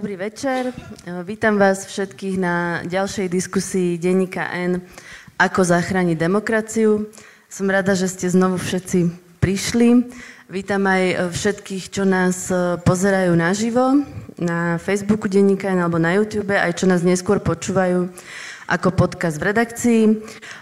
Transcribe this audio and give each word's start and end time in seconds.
Dobrý 0.00 0.16
večer. 0.16 0.72
Vítam 1.28 1.60
vás 1.60 1.84
všetkých 1.84 2.40
na 2.40 2.80
ďalšej 2.88 3.28
diskusii 3.28 4.00
denníka 4.00 4.48
N 4.48 4.80
Ako 5.36 5.60
zachrániť 5.60 6.16
demokraciu. 6.16 7.04
Som 7.52 7.68
rada, 7.68 7.92
že 7.92 8.08
ste 8.08 8.32
znovu 8.32 8.56
všetci 8.56 9.12
prišli. 9.44 10.08
Vítam 10.48 10.88
aj 10.88 11.36
všetkých, 11.36 11.92
čo 11.92 12.08
nás 12.08 12.48
pozerajú 12.80 13.36
naživo 13.36 14.00
na 14.40 14.80
Facebooku 14.80 15.28
denníka 15.28 15.68
N 15.68 15.84
alebo 15.84 16.00
na 16.00 16.16
YouTube, 16.16 16.56
aj 16.56 16.80
čo 16.80 16.88
nás 16.88 17.04
neskôr 17.04 17.36
počúvajú 17.36 18.08
ako 18.72 18.88
podcast 18.96 19.36
v 19.36 19.52
redakcii. 19.52 20.02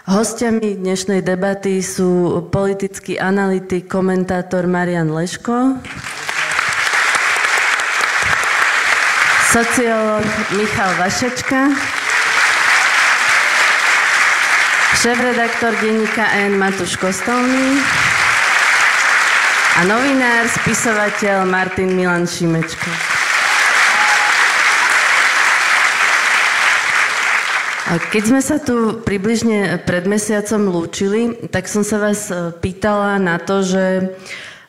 Hostiami 0.03 0.83
dnešnej 0.83 1.23
debaty 1.23 1.79
sú 1.79 2.43
politický 2.51 3.15
analytik, 3.15 3.87
komentátor 3.87 4.67
Marian 4.67 5.07
Leško. 5.07 5.79
Sociológ 9.49 10.21
Michal 10.53 10.93
Vašečka, 11.01 11.73
šéf-redaktor 14.93 15.73
denníka 15.81 16.21
N 16.37 16.53
Matúš 16.61 16.93
Kostolný 17.01 17.81
a 19.73 19.89
novinár, 19.89 20.45
spisovateľ 20.53 21.49
Martin 21.49 21.97
Milan 21.97 22.29
Šimečko. 22.29 22.93
Keď 28.13 28.21
sme 28.21 28.45
sa 28.45 28.61
tu 28.61 29.01
približne 29.01 29.81
pred 29.81 30.05
mesiacom 30.05 30.69
lúčili, 30.69 31.49
tak 31.49 31.65
som 31.65 31.81
sa 31.81 31.97
vás 31.97 32.29
e, 32.29 32.53
pýtala 32.53 33.17
na 33.17 33.41
to, 33.41 33.65
že 33.65 34.13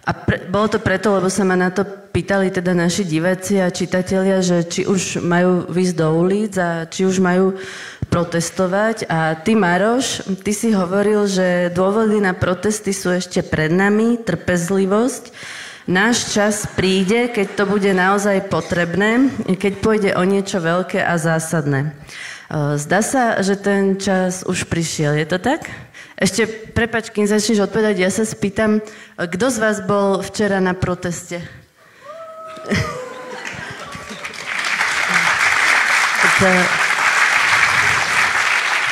a 0.09 0.17
pre, 0.17 0.49
bolo 0.49 0.73
to 0.73 0.81
preto, 0.81 1.13
lebo 1.21 1.29
sa 1.29 1.45
ma 1.45 1.53
na 1.53 1.69
to 1.69 2.00
pýtali 2.11 2.51
teda 2.51 2.75
naši 2.75 3.07
diváci 3.07 3.63
a 3.63 3.71
čitatelia, 3.71 4.43
že 4.43 4.67
či 4.67 4.87
už 4.87 5.23
majú 5.23 5.71
výjsť 5.71 5.95
do 5.95 6.09
ulic 6.19 6.53
a 6.59 6.85
či 6.91 7.07
už 7.07 7.23
majú 7.23 7.55
protestovať. 8.11 9.07
A 9.07 9.39
ty, 9.39 9.55
Maroš, 9.55 10.27
ty 10.43 10.51
si 10.51 10.75
hovoril, 10.75 11.31
že 11.31 11.71
dôvody 11.71 12.19
na 12.19 12.35
protesty 12.35 12.91
sú 12.91 13.15
ešte 13.15 13.47
pred 13.47 13.71
nami, 13.71 14.19
trpezlivosť. 14.19 15.31
Náš 15.91 16.35
čas 16.35 16.67
príde, 16.79 17.31
keď 17.31 17.47
to 17.57 17.65
bude 17.67 17.91
naozaj 17.91 18.47
potrebné, 18.47 19.31
keď 19.59 19.73
pôjde 19.83 20.11
o 20.15 20.23
niečo 20.23 20.63
veľké 20.63 21.03
a 21.03 21.19
zásadné. 21.19 21.95
Zdá 22.51 23.01
sa, 23.03 23.39
že 23.43 23.55
ten 23.55 23.95
čas 23.99 24.43
už 24.43 24.67
prišiel. 24.67 25.15
Je 25.15 25.27
to 25.27 25.39
tak? 25.39 25.71
Ešte, 26.21 26.45
prepač, 26.77 27.09
kým 27.09 27.25
začneš 27.25 27.65
odpovedať, 27.65 27.97
ja 27.97 28.11
sa 28.13 28.29
spýtam, 28.29 28.85
kto 29.17 29.47
z 29.49 29.57
vás 29.57 29.79
bol 29.81 30.21
včera 30.21 30.61
na 30.61 30.77
proteste? 30.77 31.60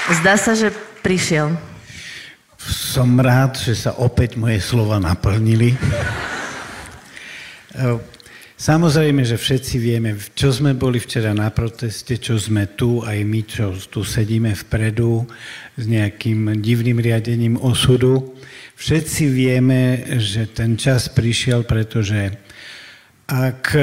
Zdá 0.08 0.36
sa, 0.36 0.52
že 0.52 0.68
prišiel. 1.00 1.56
Som 2.60 3.16
rád, 3.16 3.56
že 3.56 3.72
sa 3.72 3.96
opäť 3.96 4.36
moje 4.36 4.60
slova 4.60 5.00
naplnili. 5.00 5.72
Samozrejme, 8.58 9.22
že 9.22 9.38
všetci 9.38 9.74
vieme, 9.78 10.18
čo 10.34 10.50
sme 10.50 10.74
boli 10.74 10.98
včera 10.98 11.30
na 11.32 11.48
proteste, 11.48 12.18
čo 12.18 12.36
sme 12.36 12.66
tu, 12.74 13.00
aj 13.06 13.18
my, 13.22 13.40
čo 13.46 13.72
tu 13.88 14.04
sedíme 14.04 14.52
vpredu 14.52 15.24
s 15.78 15.84
nejakým 15.88 16.58
divným 16.60 16.98
riadením 17.00 17.54
osudu. 17.56 18.34
Všetci 18.76 19.22
vieme, 19.30 20.04
že 20.18 20.50
ten 20.50 20.76
čas 20.76 21.06
prišiel, 21.06 21.62
pretože 21.62 22.34
ak 23.28 23.76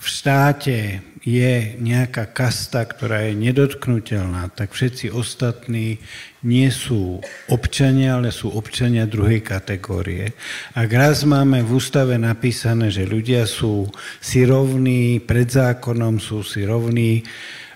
v 0.00 0.06
štáte 0.06 1.00
je 1.20 1.76
nejaká 1.76 2.24
kasta, 2.32 2.80
ktorá 2.80 3.28
je 3.28 3.36
nedotknutelná, 3.36 4.48
tak 4.56 4.72
všetci 4.72 5.12
ostatní 5.12 6.00
nie 6.40 6.72
sú 6.72 7.20
občania, 7.52 8.16
ale 8.16 8.32
sú 8.32 8.48
občania 8.48 9.04
druhej 9.04 9.44
kategórie. 9.44 10.32
Ak 10.72 10.88
raz 10.88 11.28
máme 11.28 11.60
v 11.60 11.76
ústave 11.76 12.16
napísané, 12.16 12.88
že 12.88 13.04
ľudia 13.04 13.44
sú 13.44 13.92
si 14.24 14.48
rovní 14.48 15.20
pred 15.20 15.52
zákonom, 15.52 16.16
sú 16.16 16.40
si 16.40 16.64
rovní 16.64 17.20
eh, 17.20 17.24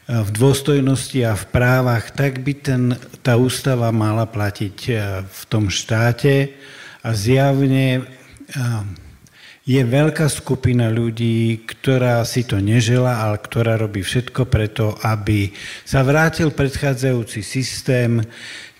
v 0.09 0.31
dôstojnosti 0.33 1.21
a 1.29 1.37
v 1.37 1.45
právach, 1.53 2.17
tak 2.17 2.41
by 2.41 2.53
ten, 2.57 2.83
tá 3.21 3.37
ústava 3.37 3.93
mala 3.93 4.25
platiť 4.25 4.79
eh, 4.89 4.97
v 5.21 5.43
tom 5.53 5.69
štáte 5.69 6.49
a 7.05 7.13
zjavne 7.13 8.01
eh, 8.01 9.04
je 9.65 9.81
veľká 9.81 10.29
skupina 10.29 10.93
ľudí, 10.93 11.65
ktorá 11.65 12.21
si 12.29 12.45
to 12.45 12.61
nežela, 12.61 13.25
ale 13.25 13.41
ktorá 13.41 13.81
robí 13.81 14.05
všetko 14.05 14.45
preto, 14.45 14.93
aby 15.01 15.57
sa 15.89 16.05
vrátil 16.05 16.53
predchádzajúci 16.53 17.41
systém, 17.41 18.21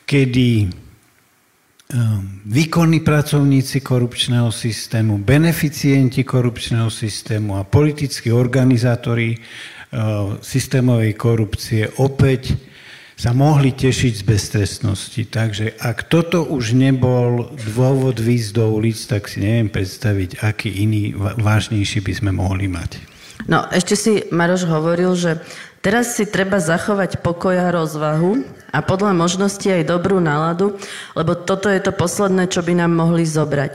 kedy 0.05 0.69
ehm, 0.69 2.45
výkonní 2.45 3.01
pracovníci 3.01 3.81
korupčného 3.81 4.53
systému, 4.53 5.25
beneficienti 5.25 6.21
korupčného 6.21 6.93
systému 6.93 7.57
a 7.57 7.65
politickí 7.65 8.29
organizátori 8.29 9.33
ehm, 9.33 10.37
systémovej 10.45 11.17
korupcie 11.17 11.89
opäť 11.97 12.74
sa 13.15 13.31
mohli 13.31 13.71
tešiť 13.71 14.13
z 14.21 14.25
beztrestnosti. 14.27 15.23
Takže 15.31 15.79
ak 15.79 16.11
toto 16.11 16.43
už 16.43 16.75
nebol 16.75 17.55
dôvod 17.75 18.19
výjsť 18.19 18.51
do 18.59 18.75
ulic, 18.75 18.99
tak 19.07 19.31
si 19.31 19.39
neviem 19.43 19.71
predstaviť, 19.71 20.43
aký 20.43 20.71
iný 20.71 21.15
vážnejší 21.17 22.03
by 22.03 22.13
sme 22.13 22.31
mohli 22.35 22.67
mať. 22.67 22.99
No, 23.47 23.67
ešte 23.71 23.95
si 23.95 24.13
Maroš 24.31 24.65
hovoril, 24.67 25.13
že 25.19 25.43
teraz 25.85 26.17
si 26.17 26.25
treba 26.25 26.63
zachovať 26.63 27.21
pokoj 27.21 27.55
a 27.55 27.69
rozvahu 27.75 28.41
a 28.73 28.79
podľa 28.83 29.15
možnosti 29.15 29.67
aj 29.69 29.91
dobrú 29.91 30.19
náladu, 30.19 30.75
lebo 31.15 31.39
toto 31.39 31.71
je 31.71 31.79
to 31.79 31.93
posledné, 31.95 32.51
čo 32.51 32.65
by 32.65 32.75
nám 32.75 32.95
mohli 32.95 33.23
zobrať. 33.23 33.73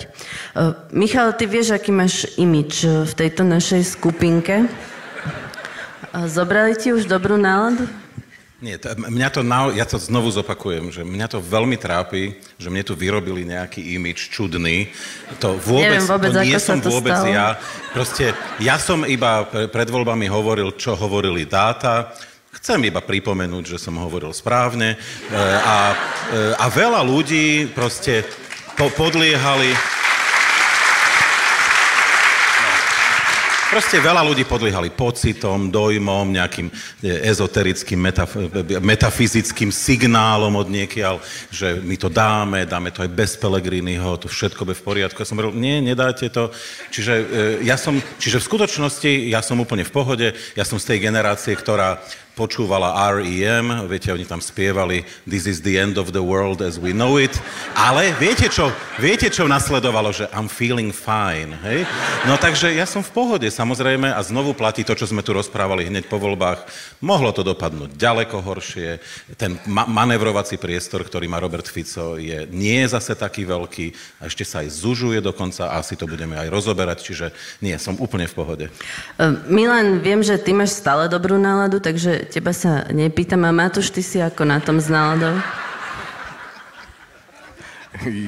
Uh, 0.52 0.76
Michal, 0.92 1.32
ty 1.38 1.48
vieš, 1.48 1.72
aký 1.72 1.94
máš 1.94 2.28
imič 2.36 2.84
v 2.84 3.14
tejto 3.14 3.46
našej 3.48 3.96
skupinke? 3.96 4.66
Uh, 4.66 6.26
zobrali 6.28 6.76
ti 6.76 6.92
už 6.92 7.06
dobrú 7.06 7.40
náladu? 7.40 7.88
Nie, 8.60 8.76
to, 8.76 8.92
mňa 8.92 9.30
to, 9.32 9.40
na, 9.40 9.72
ja 9.72 9.88
to 9.88 9.96
znovu 9.96 10.28
zopakujem, 10.36 10.92
že 10.92 11.08
mňa 11.08 11.32
to 11.32 11.40
veľmi 11.40 11.80
trápi, 11.80 12.36
že 12.60 12.68
mne 12.68 12.84
tu 12.84 12.92
vyrobili 12.92 13.48
nejaký 13.48 13.96
imič 13.96 14.28
čudný. 14.36 14.92
To 15.40 15.56
vôbec, 15.56 15.96
Neviem 15.96 16.04
vôbec 16.04 16.32
to 16.36 16.44
nie 16.44 16.60
som 16.60 16.84
to 16.84 16.92
vôbec 16.92 17.16
stalo. 17.16 17.32
ja. 17.32 17.56
Proste, 17.96 18.36
ja 18.60 18.76
som 18.76 19.08
iba 19.08 19.48
pred 19.48 19.88
voľbami 19.88 20.28
hovoril, 20.28 20.76
čo 20.76 20.92
hovorili 21.00 21.48
dáta. 21.48 22.12
Chcem 22.60 22.84
iba 22.84 23.00
pripomenúť, 23.00 23.64
že 23.64 23.78
som 23.80 23.96
hovoril 23.96 24.36
správne. 24.36 25.00
E, 25.00 25.38
a, 25.40 25.96
e, 26.28 26.60
a 26.60 26.66
veľa 26.68 27.00
ľudí 27.00 27.72
proste 27.72 28.28
po, 28.76 28.92
podliehali... 28.92 29.72
Proste 33.70 34.02
veľa 34.02 34.26
ľudí 34.26 34.50
podliehali 34.50 34.90
pocitom, 34.90 35.70
dojmom, 35.70 36.34
nejakým 36.34 36.74
e, 36.74 37.22
ezoterickým, 37.30 38.02
metaf- 38.02 38.34
metafyzickým 38.82 39.70
signálom 39.70 40.58
od 40.58 40.74
niekiaľ, 40.74 41.22
že 41.54 41.78
my 41.78 41.94
to 41.94 42.10
dáme, 42.10 42.66
dáme 42.66 42.90
to 42.90 43.06
aj 43.06 43.14
bez 43.14 43.38
Pelegriniho, 43.38 44.18
to 44.18 44.26
všetko 44.26 44.66
bude 44.66 44.74
v 44.74 44.82
poriadku. 44.90 45.22
Ja 45.22 45.30
som 45.30 45.38
hovoril, 45.38 45.54
nie, 45.62 45.86
nedáte 45.86 46.34
to. 46.34 46.50
Čiže, 46.90 47.14
e, 47.14 47.26
ja 47.62 47.78
som, 47.78 48.02
čiže 48.18 48.42
v 48.42 48.48
skutočnosti 48.50 49.30
ja 49.30 49.46
som 49.46 49.62
úplne 49.62 49.86
v 49.86 49.94
pohode, 49.94 50.28
ja 50.58 50.66
som 50.66 50.82
z 50.82 50.90
tej 50.90 51.06
generácie, 51.06 51.54
ktorá 51.54 52.02
počúvala 52.40 52.96
R.E.M., 53.20 53.84
viete, 53.92 54.16
oni 54.16 54.24
tam 54.24 54.40
spievali 54.40 55.04
This 55.28 55.44
is 55.44 55.60
the 55.60 55.76
end 55.76 56.00
of 56.00 56.16
the 56.16 56.24
world 56.24 56.64
as 56.64 56.80
we 56.80 56.96
know 56.96 57.20
it, 57.20 57.36
ale 57.76 58.16
viete 58.16 58.48
čo, 58.48 58.72
viete 58.96 59.28
čo 59.28 59.44
nasledovalo, 59.44 60.16
že 60.16 60.32
I'm 60.32 60.48
feeling 60.48 60.96
fine, 60.96 61.60
hej? 61.68 61.84
No 62.24 62.40
takže 62.40 62.72
ja 62.72 62.88
som 62.88 63.04
v 63.04 63.12
pohode, 63.12 63.52
samozrejme, 63.52 64.08
a 64.16 64.24
znovu 64.24 64.56
platí 64.56 64.88
to, 64.88 64.96
čo 64.96 65.04
sme 65.04 65.20
tu 65.20 65.36
rozprávali 65.36 65.92
hneď 65.92 66.08
po 66.08 66.16
voľbách. 66.16 66.64
Mohlo 67.04 67.36
to 67.36 67.44
dopadnúť 67.44 68.00
ďaleko 68.00 68.40
horšie, 68.40 69.04
ten 69.36 69.60
ma- 69.68 69.92
manevrovací 69.92 70.56
priestor, 70.56 71.04
ktorý 71.04 71.28
má 71.28 71.44
Robert 71.44 71.68
Fico, 71.68 72.16
je, 72.16 72.48
nie 72.56 72.88
je 72.88 72.96
zase 72.96 73.20
taký 73.20 73.44
veľký 73.44 73.92
a 74.24 74.32
ešte 74.32 74.48
sa 74.48 74.64
aj 74.64 74.72
zužuje 74.72 75.20
dokonca 75.20 75.68
a 75.68 75.84
asi 75.84 76.00
to 76.00 76.08
budeme 76.08 76.40
aj 76.40 76.48
rozoberať, 76.48 77.04
čiže 77.04 77.36
nie, 77.60 77.76
som 77.76 78.00
úplne 78.00 78.32
v 78.32 78.38
pohode. 78.38 78.66
Milan, 79.52 80.00
viem, 80.00 80.24
že 80.24 80.40
ty 80.40 80.56
máš 80.56 80.80
stále 80.80 81.12
dobrú 81.12 81.36
náladu, 81.36 81.84
takže 81.84 82.29
teba 82.30 82.54
sa 82.54 82.86
nepýtam. 82.94 83.42
A 83.44 83.52
Matúš, 83.52 83.90
ty 83.90 84.06
si 84.06 84.22
ako 84.22 84.46
na 84.46 84.62
tom 84.62 84.78
s 84.78 84.86
náladou? 84.86 85.34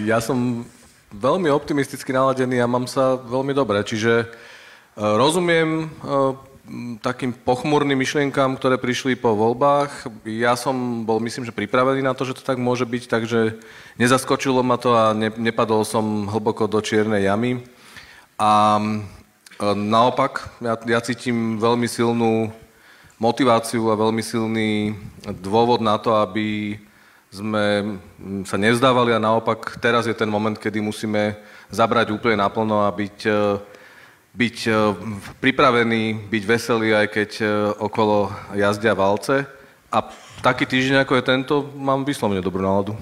Ja 0.03 0.18
som 0.19 0.65
veľmi 1.13 1.48
optimisticky 1.53 2.09
naladený 2.12 2.59
a 2.59 2.68
mám 2.68 2.89
sa 2.89 3.15
veľmi 3.15 3.53
dobre, 3.53 3.80
čiže 3.86 4.25
e, 4.25 4.25
rozumiem 4.98 5.86
e, 5.86 5.88
takým 7.00 7.31
pochmúrnym 7.36 7.95
myšlienkám, 8.00 8.57
ktoré 8.57 8.81
prišli 8.81 9.19
po 9.19 9.38
voľbách. 9.38 10.12
Ja 10.25 10.57
som 10.57 11.06
bol, 11.06 11.21
myslím, 11.24 11.45
že 11.45 11.56
pripravený 11.56 12.01
na 12.01 12.18
to, 12.18 12.24
že 12.25 12.39
to 12.39 12.44
tak 12.44 12.57
môže 12.57 12.88
byť, 12.89 13.04
takže 13.07 13.59
nezaskočilo 14.01 14.65
ma 14.65 14.75
to 14.81 14.97
a 14.97 15.12
ne, 15.12 15.30
nepadol 15.36 15.86
som 15.86 16.27
hlboko 16.27 16.65
do 16.65 16.80
čiernej 16.80 17.27
jamy. 17.27 17.63
A 18.42 18.81
naopak, 19.62 20.50
ja, 20.63 20.74
ja 20.89 21.00
cítim 21.04 21.62
veľmi 21.62 21.86
silnú 21.86 22.50
motiváciu 23.21 23.94
a 23.94 24.01
veľmi 24.01 24.25
silný 24.25 24.97
dôvod 25.45 25.77
na 25.77 26.01
to, 26.01 26.18
aby 26.18 26.73
sme 27.29 27.95
sa 28.50 28.57
nevzdávali 28.57 29.13
a 29.13 29.21
naopak 29.21 29.77
teraz 29.77 30.09
je 30.09 30.18
ten 30.18 30.25
moment, 30.25 30.57
kedy 30.57 30.81
musíme 30.81 31.38
zabrať 31.69 32.09
úplne 32.12 32.41
naplno 32.41 32.81
a 32.81 32.89
byť, 32.89 33.18
e, 33.29 33.33
byť 34.35 34.57
e, 34.68 34.71
pripravený, 35.38 36.27
byť 36.27 36.44
veselý, 36.50 36.97
aj 36.97 37.07
keď 37.13 37.31
e, 37.39 37.45
okolo 37.79 38.33
jazdia 38.57 38.97
valce. 38.97 39.45
A 39.94 40.03
taký 40.41 40.65
týždeň, 40.65 41.06
ako 41.06 41.13
je 41.15 41.23
tento, 41.23 41.56
mám 41.77 42.01
vyslovene 42.03 42.44
dobrú 42.44 42.65
náladu. 42.65 42.97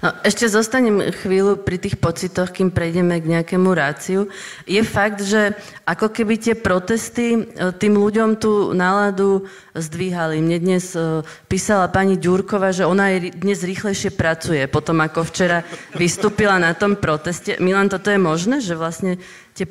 No, 0.00 0.08
ešte 0.24 0.48
zostanem 0.48 1.12
chvíľu 1.12 1.60
pri 1.60 1.76
tých 1.76 2.00
pocitoch, 2.00 2.48
kým 2.48 2.72
prejdeme 2.72 3.20
k 3.20 3.38
nejakému 3.38 3.68
ráciu. 3.74 4.30
Je 4.64 4.80
fakt, 4.80 5.20
že 5.20 5.52
ako 5.84 6.08
keby 6.08 6.40
tie 6.40 6.54
protesty 6.56 7.36
e, 7.36 7.40
tým 7.76 8.00
ľuďom 8.00 8.40
tú 8.40 8.72
náladu 8.72 9.44
zdvíhali. 9.76 10.40
Mne 10.40 10.58
dnes 10.62 10.96
e, 10.96 11.20
písala 11.50 11.92
pani 11.92 12.16
Ďurkova, 12.16 12.72
že 12.72 12.88
ona 12.88 13.12
aj 13.12 13.36
dnes 13.36 13.60
rýchlejšie 13.60 14.16
pracuje, 14.16 14.64
potom 14.70 15.02
ako 15.02 15.26
včera 15.28 15.66
vystúpila 15.98 16.56
na 16.56 16.72
tom 16.72 16.96
proteste. 16.96 17.60
Milan, 17.60 17.92
toto 17.92 18.08
je 18.08 18.22
možné, 18.22 18.64
že 18.64 18.78
vlastne 18.78 19.20
tie 19.52 19.68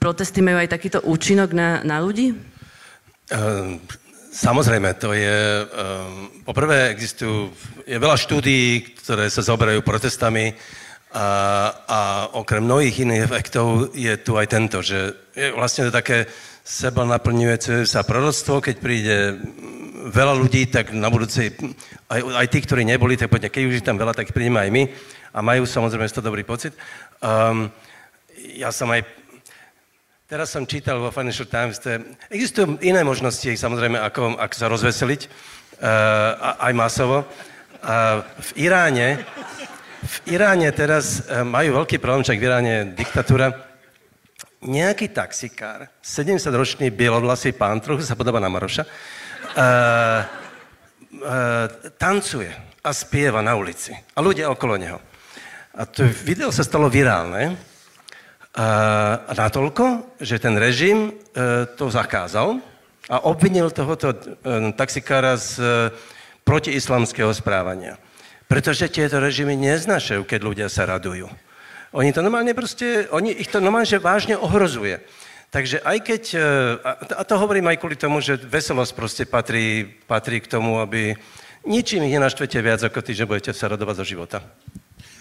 protesty 0.00 0.42
majú 0.42 0.58
aj 0.58 0.72
takýto 0.72 0.98
účinok 1.04 1.54
na, 1.54 1.84
na 1.86 2.02
ľudí? 2.02 2.34
Samozrejme, 4.30 4.94
to 4.94 5.10
je... 5.10 5.66
Um, 5.66 6.30
poprvé 6.46 6.94
existujú... 6.94 7.50
Je 7.82 7.98
veľa 7.98 8.14
štúdií, 8.14 8.94
ktoré 9.02 9.26
sa 9.26 9.42
zoberajú 9.42 9.82
protestami 9.82 10.54
a, 11.10 11.26
a 11.90 12.00
okrem 12.38 12.62
mnohých 12.62 13.02
iných 13.02 13.26
efektov 13.26 13.90
je 13.90 14.14
tu 14.22 14.38
aj 14.38 14.46
tento, 14.46 14.78
že 14.78 15.10
je 15.34 15.50
vlastne 15.50 15.90
to 15.90 15.98
také 15.98 16.30
seba 16.62 17.02
naplňujúce 17.02 17.82
sa 17.82 18.06
proroctvo, 18.06 18.62
keď 18.62 18.76
príde 18.78 19.16
veľa 20.14 20.38
ľudí, 20.38 20.70
tak 20.70 20.94
na 20.94 21.10
budúcej, 21.10 21.50
aj, 22.06 22.20
aj 22.22 22.46
tí, 22.46 22.58
ktorí 22.62 22.86
neboli, 22.86 23.18
tak 23.18 23.34
poďme, 23.34 23.50
keď 23.50 23.62
už 23.66 23.76
je 23.82 23.88
tam 23.90 23.98
veľa, 23.98 24.14
tak 24.14 24.30
prídeme 24.30 24.62
aj 24.62 24.70
my 24.70 24.82
a 25.34 25.38
majú 25.42 25.66
samozrejme 25.66 26.06
z 26.06 26.14
toho 26.14 26.28
dobrý 26.30 26.46
pocit. 26.46 26.78
Um, 27.18 27.66
ja 28.54 28.70
som 28.70 28.86
aj 28.94 29.02
Teraz 30.30 30.54
som 30.54 30.62
čítal 30.62 31.02
vo 31.02 31.10
Financial 31.10 31.42
Times, 31.42 31.82
že 31.82 32.06
existujú 32.30 32.78
iné 32.86 33.02
možnosti, 33.02 33.50
samozrejme, 33.50 33.98
ako, 33.98 34.38
ako 34.38 34.54
sa 34.54 34.70
rozveseliť, 34.70 35.26
uh, 35.26 36.70
aj 36.70 36.70
masovo. 36.70 37.26
Uh, 37.82 38.22
v 38.54 38.70
Iráne, 38.70 39.26
v 40.06 40.16
Iráne 40.30 40.70
teraz 40.70 41.26
uh, 41.26 41.42
majú 41.42 41.82
veľký 41.82 41.98
problém, 41.98 42.22
však 42.22 42.38
v 42.38 42.46
Iráne 42.46 42.70
je 42.70 42.82
diktatúra. 42.94 43.58
Nejaký 44.62 45.10
taxikár, 45.10 45.90
70-ročný 45.98 46.94
bielovlasý 46.94 47.50
pán, 47.50 47.82
trochu 47.82 48.06
sa 48.06 48.14
podoba 48.14 48.38
na 48.38 48.46
Maroša, 48.46 48.86
uh, 48.86 50.22
uh, 51.26 51.66
tancuje 51.98 52.54
a 52.86 52.90
spieva 52.94 53.42
na 53.42 53.58
ulici. 53.58 53.98
A 54.14 54.22
ľudia 54.22 54.46
okolo 54.46 54.78
neho. 54.78 55.02
A 55.74 55.90
to 55.90 56.06
video 56.22 56.54
sa 56.54 56.62
stalo 56.62 56.86
virálne, 56.86 57.69
a 58.50 59.30
natoľko, 59.30 60.18
že 60.18 60.42
ten 60.42 60.58
režim 60.58 61.10
e, 61.10 61.10
to 61.78 61.86
zakázal 61.86 62.58
a 63.06 63.16
obvinil 63.22 63.70
tohoto 63.70 64.10
e, 64.10 64.74
taxikára 64.74 65.38
z 65.38 65.50
e, 65.62 65.66
protiislamského 66.42 67.30
správania. 67.30 67.94
Pretože 68.50 68.90
tieto 68.90 69.22
režimy 69.22 69.54
neznašajú, 69.54 70.26
keď 70.26 70.40
ľudia 70.42 70.66
sa 70.66 70.82
radujú. 70.82 71.30
Oni 71.94 72.10
to 72.10 72.26
normálne 72.26 72.50
proste, 72.50 73.06
oni, 73.14 73.30
ich 73.38 73.46
to 73.46 73.62
normálne 73.62 73.86
že 73.86 74.02
vážne 74.02 74.34
ohrozuje. 74.34 74.98
Takže 75.50 75.82
aj 75.82 75.98
keď, 76.06 76.22
a 77.10 77.22
to 77.26 77.34
hovorím 77.34 77.74
aj 77.74 77.82
kvôli 77.82 77.98
tomu, 77.98 78.22
že 78.22 78.38
veselosť 78.38 78.92
proste 78.94 79.24
patrí, 79.26 79.82
patrí 80.06 80.38
k 80.38 80.46
tomu, 80.46 80.78
aby 80.78 81.18
ničím 81.66 82.06
ich 82.06 82.14
nenaštvete 82.14 82.58
viac 82.62 82.86
ako 82.86 83.02
tí, 83.02 83.18
že 83.18 83.26
budete 83.26 83.50
sa 83.50 83.66
radovať 83.66 83.94
zo 83.98 84.06
života. 84.06 84.38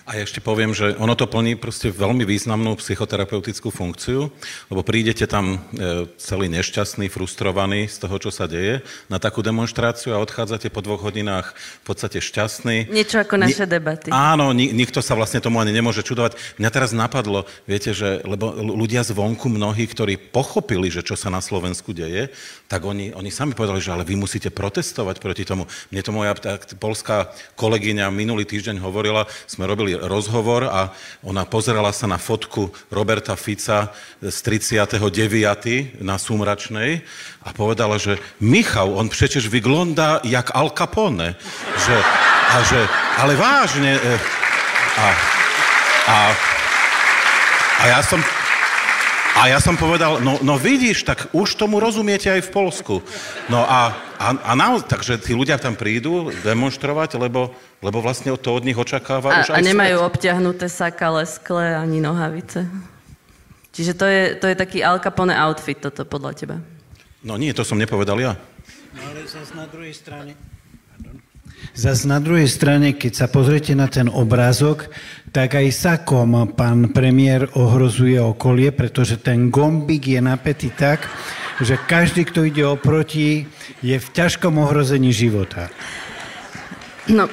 A 0.10 0.18
ja 0.18 0.26
ešte 0.26 0.42
poviem, 0.42 0.74
že 0.74 0.98
ono 0.98 1.14
to 1.14 1.30
plní 1.30 1.54
proste 1.54 1.94
veľmi 1.94 2.26
významnú 2.26 2.74
psychoterapeutickú 2.82 3.70
funkciu, 3.70 4.34
lebo 4.74 4.82
prídete 4.82 5.30
tam 5.30 5.62
e, 5.78 6.10
celý 6.18 6.50
nešťastný, 6.50 7.14
frustrovaný 7.14 7.86
z 7.86 8.02
toho, 8.02 8.18
čo 8.18 8.34
sa 8.34 8.50
deje, 8.50 8.82
na 9.06 9.22
takú 9.22 9.46
demonstráciu 9.46 10.18
a 10.18 10.22
odchádzate 10.26 10.74
po 10.74 10.82
dvoch 10.82 11.06
hodinách 11.06 11.54
v 11.54 11.84
podstate 11.86 12.26
šťastný. 12.26 12.90
Niečo 12.90 13.22
ako 13.22 13.38
naše 13.38 13.70
Ni- 13.70 13.78
debaty. 13.78 14.10
Áno, 14.10 14.50
ni- 14.50 14.74
nikto 14.74 14.98
sa 15.06 15.14
vlastne 15.14 15.46
tomu 15.46 15.62
ani 15.62 15.70
nemôže 15.70 16.02
čudovať. 16.02 16.58
Mňa 16.58 16.70
teraz 16.74 16.90
napadlo, 16.90 17.46
viete, 17.70 17.94
že 17.94 18.26
lebo 18.26 18.50
ľudia 18.50 19.06
zvonku 19.06 19.46
mnohí, 19.46 19.86
ktorí 19.86 20.18
pochopili, 20.34 20.90
že 20.90 21.06
čo 21.06 21.14
sa 21.14 21.30
na 21.30 21.38
Slovensku 21.38 21.94
deje, 21.94 22.34
tak 22.66 22.82
oni, 22.82 23.14
oni 23.14 23.30
sami 23.30 23.54
povedali, 23.54 23.78
že 23.78 23.94
ale 23.94 24.10
vy 24.10 24.18
musíte 24.18 24.50
protestovať 24.50 25.22
proti 25.22 25.46
tomu. 25.46 25.70
Mne 25.94 26.02
to 26.02 26.10
moja 26.10 26.34
polská 26.82 27.30
kolegyňa 27.54 28.10
minulý 28.10 28.50
týždeň 28.50 28.82
hovorila, 28.82 29.30
sme 29.46 29.70
robili 29.70 29.99
rozhovor 30.08 30.68
a 30.68 30.96
ona 31.24 31.44
pozerala 31.44 31.92
sa 31.92 32.08
na 32.08 32.16
fotku 32.16 32.72
Roberta 32.88 33.36
Fica 33.36 33.92
z 34.24 34.38
39. 34.44 36.00
na 36.00 36.16
Sumračnej 36.16 37.04
a 37.44 37.50
povedala, 37.52 38.00
že 38.00 38.20
Michał, 38.40 38.98
on 38.98 39.10
przecież 39.10 39.50
vygląda 39.50 40.20
jak 40.24 40.56
Al 40.56 40.72
Capone. 40.72 41.36
Že, 41.88 41.98
a 42.50 42.58
že, 42.64 42.82
ale 43.18 43.34
vážne. 43.36 44.00
E, 44.00 44.12
a, 45.00 45.08
a, 46.08 46.18
a 47.80 47.84
ja 47.88 48.02
som 48.04 48.20
a 49.40 49.48
ja 49.48 49.64
som 49.64 49.80
povedal, 49.80 50.20
no, 50.20 50.36
no 50.44 50.60
vidíš, 50.60 51.08
tak 51.08 51.32
už 51.32 51.56
tomu 51.56 51.80
rozumiete 51.80 52.28
aj 52.28 52.50
v 52.50 52.54
Polsku. 52.54 52.96
No 53.48 53.64
a, 53.64 53.96
a, 54.20 54.28
a 54.36 54.52
naozaj, 54.52 54.90
takže 54.90 55.14
tí 55.22 55.32
ľudia 55.32 55.56
tam 55.56 55.80
prídu 55.80 56.34
demonstrovať, 56.44 57.16
lebo, 57.16 57.54
lebo 57.80 58.04
vlastne 58.04 58.36
to 58.36 58.50
od 58.52 58.64
nich 58.68 58.76
očakáva 58.76 59.32
a, 59.32 59.36
už 59.44 59.56
aj 59.56 59.60
A 59.60 59.64
nemajú 59.64 59.98
svet. 60.00 60.08
obťahnuté 60.12 60.68
saka, 60.68 61.06
leskle 61.16 61.80
ani 61.80 62.04
nohavice. 62.04 62.68
Čiže 63.72 63.94
to 63.96 64.06
je, 64.06 64.24
to 64.36 64.46
je 64.52 64.56
taký 64.60 64.84
Al 64.84 65.00
Capone 65.00 65.32
outfit 65.32 65.80
toto 65.80 66.04
podľa 66.04 66.32
teba. 66.36 66.58
No 67.24 67.40
nie, 67.40 67.56
to 67.56 67.64
som 67.64 67.80
nepovedal 67.80 68.20
ja. 68.20 68.34
No 68.96 69.02
ale 69.08 69.24
zase 69.28 69.56
na 69.56 69.68
druhej 69.68 69.96
strane... 69.96 70.36
Zas 71.76 72.08
na 72.08 72.24
druhej 72.24 72.48
strane, 72.48 72.96
keď 72.96 73.14
sa 73.14 73.28
pozriete 73.28 73.76
na 73.76 73.92
ten 73.92 74.08
obrázok, 74.08 74.88
tak 75.36 75.60
aj 75.60 75.76
sakom 75.76 76.56
pán 76.56 76.92
premiér 76.96 77.52
ohrozuje 77.56 78.16
okolie, 78.20 78.72
pretože 78.72 79.20
ten 79.20 79.52
gombík 79.52 80.08
je 80.08 80.20
napätý 80.24 80.72
tak, 80.72 81.08
že 81.60 81.76
každý, 81.76 82.24
kto 82.26 82.48
ide 82.48 82.64
oproti, 82.64 83.44
je 83.84 83.96
v 84.00 84.08
ťažkom 84.12 84.56
ohrození 84.56 85.12
života. 85.12 85.68
No, 87.12 87.28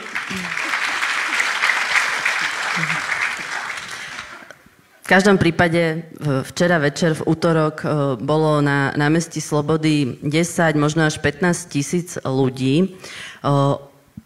V 5.07 5.07
každom 5.07 5.39
prípade 5.39 6.03
včera 6.51 6.83
večer, 6.83 7.15
v 7.15 7.31
útorok, 7.31 7.75
e, 7.79 7.87
bolo 8.19 8.59
na 8.59 8.91
námestí 8.99 9.39
Slobody 9.39 10.19
10, 10.19 10.75
možno 10.75 11.07
až 11.07 11.23
15 11.23 11.71
tisíc 11.71 12.19
ľudí. 12.27 12.75
E, 12.83 12.87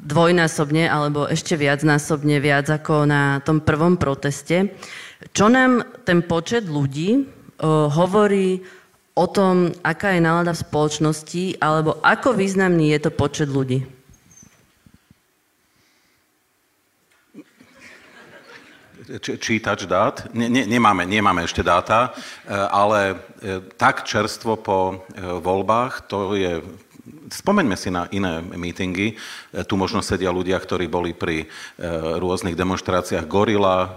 dvojnásobne 0.00 0.88
alebo 0.88 1.28
ešte 1.28 1.60
viacnásobne 1.60 2.40
viac 2.40 2.66
ako 2.72 3.04
na 3.04 3.44
tom 3.44 3.60
prvom 3.60 4.00
proteste. 4.00 4.72
Čo 5.36 5.52
nám 5.52 5.84
ten 6.08 6.24
počet 6.24 6.64
ľudí 6.64 7.20
uh, 7.20 7.92
hovorí 7.92 8.64
o 9.12 9.28
tom, 9.28 9.76
aká 9.84 10.16
je 10.16 10.24
nálada 10.24 10.56
v 10.56 10.64
spoločnosti, 10.64 11.60
alebo 11.60 12.00
ako 12.00 12.32
významný 12.32 12.96
je 12.96 13.00
to 13.04 13.10
počet 13.12 13.52
ľudí? 13.52 13.84
Čítač 19.18 19.90
dát. 19.90 20.30
Ne, 20.30 20.46
ne, 20.46 20.62
nemáme, 20.68 21.02
nemáme 21.02 21.42
ešte 21.42 21.66
dáta, 21.66 22.14
e, 22.46 22.54
ale 22.54 23.00
e, 23.10 23.14
tak 23.74 24.06
čerstvo 24.06 24.54
po 24.60 25.02
voľbách, 25.18 26.06
to 26.06 26.38
je 26.38 26.62
Spomeňme 27.30 27.78
si 27.78 27.94
na 27.94 28.10
iné 28.10 28.42
mítingy. 28.42 29.14
E, 29.14 29.64
tu 29.64 29.78
možno 29.78 30.02
sedia 30.02 30.34
ľudia, 30.34 30.58
ktorí 30.58 30.90
boli 30.90 31.14
pri 31.14 31.44
e, 31.44 31.46
rôznych 32.18 32.58
demonstráciách 32.58 33.26
Gorila. 33.26 33.78
E, 33.78 33.88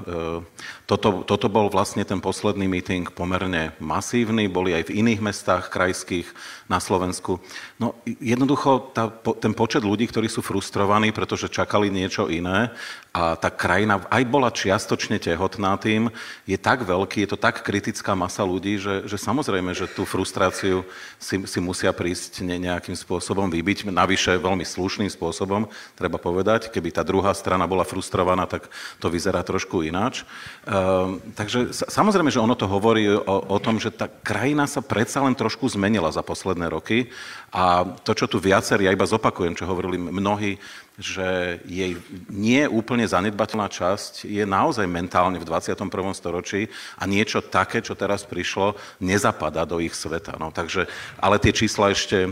toto, 0.86 1.26
toto 1.26 1.48
bol 1.50 1.68
vlastne 1.74 2.06
ten 2.06 2.22
posledný 2.22 2.70
míting 2.70 3.10
pomerne 3.10 3.74
masívny. 3.82 4.46
Boli 4.46 4.78
aj 4.78 4.90
v 4.90 5.02
iných 5.02 5.20
mestách 5.20 5.74
krajských 5.74 6.30
na 6.70 6.78
Slovensku. 6.78 7.42
No 7.82 7.98
jednoducho 8.06 8.94
tá, 8.94 9.10
ten 9.42 9.58
počet 9.58 9.82
ľudí, 9.82 10.06
ktorí 10.10 10.30
sú 10.30 10.46
frustrovaní, 10.46 11.10
pretože 11.10 11.50
čakali 11.50 11.90
niečo 11.90 12.30
iné 12.30 12.72
a 13.14 13.38
tá 13.38 13.54
krajina 13.54 14.02
aj 14.10 14.24
bola 14.26 14.50
čiastočne 14.50 15.22
tehotná 15.22 15.78
tým, 15.78 16.10
je 16.50 16.58
tak 16.58 16.82
veľký, 16.82 17.24
je 17.24 17.30
to 17.34 17.38
tak 17.38 17.62
kritická 17.62 18.18
masa 18.18 18.42
ľudí, 18.42 18.82
že, 18.82 19.06
že 19.06 19.22
samozrejme, 19.22 19.72
že 19.78 19.86
tú 19.86 20.04
frustráciu 20.04 20.82
si, 21.22 21.38
si 21.46 21.60
musia 21.62 21.94
prísť 21.94 22.42
nejakým 22.42 22.98
spôsobom 22.98 23.14
spôsobom 23.14 23.48
vybiť, 23.48 23.94
navyše 23.94 24.36
veľmi 24.42 24.66
slušným 24.66 25.08
spôsobom, 25.08 25.70
treba 25.94 26.18
povedať. 26.18 26.74
Keby 26.74 26.90
tá 26.92 27.06
druhá 27.06 27.30
strana 27.32 27.70
bola 27.70 27.86
frustrovaná, 27.86 28.50
tak 28.50 28.70
to 28.98 29.08
vyzerá 29.08 29.46
trošku 29.46 29.86
ináč. 29.86 30.26
Ehm, 30.66 31.22
takže 31.38 31.72
samozrejme, 31.72 32.34
že 32.34 32.42
ono 32.42 32.58
to 32.58 32.66
hovorí 32.66 33.06
o, 33.10 33.22
o 33.26 33.58
tom, 33.62 33.78
že 33.78 33.94
tá 33.94 34.10
krajina 34.10 34.66
sa 34.66 34.82
predsa 34.82 35.22
len 35.22 35.38
trošku 35.38 35.70
zmenila 35.70 36.10
za 36.10 36.26
posledné 36.26 36.68
roky 36.74 37.14
a 37.54 37.86
to, 38.02 38.18
čo 38.18 38.26
tu 38.26 38.42
viacerí, 38.42 38.90
ja 38.90 38.96
iba 38.96 39.06
zopakujem, 39.06 39.54
čo 39.54 39.70
hovorili 39.70 40.02
mnohí, 40.02 40.58
že 41.02 41.58
jej 41.66 41.98
nie 42.30 42.70
úplne 42.70 43.10
zanedbateľná 43.10 43.66
časť 43.66 44.30
je 44.30 44.46
naozaj 44.46 44.86
mentálne 44.86 45.42
v 45.42 45.48
21. 45.50 45.90
storočí 46.14 46.70
a 47.02 47.10
niečo 47.10 47.42
také, 47.42 47.82
čo 47.82 47.98
teraz 47.98 48.22
prišlo, 48.30 48.78
nezapadá 49.02 49.66
do 49.66 49.82
ich 49.82 49.98
sveta. 49.98 50.38
No, 50.38 50.54
takže, 50.54 50.86
ale 51.18 51.42
tie 51.42 51.50
čísla 51.50 51.90
ešte, 51.98 52.30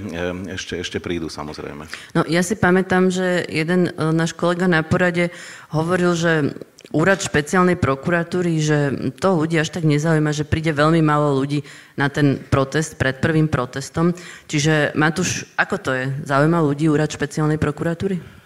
ešte, 0.54 0.78
ešte 0.78 0.98
prídu 1.02 1.26
samozrejme. 1.26 1.90
No, 2.14 2.22
ja 2.30 2.46
si 2.46 2.54
pamätám, 2.54 3.10
že 3.10 3.50
jeden 3.50 3.90
e, 3.90 4.14
náš 4.14 4.38
kolega 4.38 4.70
na 4.70 4.86
porade 4.86 5.34
hovoril, 5.74 6.14
že 6.14 6.54
úrad 6.94 7.18
špeciálnej 7.18 7.82
prokuratúry, 7.82 8.62
že 8.62 8.78
to 9.18 9.42
ľudí 9.42 9.58
až 9.58 9.74
tak 9.74 9.90
nezaujíma, 9.90 10.38
že 10.38 10.46
príde 10.46 10.70
veľmi 10.70 11.02
málo 11.02 11.34
ľudí 11.34 11.66
na 11.98 12.14
ten 12.14 12.38
protest 12.38 13.00
pred 13.00 13.18
prvým 13.18 13.50
protestom. 13.50 14.14
Čiže 14.46 14.94
Matúš, 14.94 15.50
ako 15.58 15.76
to 15.82 15.92
je? 15.98 16.06
Zaujíma 16.30 16.62
ľudí 16.62 16.92
úrad 16.92 17.10
špeciálnej 17.10 17.58
prokuratúry? 17.58 18.41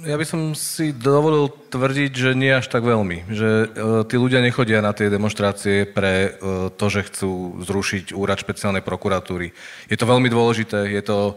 Ja 0.00 0.16
by 0.16 0.24
som 0.24 0.56
si 0.56 0.96
dovolil 0.96 1.52
tvrdiť, 1.68 2.12
že 2.16 2.30
nie 2.32 2.48
až 2.48 2.64
tak 2.72 2.80
veľmi. 2.80 3.28
Že 3.28 3.50
e, 3.52 3.66
tí 4.08 4.16
ľudia 4.16 4.40
nechodia 4.40 4.80
na 4.80 4.96
tie 4.96 5.12
demonstrácie 5.12 5.84
pre 5.84 6.32
e, 6.32 6.72
to, 6.72 6.86
že 6.88 7.12
chcú 7.12 7.60
zrušiť 7.60 8.16
úrad 8.16 8.40
špeciálnej 8.40 8.80
prokuratúry. 8.80 9.52
Je 9.92 9.96
to 10.00 10.08
veľmi 10.08 10.32
dôležité, 10.32 10.88
je 10.88 11.02
to 11.04 11.36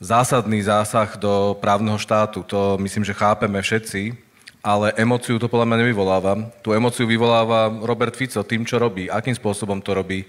zásadný 0.00 0.64
zásah 0.64 1.12
do 1.20 1.60
právneho 1.60 2.00
štátu. 2.00 2.40
To 2.48 2.80
myslím, 2.80 3.04
že 3.04 3.12
chápeme 3.12 3.60
všetci, 3.60 4.16
ale 4.64 4.96
emóciu 4.96 5.36
to 5.36 5.52
podľa 5.52 5.68
mňa 5.68 5.80
nevyvoláva. 5.84 6.32
Tú 6.64 6.72
emóciu 6.72 7.04
vyvoláva 7.04 7.68
Robert 7.84 8.16
Fico 8.16 8.40
tým, 8.48 8.64
čo 8.64 8.80
robí, 8.80 9.12
akým 9.12 9.36
spôsobom 9.36 9.84
to 9.84 9.92
robí, 9.92 10.24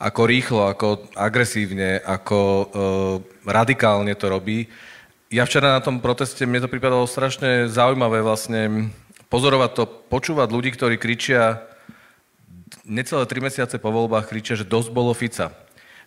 ako 0.00 0.24
rýchlo, 0.24 0.72
ako 0.72 1.12
agresívne, 1.20 2.00
ako 2.00 2.40
e, 2.40 2.64
radikálne 3.44 4.16
to 4.16 4.32
robí 4.32 4.64
ja 5.34 5.42
včera 5.42 5.74
na 5.74 5.82
tom 5.82 5.98
proteste, 5.98 6.46
mne 6.46 6.62
to 6.62 6.70
pripadalo 6.70 7.10
strašne 7.10 7.66
zaujímavé 7.66 8.22
vlastne 8.22 8.94
pozorovať 9.26 9.70
to, 9.74 9.84
počúvať 10.06 10.48
ľudí, 10.54 10.70
ktorí 10.70 10.94
kričia 10.94 11.58
necelé 12.86 13.26
tri 13.26 13.42
mesiace 13.42 13.82
po 13.82 13.90
voľbách 13.90 14.30
kričia, 14.30 14.54
že 14.54 14.62
dosť 14.62 14.94
bolo 14.94 15.10
Fica. 15.10 15.50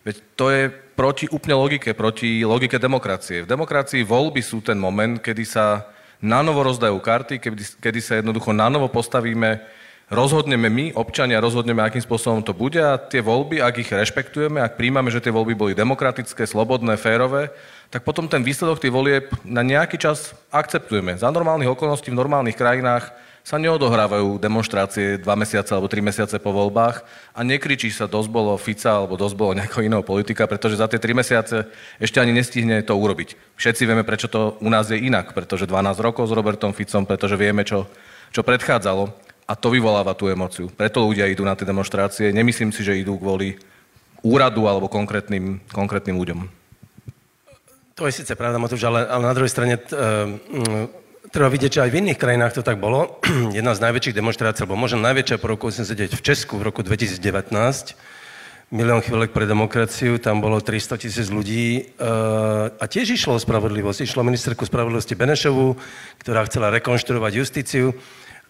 Veď 0.00 0.16
to 0.32 0.46
je 0.48 0.62
proti 0.72 1.28
úplne 1.28 1.60
logike, 1.60 1.92
proti 1.92 2.40
logike 2.40 2.80
demokracie. 2.80 3.44
V 3.44 3.50
demokracii 3.50 4.00
voľby 4.06 4.40
sú 4.40 4.64
ten 4.64 4.80
moment, 4.80 5.20
kedy 5.20 5.44
sa 5.44 5.84
nanovo 6.24 6.64
rozdajú 6.64 6.96
karty, 6.96 7.36
kedy, 7.36 7.84
kedy 7.84 8.00
sa 8.00 8.12
jednoducho 8.16 8.56
nanovo 8.56 8.88
postavíme, 8.88 9.60
rozhodneme 10.08 10.72
my, 10.72 10.84
občania, 10.96 11.42
rozhodneme, 11.42 11.84
akým 11.84 12.00
spôsobom 12.00 12.40
to 12.40 12.56
bude 12.56 12.80
a 12.80 12.96
tie 12.96 13.20
voľby, 13.20 13.60
ak 13.60 13.84
ich 13.84 13.90
rešpektujeme, 13.92 14.56
ak 14.64 14.80
príjmame, 14.80 15.12
že 15.12 15.20
tie 15.20 15.34
voľby 15.34 15.52
boli 15.52 15.72
demokratické, 15.76 16.48
slobodné, 16.48 16.96
férové, 16.96 17.52
tak 17.88 18.04
potom 18.04 18.28
ten 18.28 18.44
výsledok 18.44 18.80
tých 18.80 18.92
volieb 18.92 19.32
na 19.48 19.64
nejaký 19.64 19.96
čas 19.96 20.36
akceptujeme. 20.52 21.16
Za 21.16 21.32
normálnych 21.32 21.72
okolností 21.72 22.12
v 22.12 22.20
normálnych 22.20 22.56
krajinách 22.56 23.08
sa 23.48 23.56
neodohrávajú 23.56 24.36
demonstrácie 24.36 25.16
dva 25.24 25.32
mesiace 25.32 25.72
alebo 25.72 25.88
tri 25.88 26.04
mesiace 26.04 26.36
po 26.36 26.52
voľbách 26.52 27.00
a 27.32 27.40
nekričí 27.40 27.88
sa 27.88 28.04
dosť 28.04 28.28
bolo 28.28 28.52
Fica 28.60 28.92
alebo 28.92 29.16
dosť 29.16 29.32
bolo 29.40 29.56
nejakého 29.56 29.88
iného 29.88 30.04
politika, 30.04 30.44
pretože 30.44 30.76
za 30.76 30.84
tie 30.84 31.00
tri 31.00 31.16
mesiace 31.16 31.64
ešte 31.96 32.20
ani 32.20 32.36
nestihne 32.36 32.84
to 32.84 32.92
urobiť. 32.92 33.56
Všetci 33.56 33.88
vieme, 33.88 34.04
prečo 34.04 34.28
to 34.28 34.60
u 34.60 34.68
nás 34.68 34.92
je 34.92 35.00
inak, 35.00 35.32
pretože 35.32 35.64
12 35.64 35.96
rokov 36.04 36.28
s 36.28 36.36
Robertom 36.36 36.76
Ficom, 36.76 37.08
pretože 37.08 37.40
vieme, 37.40 37.64
čo, 37.64 37.88
čo 38.36 38.44
predchádzalo 38.44 39.08
a 39.48 39.52
to 39.56 39.72
vyvoláva 39.72 40.12
tú 40.12 40.28
emociu. 40.28 40.68
Preto 40.68 41.08
ľudia 41.08 41.24
idú 41.24 41.40
na 41.40 41.56
tie 41.56 41.64
demonstrácie. 41.64 42.36
Nemyslím 42.36 42.68
si, 42.68 42.84
že 42.84 43.00
idú 43.00 43.16
kvôli 43.16 43.56
úradu 44.20 44.68
alebo 44.68 44.92
konkrétnym, 44.92 45.64
konkrétnym 45.72 46.20
ľuďom. 46.20 46.57
To 47.98 48.06
je 48.06 48.22
síce 48.22 48.30
pravda, 48.38 48.62
Matúš, 48.62 48.86
ale, 48.86 49.10
ale 49.10 49.26
na 49.26 49.34
druhej 49.34 49.50
strane 49.50 49.74
t, 49.74 49.90
uh, 49.90 50.30
treba 51.34 51.50
vidieť, 51.50 51.70
že 51.74 51.82
aj 51.82 51.90
v 51.90 51.98
iných 51.98 52.22
krajinách 52.22 52.54
to 52.54 52.62
tak 52.62 52.78
bolo. 52.78 53.18
Jedna 53.58 53.74
z 53.74 53.82
najväčších 53.82 54.14
demonstrácií, 54.14 54.62
alebo 54.62 54.78
možno 54.78 55.02
najväčšia 55.02 55.42
po 55.42 55.50
roku 55.50 55.66
89 55.66 56.14
v 56.14 56.22
Česku 56.22 56.62
v 56.62 56.70
roku 56.70 56.86
2019, 56.86 57.18
milión 58.70 59.02
chvíľek 59.02 59.34
pre 59.34 59.50
demokraciu, 59.50 60.22
tam 60.22 60.38
bolo 60.38 60.62
300 60.62 60.94
tisíc 60.94 61.26
ľudí 61.26 61.90
uh, 61.98 62.70
a 62.78 62.86
tiež 62.86 63.18
išlo 63.18 63.34
o 63.34 63.42
spravodlivosť. 63.42 64.06
Išlo 64.06 64.22
ministerku 64.22 64.62
spravodlivosti 64.62 65.18
Benešovu, 65.18 65.74
ktorá 66.22 66.46
chcela 66.46 66.70
rekonštruovať 66.78 67.32
justíciu 67.34 67.98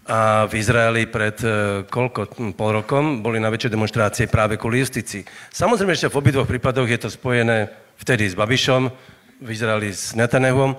a 0.05 0.45
v 0.45 0.61
Izraeli 0.61 1.09
pred 1.09 1.41
uh, 1.41 1.89
koľko, 1.89 2.37
hm, 2.37 2.53
pol 2.53 2.85
rokom 2.85 3.25
boli 3.25 3.41
najväčšie 3.41 3.73
demonstrácie 3.73 4.29
práve 4.29 4.61
kvôli 4.61 4.85
justícii. 4.85 5.25
Samozrejme, 5.57 5.97
že 5.97 6.13
v 6.13 6.21
obidvoch 6.21 6.45
prípadoch 6.45 6.85
je 6.85 7.01
to 7.01 7.09
spojené 7.09 7.73
vtedy 7.97 8.29
s 8.29 8.37
Babišom, 8.37 9.17
vyzerali 9.41 9.95
s 9.95 10.15
Netanehom, 10.15 10.77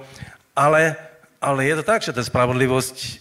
ale, 0.55 0.95
ale 1.39 1.59
je 1.67 1.75
to 1.79 1.83
tak, 1.83 2.03
že 2.03 2.15
tá 2.15 2.23
spravodlivosť 2.23 2.97
e, 2.97 3.11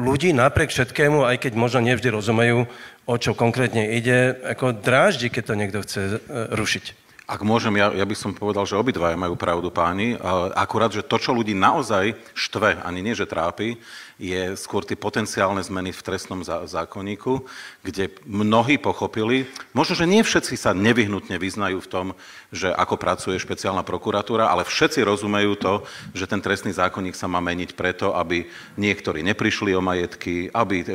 ľudí 0.00 0.32
napriek 0.32 0.72
všetkému, 0.72 1.24
aj 1.24 1.36
keď 1.44 1.52
možno 1.56 1.84
nevždy 1.84 2.08
rozumejú, 2.08 2.64
o 3.08 3.14
čo 3.16 3.32
konkrétne 3.32 3.96
ide, 3.96 4.36
ako 4.44 4.76
dráždi, 4.80 5.28
keď 5.32 5.42
to 5.44 5.54
niekto 5.54 5.78
chce 5.84 6.00
e, 6.00 6.16
rušiť. 6.56 7.08
Ak 7.28 7.44
môžem, 7.44 7.76
ja, 7.76 7.92
ja 7.92 8.08
by 8.08 8.16
som 8.16 8.32
povedal, 8.32 8.64
že 8.64 8.72
obidvaja 8.72 9.12
majú 9.12 9.36
pravdu 9.36 9.68
páni. 9.68 10.16
Akurát, 10.56 10.88
že 10.88 11.04
to, 11.04 11.20
čo 11.20 11.36
ľudí 11.36 11.52
naozaj 11.52 12.16
štve, 12.32 12.80
ani 12.80 13.04
nie, 13.04 13.12
že 13.12 13.28
trápi, 13.28 13.76
je 14.18 14.58
skôr 14.58 14.82
tie 14.82 14.98
potenciálne 14.98 15.62
zmeny 15.62 15.94
v 15.94 16.04
trestnom 16.04 16.42
zákonníku, 16.42 17.46
kde 17.86 18.10
mnohí 18.26 18.74
pochopili, 18.74 19.46
možno, 19.70 19.94
že 19.94 20.10
nie 20.10 20.26
všetci 20.26 20.58
sa 20.58 20.74
nevyhnutne 20.74 21.38
vyznajú 21.38 21.78
v 21.78 21.90
tom, 21.90 22.06
že 22.50 22.74
ako 22.74 22.98
pracuje 22.98 23.38
špeciálna 23.38 23.86
prokuratúra, 23.86 24.50
ale 24.50 24.66
všetci 24.66 25.06
rozumejú 25.06 25.54
to, 25.62 25.74
že 26.18 26.26
ten 26.26 26.42
trestný 26.42 26.74
zákonník 26.74 27.14
sa 27.14 27.30
má 27.30 27.38
meniť 27.38 27.78
preto, 27.78 28.10
aby 28.18 28.50
niektorí 28.74 29.22
neprišli 29.22 29.70
o 29.78 29.80
majetky, 29.80 30.50
aby 30.50 30.76
e, 30.82 30.86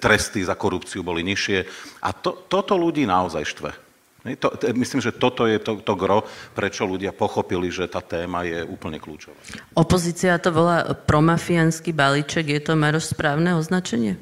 tresty 0.00 0.40
za 0.40 0.56
korupciu 0.56 1.04
boli 1.04 1.20
nižšie. 1.28 1.58
A 2.00 2.16
to, 2.16 2.48
toto 2.48 2.72
ľudí 2.72 3.04
naozaj 3.04 3.44
štve. 3.44 3.85
To, 4.34 4.50
to, 4.50 4.74
myslím, 4.74 4.98
že 4.98 5.14
toto 5.14 5.46
je 5.46 5.62
to, 5.62 5.78
to 5.78 5.94
gro, 5.94 6.26
prečo 6.58 6.82
ľudia 6.82 7.14
pochopili, 7.14 7.70
že 7.70 7.86
tá 7.86 8.02
téma 8.02 8.42
je 8.42 8.66
úplne 8.66 8.98
kľúčová. 8.98 9.38
Opozícia 9.78 10.34
to 10.42 10.50
volá 10.50 10.90
promafiánsky 11.06 11.94
balíček. 11.94 12.50
Je 12.50 12.60
to, 12.66 12.74
Maroš, 12.74 13.14
správne 13.14 13.54
označenie? 13.54 14.18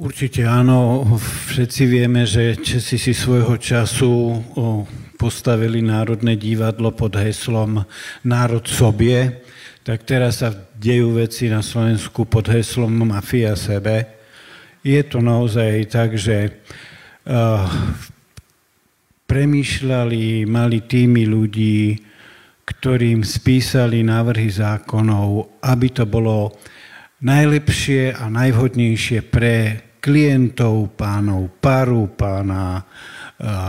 Určite 0.00 0.48
áno. 0.48 1.04
Všetci 1.52 1.82
vieme, 1.84 2.24
že 2.24 2.56
Česi 2.56 2.96
si 2.96 3.12
svojho 3.12 3.60
času 3.60 4.40
postavili 5.20 5.84
Národné 5.84 6.40
divadlo 6.40 6.88
pod 6.96 7.20
heslom 7.20 7.84
Národ 8.24 8.64
sobie, 8.64 9.44
tak 9.84 10.08
teraz 10.08 10.40
sa 10.40 10.48
dejú 10.80 11.20
veci 11.20 11.52
na 11.52 11.60
Slovensku 11.60 12.24
pod 12.24 12.48
heslom 12.48 12.88
Mafia 13.04 13.52
sebe. 13.52 14.08
Je 14.80 15.04
to 15.04 15.20
naozaj 15.20 15.92
tak, 15.92 16.16
že 16.16 16.56
uh, 17.28 17.68
premýšľali, 19.30 20.42
mali 20.50 20.82
týmy 20.82 21.22
ľudí, 21.30 21.94
ktorým 22.66 23.22
spísali 23.22 24.02
návrhy 24.02 24.50
zákonov, 24.50 25.62
aby 25.62 25.88
to 25.94 26.02
bolo 26.02 26.50
najlepšie 27.22 28.10
a 28.10 28.26
najvhodnejšie 28.26 29.22
pre 29.30 29.86
klientov 30.00 30.96
pánov 30.98 31.60
Paru, 31.62 32.10
pána 32.10 32.82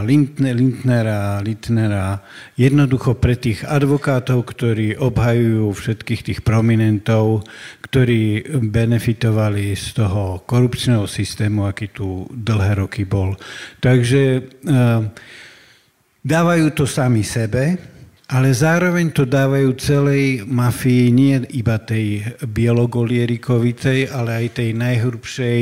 Lindnera, 0.04 1.44
Lindnera, 1.44 2.20
jednoducho 2.56 3.20
pre 3.20 3.36
tých 3.36 3.68
advokátov, 3.68 4.44
ktorí 4.48 4.96
obhajujú 4.96 5.68
všetkých 5.72 6.22
tých 6.32 6.40
prominentov, 6.44 7.44
ktorí 7.84 8.48
benefitovali 8.64 9.76
z 9.76 9.88
toho 10.00 10.44
korupčného 10.48 11.04
systému, 11.08 11.68
aký 11.68 11.92
tu 11.92 12.28
dlhé 12.32 12.84
roky 12.84 13.04
bol. 13.04 13.36
Takže 13.84 14.44
Dávajú 16.22 16.78
to 16.78 16.86
sami 16.86 17.26
sebe, 17.26 17.82
ale 18.30 18.54
zároveň 18.54 19.10
to 19.10 19.26
dávajú 19.26 19.74
celej 19.74 20.46
mafii, 20.46 21.10
nie 21.10 21.42
iba 21.58 21.82
tej 21.82 22.22
bielogolierikovicej, 22.46 24.06
ale 24.14 24.46
aj 24.46 24.62
tej 24.62 24.70
najhrubšej 24.78 25.62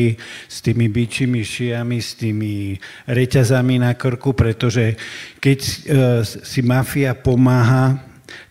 s 0.52 0.58
tými 0.60 0.92
bičimi 0.92 1.48
šiami, 1.48 1.98
s 2.04 2.20
tými 2.20 2.76
reťazami 3.08 3.80
na 3.80 3.96
krku, 3.96 4.36
pretože 4.36 5.00
keď 5.40 5.60
e, 5.64 5.76
si 6.28 6.60
mafia 6.60 7.16
pomáha, 7.16 7.96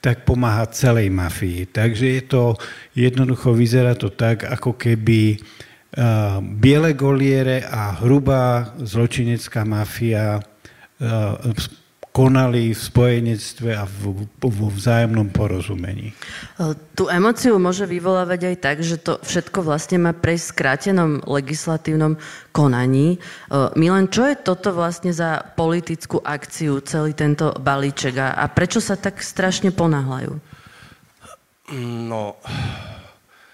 tak 0.00 0.24
pomáha 0.24 0.64
celej 0.72 1.12
mafii. 1.12 1.68
Takže 1.68 2.06
je 2.08 2.22
to, 2.24 2.56
jednoducho 2.96 3.52
vyzerá 3.52 3.92
to 3.94 4.08
tak, 4.16 4.48
ako 4.48 4.80
keby 4.80 5.36
e, 5.36 5.38
biele 6.56 6.96
goliere 6.96 7.68
a 7.68 8.00
hrubá 8.00 8.72
zločinecká 8.80 9.68
mafia 9.68 10.40
e, 10.40 11.77
konali 12.18 12.74
v 12.74 12.82
spojenectve 12.82 13.78
a 13.78 13.86
vo 14.42 14.66
vzájomnom 14.74 15.30
porozumení. 15.30 16.10
Tú 16.98 17.06
emociu 17.06 17.62
môže 17.62 17.86
vyvolávať 17.86 18.40
aj 18.50 18.56
tak, 18.58 18.76
že 18.82 18.98
to 18.98 19.22
všetko 19.22 19.62
vlastne 19.62 20.02
má 20.02 20.10
prejsť 20.10 20.42
v 20.42 20.54
skrátenom 20.58 21.10
legislatívnom 21.22 22.18
konaní. 22.50 23.22
Milan, 23.78 24.10
čo 24.10 24.26
je 24.26 24.34
toto 24.34 24.74
vlastne 24.74 25.14
za 25.14 25.46
politickú 25.54 26.18
akciu, 26.18 26.82
celý 26.82 27.14
tento 27.14 27.54
balíček 27.54 28.18
a, 28.18 28.34
a 28.34 28.50
prečo 28.50 28.82
sa 28.82 28.98
tak 28.98 29.22
strašne 29.22 29.70
ponáhľajú? 29.70 30.34
No, 32.10 32.34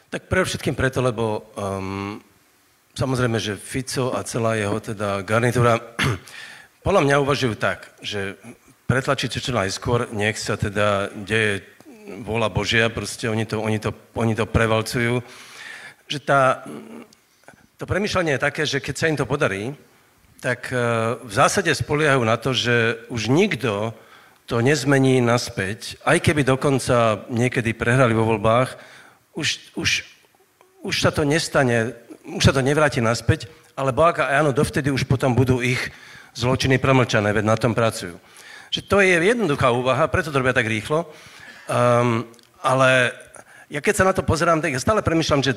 tak 0.09 0.33
pre 0.33 0.40
všetkým 0.40 0.73
preto, 0.73 1.04
lebo 1.04 1.52
um, 1.52 2.16
samozrejme, 2.97 3.37
že 3.37 3.61
Fico 3.61 4.16
a 4.16 4.25
celá 4.25 4.56
jeho 4.56 4.80
teda 4.80 5.21
garnitúra 5.21 5.85
podľa 6.85 7.00
mňa 7.00 7.23
uvažujú 7.25 7.55
tak, 7.57 7.97
že 8.05 8.37
pretlačiť 8.85 9.41
čo 9.41 9.57
najskôr, 9.57 10.12
nech 10.12 10.37
sa 10.37 10.61
teda 10.61 11.09
deje 11.17 11.64
vola 12.21 12.53
Božia, 12.53 12.93
proste 12.93 13.25
oni 13.33 13.49
to, 13.49 13.57
oni 13.64 13.81
to, 13.81 13.97
oni 14.12 14.37
to 14.37 14.45
prevalcujú. 14.45 15.25
Že 16.05 16.19
tá, 16.21 16.61
to 17.81 17.88
premyšľanie 17.88 18.37
je 18.37 18.45
také, 18.45 18.62
že 18.69 18.85
keď 18.85 18.95
sa 19.00 19.09
im 19.09 19.17
to 19.17 19.25
podarí, 19.25 19.73
tak 20.45 20.69
e, 20.69 20.76
v 21.25 21.33
zásade 21.33 21.73
spoliehajú 21.73 22.21
na 22.21 22.37
to, 22.37 22.53
že 22.53 23.00
už 23.09 23.33
nikto 23.33 23.97
to 24.45 24.61
nezmení 24.61 25.25
naspäť, 25.25 25.97
aj 26.05 26.21
keby 26.21 26.45
dokonca 26.45 27.25
niekedy 27.33 27.73
prehrali 27.73 28.12
vo 28.12 28.29
voľbách, 28.29 28.76
už, 29.33 29.73
už, 29.73 30.05
už 30.85 30.95
sa 31.00 31.09
to 31.09 31.25
nestane, 31.25 31.97
už 32.29 32.45
sa 32.45 32.53
to 32.53 32.61
nevráti 32.61 33.00
naspäť, 33.00 33.49
alebo 33.73 34.05
ak 34.05 34.21
áno, 34.21 34.53
dovtedy 34.53 34.93
už 34.93 35.09
potom 35.09 35.33
budú 35.33 35.64
ich 35.64 35.81
zločiny 36.35 36.83
premlčané, 36.83 37.31
veď 37.31 37.45
na 37.47 37.57
tom 37.57 37.73
pracujú. 37.73 38.19
Že 38.75 38.81
to 38.91 38.97
je 39.00 39.14
jednoduchá 39.23 39.71
úvaha, 39.71 40.11
preto 40.11 40.35
to 40.35 40.43
robia 40.43 40.55
tak 40.55 40.67
rýchlo. 40.67 41.07
Um, 41.71 42.26
ale 42.59 43.14
ja 43.71 43.81
keď 43.81 43.95
sa 43.95 44.09
na 44.11 44.12
to 44.12 44.26
pozerám, 44.26 44.61
tak 44.61 44.75
ja 44.75 44.83
stále 44.83 45.00
premyšľam, 45.00 45.41
že 45.41 45.55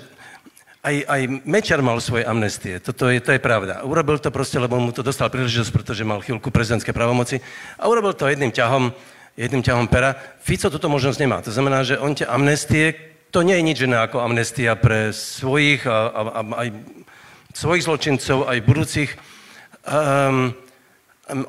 aj, 0.86 0.96
aj 1.04 1.22
Mečer 1.44 1.82
mal 1.84 2.00
svoje 2.00 2.24
amnestie, 2.24 2.80
toto 2.80 3.12
je, 3.12 3.20
to 3.20 3.36
je 3.36 3.42
pravda. 3.42 3.84
Urobil 3.84 4.22
to 4.22 4.32
proste, 4.32 4.56
lebo 4.62 4.80
mu 4.80 4.96
to 4.96 5.04
dostal 5.04 5.28
príležitosť, 5.28 5.74
pretože 5.74 6.08
mal 6.08 6.24
chvíľku 6.24 6.48
prezidentské 6.54 6.96
pravomoci 6.96 7.44
a 7.76 7.90
urobil 7.92 8.16
to 8.16 8.30
jedným 8.30 8.54
ťahom, 8.54 8.94
jedným 9.36 9.66
ťahom 9.66 9.92
pera. 9.92 10.16
Fico 10.40 10.72
túto 10.72 10.88
možnosť 10.88 11.20
nemá. 11.20 11.44
To 11.44 11.52
znamená, 11.52 11.84
že 11.84 12.00
on 12.00 12.16
tie 12.16 12.30
amnestie, 12.30 12.96
to 13.34 13.44
nie 13.44 13.60
je 13.60 13.68
nič 13.68 13.78
iné 13.84 14.00
ako 14.00 14.24
amnestia 14.24 14.80
pre 14.80 15.12
svojich 15.12 15.84
a, 15.84 16.08
a, 16.08 16.22
a 16.32 16.42
aj 16.64 16.68
svojich 17.52 17.84
zločincov, 17.84 18.48
aj 18.48 18.58
budúcich. 18.64 19.12
Um, 19.84 20.56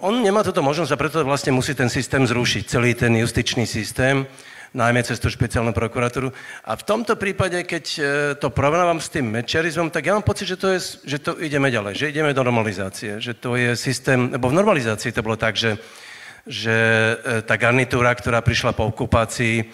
on 0.03 0.23
nemá 0.23 0.43
túto 0.43 0.59
možnosť 0.59 0.93
a 0.95 1.01
preto 1.01 1.19
vlastne 1.23 1.55
musí 1.55 1.75
ten 1.75 1.87
systém 1.87 2.27
zrušiť, 2.27 2.63
celý 2.67 2.99
ten 2.99 3.15
justičný 3.15 3.63
systém, 3.63 4.27
najmä 4.75 5.01
cez 5.07 5.17
tú 5.23 5.31
špeciálnu 5.31 5.73
prokuratúru. 5.73 6.35
A 6.67 6.77
v 6.77 6.87
tomto 6.87 7.17
prípade, 7.17 7.65
keď 7.65 7.85
e, 7.97 8.01
to 8.37 8.53
porovnávam 8.53 9.01
s 9.01 9.09
tým 9.09 9.31
mečerizmom, 9.33 9.89
tak 9.89 10.05
ja 10.05 10.13
mám 10.13 10.27
pocit, 10.27 10.45
že 10.51 10.61
to, 10.61 10.69
je, 10.77 10.79
že 11.09 11.19
to 11.23 11.39
ideme 11.41 11.73
ďalej, 11.73 11.95
že 11.97 12.11
ideme 12.11 12.37
do 12.37 12.45
normalizácie, 12.45 13.23
že 13.23 13.33
to 13.39 13.57
je 13.57 13.73
systém, 13.79 14.29
lebo 14.29 14.53
v 14.53 14.59
normalizácii 14.59 15.15
to 15.15 15.25
bolo 15.25 15.41
tak, 15.41 15.57
že, 15.57 15.81
že 16.45 16.77
e, 17.17 17.41
tá 17.47 17.57
garnitúra, 17.57 18.13
ktorá 18.13 18.45
prišla 18.45 18.77
po 18.77 18.93
okupácii, 18.93 19.63
e, 19.63 19.65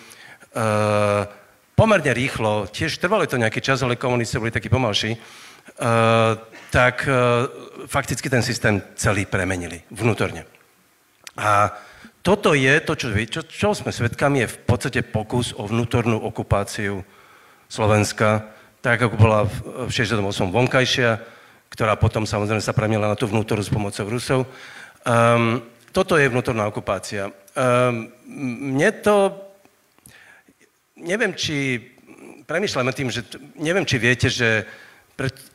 pomerne 1.75 2.13
rýchlo, 2.15 2.71
tiež 2.71 3.03
trvalo 3.03 3.27
to 3.27 3.41
nejaký 3.41 3.59
čas, 3.59 3.83
ale 3.83 3.99
komunisti 3.99 4.39
boli 4.39 4.55
takí 4.55 4.71
pomalší, 4.71 5.19
tak 6.71 7.03
fakticky 7.87 8.31
ten 8.31 8.43
systém 8.43 8.83
celý 8.97 9.29
premenili 9.29 9.85
vnútorne. 9.93 10.45
A 11.37 11.75
toto 12.25 12.57
je 12.57 12.73
to, 12.81 12.97
čo, 12.97 13.09
čo, 13.29 13.41
čo 13.45 13.69
sme 13.77 13.93
svedkami, 13.93 14.45
je 14.45 14.53
v 14.55 14.59
podstate 14.65 15.01
pokus 15.05 15.53
o 15.53 15.69
vnútornú 15.69 16.17
okupáciu 16.25 17.05
Slovenska, 17.69 18.49
tak 18.81 19.01
ako 19.01 19.17
bola 19.17 19.45
v 19.49 19.91
68. 19.93 20.21
vonkajšia, 20.49 21.21
ktorá 21.69 21.97
potom 21.97 22.25
samozrejme 22.25 22.63
sa 22.63 22.77
premiela 22.77 23.13
na 23.13 23.19
tú 23.19 23.29
vnútornú 23.29 23.65
s 23.65 23.73
pomocou 23.73 24.07
Rusov. 24.09 24.41
Um, 25.05 25.65
toto 25.93 26.17
je 26.17 26.31
vnútorná 26.31 26.65
okupácia. 26.69 27.29
Um, 27.57 28.09
mne 28.73 28.91
to... 29.05 29.37
Neviem, 30.97 31.37
či... 31.37 31.81
Premýšľame 32.45 32.93
tým, 32.93 33.09
že... 33.13 33.25
Neviem, 33.57 33.85
či 33.85 33.97
viete, 34.01 34.29
že 34.33 34.65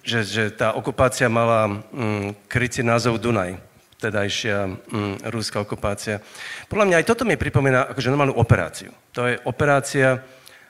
že, 0.06 0.20
že 0.24 0.44
tá 0.56 0.72
okupácia 0.74 1.28
mala 1.28 1.68
mm, 1.68 2.48
krycí 2.48 2.80
názov 2.84 3.20
Dunaj, 3.20 3.60
tedajšia 4.00 4.66
mm, 4.66 5.28
rúská 5.28 5.60
okupácia. 5.60 6.24
Podľa 6.72 6.86
mňa 6.88 6.96
aj 7.04 7.08
toto 7.08 7.28
mi 7.28 7.36
pripomína 7.36 7.92
akože 7.92 8.08
normálnu 8.08 8.40
operáciu. 8.40 8.96
To 9.12 9.28
je 9.28 9.36
operácia, 9.44 10.24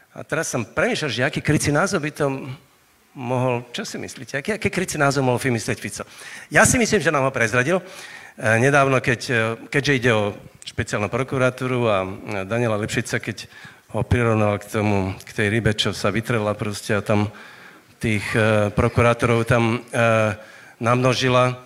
a 0.10 0.26
teraz 0.26 0.50
som 0.50 0.66
premýšľal, 0.66 1.10
že 1.14 1.22
aký 1.22 1.40
krycí 1.40 1.70
názov 1.70 2.02
by 2.02 2.12
to 2.12 2.26
mohol, 3.14 3.62
čo 3.70 3.86
si 3.86 4.02
myslíte, 4.02 4.42
aký, 4.42 4.52
aký 4.58 4.70
krycí 4.74 4.98
názov 4.98 5.22
mohol 5.22 5.38
vymyslieť 5.38 5.78
Fico? 5.78 6.04
Ja 6.50 6.66
si 6.66 6.82
myslím, 6.82 6.98
že 6.98 7.14
nám 7.14 7.30
ho 7.30 7.32
prezradil. 7.32 7.78
E, 7.78 7.84
nedávno, 8.58 8.98
keď, 8.98 9.22
e, 9.30 9.36
keďže 9.70 9.98
ide 10.02 10.12
o 10.12 10.34
špeciálnu 10.66 11.14
prokuratúru 11.14 11.80
a 11.86 11.98
Daniela 12.42 12.82
Lipšica, 12.82 13.22
keď 13.22 13.46
ho 13.94 14.02
prirovnal 14.02 14.58
k 14.58 14.66
tomu, 14.82 15.14
k 15.22 15.30
tej 15.30 15.48
rybe, 15.54 15.78
čo 15.78 15.94
sa 15.94 16.10
vytrela 16.10 16.58
proste 16.58 16.98
a 16.98 17.06
tam 17.06 17.30
tých 18.00 18.26
e, 18.32 18.72
prokurátorov 18.72 19.44
tam 19.44 19.76
e, 19.76 19.80
namnožila, 20.80 21.60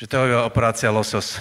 že 0.00 0.08
to 0.08 0.24
je 0.24 0.36
operácia 0.40 0.88
Losos. 0.88 1.36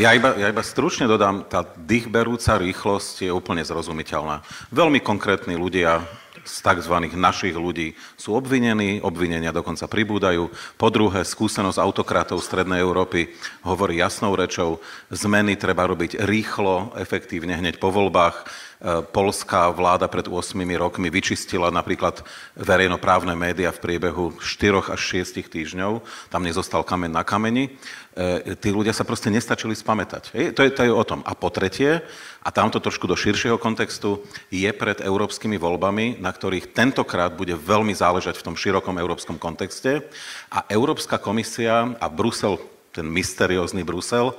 Ja 0.00 0.16
iba, 0.16 0.32
ja 0.40 0.48
iba 0.48 0.64
stručne 0.64 1.04
dodám, 1.04 1.44
tá 1.44 1.60
dýchberúca 1.76 2.56
rýchlosť 2.56 3.28
je 3.28 3.30
úplne 3.32 3.60
zrozumiteľná. 3.60 4.40
Veľmi 4.72 5.04
konkrétni 5.04 5.52
ľudia 5.52 6.00
z 6.46 6.62
tzv. 6.62 6.94
našich 7.18 7.58
ľudí 7.58 7.98
sú 8.14 8.38
obvinení, 8.38 9.02
obvinenia 9.02 9.50
dokonca 9.50 9.90
pribúdajú. 9.90 10.48
Po 10.78 10.88
druhé, 10.88 11.26
skúsenosť 11.26 11.82
autokratov 11.82 12.38
Strednej 12.38 12.80
Európy 12.80 13.34
hovorí 13.66 13.98
jasnou 13.98 14.38
rečou, 14.38 14.78
zmeny 15.10 15.58
treba 15.58 15.84
robiť 15.90 16.22
rýchlo, 16.22 16.94
efektívne, 16.94 17.58
hneď 17.58 17.82
po 17.82 17.90
voľbách. 17.90 18.36
E, 18.76 19.02
polská 19.08 19.72
vláda 19.72 20.06
pred 20.06 20.28
8 20.28 20.54
rokmi 20.76 21.08
vyčistila 21.08 21.72
napríklad 21.72 22.20
verejnoprávne 22.54 23.32
médiá 23.32 23.72
v 23.72 23.82
priebehu 23.82 24.36
4 24.38 24.92
až 24.92 25.00
6 25.26 25.42
týždňov. 25.48 26.04
Tam 26.30 26.44
nezostal 26.46 26.86
kameň 26.86 27.10
na 27.10 27.24
kameni. 27.26 27.72
E, 28.16 28.56
tí 28.56 28.72
ľudia 28.72 28.96
sa 28.96 29.04
proste 29.04 29.28
nestačili 29.28 29.76
spamätať. 29.76 30.32
To 30.56 30.64
je, 30.64 30.72
to 30.72 30.82
je 30.88 30.88
o 30.88 31.04
tom. 31.04 31.20
A 31.28 31.36
po 31.36 31.52
tretie, 31.52 32.00
a 32.40 32.48
tamto 32.48 32.80
trošku 32.80 33.04
do 33.04 33.12
širšieho 33.12 33.60
kontextu, 33.60 34.24
je 34.48 34.72
pred 34.72 35.04
európskymi 35.04 35.60
voľbami, 35.60 36.16
na 36.24 36.32
ktorých 36.32 36.72
tentokrát 36.72 37.36
bude 37.36 37.52
veľmi 37.52 37.92
záležať 37.92 38.40
v 38.40 38.44
tom 38.48 38.56
širokom 38.56 38.96
európskom 38.96 39.36
kontexte. 39.36 40.08
A 40.48 40.64
Európska 40.72 41.20
komisia 41.20 41.92
a 42.00 42.06
Brusel, 42.08 42.56
ten 42.96 43.04
mysteriózny 43.04 43.84
Brusel, 43.84 44.32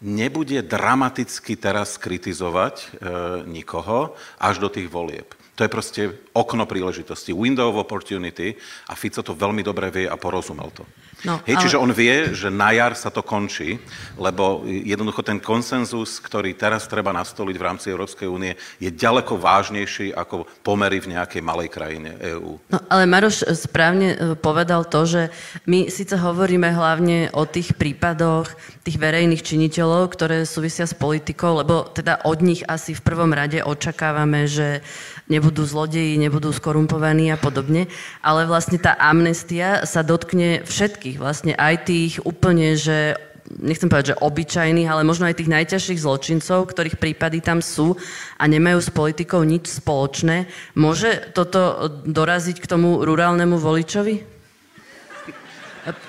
nebude 0.00 0.64
dramaticky 0.64 1.60
teraz 1.60 2.00
kritizovať 2.00 2.74
e, 2.80 2.86
nikoho 3.44 4.16
až 4.40 4.56
do 4.56 4.72
tých 4.72 4.88
volieb. 4.88 5.36
To 5.60 5.68
je 5.68 5.74
proste 5.74 6.02
okno 6.32 6.64
príležitosti, 6.64 7.36
window 7.36 7.68
of 7.68 7.82
opportunity 7.82 8.56
a 8.88 8.96
Fico 8.96 9.20
to 9.20 9.36
veľmi 9.36 9.60
dobre 9.60 9.92
vie 9.92 10.06
a 10.08 10.16
porozumel 10.16 10.72
to. 10.72 10.88
No, 11.26 11.42
Hej, 11.42 11.58
ale... 11.58 11.62
Čiže 11.66 11.80
on 11.82 11.90
vie, 11.90 12.30
že 12.30 12.46
na 12.46 12.70
jar 12.70 12.94
sa 12.94 13.10
to 13.10 13.26
končí, 13.26 13.82
lebo 14.14 14.62
jednoducho 14.66 15.26
ten 15.26 15.42
konsenzus, 15.42 16.22
ktorý 16.22 16.54
teraz 16.54 16.86
treba 16.86 17.10
nastoliť 17.10 17.56
v 17.58 17.66
rámci 17.66 17.90
Európskej 17.90 18.30
únie, 18.30 18.54
je 18.78 18.86
ďaleko 18.94 19.34
vážnejší 19.34 20.14
ako 20.14 20.46
pomery 20.62 21.02
v 21.02 21.18
nejakej 21.18 21.42
malej 21.42 21.74
krajine 21.74 22.14
EÚ. 22.22 22.62
No, 22.70 22.78
ale 22.86 23.10
Maroš 23.10 23.42
správne 23.58 24.08
e, 24.14 24.16
povedal 24.38 24.86
to, 24.86 25.10
že 25.10 25.22
my 25.66 25.90
síce 25.90 26.14
hovoríme 26.14 26.70
hlavne 26.70 27.34
o 27.34 27.42
tých 27.50 27.74
prípadoch 27.74 28.54
tých 28.86 28.96
verejných 28.96 29.42
činiteľov, 29.42 30.14
ktoré 30.14 30.36
súvisia 30.48 30.86
s 30.88 30.94
politikou, 30.94 31.60
lebo 31.60 31.88
teda 31.90 32.24
od 32.24 32.40
nich 32.40 32.62
asi 32.64 32.94
v 32.94 33.04
prvom 33.04 33.34
rade 33.34 33.60
očakávame, 33.60 34.48
že 34.48 34.80
nebudú 35.28 35.62
zlodeji, 35.68 36.16
nebudú 36.16 36.50
skorumpovaní 36.50 37.28
a 37.28 37.36
podobne, 37.36 37.86
ale 38.24 38.48
vlastne 38.48 38.80
tá 38.80 38.96
amnestia 38.96 39.84
sa 39.84 40.00
dotkne 40.00 40.64
všetkých, 40.64 41.07
vlastne 41.16 41.56
aj 41.56 41.88
tých 41.88 42.12
úplne, 42.28 42.76
že 42.76 43.16
nechcem 43.56 43.88
povedať, 43.88 44.12
že 44.12 44.20
obyčajných, 44.20 44.88
ale 44.90 45.08
možno 45.08 45.24
aj 45.24 45.40
tých 45.40 45.48
najťažších 45.48 46.04
zločincov, 46.04 46.68
ktorých 46.68 47.00
prípady 47.00 47.40
tam 47.40 47.64
sú 47.64 47.96
a 48.36 48.44
nemajú 48.44 48.78
s 48.84 48.92
politikou 48.92 49.40
nič 49.48 49.80
spoločné. 49.80 50.44
Môže 50.76 51.32
toto 51.32 51.88
doraziť 52.04 52.60
k 52.60 52.68
tomu 52.68 53.00
rurálnemu 53.00 53.56
voličovi? 53.56 54.36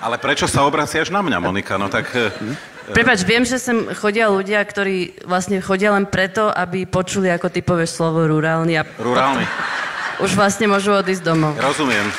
Ale 0.04 0.20
prečo 0.20 0.44
sa 0.44 0.68
obraciaš 0.68 1.08
na 1.08 1.24
mňa, 1.24 1.38
Monika? 1.40 1.80
No 1.80 1.88
tak 1.88 2.12
Prepač, 2.90 3.22
viem, 3.22 3.46
že 3.46 3.62
sem 3.62 3.86
chodia 3.94 4.26
ľudia, 4.26 4.58
ktorí 4.66 5.22
vlastne 5.22 5.62
chodia 5.62 5.94
len 5.94 6.10
preto, 6.10 6.50
aby 6.50 6.90
počuli, 6.90 7.30
ako 7.30 7.46
ty 7.46 7.62
povieš 7.62 8.02
slovo 8.02 8.26
rurálny. 8.26 8.74
A 8.76 8.82
rurálny. 8.98 9.46
Už 10.24 10.34
vlastne 10.34 10.66
môžu 10.66 10.92
odísť 10.92 11.22
domov. 11.22 11.54
Rozumiem. 11.56 12.10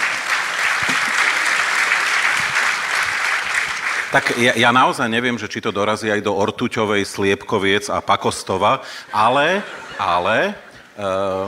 Tak 4.12 4.36
ja, 4.36 4.52
ja 4.60 4.76
naozaj 4.76 5.08
neviem, 5.08 5.40
že 5.40 5.48
či 5.48 5.64
to 5.64 5.72
dorazí 5.72 6.12
aj 6.12 6.20
do 6.20 6.36
Ortuťovej, 6.36 7.08
Sliepkoviec 7.08 7.88
a 7.88 8.04
Pakostova, 8.04 8.84
ale, 9.08 9.64
ale 9.96 10.52
uh, 11.00 11.48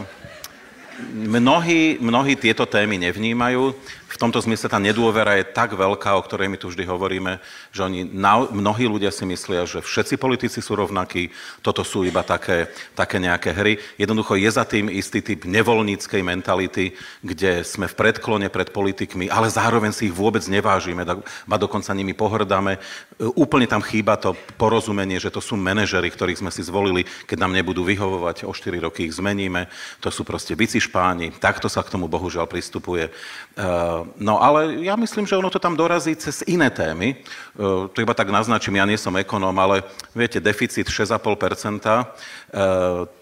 mnohí, 1.12 2.00
mnohí 2.00 2.40
tieto 2.40 2.64
témy 2.64 2.96
nevnímajú 3.04 3.76
tomto 4.24 4.40
zmysle 4.40 4.72
tá 4.72 4.80
nedôvera 4.80 5.36
je 5.36 5.52
tak 5.52 5.76
veľká, 5.76 6.16
o 6.16 6.24
ktorej 6.24 6.48
my 6.48 6.56
tu 6.56 6.72
vždy 6.72 6.88
hovoríme, 6.88 7.44
že 7.76 7.84
oni, 7.84 8.08
na, 8.08 8.48
mnohí 8.48 8.88
ľudia 8.88 9.12
si 9.12 9.28
myslia, 9.28 9.68
že 9.68 9.84
všetci 9.84 10.16
politici 10.16 10.64
sú 10.64 10.80
rovnakí, 10.80 11.28
toto 11.60 11.84
sú 11.84 12.08
iba 12.08 12.24
také, 12.24 12.72
také 12.96 13.20
nejaké 13.20 13.52
hry. 13.52 13.76
Jednoducho 14.00 14.40
je 14.40 14.48
za 14.48 14.64
tým 14.64 14.88
istý 14.88 15.20
typ 15.20 15.44
nevoľníckej 15.44 16.24
mentality, 16.24 16.96
kde 17.20 17.68
sme 17.68 17.92
v 17.92 17.98
predklone 18.00 18.48
pred 18.48 18.72
politikmi, 18.72 19.28
ale 19.28 19.52
zároveň 19.52 19.92
si 19.92 20.08
ich 20.08 20.16
vôbec 20.16 20.48
nevážime, 20.48 21.04
a 21.04 21.56
dokonca 21.60 21.92
nimi 21.92 22.16
pohrdáme. 22.16 22.80
Úplne 23.20 23.68
tam 23.68 23.84
chýba 23.84 24.16
to 24.16 24.38
porozumenie, 24.56 25.20
že 25.20 25.34
to 25.34 25.44
sú 25.44 25.60
manažery, 25.60 26.08
ktorých 26.08 26.40
sme 26.40 26.52
si 26.54 26.64
zvolili, 26.64 27.04
keď 27.28 27.44
nám 27.44 27.52
nebudú 27.52 27.84
vyhovovať, 27.84 28.48
o 28.48 28.56
4 28.56 28.88
roky 28.88 29.12
ich 29.12 29.18
zmeníme. 29.20 29.68
To 30.00 30.08
sú 30.08 30.24
proste 30.24 30.56
bicišpáni. 30.56 31.36
Takto 31.44 31.68
sa 31.68 31.84
k 31.84 31.92
tomu 31.92 32.08
bohužiaľ 32.08 32.48
pristupuje. 32.48 33.12
Uh, 33.54 34.13
No 34.18 34.44
ale 34.44 34.86
ja 34.86 34.96
myslím, 34.96 35.26
že 35.26 35.38
ono 35.38 35.50
to 35.50 35.60
tam 35.60 35.76
dorazí 35.76 36.16
cez 36.16 36.44
iné 36.48 36.70
témy. 36.70 37.16
E, 37.54 37.88
to 37.94 37.98
iba 38.02 38.18
tak 38.18 38.34
naznačím, 38.34 38.82
ja 38.82 38.86
nie 38.90 38.98
som 38.98 39.14
ekonóm, 39.14 39.54
ale 39.62 39.86
viete, 40.18 40.42
deficit 40.42 40.90
6,5%. 40.90 41.86
E, 41.86 42.02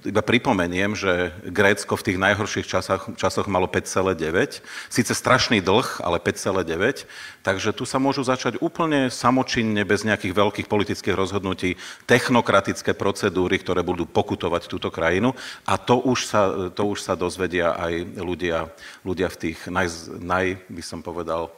iba 0.07 0.23
pripomeniem, 0.23 0.95
že 0.95 1.35
Grécko 1.51 1.99
v 1.99 2.05
tých 2.07 2.17
najhorších 2.17 2.63
časoch, 2.63 3.11
časoch 3.19 3.51
malo 3.51 3.67
5,9. 3.67 4.63
Sice 4.87 5.11
strašný 5.11 5.59
dlh, 5.59 5.99
ale 5.99 6.23
5,9. 6.23 7.03
Takže 7.43 7.75
tu 7.75 7.83
sa 7.83 7.99
môžu 7.99 8.23
začať 8.23 8.55
úplne 8.63 9.11
samočinne, 9.11 9.83
bez 9.83 10.07
nejakých 10.07 10.31
veľkých 10.31 10.67
politických 10.71 11.15
rozhodnutí, 11.17 11.75
technokratické 12.07 12.95
procedúry, 12.95 13.59
ktoré 13.59 13.83
budú 13.83 14.07
pokutovať 14.07 14.71
túto 14.71 14.87
krajinu. 14.87 15.35
A 15.67 15.75
to 15.75 15.99
už 15.99 16.23
sa, 16.23 16.71
to 16.71 16.87
už 16.87 17.03
sa 17.03 17.19
dozvedia 17.19 17.75
aj 17.75 18.15
ľudia, 18.15 18.71
ľudia 19.03 19.27
v 19.27 19.39
tých 19.43 19.67
naj, 19.67 19.87
naj, 20.23 20.55
by 20.71 20.83
som 20.85 21.03
povedal, 21.03 21.51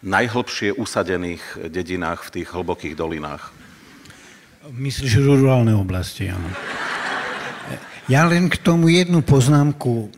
najhlbšie 0.00 0.76
usadených 0.76 1.68
dedinách, 1.68 2.28
v 2.28 2.40
tých 2.40 2.48
hlbokých 2.52 2.96
dolinách. 2.96 3.52
Myslíš 4.70 5.20
rurálne 5.20 5.76
oblasti, 5.76 6.28
áno. 6.28 6.48
Ja 8.10 8.26
len 8.26 8.50
k 8.50 8.58
tomu 8.58 8.90
jednu 8.90 9.22
poznámku. 9.22 10.10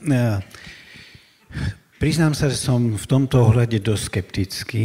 Priznám 2.00 2.32
sa, 2.32 2.48
že 2.48 2.58
som 2.58 2.96
v 2.96 3.06
tomto 3.06 3.52
ohľade 3.52 3.78
dosť 3.84 4.02
skeptický. 4.08 4.84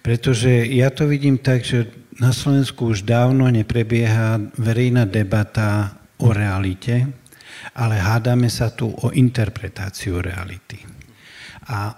Pretože 0.00 0.64
ja 0.72 0.88
to 0.88 1.04
vidím 1.04 1.36
tak, 1.36 1.60
že 1.60 1.92
na 2.16 2.32
Slovensku 2.32 2.92
už 2.92 3.04
dávno 3.04 3.48
neprebieha 3.52 4.40
verejná 4.56 5.04
debata 5.04 5.96
o 6.16 6.32
realite, 6.32 7.04
ale 7.76 8.00
hádame 8.00 8.48
sa 8.48 8.72
tu 8.72 8.88
o 8.88 9.12
interpretáciu 9.12 10.24
reality. 10.24 10.80
A 11.68 11.92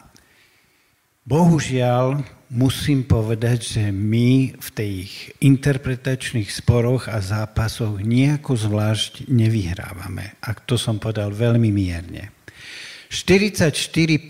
bohužiaľ 1.26 2.22
musím 2.52 3.08
povedať, 3.08 3.80
že 3.80 3.84
my 3.88 4.52
v 4.60 4.68
tých 4.76 5.32
interpretačných 5.40 6.52
sporoch 6.52 7.08
a 7.08 7.24
zápasoch 7.24 8.04
nejako 8.04 8.52
zvlášť 8.60 9.26
nevyhrávame. 9.32 10.36
A 10.44 10.52
to 10.52 10.76
som 10.76 11.00
povedal 11.00 11.32
veľmi 11.32 11.72
mierne. 11.72 12.28
44% 13.12 14.24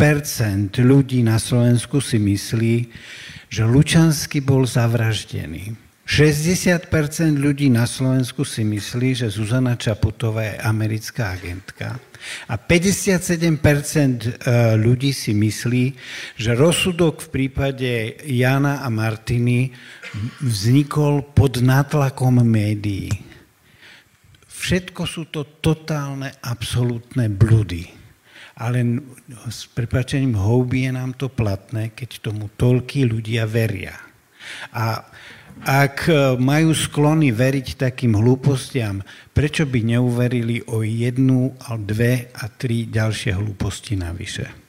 ľudí 0.83 1.23
na 1.23 1.39
Slovensku 1.39 2.03
si 2.03 2.19
myslí, 2.19 2.77
že 3.47 3.63
Lučanský 3.63 4.43
bol 4.43 4.67
zavraždený. 4.67 5.82
60% 6.03 6.91
ľudí 7.39 7.71
na 7.71 7.87
Slovensku 7.87 8.43
si 8.43 8.67
myslí, 8.67 9.23
že 9.23 9.31
Zuzana 9.31 9.79
Čaputová 9.79 10.43
je 10.43 10.55
americká 10.59 11.39
agentka. 11.39 11.95
A 12.51 12.55
57% 12.59 13.59
e, 13.59 14.31
ľudí 14.79 15.15
si 15.15 15.35
myslí, 15.35 15.85
že 16.39 16.59
rozsudok 16.59 17.23
v 17.23 17.29
prípade 17.31 17.91
Jana 18.27 18.83
a 18.83 18.89
Martiny 18.91 19.71
vznikol 20.43 21.23
pod 21.35 21.63
nátlakom 21.63 22.43
médií. 22.43 23.11
Všetko 24.47 25.03
sú 25.07 25.31
to 25.31 25.59
totálne, 25.59 26.31
absolútne 26.43 27.27
bludy 27.31 28.03
ale 28.63 29.03
s 29.51 29.67
prepačením 29.67 30.37
houby 30.39 30.87
je 30.87 30.93
nám 30.93 31.17
to 31.19 31.27
platné, 31.33 31.91
keď 31.97 32.23
tomu 32.23 32.47
toľkí 32.55 33.09
ľudia 33.09 33.49
veria. 33.49 33.97
A 34.71 35.03
ak 35.63 35.97
e, 36.09 36.15
majú 36.41 36.73
sklony 36.73 37.31
veriť 37.31 37.79
takým 37.79 38.17
hlúpostiam, 38.19 39.05
prečo 39.37 39.69
by 39.69 39.97
neuverili 39.97 40.65
o 40.67 40.81
jednu, 40.83 41.55
a 41.69 41.77
dve 41.77 42.33
a 42.35 42.49
tri 42.49 42.89
ďalšie 42.89 43.37
hlúposti 43.37 43.95
navyše? 43.95 44.63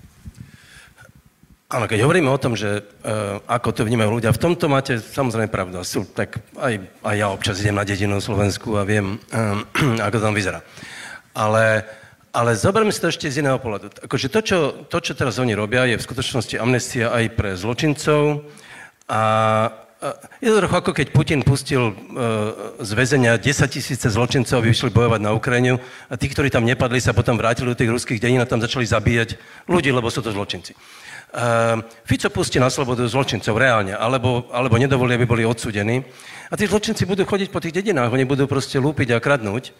Áno, 1.73 1.89
keď 1.89 2.05
hovoríme 2.05 2.29
o 2.29 2.37
tom, 2.37 2.53
že 2.53 2.85
uh, 2.85 3.41
ako 3.49 3.73
to 3.73 3.81
vnímajú 3.81 4.21
ľudia, 4.21 4.29
v 4.29 4.43
tomto 4.45 4.69
máte 4.69 5.01
samozrejme 5.01 5.49
pravdu. 5.49 5.81
Sú, 5.81 6.05
tak 6.05 6.37
aj, 6.53 6.77
aj 7.01 7.15
ja 7.17 7.33
občas 7.33 7.57
idem 7.65 7.73
na 7.73 7.81
dedinu 7.81 8.21
Slovensku 8.21 8.77
a 8.77 8.85
viem, 8.85 9.17
uh, 9.33 9.57
ako 10.05 10.17
tam 10.21 10.37
vyzerá. 10.37 10.61
Ale 11.33 11.81
ale 12.33 12.57
zoberme 12.57 12.89
si 12.89 12.97
to 12.97 13.13
ešte 13.13 13.29
z 13.29 13.45
iného 13.45 13.61
pohľadu. 13.61 14.09
Akože 14.09 14.27
to 14.33 14.41
čo, 14.41 14.57
to, 14.89 14.97
čo 14.97 15.13
teraz 15.13 15.37
oni 15.37 15.53
robia, 15.53 15.85
je 15.85 16.01
v 16.01 16.05
skutočnosti 16.09 16.57
amnestia 16.57 17.13
aj 17.13 17.29
pre 17.37 17.53
zločincov 17.53 18.49
a 19.05 19.21
je 20.43 20.49
to 20.51 20.59
trochu 20.59 20.75
ako 20.75 20.91
keď 20.91 21.07
Putin 21.15 21.41
pustil 21.47 21.91
uh, 21.91 21.95
z 22.83 22.91
väzenia 22.91 23.39
10 23.39 23.47
tisíce 23.71 24.07
zločincov, 24.11 24.59
aby 24.59 24.75
vyšli 24.75 24.91
bojovať 24.91 25.21
na 25.23 25.31
Ukrajinu 25.31 25.79
a 26.11 26.13
tí, 26.19 26.27
ktorí 26.27 26.51
tam 26.51 26.67
nepadli, 26.67 26.99
sa 26.99 27.15
potom 27.15 27.39
vrátili 27.39 27.71
do 27.71 27.79
tých 27.79 27.91
ruských 27.91 28.19
dejín 28.19 28.43
a 28.43 28.49
tam 28.49 28.59
začali 28.59 28.83
zabíjať 28.83 29.39
ľudí, 29.71 29.95
lebo 29.95 30.11
sú 30.11 30.19
to 30.19 30.35
zločinci. 30.35 30.75
Uh, 31.33 31.81
Fico 32.05 32.29
pustí 32.29 32.61
na 32.61 32.69
slobodu 32.69 33.07
zločincov 33.09 33.57
reálne, 33.57 33.97
alebo, 33.97 34.51
alebo 34.53 34.77
nedovolí, 34.77 35.17
aby 35.17 35.25
boli 35.25 35.43
odsudení. 35.47 36.05
A 36.51 36.53
tí 36.53 36.69
zločinci 36.69 37.09
budú 37.09 37.25
chodiť 37.25 37.49
po 37.49 37.63
tých 37.63 37.73
dedinách, 37.73 38.13
oni 38.13 38.27
budú 38.27 38.45
proste 38.45 38.77
lúpiť 38.77 39.17
a 39.17 39.23
kradnúť. 39.23 39.73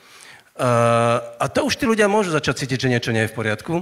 Uh, 0.54 1.22
a 1.38 1.46
to 1.50 1.66
už 1.66 1.78
tí 1.78 1.86
ľudia 1.86 2.10
môžu 2.10 2.34
začať 2.34 2.66
cítiť, 2.66 2.86
že 2.86 2.92
niečo 2.94 3.14
nie 3.14 3.26
je 3.26 3.32
v 3.34 3.38
poriadku. 3.38 3.74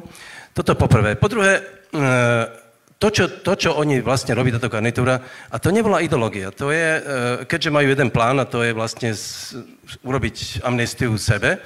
Toto 0.52 0.76
poprvé. 0.76 1.16
Po 1.16 1.32
druhé, 1.32 1.64
uh, 1.64 2.61
to 3.02 3.10
čo, 3.10 3.26
to, 3.42 3.58
čo 3.58 3.74
oni 3.74 3.98
vlastne 4.06 4.38
robí, 4.38 4.54
táto 4.54 4.70
garnitúra, 4.70 5.26
a 5.50 5.58
to 5.58 5.74
nebola 5.74 6.06
ideológia. 6.06 6.54
To 6.54 6.70
je, 6.70 7.02
uh, 7.02 7.02
keďže 7.50 7.74
majú 7.74 7.90
jeden 7.90 8.14
plán, 8.14 8.38
a 8.38 8.46
to 8.46 8.62
je 8.62 8.78
vlastne 8.78 9.10
z, 9.18 9.58
urobiť 10.06 10.62
amnestiu 10.62 11.18
sebe, 11.18 11.58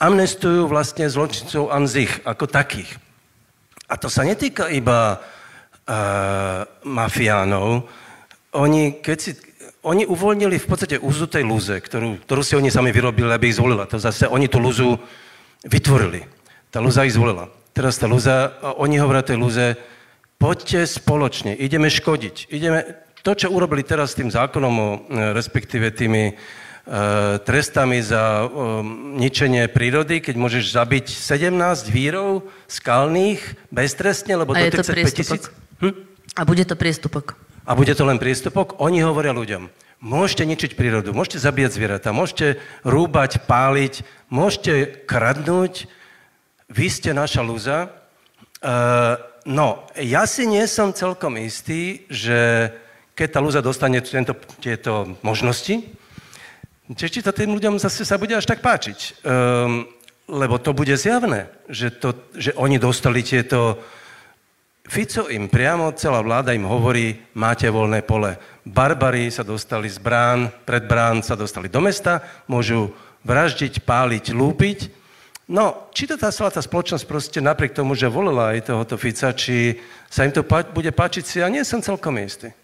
amnestujú 0.00 0.72
vlastne 0.72 1.12
zločincov 1.12 1.68
anzich, 1.68 2.24
ako 2.24 2.48
takých. 2.48 2.88
A 3.92 4.00
to 4.00 4.08
sa 4.08 4.24
netýka 4.24 4.72
iba 4.72 5.20
uh, 5.20 6.64
mafiánov. 6.88 7.84
Oni, 8.56 8.96
keď 9.04 9.18
si, 9.20 9.36
oni 9.84 10.08
uvoľnili 10.08 10.56
v 10.56 10.68
podstate 10.72 10.96
úzu 10.96 11.28
tej 11.28 11.44
lúze, 11.44 11.76
ktorú, 11.76 12.24
ktorú 12.24 12.40
si 12.40 12.56
oni 12.56 12.72
sami 12.72 12.96
vyrobili, 12.96 13.28
aby 13.28 13.52
ich 13.52 13.60
zvolila. 13.60 13.84
To 13.92 14.00
zase 14.00 14.24
oni 14.24 14.48
tú 14.48 14.56
lúzu 14.56 14.96
vytvorili. 15.68 16.24
Tá 16.72 16.80
lúza 16.80 17.04
ich 17.04 17.12
zvolila. 17.12 17.52
Teraz 17.76 18.00
tá 18.00 18.08
lúza, 18.08 18.56
oni 18.80 18.96
hovoria 18.96 19.20
tej 19.20 19.36
lúze, 19.36 19.76
poďte 20.42 20.90
spoločne, 20.90 21.54
ideme 21.54 21.86
škodiť. 21.86 22.50
Ideme, 22.50 22.82
to, 23.22 23.32
čo 23.38 23.54
urobili 23.54 23.86
teraz 23.86 24.12
s 24.12 24.18
tým 24.18 24.34
zákonom, 24.34 24.74
o, 24.74 24.88
e, 25.06 25.30
respektíve 25.38 25.94
tými 25.94 26.34
e, 26.34 26.34
trestami 27.46 28.02
za 28.02 28.50
ničenie 29.14 29.70
prírody, 29.70 30.18
keď 30.18 30.34
môžeš 30.34 30.74
zabiť 30.74 31.06
17 31.06 31.86
vírov 31.86 32.50
skalných 32.66 33.70
beztrestne, 33.70 34.42
lebo 34.42 34.58
A 34.58 34.66
do 34.66 34.82
35 34.82 35.14
tisíc... 35.14 35.46
Hm? 35.78 36.10
A 36.34 36.42
bude 36.42 36.66
to 36.66 36.74
priestupok 36.74 37.38
a 37.66 37.72
bude 37.78 37.94
to 37.94 38.02
len 38.02 38.18
priestupok, 38.18 38.78
oni 38.82 39.06
hovoria 39.06 39.30
ľuďom, 39.30 39.70
môžete 40.02 40.44
ničiť 40.46 40.70
prírodu, 40.74 41.14
môžete 41.14 41.38
zabíjať 41.38 41.78
zvieratá, 41.78 42.10
môžete 42.10 42.58
rúbať, 42.82 43.46
páliť, 43.46 44.02
môžete 44.26 45.06
kradnúť, 45.06 45.86
vy 46.72 46.86
ste 46.90 47.14
naša 47.14 47.44
lúza. 47.44 47.92
Uh, 48.62 49.18
no, 49.44 49.86
ja 49.98 50.26
si 50.26 50.46
nie 50.46 50.64
som 50.70 50.94
celkom 50.94 51.38
istý, 51.38 52.06
že 52.10 52.70
keď 53.12 53.28
tá 53.28 53.38
lúza 53.44 53.60
dostane 53.60 54.00
tento, 54.00 54.34
tieto 54.58 55.18
možnosti, 55.20 55.84
či 56.92 57.20
to 57.22 57.32
tým 57.32 57.54
ľuďom 57.56 57.78
zase 57.78 58.04
sa 58.04 58.18
bude 58.18 58.34
až 58.34 58.48
tak 58.48 58.60
páčiť. 58.60 59.24
Um, 59.24 59.86
lebo 60.30 60.56
to 60.56 60.72
bude 60.72 60.94
zjavné, 60.94 61.50
že, 61.68 61.92
to, 61.92 62.14
že 62.32 62.54
oni 62.54 62.78
dostali 62.78 63.20
tieto 63.26 63.82
Fico 64.82 65.30
im 65.30 65.46
priamo, 65.46 65.94
celá 65.94 66.18
vláda 66.20 66.50
im 66.52 66.66
hovorí, 66.66 67.14
máte 67.38 67.70
voľné 67.70 68.02
pole. 68.02 68.34
Barbari 68.66 69.30
sa 69.30 69.46
dostali 69.46 69.86
z 69.86 70.02
brán, 70.02 70.50
pred 70.66 70.84
brán 70.90 71.22
sa 71.22 71.38
dostali 71.38 71.70
do 71.70 71.78
mesta, 71.78 72.22
môžu 72.50 72.90
vraždiť, 73.22 73.86
páliť, 73.86 74.34
lúpiť. 74.34 75.01
No, 75.52 75.92
či 75.92 76.08
to 76.08 76.16
tá 76.16 76.32
celá 76.32 76.48
tá 76.48 76.64
spoločnosť 76.64 77.04
proste 77.04 77.36
napriek 77.44 77.76
tomu, 77.76 77.92
že 77.92 78.08
volila 78.08 78.56
aj 78.56 78.72
tohoto 78.72 78.96
Fica, 78.96 79.36
či 79.36 79.76
sa 80.08 80.24
im 80.24 80.32
to 80.32 80.40
pá- 80.40 80.64
bude 80.64 80.88
páčiť 80.88 81.24
si, 81.28 81.36
ja 81.44 81.52
nie 81.52 81.60
som 81.60 81.84
celkom 81.84 82.16
istý. 82.16 82.56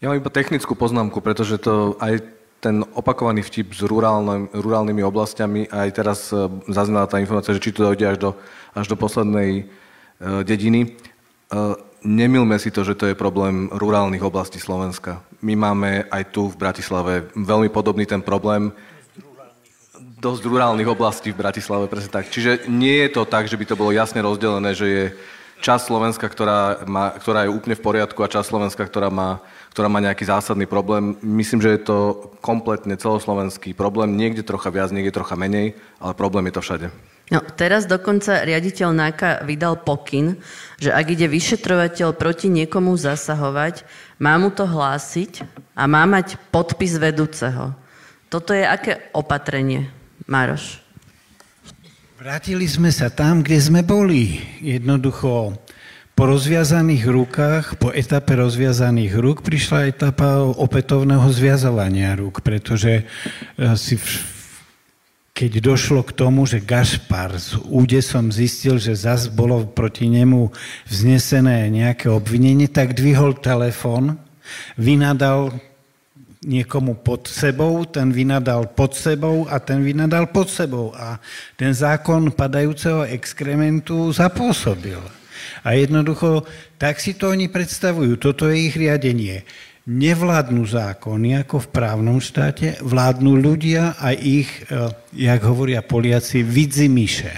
Ja 0.00 0.08
mám 0.08 0.16
iba 0.16 0.32
technickú 0.32 0.72
poznámku, 0.72 1.20
pretože 1.20 1.60
to 1.60 2.00
aj 2.00 2.24
ten 2.64 2.80
opakovaný 2.96 3.44
vtip 3.44 3.76
s 3.76 3.84
rurálnym, 3.84 4.48
rurálnymi 4.56 5.04
oblastiami, 5.04 5.68
aj 5.68 5.88
teraz 5.92 6.32
e, 6.32 6.48
zaznala 6.72 7.04
tá 7.04 7.20
informácia, 7.20 7.52
že 7.52 7.60
či 7.60 7.76
to 7.76 7.92
dojde 7.92 8.08
až 8.08 8.16
do, 8.16 8.30
až 8.72 8.88
do 8.88 8.96
poslednej 8.96 9.68
uh, 9.68 10.40
dediny. 10.40 10.96
Uh, 11.52 11.76
nemilme 12.00 12.56
si 12.56 12.72
to, 12.72 12.80
že 12.80 12.96
to 12.96 13.12
je 13.12 13.14
problém 13.14 13.68
rurálnych 13.68 14.24
oblastí 14.24 14.56
Slovenska. 14.56 15.20
My 15.44 15.52
máme 15.52 16.08
aj 16.08 16.32
tu 16.32 16.48
v 16.48 16.56
Bratislave 16.56 17.28
veľmi 17.36 17.68
podobný 17.68 18.08
ten 18.08 18.24
problém 18.24 18.72
dosť 20.24 20.42
rurálnych 20.48 20.88
oblastí 20.88 21.36
v 21.36 21.44
Bratislave, 21.44 21.84
presne 21.92 22.08
tak. 22.08 22.32
Čiže 22.32 22.64
nie 22.72 23.04
je 23.04 23.12
to 23.12 23.28
tak, 23.28 23.44
že 23.44 23.60
by 23.60 23.64
to 23.68 23.76
bolo 23.76 23.92
jasne 23.92 24.24
rozdelené, 24.24 24.72
že 24.72 24.86
je 24.88 25.04
časť 25.60 25.84
Slovenska, 25.84 26.24
ktorá, 26.24 26.88
má, 26.88 27.12
ktorá 27.20 27.44
je 27.44 27.52
úplne 27.52 27.76
v 27.76 27.84
poriadku 27.84 28.24
a 28.24 28.32
časť 28.32 28.48
Slovenska, 28.48 28.88
ktorá 28.88 29.12
má 29.12 29.44
ktorá 29.74 29.90
má 29.90 29.98
nejaký 29.98 30.30
zásadný 30.30 30.70
problém. 30.70 31.18
Myslím, 31.18 31.58
že 31.58 31.74
je 31.74 31.82
to 31.82 31.98
kompletne 32.38 32.94
celoslovenský 32.94 33.74
problém. 33.74 34.14
Niekde 34.14 34.46
trocha 34.46 34.70
viac, 34.70 34.94
niekde 34.94 35.10
trocha 35.10 35.34
menej, 35.34 35.74
ale 35.98 36.14
problém 36.14 36.46
je 36.46 36.54
to 36.54 36.62
všade. 36.62 36.86
No, 37.34 37.42
teraz 37.42 37.90
dokonca 37.90 38.46
riaditeľ 38.46 38.94
NAKA 38.94 39.42
vydal 39.42 39.82
pokyn, 39.82 40.38
že 40.78 40.94
ak 40.94 41.18
ide 41.18 41.26
vyšetrovateľ 41.26 42.14
proti 42.14 42.46
niekomu 42.54 42.94
zasahovať, 42.94 43.82
má 44.22 44.38
mu 44.38 44.54
to 44.54 44.62
hlásiť 44.62 45.42
a 45.74 45.90
má 45.90 46.06
mať 46.06 46.38
podpis 46.54 46.94
vedúceho. 46.94 47.74
Toto 48.30 48.54
je 48.54 48.62
aké 48.62 49.10
opatrenie, 49.10 49.90
Mároš? 50.24 50.80
Vrátili 52.16 52.64
sme 52.64 52.88
sa 52.88 53.12
tam, 53.12 53.44
kde 53.44 53.60
sme 53.60 53.84
boli. 53.84 54.40
Jednoducho 54.64 55.52
po 56.14 56.24
rozviazaných 56.24 57.04
rukách, 57.04 57.64
po 57.76 57.92
etape 57.92 58.38
rozviazaných 58.38 59.12
rúk 59.18 59.44
prišla 59.44 59.90
etapa 59.90 60.40
opätovného 60.40 61.26
zviazovania 61.28 62.16
rúk, 62.16 62.40
pretože 62.40 63.02
e, 63.02 63.04
si 63.74 64.00
v, 64.00 64.06
keď 65.36 65.58
došlo 65.60 66.06
k 66.06 66.14
tomu, 66.14 66.46
že 66.46 66.62
Gašpar 66.62 67.34
s 67.34 67.58
údesom 67.66 68.30
zistil, 68.30 68.78
že 68.80 68.94
zas 68.94 69.26
bolo 69.26 69.66
proti 69.66 70.06
nemu 70.06 70.54
vznesené 70.86 71.68
nejaké 71.68 72.08
obvinenie, 72.08 72.70
tak 72.70 72.96
dvihol 72.96 73.36
telefón, 73.42 74.16
vynadal 74.78 75.52
niekomu 76.44 77.00
pod 77.00 77.26
sebou, 77.26 77.88
ten 77.88 78.12
vynadal 78.12 78.70
pod 78.76 78.92
sebou 78.92 79.48
a 79.48 79.58
ten 79.58 79.80
vynadal 79.80 80.28
pod 80.28 80.52
sebou. 80.52 80.92
A 80.92 81.18
ten 81.56 81.72
zákon 81.72 82.30
padajúceho 82.30 83.08
exkrementu 83.08 84.12
zapôsobil. 84.12 85.00
A 85.64 85.72
jednoducho, 85.76 86.44
tak 86.76 87.00
si 87.00 87.16
to 87.16 87.32
oni 87.32 87.48
predstavujú. 87.48 88.20
Toto 88.20 88.48
je 88.52 88.68
ich 88.68 88.76
riadenie. 88.76 89.42
Nevládnu 89.84 90.64
zákony 90.64 91.44
ako 91.44 91.68
v 91.68 91.70
právnom 91.72 92.16
štáte, 92.16 92.80
vládnu 92.80 93.36
ľudia 93.36 93.96
a 94.00 94.16
ich, 94.16 94.48
e, 94.72 94.88
jak 95.12 95.44
hovoria 95.44 95.84
Poliaci, 95.84 96.40
vidzimiše. 96.40 97.32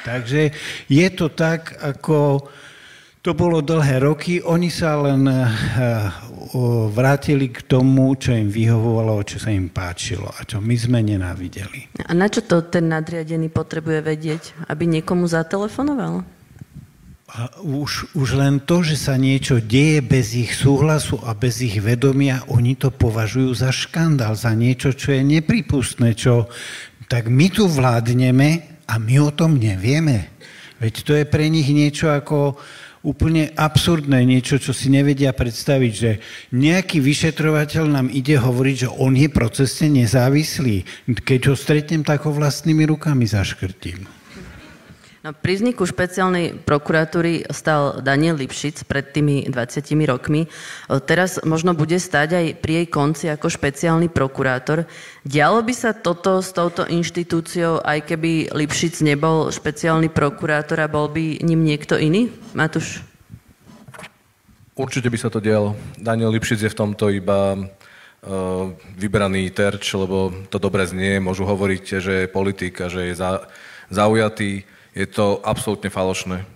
Takže 0.00 0.52
je 0.88 1.08
to 1.12 1.28
tak, 1.28 1.76
ako 1.76 2.48
to 3.20 3.36
bolo 3.36 3.60
dlhé 3.60 4.00
roky, 4.00 4.40
oni 4.40 4.72
sa 4.72 4.96
len 4.96 5.28
e, 5.28 5.36
vrátili 6.88 7.52
k 7.52 7.60
tomu, 7.68 8.16
čo 8.16 8.32
im 8.32 8.48
vyhovovalo, 8.48 9.20
čo 9.28 9.36
sa 9.36 9.52
im 9.52 9.68
páčilo 9.68 10.32
a 10.32 10.40
čo 10.48 10.64
my 10.64 10.72
sme 10.72 11.04
nenávideli. 11.04 12.00
A 12.08 12.12
na 12.16 12.32
čo 12.32 12.40
to 12.40 12.64
ten 12.64 12.88
nadriadený 12.88 13.52
potrebuje 13.52 14.00
vedieť? 14.00 14.42
Aby 14.72 14.88
niekomu 14.88 15.28
zatelefonoval? 15.28 16.24
A 17.30 17.46
už, 17.62 18.10
už 18.18 18.28
len 18.34 18.58
to, 18.66 18.82
že 18.82 18.98
sa 18.98 19.14
niečo 19.14 19.62
deje 19.62 20.02
bez 20.02 20.34
ich 20.34 20.50
súhlasu 20.56 21.20
a 21.22 21.36
bez 21.36 21.62
ich 21.62 21.78
vedomia, 21.78 22.42
oni 22.50 22.74
to 22.74 22.90
považujú 22.90 23.54
za 23.54 23.70
škandál, 23.70 24.34
za 24.34 24.50
niečo, 24.50 24.90
čo 24.96 25.14
je 25.14 25.22
nepripustné, 25.22 26.18
čo 26.18 26.50
tak 27.06 27.30
my 27.30 27.46
tu 27.52 27.70
vládneme 27.70 28.82
a 28.88 28.98
my 28.98 29.14
o 29.22 29.30
tom 29.30 29.60
nevieme. 29.60 30.34
Veď 30.82 30.94
to 31.04 31.12
je 31.14 31.24
pre 31.28 31.46
nich 31.52 31.70
niečo 31.70 32.10
ako 32.10 32.58
úplne 33.00 33.48
absurdné, 33.56 34.28
niečo, 34.28 34.60
čo 34.60 34.76
si 34.76 34.92
nevedia 34.92 35.32
predstaviť, 35.32 35.92
že 35.92 36.20
nejaký 36.52 37.00
vyšetrovateľ 37.00 37.84
nám 37.88 38.06
ide 38.12 38.36
hovoriť, 38.36 38.76
že 38.86 38.92
on 38.92 39.16
je 39.16 39.28
procesne 39.32 39.88
nezávislý. 39.88 40.84
Keď 41.08 41.40
ho 41.48 41.54
stretnem, 41.56 42.04
tak 42.04 42.28
ho 42.28 42.32
vlastnými 42.32 42.84
rukami 42.84 43.24
zaškrtím. 43.24 44.19
No, 45.20 45.36
pri 45.36 45.60
vzniku 45.60 45.84
špeciálnej 45.84 46.64
prokuratúry 46.64 47.44
stal 47.52 48.00
Daniel 48.00 48.40
Lipšic 48.40 48.88
pred 48.88 49.12
tými 49.12 49.44
20 49.52 49.84
rokmi. 50.08 50.48
Teraz 51.04 51.36
možno 51.44 51.76
bude 51.76 52.00
stať 52.00 52.28
aj 52.40 52.46
pri 52.64 52.72
jej 52.80 52.86
konci 52.88 53.28
ako 53.28 53.52
špeciálny 53.52 54.08
prokurátor. 54.08 54.88
Dialo 55.20 55.60
by 55.60 55.76
sa 55.76 55.92
toto 55.92 56.40
s 56.40 56.56
touto 56.56 56.88
inštitúciou, 56.88 57.84
aj 57.84 58.08
keby 58.08 58.48
Lipšic 58.48 59.04
nebol 59.04 59.52
špeciálny 59.52 60.08
prokurátor 60.08 60.80
a 60.80 60.88
bol 60.88 61.12
by 61.12 61.44
ním 61.44 61.68
niekto 61.68 62.00
iný? 62.00 62.32
Matúš? 62.56 63.04
Určite 64.72 65.12
by 65.12 65.20
sa 65.20 65.28
to 65.28 65.36
dialo. 65.36 65.76
Daniel 66.00 66.32
Lipšic 66.32 66.64
je 66.64 66.72
v 66.72 66.80
tomto 66.80 67.12
iba 67.12 67.60
vybraný 68.96 69.52
terč, 69.52 69.84
lebo 69.92 70.32
to 70.48 70.56
dobre 70.56 70.88
znie, 70.88 71.20
môžu 71.20 71.44
hovoriť, 71.44 71.84
že 72.00 72.24
je 72.24 72.32
politik 72.32 72.80
a 72.80 72.88
že 72.88 73.12
je 73.12 73.20
zaujatý 73.92 74.64
je 74.94 75.06
to 75.06 75.38
absolútne 75.42 75.90
falošné. 75.90 76.42
E, 76.42 76.46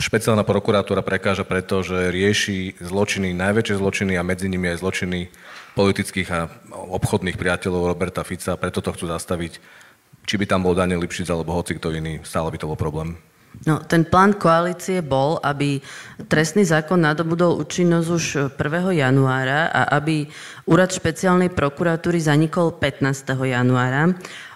špeciálna 0.00 0.44
prokuratúra 0.44 1.00
prekáža 1.04 1.44
preto, 1.44 1.80
že 1.80 2.12
rieši 2.12 2.80
zločiny, 2.80 3.32
najväčšie 3.36 3.80
zločiny 3.80 4.12
a 4.16 4.26
medzi 4.26 4.48
nimi 4.48 4.72
aj 4.72 4.80
zločiny 4.80 5.28
politických 5.76 6.28
a 6.32 6.48
obchodných 6.72 7.36
priateľov 7.36 7.92
Roberta 7.92 8.24
Fica, 8.24 8.56
preto 8.56 8.80
to 8.80 8.92
chcú 8.96 9.12
zastaviť. 9.12 9.60
Či 10.26 10.34
by 10.40 10.44
tam 10.48 10.64
bol 10.64 10.74
Daniel 10.74 11.04
Lipšic 11.04 11.28
alebo 11.28 11.54
hoci 11.54 11.76
kto 11.76 11.92
iný, 11.92 12.24
stále 12.24 12.48
by 12.50 12.58
to 12.58 12.68
bol 12.68 12.78
problém. 12.80 13.20
No, 13.64 13.80
ten 13.80 14.04
plán 14.04 14.36
koalície 14.36 15.00
bol, 15.00 15.40
aby 15.40 15.80
trestný 16.28 16.68
zákon 16.68 17.00
nadobudol 17.00 17.56
účinnosť 17.64 18.08
už 18.12 18.24
1. 18.52 19.00
januára 19.00 19.72
a 19.72 19.96
aby 19.96 20.28
úrad 20.68 20.92
špeciálnej 20.92 21.48
prokuratúry 21.48 22.20
zanikol 22.20 22.76
15. 22.76 23.32
januára. 23.32 24.12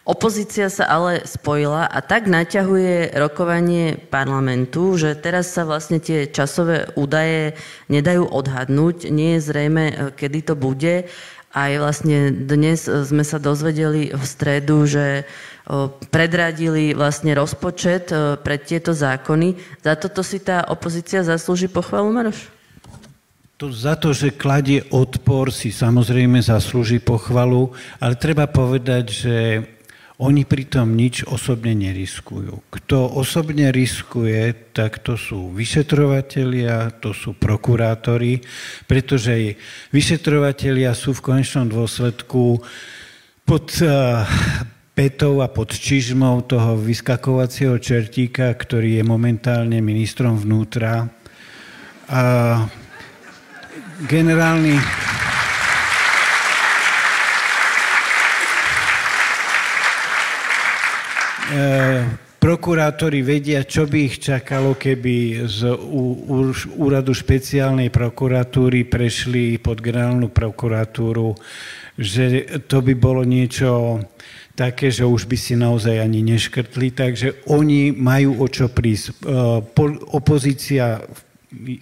Opozícia 0.09 0.73
sa 0.73 0.89
ale 0.89 1.29
spojila 1.29 1.85
a 1.85 2.01
tak 2.01 2.25
naťahuje 2.25 3.13
rokovanie 3.21 4.01
parlamentu, 4.01 4.97
že 4.97 5.13
teraz 5.13 5.53
sa 5.53 5.69
vlastne 5.69 6.01
tie 6.01 6.25
časové 6.25 6.89
údaje 6.97 7.53
nedajú 7.93 8.25
odhadnúť. 8.25 9.13
Nie 9.13 9.37
je 9.37 9.45
zrejme, 9.45 9.85
e, 9.85 9.95
kedy 10.17 10.41
to 10.41 10.55
bude. 10.57 11.05
Aj 11.53 11.73
vlastne 11.77 12.33
dnes 12.33 12.89
sme 12.89 13.21
sa 13.29 13.37
dozvedeli 13.37 14.09
v 14.17 14.25
stredu, 14.25 14.89
že 14.89 15.07
e, 15.21 15.23
predradili 16.09 16.97
vlastne 16.97 17.37
rozpočet 17.37 18.09
e, 18.09 18.41
pre 18.41 18.57
tieto 18.57 18.97
zákony. 18.97 19.85
Za 19.85 20.01
toto 20.01 20.25
si 20.25 20.41
tá 20.41 20.65
opozícia 20.65 21.21
zaslúži 21.21 21.69
pochvalu, 21.69 22.09
Maroš? 22.09 22.49
To 23.61 23.69
za 23.69 23.93
to, 24.01 24.17
že 24.17 24.33
kladie 24.33 24.81
odpor, 24.89 25.53
si 25.53 25.69
samozrejme 25.69 26.41
zaslúži 26.41 26.97
pochvalu, 26.97 27.69
ale 28.01 28.17
treba 28.17 28.49
povedať, 28.49 29.05
že 29.13 29.37
oni 30.21 30.45
pritom 30.45 30.93
nič 30.93 31.25
osobne 31.25 31.73
neriskujú. 31.73 32.69
Kto 32.69 33.09
osobne 33.17 33.73
riskuje, 33.73 34.53
tak 34.77 35.01
to 35.01 35.17
sú 35.17 35.49
vyšetrovatelia, 35.57 36.93
to 37.01 37.17
sú 37.17 37.33
prokurátori, 37.33 38.45
pretože 38.85 39.57
vyšetrovatelia 39.89 40.93
sú 40.93 41.17
v 41.17 41.25
konečnom 41.25 41.73
dôsledku 41.73 42.61
pod 43.49 43.73
eh, 43.81 44.21
petou 44.93 45.41
a 45.41 45.49
pod 45.49 45.73
čižmou 45.73 46.45
toho 46.45 46.77
vyskakovacieho 46.77 47.81
čertíka, 47.81 48.53
ktorý 48.53 49.01
je 49.01 49.05
momentálne 49.09 49.81
ministrom 49.81 50.37
vnútra. 50.37 51.09
A 52.13 52.23
generálny... 54.05 54.77
prokurátori 62.41 63.21
vedia, 63.21 63.69
čo 63.69 63.85
by 63.85 63.99
ich 64.09 64.17
čakalo, 64.17 64.75
keby 64.75 65.45
z 65.45 65.77
úradu 66.81 67.13
špeciálnej 67.13 67.93
prokuratúry 67.93 68.89
prešli 68.89 69.61
pod 69.61 69.85
generálnu 69.85 70.33
prokuratúru, 70.33 71.37
že 72.01 72.49
to 72.65 72.81
by 72.81 72.97
bolo 72.97 73.29
niečo 73.29 74.01
také, 74.57 74.89
že 74.89 75.05
už 75.05 75.29
by 75.29 75.37
si 75.37 75.55
naozaj 75.57 76.01
ani 76.01 76.25
neškrtli, 76.25 76.97
takže 76.97 77.45
oni 77.53 77.93
majú 77.93 78.41
o 78.41 78.47
čo 78.49 78.73
prísť. 78.73 79.07
E, 79.09 79.13
opozícia 80.17 81.01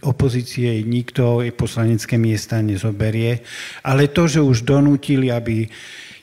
opozície 0.00 0.80
nikto 0.80 1.44
poslanecké 1.52 2.16
miesta 2.16 2.56
nezoberie, 2.64 3.44
ale 3.84 4.08
to, 4.08 4.24
že 4.24 4.40
už 4.40 4.64
donútili, 4.64 5.28
aby 5.28 5.68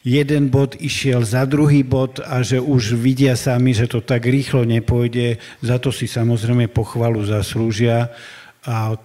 jeden 0.06 0.54
bod 0.54 0.78
išiel 0.78 1.26
za 1.26 1.50
druhý 1.50 1.82
bod 1.82 2.22
a 2.22 2.46
že 2.46 2.62
už 2.62 2.94
vidia 2.94 3.34
sami, 3.34 3.74
že 3.74 3.90
to 3.90 4.06
tak 4.06 4.30
rýchlo 4.30 4.62
nepôjde, 4.62 5.42
za 5.66 5.82
to 5.82 5.90
si 5.90 6.06
samozrejme 6.06 6.70
pochvalu 6.70 7.26
zaslúžia. 7.26 8.14
a 8.66 8.98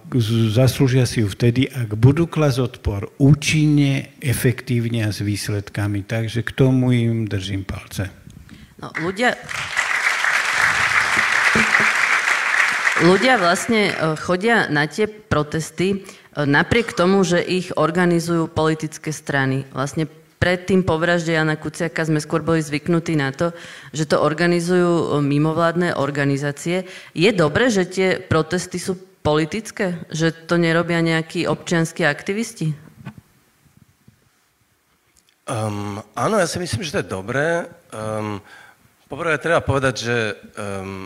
zaslúžia 0.49 1.05
si 1.05 1.21
ju 1.21 1.29
vtedy, 1.29 1.69
ak 1.69 1.93
budú 1.93 2.25
klas 2.25 2.57
odpor 2.57 3.13
účinne, 3.21 4.09
efektívne 4.17 5.05
a 5.05 5.13
s 5.13 5.21
výsledkami. 5.21 6.01
Takže 6.01 6.41
k 6.41 6.49
tomu 6.49 6.89
im 6.97 7.29
držím 7.29 7.61
palce. 7.61 8.09
No, 8.81 8.89
ľudia... 9.05 9.37
Ľudia 13.01 13.41
vlastne 13.41 13.89
e, 13.89 13.93
chodia 14.13 14.69
na 14.69 14.85
tie 14.85 15.09
protesty 15.09 15.89
e, 15.89 15.97
napriek 16.45 16.93
tomu, 16.93 17.25
že 17.25 17.41
ich 17.41 17.73
organizujú 17.73 18.45
politické 18.45 19.09
strany. 19.09 19.65
Vlastne 19.73 20.05
pred 20.41 20.65
tým 20.65 20.81
povražde 20.81 21.37
Jana 21.37 21.53
Kuciaka 21.53 22.01
sme 22.01 22.17
skôr 22.17 22.41
boli 22.41 22.65
zvyknutí 22.65 23.13
na 23.13 23.29
to, 23.29 23.53
že 23.93 24.09
to 24.09 24.17
organizujú 24.17 24.89
e, 24.89 25.05
mimovládne 25.21 25.93
organizácie. 26.01 26.89
Je 27.13 27.29
dobré, 27.29 27.69
že 27.69 27.85
tie 27.85 28.17
protesty 28.17 28.81
sú 28.81 28.97
politické? 29.21 30.01
Že 30.09 30.49
to 30.49 30.57
nerobia 30.57 31.05
nejakí 31.05 31.45
občianskí 31.45 32.01
aktivisti? 32.01 32.73
Um, 35.45 36.01
áno, 36.17 36.41
ja 36.41 36.49
si 36.49 36.57
myslím, 36.57 36.81
že 36.81 36.93
to 36.97 37.01
je 37.05 37.13
dobré. 37.13 37.69
Um, 37.93 38.41
poprvé 39.05 39.37
treba 39.37 39.61
povedať, 39.61 39.95
že 40.09 40.17
um, 40.57 41.05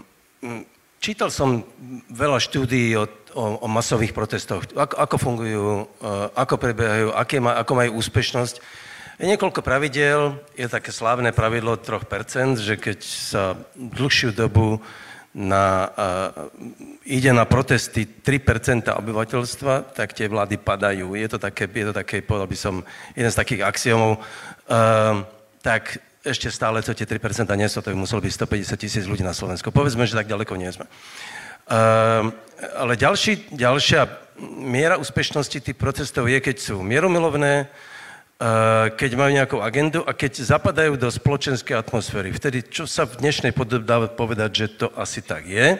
čítal 1.03 1.27
som 1.27 1.67
veľa 2.07 2.39
štúdií 2.39 2.95
o, 2.95 3.03
o, 3.35 3.43
o 3.63 3.67
masových 3.67 4.15
protestoch, 4.15 4.63
ako, 4.79 4.95
ako 4.95 5.15
fungujú, 5.19 5.59
uh, 5.99 6.31
ako 6.39 6.55
prebiehajú, 6.55 7.07
aké 7.11 7.43
ma, 7.43 7.59
ako 7.59 7.71
majú 7.75 7.91
úspešnosť. 7.99 8.84
Je 9.15 9.31
niekoľko 9.31 9.63
pravidel, 9.63 10.35
je 10.59 10.67
také 10.67 10.91
slávne 10.91 11.31
pravidlo 11.31 11.79
3%, 11.79 12.59
že 12.59 12.75
keď 12.75 12.99
sa 12.99 13.55
dlhšiu 13.79 14.35
dobu 14.35 14.83
na, 15.31 15.87
uh, 15.87 16.51
ide 17.07 17.31
na 17.31 17.47
protesty 17.47 18.03
3% 18.03 18.91
obyvateľstva, 18.91 19.95
tak 19.95 20.11
tie 20.11 20.27
vlády 20.27 20.59
padajú. 20.59 21.15
Je 21.15 21.31
to 21.31 21.39
také, 21.39 21.63
je 21.63 21.85
to 21.91 21.95
také 21.95 22.27
povedal 22.27 22.43
by 22.43 22.59
som, 22.59 22.83
jeden 23.15 23.31
z 23.31 23.39
takých 23.39 23.63
axiomov. 23.63 24.19
Uh, 24.67 25.23
tak 25.63 25.95
ešte 26.19 26.51
stále 26.51 26.83
to 26.83 26.91
tie 26.91 27.07
3% 27.07 27.47
nie 27.55 27.71
sú, 27.71 27.79
to 27.79 27.95
by 27.95 27.99
muselo 27.99 28.19
byť 28.19 28.35
150 28.35 28.75
tisíc 28.75 29.03
ľudí 29.07 29.23
na 29.23 29.31
Slovensku. 29.31 29.71
Povedzme, 29.71 30.03
že 30.03 30.19
tak 30.19 30.27
ďaleko 30.27 30.59
nie 30.59 30.75
sme. 30.75 30.91
Uh, 31.71 32.35
ale 32.75 32.99
ďalší, 32.99 33.47
ďalšia 33.55 34.11
miera 34.59 34.99
úspešnosti 34.99 35.63
tých 35.63 35.79
protestov 35.79 36.27
je, 36.27 36.43
keď 36.43 36.55
sú 36.59 36.83
mieromilovné, 36.83 37.71
keď 38.99 39.11
majú 39.15 39.31
nejakú 39.31 39.57
agendu 39.63 40.03
a 40.03 40.11
keď 40.11 40.43
zapadajú 40.43 40.99
do 40.99 41.07
spoločenskej 41.07 41.79
atmosféry. 41.79 42.35
Vtedy, 42.35 42.67
čo 42.67 42.83
sa 42.83 43.07
v 43.07 43.23
dnešnej 43.23 43.55
podobe 43.55 43.87
dá 43.87 44.03
povedať, 44.11 44.49
že 44.51 44.67
to 44.75 44.87
asi 44.99 45.23
tak 45.23 45.47
je. 45.47 45.79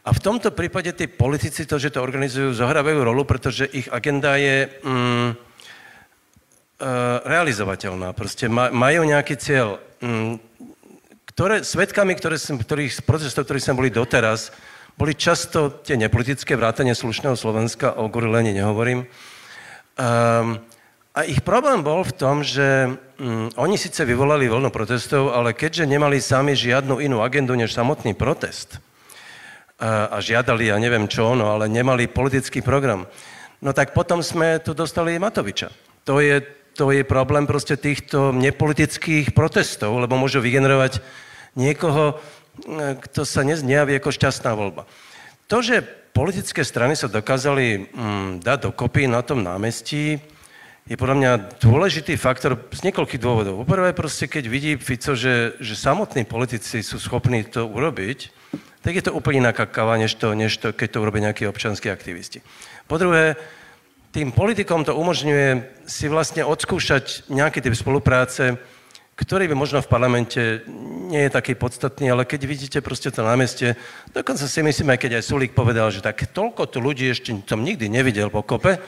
A 0.00 0.08
v 0.08 0.22
tomto 0.24 0.48
prípade 0.48 0.88
tí 0.96 1.04
politici 1.04 1.68
to, 1.68 1.76
že 1.76 1.92
to 1.92 2.00
organizujú, 2.00 2.56
zohrávajú 2.56 3.04
rolu, 3.04 3.28
pretože 3.28 3.68
ich 3.68 3.84
agenda 3.92 4.40
je 4.40 4.64
mm, 4.80 5.28
uh, 5.28 5.34
realizovateľná. 7.28 8.16
Proste 8.16 8.48
majú 8.48 9.00
nejaký 9.04 9.36
cieľ. 9.36 9.76
Mm, 10.00 10.40
ktoré, 11.36 11.60
svetkami, 11.60 12.16
ktoré 12.16 12.40
som, 12.40 12.56
ktorých, 12.56 13.04
protestov, 13.04 13.44
ktorí 13.44 13.60
sme 13.60 13.84
boli 13.84 13.90
doteraz, 13.92 14.48
boli 14.96 15.12
často 15.12 15.70
tie 15.84 16.00
nepolitické 16.00 16.56
vrátanie 16.56 16.96
slušného 16.96 17.36
Slovenska, 17.36 17.94
o 18.00 18.08
Gorilene 18.08 18.50
nehovorím. 18.50 19.06
Um, 19.94 20.58
a 21.18 21.26
ich 21.26 21.42
problém 21.42 21.82
bol 21.82 22.06
v 22.06 22.14
tom, 22.14 22.46
že 22.46 22.94
mm, 23.18 23.58
oni 23.58 23.74
síce 23.74 24.06
vyvolali 24.06 24.46
voľno 24.46 24.70
protestov, 24.70 25.34
ale 25.34 25.50
keďže 25.50 25.90
nemali 25.90 26.22
sami 26.22 26.54
žiadnu 26.54 27.02
inú 27.02 27.26
agendu 27.26 27.58
než 27.58 27.74
samotný 27.74 28.14
protest 28.14 28.78
a, 29.82 30.14
a 30.14 30.16
žiadali, 30.22 30.70
ja 30.70 30.78
neviem 30.78 31.10
čo 31.10 31.34
ono, 31.34 31.50
ale 31.50 31.66
nemali 31.66 32.06
politický 32.06 32.62
program, 32.62 33.10
no 33.58 33.74
tak 33.74 33.98
potom 33.98 34.22
sme 34.22 34.62
tu 34.62 34.78
dostali 34.78 35.18
Matoviča. 35.18 35.74
To 36.06 36.22
je, 36.22 36.38
to 36.78 36.94
je 36.94 37.02
problém 37.02 37.50
proste 37.50 37.74
týchto 37.74 38.30
nepolitických 38.30 39.34
protestov, 39.34 39.98
lebo 39.98 40.14
môžu 40.14 40.38
vygenerovať 40.38 41.02
niekoho, 41.58 42.22
kto 43.02 43.26
sa 43.26 43.42
nejaví 43.42 43.98
ako 43.98 44.14
šťastná 44.14 44.54
voľba. 44.54 44.86
To, 45.50 45.66
že 45.66 45.82
politické 46.14 46.62
strany 46.62 46.94
sa 46.94 47.10
dokázali 47.10 47.90
mm, 47.90 48.46
dať 48.46 48.70
dokopy 48.70 49.10
na 49.10 49.26
tom 49.26 49.42
námestí, 49.42 50.22
je 50.88 50.96
podľa 50.96 51.16
mňa 51.20 51.32
dôležitý 51.60 52.16
faktor 52.16 52.56
z 52.72 52.80
niekoľkých 52.88 53.20
dôvodov. 53.20 53.60
Poprvé 53.68 53.92
proste, 53.92 54.24
keď 54.24 54.44
vidí 54.48 54.72
Fico, 54.80 55.12
že, 55.12 55.52
že 55.60 55.76
samotní 55.76 56.24
politici 56.24 56.80
sú 56.80 56.96
schopní 56.96 57.44
to 57.44 57.68
urobiť, 57.68 58.32
tak 58.80 58.96
je 58.96 59.04
to 59.04 59.12
úplne 59.12 59.44
iná 59.44 59.52
kakava, 59.52 60.00
než 60.00 60.16
to, 60.16 60.32
než 60.32 60.56
to, 60.56 60.72
keď 60.72 60.88
to 60.96 61.02
urobia 61.04 61.28
nejakí 61.28 61.44
občanskí 61.44 61.92
aktivisti. 61.92 62.40
Po 62.88 62.96
druhé, 62.96 63.36
tým 64.16 64.32
politikom 64.32 64.88
to 64.88 64.96
umožňuje 64.96 65.76
si 65.84 66.08
vlastne 66.08 66.40
odskúšať 66.48 67.28
nejaký 67.28 67.60
typ 67.60 67.76
spolupráce, 67.76 68.56
ktorý 69.12 69.44
by 69.52 69.56
možno 69.60 69.84
v 69.84 69.92
parlamente 69.92 70.64
nie 71.12 71.28
je 71.28 71.34
taký 71.36 71.52
podstatný, 71.52 72.08
ale 72.08 72.24
keď 72.24 72.40
vidíte 72.48 72.78
proste 72.80 73.12
to 73.12 73.20
námestie, 73.20 73.76
dokonca 74.16 74.48
si 74.48 74.60
myslím, 74.64 74.94
aj 74.94 74.98
keď 75.04 75.10
aj 75.20 75.26
Sulík 75.26 75.52
povedal, 75.52 75.92
že 75.92 76.00
tak 76.00 76.32
toľko 76.32 76.70
tu 76.70 76.80
ľudí 76.80 77.12
ešte 77.12 77.34
som 77.44 77.60
nikdy 77.60 77.92
nevidel 77.92 78.32
po 78.32 78.40
kope, 78.40 78.80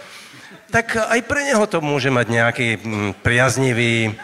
tak 0.71 0.95
aj 0.95 1.21
pre 1.27 1.51
neho 1.51 1.67
to 1.67 1.83
môže 1.83 2.09
mať 2.09 2.27
nejaký 2.31 2.69
mm, 2.79 3.11
priaznivý, 3.27 4.15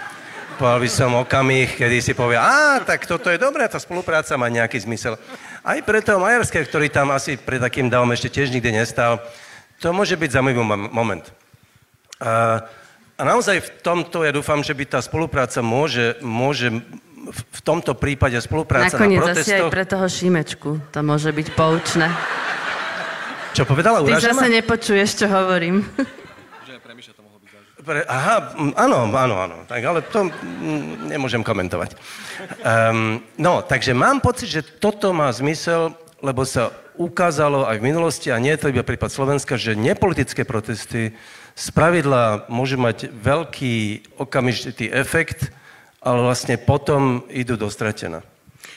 povedal 0.56 0.80
by 0.80 0.90
som, 0.90 1.10
okamih, 1.20 1.76
kedy 1.76 1.98
si 2.00 2.12
povie, 2.14 2.38
a 2.38 2.80
tak 2.80 3.04
toto 3.04 3.28
je 3.28 3.36
dobré, 3.36 3.66
tá 3.68 3.76
spolupráca 3.76 4.38
má 4.38 4.48
nejaký 4.48 4.80
zmysel. 4.86 5.18
Aj 5.66 5.78
pre 5.82 6.00
toho 6.00 6.22
Majerského, 6.22 6.64
ktorý 6.64 6.88
tam 6.88 7.12
asi 7.12 7.36
pred 7.36 7.58
takým 7.58 7.90
davom 7.90 8.08
ešte 8.14 8.30
tiež 8.30 8.54
nikdy 8.54 8.72
nestal, 8.72 9.20
to 9.82 9.92
môže 9.92 10.16
byť 10.16 10.30
zaujímavý 10.32 10.88
moment. 10.88 11.26
A, 12.22 12.64
a 13.18 13.22
naozaj 13.26 13.60
v 13.60 13.70
tomto, 13.84 14.24
ja 14.24 14.32
dúfam, 14.32 14.64
že 14.64 14.72
by 14.72 14.96
tá 14.96 15.00
spolupráca 15.04 15.60
môže, 15.60 16.16
môže 16.24 16.72
v 17.34 17.60
tomto 17.66 17.98
prípade 17.98 18.38
spolupráca 18.38 18.96
Nakoniec 18.96 19.18
na 19.18 19.34
protestoch... 19.34 19.42
Nakoniec 19.42 19.60
asi 19.60 19.66
aj 19.66 19.74
pre 19.74 19.84
toho 19.84 20.06
Šimečku 20.06 20.70
to 20.94 21.00
môže 21.02 21.30
byť 21.34 21.46
poučné. 21.58 22.06
Čo 23.52 23.66
povedala? 23.66 24.04
Ty 24.04 24.22
zase 24.22 24.48
nepočuješ, 24.48 25.10
čo 25.24 25.26
hovorím. 25.26 25.82
Pre, 27.86 28.02
aha, 28.02 28.58
áno, 28.74 29.06
áno, 29.14 29.34
áno. 29.38 29.56
Tak, 29.70 29.78
ale 29.78 30.02
to 30.02 30.26
nemôžem 31.06 31.38
komentovať. 31.46 31.94
Um, 32.66 33.22
no, 33.38 33.62
takže 33.62 33.94
mám 33.94 34.18
pocit, 34.18 34.50
že 34.50 34.66
toto 34.82 35.14
má 35.14 35.30
zmysel, 35.30 35.94
lebo 36.18 36.42
sa 36.42 36.74
ukázalo 36.98 37.62
aj 37.62 37.78
v 37.78 37.86
minulosti, 37.86 38.34
a 38.34 38.42
nie 38.42 38.50
je 38.58 38.66
to 38.66 38.74
iba 38.74 38.82
prípad 38.82 39.06
Slovenska, 39.06 39.54
že 39.54 39.78
nepolitické 39.78 40.42
protesty 40.42 41.14
z 41.54 41.66
pravidla 41.70 42.50
môžu 42.50 42.74
mať 42.74 43.06
veľký 43.06 43.74
okamžitý 44.18 44.90
efekt, 44.90 45.54
ale 46.02 46.26
vlastne 46.26 46.58
potom 46.58 47.22
idú 47.30 47.54
do 47.54 47.70
stratená. 47.70 48.26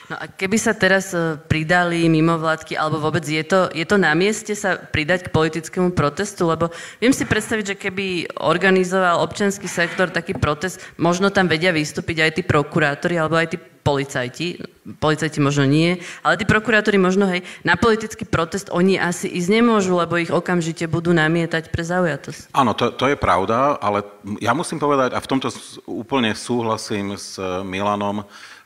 No 0.09 0.17
a 0.17 0.25
keby 0.25 0.57
sa 0.57 0.73
teraz 0.73 1.13
e, 1.13 1.37
pridali 1.37 2.09
mimovládky, 2.09 2.73
alebo 2.73 2.97
vôbec 2.97 3.21
je 3.21 3.45
to, 3.45 3.69
je 3.69 3.85
to 3.85 4.01
na 4.01 4.17
mieste 4.17 4.57
sa 4.57 4.81
pridať 4.81 5.29
k 5.29 5.33
politickému 5.33 5.93
protestu? 5.93 6.49
Lebo 6.49 6.73
viem 6.97 7.13
si 7.13 7.29
predstaviť, 7.29 7.65
že 7.73 7.79
keby 7.79 8.37
organizoval 8.41 9.21
občianský 9.21 9.69
sektor 9.69 10.09
taký 10.09 10.33
protest, 10.33 10.81
možno 10.97 11.29
tam 11.29 11.45
vedia 11.45 11.69
vystúpiť 11.69 12.25
aj 12.25 12.31
tí 12.37 12.41
prokurátori, 12.41 13.21
alebo 13.21 13.37
aj 13.37 13.53
tí 13.53 13.57
policajti, 13.79 14.59
policajti 14.97 15.39
možno 15.41 15.65
nie, 15.65 15.97
ale 16.21 16.37
tí 16.37 16.45
prokurátori 16.45 16.97
možno, 17.01 17.25
hej, 17.29 17.41
na 17.65 17.73
politický 17.73 18.27
protest 18.27 18.69
oni 18.69 19.01
asi 19.01 19.25
ísť 19.29 19.49
nemôžu, 19.49 19.97
lebo 19.97 20.19
ich 20.19 20.29
okamžite 20.29 20.85
budú 20.85 21.09
namietať 21.15 21.73
pre 21.73 21.81
zaujatosť. 21.85 22.53
Áno, 22.53 22.77
to, 22.77 22.93
to 22.93 23.09
je 23.09 23.17
pravda, 23.17 23.77
ale 23.81 24.05
ja 24.43 24.53
musím 24.53 24.77
povedať, 24.77 25.15
a 25.15 25.23
v 25.23 25.29
tomto 25.29 25.49
úplne 25.89 26.35
súhlasím 26.37 27.17
s 27.17 27.37
Milanom, 27.65 28.25
Eh, 28.25 28.58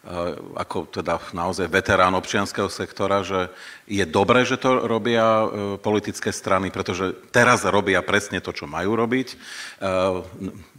ako 0.59 0.91
teda 0.91 1.15
naozaj 1.31 1.71
veterán 1.71 2.11
občianského 2.19 2.67
sektora, 2.67 3.23
že 3.23 3.47
je 3.87 4.03
dobré, 4.03 4.43
že 4.43 4.59
to 4.59 4.83
robia 4.83 5.23
eh, 5.23 5.47
politické 5.79 6.35
strany, 6.35 6.75
pretože 6.75 7.15
teraz 7.31 7.63
robia 7.63 8.03
presne 8.03 8.43
to, 8.43 8.51
čo 8.51 8.67
majú 8.67 8.99
robiť. 8.99 9.27
Eh, 9.31 9.37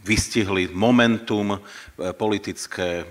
vystihli 0.05 0.69
momentum 0.69 1.57
politické, 1.97 3.09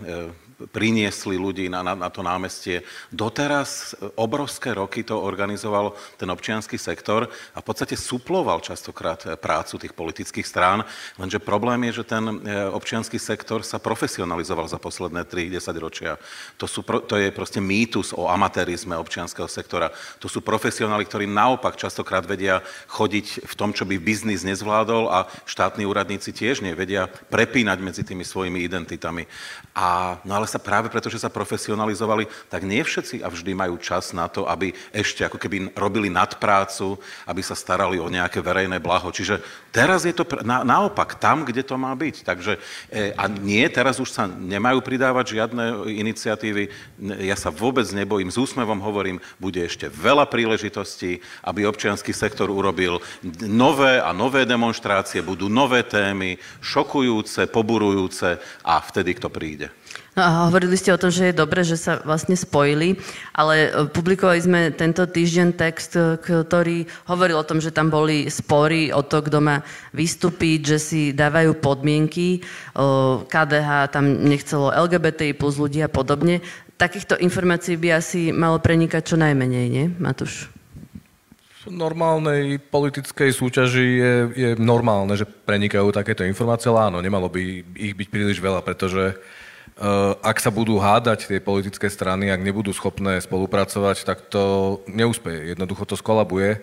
priniesli 0.70 1.36
ľudí 1.36 1.68
na, 1.68 1.82
na, 1.82 1.94
na 1.96 2.08
to 2.08 2.22
námestie. 2.22 2.84
Doteraz 3.10 3.96
obrovské 4.14 4.72
roky 4.72 5.02
to 5.02 5.20
organizoval 5.20 5.96
ten 6.16 6.30
občianský 6.30 6.78
sektor 6.78 7.28
a 7.54 7.58
v 7.60 7.66
podstate 7.66 7.98
suploval 7.98 8.60
častokrát 8.60 9.24
prácu 9.40 9.78
tých 9.80 9.96
politických 9.96 10.46
strán, 10.46 10.84
lenže 11.18 11.42
problém 11.42 11.88
je, 11.90 12.00
že 12.00 12.04
ten 12.04 12.24
e, 12.24 12.34
občianský 12.70 13.18
sektor 13.18 13.64
sa 13.64 13.80
profesionalizoval 13.80 14.68
za 14.68 14.78
posledné 14.80 15.24
3-10 15.28 15.74
ročia. 15.80 16.12
To, 16.60 16.68
sú, 16.68 16.84
to 16.84 17.14
je 17.16 17.34
proste 17.34 17.60
mýtus 17.60 18.12
o 18.16 18.28
amatérizme 18.30 18.96
občianského 18.96 19.48
sektora. 19.48 19.90
To 20.20 20.28
sú 20.28 20.40
profesionáli, 20.40 21.04
ktorí 21.08 21.26
naopak 21.28 21.76
častokrát 21.76 22.24
vedia 22.24 22.60
chodiť 22.88 23.48
v 23.48 23.54
tom, 23.54 23.72
čo 23.72 23.88
by 23.88 23.96
biznis 24.00 24.46
nezvládol 24.46 25.10
a 25.10 25.26
štátni 25.48 25.88
úradníci 25.88 26.30
tiež 26.32 26.60
nevedia 26.60 27.08
prepínať 27.08 27.78
medzi 27.80 28.02
tými 28.04 28.22
svojimi 28.26 28.62
identitami. 28.64 29.26
A, 29.74 30.22
no 30.22 30.38
ale 30.38 30.46
sa 30.46 30.62
práve 30.62 30.86
preto, 30.86 31.10
že 31.10 31.18
sa 31.18 31.26
profesionalizovali, 31.26 32.30
tak 32.46 32.62
nie 32.62 32.78
všetci 32.86 33.26
a 33.26 33.28
vždy 33.28 33.58
majú 33.58 33.74
čas 33.82 34.14
na 34.14 34.30
to, 34.30 34.46
aby 34.46 34.70
ešte 34.94 35.26
ako 35.26 35.34
keby 35.34 35.74
robili 35.74 36.06
nadprácu, 36.06 36.94
aby 37.26 37.42
sa 37.42 37.58
starali 37.58 37.98
o 37.98 38.06
nejaké 38.06 38.38
verejné 38.38 38.78
blaho. 38.78 39.10
Čiže 39.10 39.42
teraz 39.74 40.06
je 40.06 40.14
to 40.14 40.22
na, 40.46 40.62
naopak, 40.62 41.18
tam, 41.18 41.42
kde 41.42 41.66
to 41.66 41.74
má 41.74 41.90
byť. 41.98 42.22
Takže, 42.22 42.62
e, 42.94 43.10
a 43.18 43.26
nie, 43.26 43.66
teraz 43.66 43.98
už 43.98 44.14
sa 44.14 44.30
nemajú 44.30 44.78
pridávať 44.78 45.34
žiadne 45.34 45.90
iniciatívy. 45.90 46.70
Ja 47.26 47.34
sa 47.34 47.50
vôbec 47.50 47.90
nebojím, 47.90 48.30
s 48.30 48.38
úsmevom 48.38 48.78
hovorím, 48.78 49.18
bude 49.42 49.58
ešte 49.66 49.90
veľa 49.90 50.30
príležitostí, 50.30 51.18
aby 51.42 51.66
občianský 51.66 52.14
sektor 52.14 52.46
urobil 52.46 53.02
nové 53.42 53.98
a 53.98 54.14
nové 54.14 54.46
demonstrácie, 54.46 55.26
budú 55.26 55.50
nové 55.50 55.82
témy, 55.82 56.38
šokujúce, 56.62 57.50
poburujúce 57.50 58.38
a 58.62 58.78
vtedy 58.78 59.18
kto 59.18 59.26
príde. 59.26 59.74
No 60.14 60.22
a 60.22 60.30
hovorili 60.46 60.78
ste 60.78 60.94
o 60.94 61.00
tom, 61.00 61.10
že 61.10 61.34
je 61.34 61.40
dobre, 61.42 61.66
že 61.66 61.74
sa 61.74 61.98
vlastne 62.06 62.38
spojili, 62.38 62.94
ale 63.34 63.66
e, 63.66 63.90
publikovali 63.90 64.38
sme 64.38 64.60
tento 64.70 65.02
týždeň 65.10 65.48
text, 65.58 65.98
e, 65.98 66.14
ktorý 66.22 66.86
hovoril 67.10 67.42
o 67.42 67.42
tom, 67.42 67.58
že 67.58 67.74
tam 67.74 67.90
boli 67.90 68.30
spory 68.30 68.94
o 68.94 69.02
to, 69.02 69.26
kto 69.26 69.42
má 69.42 69.66
vystúpiť, 69.90 70.58
že 70.74 70.78
si 70.78 71.00
dávajú 71.10 71.58
podmienky. 71.58 72.46
KDH 73.26 73.90
tam 73.90 74.22
nechcelo 74.22 74.70
LGBTI 74.70 75.34
plus 75.34 75.58
ľudí 75.58 75.82
a 75.82 75.90
podobne. 75.90 76.38
Takýchto 76.78 77.18
informácií 77.18 77.74
by 77.74 77.98
asi 77.98 78.30
malo 78.30 78.62
prenikať 78.62 79.02
čo 79.02 79.16
najmenej, 79.18 79.66
nie, 79.66 79.86
Matúš? 79.98 80.46
V 81.66 81.74
normálnej 81.74 82.62
politickej 82.62 83.34
súťaži 83.34 83.86
je, 83.98 84.14
je 84.36 84.50
normálne, 84.62 85.18
že 85.18 85.26
prenikajú 85.26 85.90
takéto 85.90 86.22
informácie, 86.22 86.70
ale 86.70 86.92
áno, 86.92 87.02
nemalo 87.02 87.26
by 87.26 87.40
ich 87.74 87.94
byť 87.96 88.08
príliš 88.12 88.38
veľa, 88.38 88.60
pretože 88.60 89.16
uh, 89.16 89.42
ak 90.22 90.38
sa 90.38 90.54
budú 90.54 90.78
hádať 90.78 91.26
tie 91.26 91.42
politické 91.42 91.90
strany, 91.90 92.30
ak 92.30 92.46
nebudú 92.46 92.70
schopné 92.70 93.18
spolupracovať, 93.18 94.06
tak 94.06 94.30
to 94.30 94.78
neúspeje. 94.86 95.54
Jednoducho 95.54 95.82
to 95.82 95.98
skolabuje. 95.98 96.62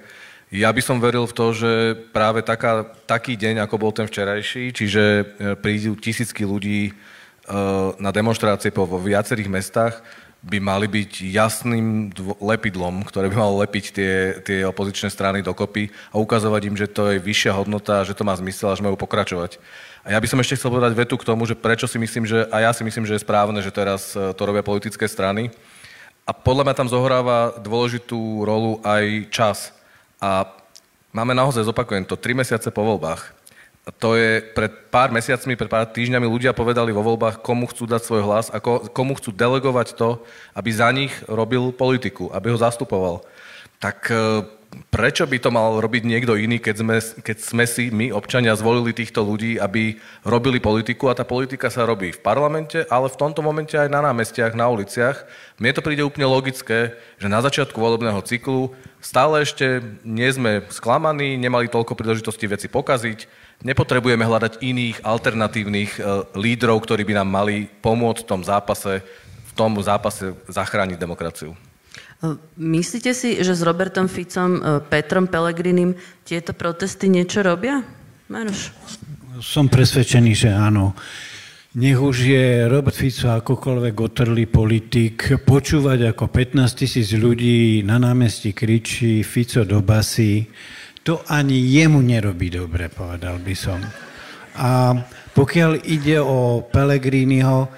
Ja 0.51 0.71
by 0.71 0.83
som 0.83 0.99
veril 0.99 1.27
v 1.27 1.35
to, 1.35 1.55
že 1.55 1.71
práve 2.11 2.43
taká, 2.43 2.83
taký 3.07 3.39
deň, 3.39 3.63
ako 3.63 3.75
bol 3.79 3.91
ten 3.95 4.07
včerajší, 4.07 4.75
čiže 4.75 5.03
e, 5.03 5.23
prídu 5.55 5.95
tisícky 5.95 6.43
ľudí 6.43 6.91
uh, 6.91 7.95
na 7.95 8.11
demonstrácie 8.11 8.67
po 8.67 8.83
vo 8.83 8.99
viacerých 8.99 9.47
mestách, 9.47 10.03
by 10.41 10.57
mali 10.57 10.89
byť 10.89 11.21
jasným 11.21 12.09
lepidlom, 12.41 13.05
ktoré 13.05 13.29
by 13.29 13.37
malo 13.37 13.61
lepiť 13.61 13.85
tie, 13.93 14.13
tie 14.41 14.59
opozičné 14.65 15.13
strany 15.13 15.45
dokopy 15.45 15.93
a 16.09 16.17
ukazovať 16.17 16.61
im, 16.65 16.75
že 16.75 16.89
to 16.89 17.13
je 17.13 17.21
vyššia 17.21 17.53
hodnota, 17.53 18.01
že 18.01 18.17
to 18.17 18.25
má 18.25 18.33
zmysel 18.33 18.73
a 18.73 18.77
že 18.77 18.81
majú 18.81 18.97
pokračovať. 18.97 19.61
A 20.01 20.13
ja 20.13 20.19
by 20.19 20.27
som 20.27 20.41
ešte 20.41 20.57
chcel 20.57 20.73
povedať 20.73 20.97
vetu 20.97 21.15
k 21.17 21.27
tomu, 21.27 21.45
že 21.45 21.53
prečo 21.53 21.85
si 21.85 22.01
myslím, 22.01 22.25
že, 22.25 22.49
a 22.49 22.65
ja 22.65 22.71
si 22.73 22.81
myslím, 22.81 23.05
že 23.05 23.17
je 23.17 23.25
správne, 23.25 23.61
že 23.61 23.69
teraz 23.69 24.17
e, 24.17 24.33
to 24.33 24.41
robia 24.43 24.65
politické 24.65 25.05
strany. 25.05 25.53
A 26.25 26.33
podľa 26.33 26.69
mňa 26.69 26.75
tam 26.77 26.89
zohráva 26.89 27.53
dôležitú 27.61 28.45
rolu 28.45 28.81
aj 28.81 29.29
čas. 29.29 29.57
A 30.17 30.49
máme 31.13 31.37
naozaj, 31.37 31.65
zopakujem 31.65 32.05
to, 32.05 32.17
tri 32.17 32.33
mesiace 32.33 32.73
po 32.73 32.81
voľbách 32.81 33.41
to 33.97 34.13
je 34.13 34.45
pred 34.53 34.69
pár 34.93 35.09
mesiacmi, 35.09 35.57
pred 35.57 35.65
pár 35.65 35.89
týždňami 35.89 36.29
ľudia 36.29 36.53
povedali 36.53 36.93
vo 36.93 37.01
voľbách, 37.01 37.41
komu 37.41 37.65
chcú 37.65 37.89
dať 37.89 38.01
svoj 38.05 38.21
hlas 38.21 38.47
a 38.53 38.61
komu 38.93 39.17
chcú 39.17 39.33
delegovať 39.33 39.97
to, 39.97 40.21
aby 40.53 40.69
za 40.69 40.93
nich 40.93 41.09
robil 41.25 41.73
politiku, 41.73 42.29
aby 42.29 42.53
ho 42.53 42.61
zastupoval. 42.61 43.25
Tak 43.81 44.13
e, 44.13 44.45
prečo 44.91 45.27
by 45.27 45.37
to 45.39 45.51
mal 45.51 45.79
robiť 45.83 46.03
niekto 46.07 46.39
iný, 46.39 46.59
keď 46.59 46.75
sme, 46.79 46.97
keď 46.99 47.37
sme 47.43 47.65
si 47.67 47.91
my, 47.91 48.15
občania, 48.15 48.55
zvolili 48.55 48.95
týchto 48.95 49.19
ľudí, 49.23 49.59
aby 49.59 49.99
robili 50.23 50.63
politiku 50.63 51.11
a 51.11 51.17
tá 51.17 51.27
politika 51.27 51.67
sa 51.67 51.83
robí 51.83 52.15
v 52.15 52.23
parlamente, 52.23 52.87
ale 52.87 53.11
v 53.11 53.19
tomto 53.19 53.43
momente 53.43 53.75
aj 53.75 53.91
na 53.91 53.99
námestiach, 53.99 54.55
na 54.55 54.71
uliciach. 54.71 55.27
Mne 55.59 55.71
to 55.75 55.83
príde 55.83 56.03
úplne 56.03 56.27
logické, 56.27 56.95
že 57.19 57.27
na 57.27 57.43
začiatku 57.43 57.75
volebného 57.75 58.23
cyklu 58.23 58.71
stále 59.03 59.43
ešte 59.43 59.83
nie 60.07 60.27
sme 60.31 60.63
sklamaní, 60.71 61.35
nemali 61.35 61.67
toľko 61.67 61.95
príležitosti 61.95 62.47
veci 62.47 62.67
pokaziť, 62.71 63.27
nepotrebujeme 63.63 64.23
hľadať 64.23 64.59
iných 64.59 65.03
alternatívnych 65.03 65.91
e, 65.97 66.01
lídrov, 66.35 66.81
ktorí 66.83 67.03
by 67.05 67.21
nám 67.21 67.29
mali 67.29 67.67
pomôcť 67.81 68.23
v 68.23 68.29
tom 68.29 68.41
zápase, 68.41 69.03
v 69.47 69.51
tom 69.53 69.75
zápase 69.83 70.31
zachrániť 70.47 70.97
demokraciu. 70.97 71.70
Myslíte 72.61 73.17
si, 73.17 73.41
že 73.41 73.57
s 73.57 73.65
Robertom 73.65 74.05
Ficom, 74.05 74.61
e, 74.61 74.61
Petrom 74.85 75.25
Pelegrinim 75.25 75.97
tieto 76.21 76.53
protesty 76.53 77.09
niečo 77.09 77.41
robia? 77.41 77.81
Maroš? 78.29 78.69
Som 79.41 79.65
presvedčený, 79.65 80.31
že 80.37 80.53
áno. 80.53 80.93
Nech 81.71 81.97
už 81.97 82.27
je 82.27 82.67
Robert 82.67 82.93
Fico 82.93 83.31
akokoľvek 83.31 83.95
otrlý 83.95 84.45
politik, 84.45 85.39
počúvať 85.47 86.11
ako 86.11 86.27
15 86.27 86.67
tisíc 86.75 87.15
ľudí 87.15 87.79
na 87.87 87.95
námestí 87.95 88.51
kričí 88.51 89.23
Fico 89.23 89.63
do 89.63 89.79
basy, 89.79 90.51
to 91.01 91.23
ani 91.31 91.57
jemu 91.57 92.03
nerobí 92.03 92.51
dobre, 92.51 92.91
povedal 92.91 93.39
by 93.39 93.55
som. 93.55 93.79
A 94.59 94.93
pokiaľ 95.31 95.87
ide 95.87 96.19
o 96.19 96.59
Pelegrínyho, 96.67 97.71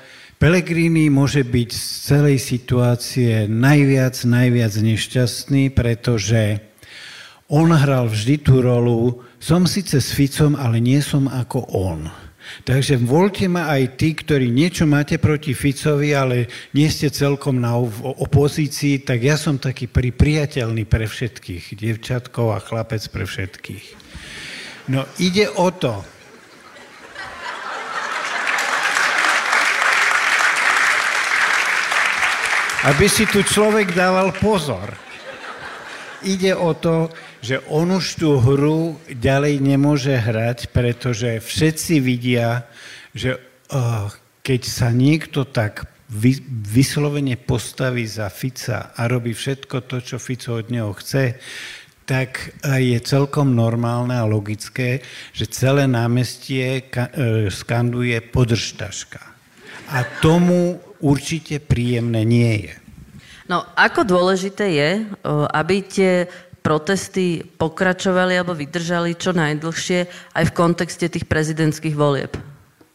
Pelegrini 0.44 1.08
môže 1.08 1.40
byť 1.40 1.70
z 1.72 1.88
celej 2.04 2.36
situácie 2.44 3.48
najviac, 3.48 4.12
najviac 4.28 4.76
nešťastný, 4.76 5.72
pretože 5.72 6.60
on 7.48 7.72
hral 7.72 8.12
vždy 8.12 8.44
tú 8.44 8.60
rolu, 8.60 9.24
som 9.40 9.64
síce 9.64 10.04
s 10.04 10.12
Ficom, 10.12 10.60
ale 10.60 10.84
nie 10.84 11.00
som 11.00 11.32
ako 11.32 11.64
on. 11.72 12.12
Takže 12.68 13.00
voľte 13.00 13.48
ma 13.48 13.72
aj 13.72 13.96
tí, 13.96 14.12
ktorí 14.20 14.52
niečo 14.52 14.84
máte 14.84 15.16
proti 15.16 15.56
Ficovi, 15.56 16.12
ale 16.12 16.52
nie 16.76 16.92
ste 16.92 17.08
celkom 17.08 17.64
na 17.64 17.80
opozícii, 18.04 19.00
tak 19.08 19.24
ja 19.24 19.40
som 19.40 19.56
taký 19.56 19.88
pri 19.88 20.12
priateľný 20.12 20.84
pre 20.84 21.08
všetkých, 21.08 21.72
dievčatkov 21.72 22.52
a 22.52 22.60
chlapec 22.60 23.00
pre 23.16 23.24
všetkých. 23.24 23.86
No 24.92 25.08
ide 25.24 25.48
o 25.56 25.72
to, 25.72 26.04
aby 32.84 33.06
si 33.08 33.24
tu 33.24 33.40
človek 33.40 33.96
dával 33.96 34.36
pozor. 34.36 34.92
Ide 36.24 36.56
o 36.56 36.76
to, 36.76 37.08
že 37.44 37.60
on 37.68 37.96
už 37.96 38.20
tú 38.20 38.40
hru 38.40 39.00
ďalej 39.08 39.60
nemôže 39.60 40.16
hrať, 40.16 40.72
pretože 40.72 41.44
všetci 41.44 42.00
vidia, 42.00 42.68
že 43.12 43.36
uh, 43.36 44.08
keď 44.44 44.62
sa 44.68 44.92
niekto 44.92 45.48
tak 45.48 45.88
vy, 46.12 46.40
vyslovene 46.48 47.40
postaví 47.40 48.04
za 48.08 48.28
Fica 48.28 48.92
a 48.96 49.02
robí 49.08 49.32
všetko 49.32 49.88
to, 49.88 50.04
čo 50.04 50.16
Fico 50.20 50.60
od 50.60 50.68
neho 50.68 50.92
chce, 50.96 51.40
tak 52.04 52.60
je 52.64 53.00
celkom 53.00 53.56
normálne 53.56 54.12
a 54.12 54.28
logické, 54.28 55.00
že 55.32 55.48
celé 55.48 55.88
námestie 55.88 56.84
e, 56.84 57.48
skanduje 57.48 58.20
podržtaška. 58.20 59.24
A 59.88 60.04
tomu 60.20 60.84
určite 61.04 61.60
príjemné 61.60 62.24
nie 62.24 62.72
je. 62.72 62.74
No, 63.52 63.68
ako 63.76 64.08
dôležité 64.08 64.72
je, 64.72 64.92
aby 65.52 65.84
tie 65.84 66.32
protesty 66.64 67.44
pokračovali 67.44 68.40
alebo 68.40 68.56
vydržali 68.56 69.20
čo 69.20 69.36
najdlhšie 69.36 70.32
aj 70.32 70.44
v 70.48 70.56
kontexte 70.56 71.12
tých 71.12 71.28
prezidentských 71.28 71.92
volieb. 71.92 72.32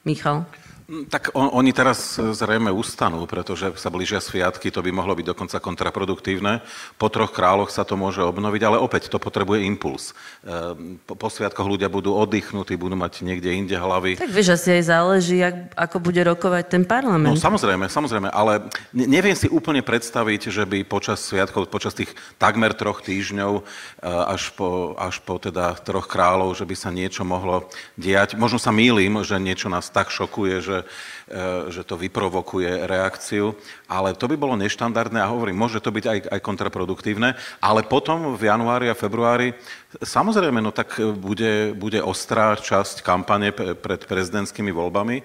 Michal? 0.08 0.48
Mm, 0.88 1.04
tak 1.04 1.36
on, 1.36 1.52
oni 1.52 1.76
teraz 1.76 2.16
e, 2.16 2.32
zrejme 2.32 2.72
ustanú, 2.72 3.28
pretože 3.28 3.76
sa 3.76 3.92
blížia 3.92 4.24
sviatky, 4.24 4.72
to 4.72 4.80
by 4.80 4.88
mohlo 4.88 5.12
byť 5.12 5.36
dokonca 5.36 5.60
kontraproduktívne. 5.60 6.64
Po 6.96 7.12
troch 7.12 7.28
kráľoch 7.28 7.68
sa 7.68 7.84
to 7.84 7.92
môže 8.00 8.24
obnoviť, 8.24 8.62
ale 8.64 8.80
opäť 8.80 9.12
to 9.12 9.20
potrebuje 9.20 9.68
impuls. 9.68 10.16
E, 10.40 10.96
po, 11.04 11.12
po 11.12 11.28
sviatkoch 11.28 11.68
ľudia 11.68 11.92
budú 11.92 12.16
oddychnutí, 12.16 12.80
budú 12.80 12.96
mať 12.96 13.20
niekde 13.20 13.52
inde 13.52 13.76
hlavy. 13.76 14.16
Tak 14.16 14.32
vieš, 14.32 14.56
asi 14.56 14.80
aj 14.80 14.84
záleží, 14.88 15.44
ak, 15.44 15.76
ako 15.76 15.96
bude 16.00 16.24
rokovať 16.24 16.64
ten 16.72 16.88
parlament. 16.88 17.36
No 17.36 17.44
samozrejme, 17.44 17.84
samozrejme, 17.92 18.32
ale 18.32 18.72
neviem 18.96 19.36
si 19.36 19.44
úplne 19.52 19.84
predstaviť, 19.84 20.48
že 20.48 20.64
by 20.64 20.88
počas 20.88 21.20
sviatkov, 21.20 21.68
počas 21.68 21.92
tých 21.92 22.16
takmer 22.40 22.72
troch 22.72 23.04
týždňov 23.04 23.60
e, 23.60 23.62
až 24.08 24.56
po, 24.56 24.96
až 24.96 25.20
po 25.20 25.36
teda 25.36 25.76
troch 25.84 26.08
kráľov, 26.08 26.56
že 26.56 26.64
by 26.64 26.72
sa 26.72 26.88
niečo 26.88 27.28
mohlo 27.28 27.68
diať. 28.00 28.40
Možno 28.40 28.56
sa 28.56 28.72
mýlim, 28.72 29.20
že 29.20 29.36
niečo 29.36 29.68
nás 29.68 29.92
tak 29.92 30.08
šokuje, 30.08 30.56
že 30.64 30.77
E, 30.82 31.68
že, 31.68 31.84
to 31.84 32.00
vyprovokuje 32.00 32.88
reakciu, 32.88 33.52
ale 33.84 34.16
to 34.16 34.24
by 34.28 34.36
bolo 34.40 34.56
neštandardné 34.56 35.20
a 35.20 35.28
hovorím, 35.28 35.60
môže 35.60 35.80
to 35.80 35.92
byť 35.92 36.04
aj, 36.08 36.18
aj 36.32 36.40
kontraproduktívne, 36.40 37.36
ale 37.60 37.80
potom 37.84 38.32
v 38.32 38.48
januári 38.48 38.88
a 38.88 38.96
februári 38.96 39.52
samozrejme, 40.00 40.60
no 40.64 40.72
tak 40.72 41.00
bude, 41.20 41.76
bude 41.76 42.00
ostrá 42.00 42.56
časť 42.56 43.04
kampane 43.04 43.52
pred 43.52 44.00
prezidentskými 44.08 44.72
voľbami 44.72 45.20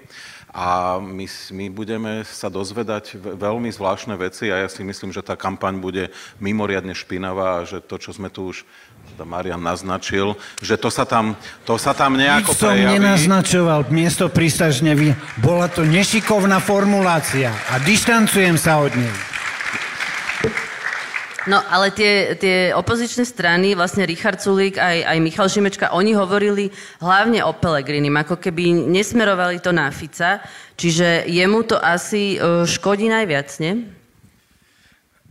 a 0.53 1.01
my, 1.01 1.25
my 1.49 1.65
budeme 1.73 2.21
sa 2.29 2.45
dozvedať 2.45 3.17
veľmi 3.17 3.73
zvláštne 3.73 4.13
veci 4.13 4.53
a 4.53 4.61
ja 4.61 4.69
si 4.69 4.85
myslím, 4.85 5.09
že 5.09 5.25
tá 5.25 5.33
kampaň 5.33 5.81
bude 5.81 6.13
mimoriadne 6.37 6.93
špinavá 6.93 7.63
a 7.63 7.67
že 7.67 7.81
to, 7.81 7.97
čo 7.97 8.13
sme 8.13 8.29
tu 8.29 8.53
už 8.53 8.61
teda 9.13 9.29
Marian 9.29 9.61
naznačil, 9.61 10.33
že 10.63 10.79
to 10.79 10.89
sa 10.89 11.05
tam, 11.05 11.37
to 11.67 11.77
sa 11.77 11.93
tam 11.93 12.17
nejako 12.17 12.55
Nič 12.55 12.59
som 12.59 12.73
prejaví. 12.73 12.93
nenaznačoval, 12.97 13.79
miesto 13.93 14.25
prístažne 14.31 14.97
vy... 14.97 15.13
Bola 15.37 15.69
to 15.69 15.85
nešikovná 15.85 16.57
formulácia 16.57 17.53
a 17.69 17.77
dištancujem 17.83 18.57
sa 18.57 18.81
od 18.81 18.95
nej. 18.95 19.13
No, 21.43 21.59
ale 21.59 21.91
tie, 21.91 22.39
tie 22.39 22.71
opozičné 22.71 23.27
strany, 23.27 23.75
vlastne 23.75 24.07
Richard 24.07 24.39
Sulík 24.39 24.79
aj, 24.79 25.03
aj 25.03 25.17
Michal 25.19 25.51
Šimečka, 25.51 25.91
oni 25.91 26.15
hovorili 26.15 26.71
hlavne 27.03 27.43
o 27.43 27.51
Pelegrinim, 27.51 28.15
ako 28.15 28.39
keby 28.39 28.71
nesmerovali 28.71 29.59
to 29.59 29.75
na 29.75 29.91
Fica, 29.91 30.39
čiže 30.79 31.27
jemu 31.27 31.67
to 31.67 31.75
asi 31.75 32.39
uh, 32.39 32.63
škodí 32.63 33.11
najviac, 33.11 33.59
nie? 33.59 33.91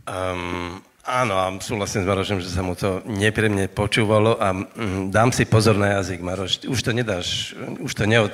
Um, 0.05 0.85
áno, 1.03 1.35
a 1.35 1.51
súhlasím 1.59 2.03
s 2.03 2.07
Marošom, 2.07 2.39
že 2.39 2.47
sa 2.47 2.63
mu 2.63 2.79
to 2.79 3.03
nepríjemne 3.03 3.67
počúvalo 3.67 4.39
a 4.39 4.55
mm, 4.55 5.11
dám 5.11 5.35
si 5.35 5.43
pozor 5.43 5.75
na 5.75 5.99
jazyk, 5.99 6.23
Maroš. 6.23 6.63
Už 6.63 6.79
to 6.79 6.95
nedáš, 6.95 7.51
už 7.83 7.91
to 7.91 8.07
neod, 8.07 8.31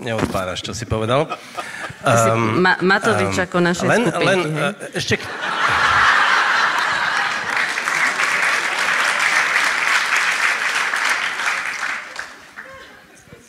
neodpáraš, 0.00 0.64
čo 0.64 0.72
si 0.72 0.88
povedal. 0.88 1.28
Um, 2.00 2.64
Ma- 2.64 2.80
Matovič 2.80 3.36
um, 3.36 3.44
ako 3.44 3.56
našej 3.60 3.88
len, 3.88 4.02
skupinky, 4.08 4.24
len, 4.24 4.40
hej? 4.48 4.64
uh, 4.64 4.72
ešte... 4.96 5.14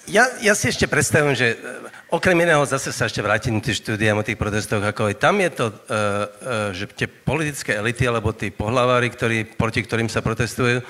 Ja, 0.08 0.24
ja 0.40 0.56
si 0.56 0.72
ešte 0.72 0.88
predstavujem, 0.88 1.36
že 1.36 1.48
e, 1.52 1.87
okrem 2.08 2.40
iného 2.40 2.64
zase 2.64 2.96
sa 2.96 3.08
ešte 3.08 3.20
vrátim 3.20 3.60
k 3.60 3.72
tým 3.72 3.76
štúdiám 3.76 4.20
o 4.20 4.26
tých 4.26 4.40
protestoch, 4.40 4.80
ako 4.80 5.12
aj 5.12 5.16
tam 5.20 5.36
je 5.44 5.50
to, 5.52 5.66
uh, 5.68 5.74
uh, 5.74 6.70
že 6.72 6.88
tie 6.96 7.08
politické 7.08 7.76
elity 7.76 8.08
alebo 8.08 8.32
tí 8.32 8.52
pohlavári, 8.52 9.12
ktorí, 9.12 9.44
proti 9.60 9.84
ktorým 9.84 10.08
sa 10.08 10.24
protestujú, 10.24 10.80
uh, 10.80 10.86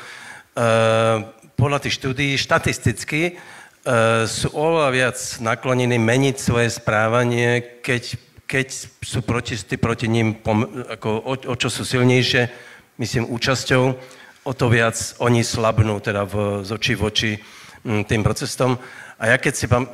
podľa 1.58 1.80
tých 1.82 1.98
štúdií 1.98 2.38
štatisticky 2.38 3.34
uh, 3.34 4.30
sú 4.30 4.54
oveľa 4.54 4.90
viac 4.94 5.18
naklonení 5.42 5.98
meniť 5.98 6.36
svoje 6.38 6.70
správanie, 6.70 7.82
keď, 7.82 8.04
keď 8.46 8.68
sú 9.02 9.26
protesty 9.26 9.76
proti 9.82 10.06
ním 10.06 10.38
pom- 10.38 10.70
ako 10.86 11.10
o, 11.10 11.34
o 11.34 11.56
čo 11.58 11.74
sú 11.74 11.82
silnejšie, 11.82 12.50
myslím 13.02 13.26
účasťou, 13.26 13.84
o 14.48 14.54
to 14.54 14.66
viac 14.70 14.96
oni 15.20 15.42
slabnú 15.42 15.98
teda 16.00 16.24
v, 16.24 16.62
z 16.64 16.70
očí 16.72 16.94
v 16.94 17.04
oči 17.04 17.32
tým 18.08 18.22
procestom. 18.24 18.80
A 19.18 19.34
ja 19.34 19.38
keď 19.42 19.54
si 19.56 19.66
pam... 19.66 19.90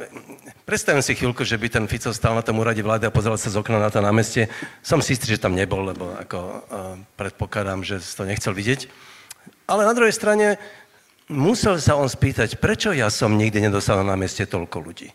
Predstavím 0.64 1.04
si 1.04 1.12
chvíľku, 1.12 1.44
že 1.44 1.60
by 1.60 1.68
ten 1.68 1.86
Fico 1.92 2.16
stal 2.16 2.40
na 2.40 2.44
tom 2.46 2.56
úrade 2.56 2.80
vlády 2.80 3.04
a 3.04 3.12
pozeral 3.12 3.36
sa 3.36 3.52
z 3.52 3.60
okna 3.60 3.84
na 3.84 3.92
to 3.92 4.00
námestie. 4.00 4.48
Som 4.80 5.04
si 5.04 5.20
istý, 5.20 5.28
že 5.28 5.44
tam 5.44 5.60
nebol, 5.60 5.84
lebo 5.84 6.16
ako 6.16 6.40
uh, 6.40 6.62
predpokladám, 7.20 7.84
že 7.84 8.00
to 8.00 8.24
nechcel 8.24 8.56
vidieť. 8.56 8.88
Ale 9.68 9.84
na 9.84 9.92
druhej 9.92 10.16
strane 10.16 10.56
musel 11.28 11.76
sa 11.84 12.00
on 12.00 12.08
spýtať, 12.08 12.64
prečo 12.64 12.96
ja 12.96 13.12
som 13.12 13.36
nikdy 13.36 13.60
nedostal 13.60 14.00
na 14.08 14.16
námestie 14.16 14.48
toľko 14.48 14.78
ľudí. 14.80 15.12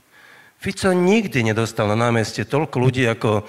Fico 0.61 0.92
nikdy 0.92 1.40
nedostal 1.40 1.88
na 1.88 1.96
námestie 1.96 2.44
toľko 2.44 2.76
ľudí, 2.76 3.09
ako, 3.09 3.49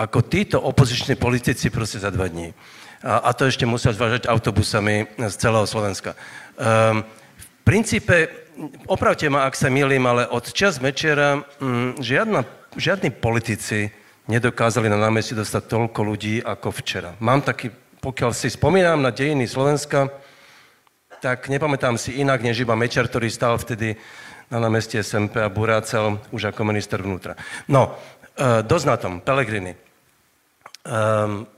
ako 0.00 0.18
títo 0.24 0.64
opoziční 0.64 1.20
politici 1.20 1.68
proste 1.68 2.00
za 2.00 2.08
dva 2.08 2.24
dní. 2.24 2.56
A, 3.04 3.20
a 3.20 3.30
to 3.36 3.44
ešte 3.44 3.68
musel 3.68 3.92
zvážať 3.92 4.32
autobusami 4.32 5.12
z 5.28 5.34
celého 5.36 5.68
Slovenska. 5.68 6.16
Um, 6.56 7.04
v 7.36 7.46
princípe 7.68 8.43
opravte 8.86 9.28
ma, 9.28 9.46
ak 9.46 9.58
sa 9.58 9.68
milím, 9.70 10.04
ale 10.06 10.28
od 10.28 10.50
čas 10.50 10.78
Mečera 10.78 11.42
mm, 11.60 12.00
žiadna, 12.02 12.44
žiadni 12.78 13.10
politici 13.10 13.90
nedokázali 14.26 14.88
na 14.88 14.96
námestí 14.96 15.36
dostať 15.36 15.62
toľko 15.68 16.00
ľudí 16.00 16.40
ako 16.40 16.72
včera. 16.72 17.12
Mám 17.20 17.44
taký, 17.44 17.68
pokiaľ 18.00 18.30
si 18.32 18.48
spomínam 18.48 19.04
na 19.04 19.12
dejiny 19.12 19.44
Slovenska, 19.44 20.08
tak 21.20 21.48
nepamätám 21.48 21.96
si 21.96 22.20
inak, 22.20 22.44
než 22.44 22.64
iba 22.64 22.76
Mečer, 22.76 23.08
ktorý 23.08 23.32
stál 23.32 23.56
vtedy 23.56 23.96
na 24.52 24.60
námestí 24.60 25.00
SMP 25.00 25.40
a 25.40 25.48
burácel 25.48 26.20
už 26.28 26.52
ako 26.52 26.68
minister 26.68 27.00
vnútra. 27.00 27.32
No, 27.64 27.96
e, 28.36 28.60
dosť 28.60 28.86
na 28.86 28.96
tom, 29.00 29.12
Pelegrini. 29.24 29.72
Um, 30.84 31.48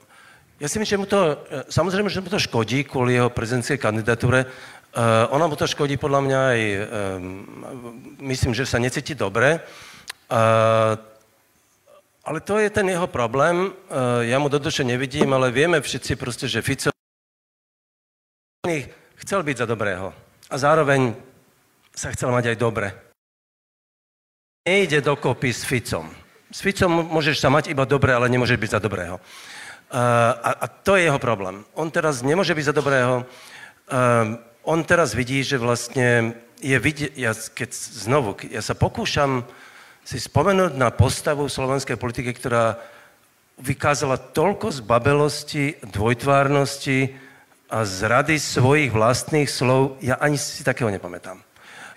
ja 0.57 0.71
si 0.71 0.79
myslím, 0.79 0.87
že 0.87 1.03
mu 1.03 1.07
to, 1.11 1.21
e, 1.21 1.35
samozrejme, 1.67 2.09
že 2.09 2.23
mu 2.23 2.31
to 2.31 2.39
škodí 2.39 2.87
kvôli 2.87 3.19
jeho 3.19 3.29
prezidentskej 3.29 3.77
kandidatúre, 3.77 4.47
Uh, 4.97 5.29
ona 5.29 5.45
mu 5.45 5.61
to 5.61 5.69
škodí 5.69 6.01
podľa 6.01 6.21
mňa 6.25 6.39
aj, 6.41 6.61
um, 6.73 6.81
myslím, 8.25 8.57
že 8.57 8.65
sa 8.65 8.81
necíti 8.81 9.13
dobre, 9.13 9.61
uh, 9.61 10.97
ale 12.25 12.39
to 12.41 12.57
je 12.57 12.73
ten 12.73 12.89
jeho 12.89 13.05
problém, 13.05 13.77
uh, 13.93 14.25
ja 14.25 14.41
mu 14.41 14.49
do 14.49 14.57
duše 14.57 14.89
nevidím, 14.89 15.37
ale 15.37 15.53
vieme 15.53 15.85
všetci 15.85 16.17
proste, 16.17 16.49
že 16.49 16.65
Fico 16.65 16.89
chcel 19.21 19.41
byť 19.45 19.57
za 19.61 19.67
dobrého 19.69 20.17
a 20.49 20.55
zároveň 20.57 21.13
sa 21.93 22.09
chcel 22.17 22.33
mať 22.33 22.53
aj 22.53 22.57
dobre. 22.57 22.89
Nejde 24.65 25.05
dokopy 25.05 25.53
s 25.53 25.69
Ficom. 25.69 26.09
S 26.49 26.65
Ficom 26.65 27.05
môžeš 27.05 27.37
sa 27.37 27.53
mať 27.53 27.69
iba 27.69 27.85
dobre, 27.85 28.17
ale 28.17 28.33
nemôžeš 28.33 28.57
byť 28.57 28.71
za 28.73 28.81
dobrého. 28.81 29.21
Uh, 29.93 30.33
a, 30.41 30.51
a 30.65 30.67
to 30.73 30.97
je 30.97 31.05
jeho 31.05 31.21
problém. 31.21 31.69
On 31.77 31.93
teraz 31.93 32.25
nemôže 32.25 32.57
byť 32.57 32.65
za 32.65 32.73
dobrého, 32.73 33.29
uh, 33.29 34.41
on 34.67 34.83
teraz 34.83 35.15
vidí, 35.15 35.47
že 35.47 35.63
vlastne 35.63 36.35
je 36.59 36.75
vidieť, 36.75 37.15
ja 37.15 37.33
keď 37.33 37.71
znovu, 37.73 38.35
ja 38.51 38.59
sa 38.59 38.75
pokúšam 38.75 39.47
si 40.03 40.19
spomenúť 40.19 40.75
na 40.75 40.91
postavu 40.91 41.47
slovenskej 41.47 41.95
politiky, 41.95 42.35
ktorá 42.35 42.79
vykázala 43.59 44.19
toľko 44.19 44.83
zbabelosti, 44.83 45.83
dvojtvárnosti 45.87 47.15
a 47.71 47.83
zrady 47.83 48.39
svojich 48.39 48.95
vlastných 48.95 49.51
slov, 49.51 49.99
ja 50.03 50.19
ani 50.23 50.39
si 50.39 50.63
takého 50.63 50.91
nepamätám. 50.91 51.43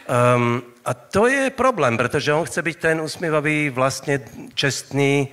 Um, 0.09 0.65
a 0.81 0.97
to 0.97 1.29
je 1.29 1.53
problém, 1.53 1.93
pretože 1.93 2.33
on 2.33 2.49
chce 2.49 2.65
byť 2.65 2.77
ten 2.81 2.97
usmievavý, 2.97 3.69
vlastne 3.69 4.25
čestný 4.57 5.29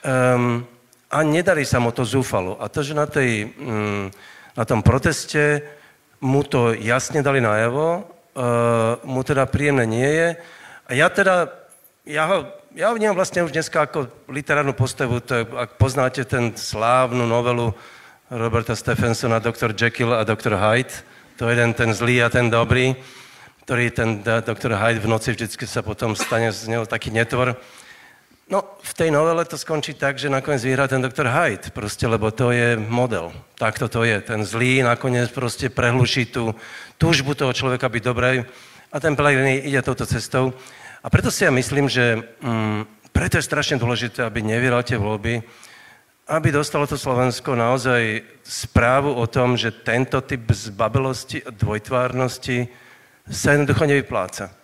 um, 0.00 0.64
a 1.12 1.18
nedarí 1.20 1.68
sa 1.68 1.76
mu 1.76 1.92
to 1.92 2.08
zúfalo. 2.08 2.56
A 2.56 2.72
to, 2.72 2.80
že 2.80 2.96
na, 2.96 3.04
tej, 3.04 3.52
um, 3.60 4.08
na 4.56 4.64
tom 4.64 4.80
proteste 4.80 5.60
mu 6.18 6.42
to 6.42 6.74
jasne 6.74 7.22
dali 7.22 7.38
najavo, 7.38 8.02
uh, 8.02 8.98
mu 9.06 9.22
teda 9.22 9.46
príjemné 9.46 9.86
nie 9.86 10.10
je. 10.10 10.28
A 10.88 10.90
ja 10.94 11.06
teda, 11.12 11.52
ja 12.02 12.24
ho, 12.26 12.36
ja 12.74 12.90
ho 12.90 12.96
vnímam 12.96 13.18
vlastne 13.18 13.44
už 13.46 13.54
dneska 13.54 13.86
ako 13.86 14.10
literárnu 14.30 14.74
postavu, 14.74 15.22
to 15.22 15.42
je, 15.42 15.44
ak 15.46 15.78
poznáte 15.78 16.24
ten 16.26 16.54
slávnu 16.56 17.26
novelu 17.26 17.74
Roberta 18.28 18.76
Stephensona, 18.76 19.40
Dr. 19.40 19.72
Jekyll 19.72 20.12
a 20.12 20.24
Dr. 20.24 20.58
Hyde, 20.58 20.92
to 21.38 21.46
je 21.46 21.54
jeden 21.54 21.72
ten 21.72 21.94
zlý 21.94 22.20
a 22.20 22.28
ten 22.28 22.50
dobrý, 22.50 22.98
ktorý 23.64 23.94
ten 23.94 24.20
Dr. 24.24 24.74
Hyde 24.74 25.00
v 25.00 25.10
noci 25.12 25.32
vždycky 25.32 25.64
sa 25.64 25.86
potom 25.86 26.16
stane 26.18 26.52
z 26.52 26.68
neho 26.68 26.84
taký 26.84 27.14
netvor. 27.14 27.56
No, 28.48 28.64
v 28.80 28.92
tej 28.96 29.12
novele 29.12 29.44
to 29.44 29.60
skončí 29.60 29.92
tak, 29.92 30.16
že 30.16 30.32
nakoniec 30.32 30.64
vyhrá 30.64 30.88
ten 30.88 31.04
doktor 31.04 31.28
Hyde, 31.28 31.68
proste, 31.68 32.08
lebo 32.08 32.32
to 32.32 32.48
je 32.48 32.80
model. 32.80 33.28
Takto 33.60 33.92
to 33.92 34.08
je. 34.08 34.24
Ten 34.24 34.40
zlý 34.40 34.80
nakoniec 34.80 35.28
proste 35.28 35.68
prehluší 35.68 36.32
tú 36.32 36.56
túžbu 36.96 37.36
toho 37.36 37.52
človeka 37.52 37.92
byť 37.92 38.02
dobrý 38.08 38.48
a 38.88 38.96
ten 39.04 39.12
Pellegrini 39.12 39.68
ide 39.68 39.84
touto 39.84 40.08
cestou. 40.08 40.56
A 41.04 41.12
preto 41.12 41.28
si 41.28 41.44
ja 41.44 41.52
myslím, 41.52 41.92
že 41.92 42.24
mm, 42.40 43.12
preto 43.12 43.36
je 43.36 43.44
strašne 43.44 43.76
dôležité, 43.76 44.24
aby 44.24 44.40
nevyhral 44.40 44.80
tie 44.80 44.96
voľby, 44.96 45.44
aby 46.32 46.48
dostalo 46.48 46.88
to 46.88 46.96
Slovensko 46.96 47.52
naozaj 47.52 48.24
správu 48.48 49.12
o 49.12 49.28
tom, 49.28 49.60
že 49.60 49.76
tento 49.84 50.24
typ 50.24 50.48
zbabelosti 50.48 51.44
a 51.44 51.52
dvojtvárnosti 51.52 52.64
sa 53.28 53.52
jednoducho 53.52 53.84
nevypláca. 53.84 54.56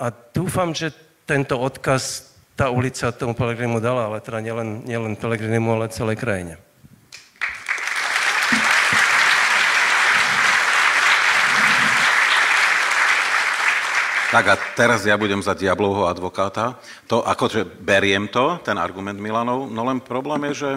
A 0.00 0.08
dúfam, 0.32 0.72
že 0.72 0.96
tento 1.28 1.60
odkaz 1.60 2.31
tá 2.62 2.70
ulica 2.70 3.10
tomu 3.10 3.34
Pelegrinimu 3.34 3.82
dala, 3.82 4.06
ale 4.06 4.22
teda 4.22 4.38
nielen, 4.38 4.86
nielen 4.86 5.18
Pelegrinimu, 5.18 5.74
ale 5.74 5.90
celej 5.90 6.14
krajine. 6.14 6.62
Tak 14.30 14.44
a 14.46 14.54
teraz 14.78 15.02
ja 15.02 15.18
budem 15.18 15.42
za 15.42 15.58
diablovho 15.58 16.06
advokáta. 16.06 16.78
To, 17.10 17.26
akože 17.26 17.66
beriem 17.66 18.30
to, 18.30 18.62
ten 18.62 18.78
argument 18.78 19.18
Milanov, 19.18 19.66
no 19.66 19.82
len 19.82 19.98
problém 19.98 20.54
je, 20.54 20.62
že 20.62 20.70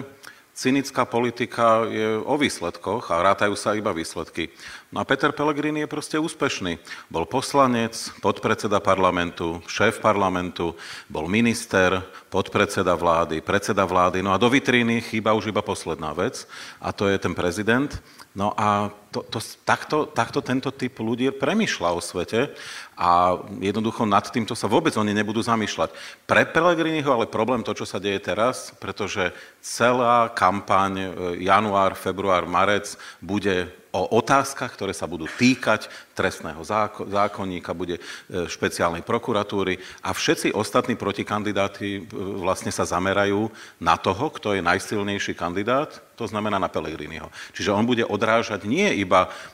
cynická 0.56 1.04
politika 1.04 1.84
je 1.84 2.16
o 2.16 2.34
výsledkoch 2.40 3.12
a 3.12 3.20
rátajú 3.20 3.52
sa 3.52 3.76
iba 3.76 3.92
výsledky. 3.92 4.48
No 4.88 5.04
a 5.04 5.04
Peter 5.04 5.28
Pellegrini 5.28 5.84
je 5.84 5.92
proste 5.92 6.16
úspešný. 6.16 6.80
Bol 7.12 7.28
poslanec, 7.28 7.92
podpredseda 8.24 8.80
parlamentu, 8.80 9.60
šéf 9.68 10.00
parlamentu, 10.00 10.72
bol 11.12 11.28
minister, 11.28 12.00
podpredseda 12.32 12.96
vlády, 12.96 13.44
predseda 13.44 13.84
vlády. 13.84 14.24
No 14.24 14.32
a 14.32 14.40
do 14.40 14.48
vitríny 14.48 15.04
chýba 15.04 15.36
už 15.36 15.52
iba 15.52 15.60
posledná 15.60 16.16
vec 16.16 16.48
a 16.80 16.88
to 16.88 17.12
je 17.12 17.20
ten 17.20 17.36
prezident. 17.36 17.92
No 18.32 18.56
a 18.56 18.88
to, 19.16 19.24
to, 19.32 19.40
takto, 19.64 20.04
takto 20.04 20.44
tento 20.44 20.68
typ 20.68 21.00
ľudí 21.00 21.32
premyšľa 21.32 21.88
o 21.96 22.04
svete 22.04 22.52
a 23.00 23.40
jednoducho 23.64 24.04
nad 24.04 24.28
týmto 24.28 24.52
sa 24.52 24.68
vôbec 24.68 24.92
oni 24.92 25.16
nebudú 25.16 25.40
zamýšľať. 25.40 25.88
Pre 26.28 26.42
Pelegriniho 26.52 27.08
ale 27.08 27.24
problém 27.24 27.64
to, 27.64 27.72
čo 27.72 27.88
sa 27.88 27.96
deje 27.96 28.20
teraz, 28.20 28.76
pretože 28.76 29.32
celá 29.64 30.28
kampaň 30.28 30.92
e, 31.00 31.08
január, 31.48 31.96
február, 31.96 32.44
marec 32.44 33.00
bude 33.24 33.72
o 33.96 34.20
otázkach, 34.20 34.76
ktoré 34.76 34.92
sa 34.92 35.08
budú 35.08 35.24
týkať 35.24 35.88
trestného 36.12 36.60
zákonníka, 37.08 37.72
bude 37.72 37.96
e, 37.96 38.02
špeciálnej 38.44 39.00
prokuratúry 39.00 39.80
a 40.04 40.12
všetci 40.12 40.52
ostatní 40.52 41.00
protikandidáti 41.00 42.00
e, 42.00 42.12
vlastne 42.40 42.68
sa 42.68 42.84
zamerajú 42.84 43.48
na 43.80 43.96
toho, 43.96 44.28
kto 44.28 44.52
je 44.52 44.60
najsilnejší 44.60 45.32
kandidát, 45.32 45.96
to 46.16 46.28
znamená 46.28 46.60
na 46.60 46.68
Pelegriniho. 46.68 47.28
Čiže 47.56 47.72
on 47.72 47.88
bude 47.88 48.04
odrážať 48.04 48.68
nie 48.68 48.88
iba 49.00 49.05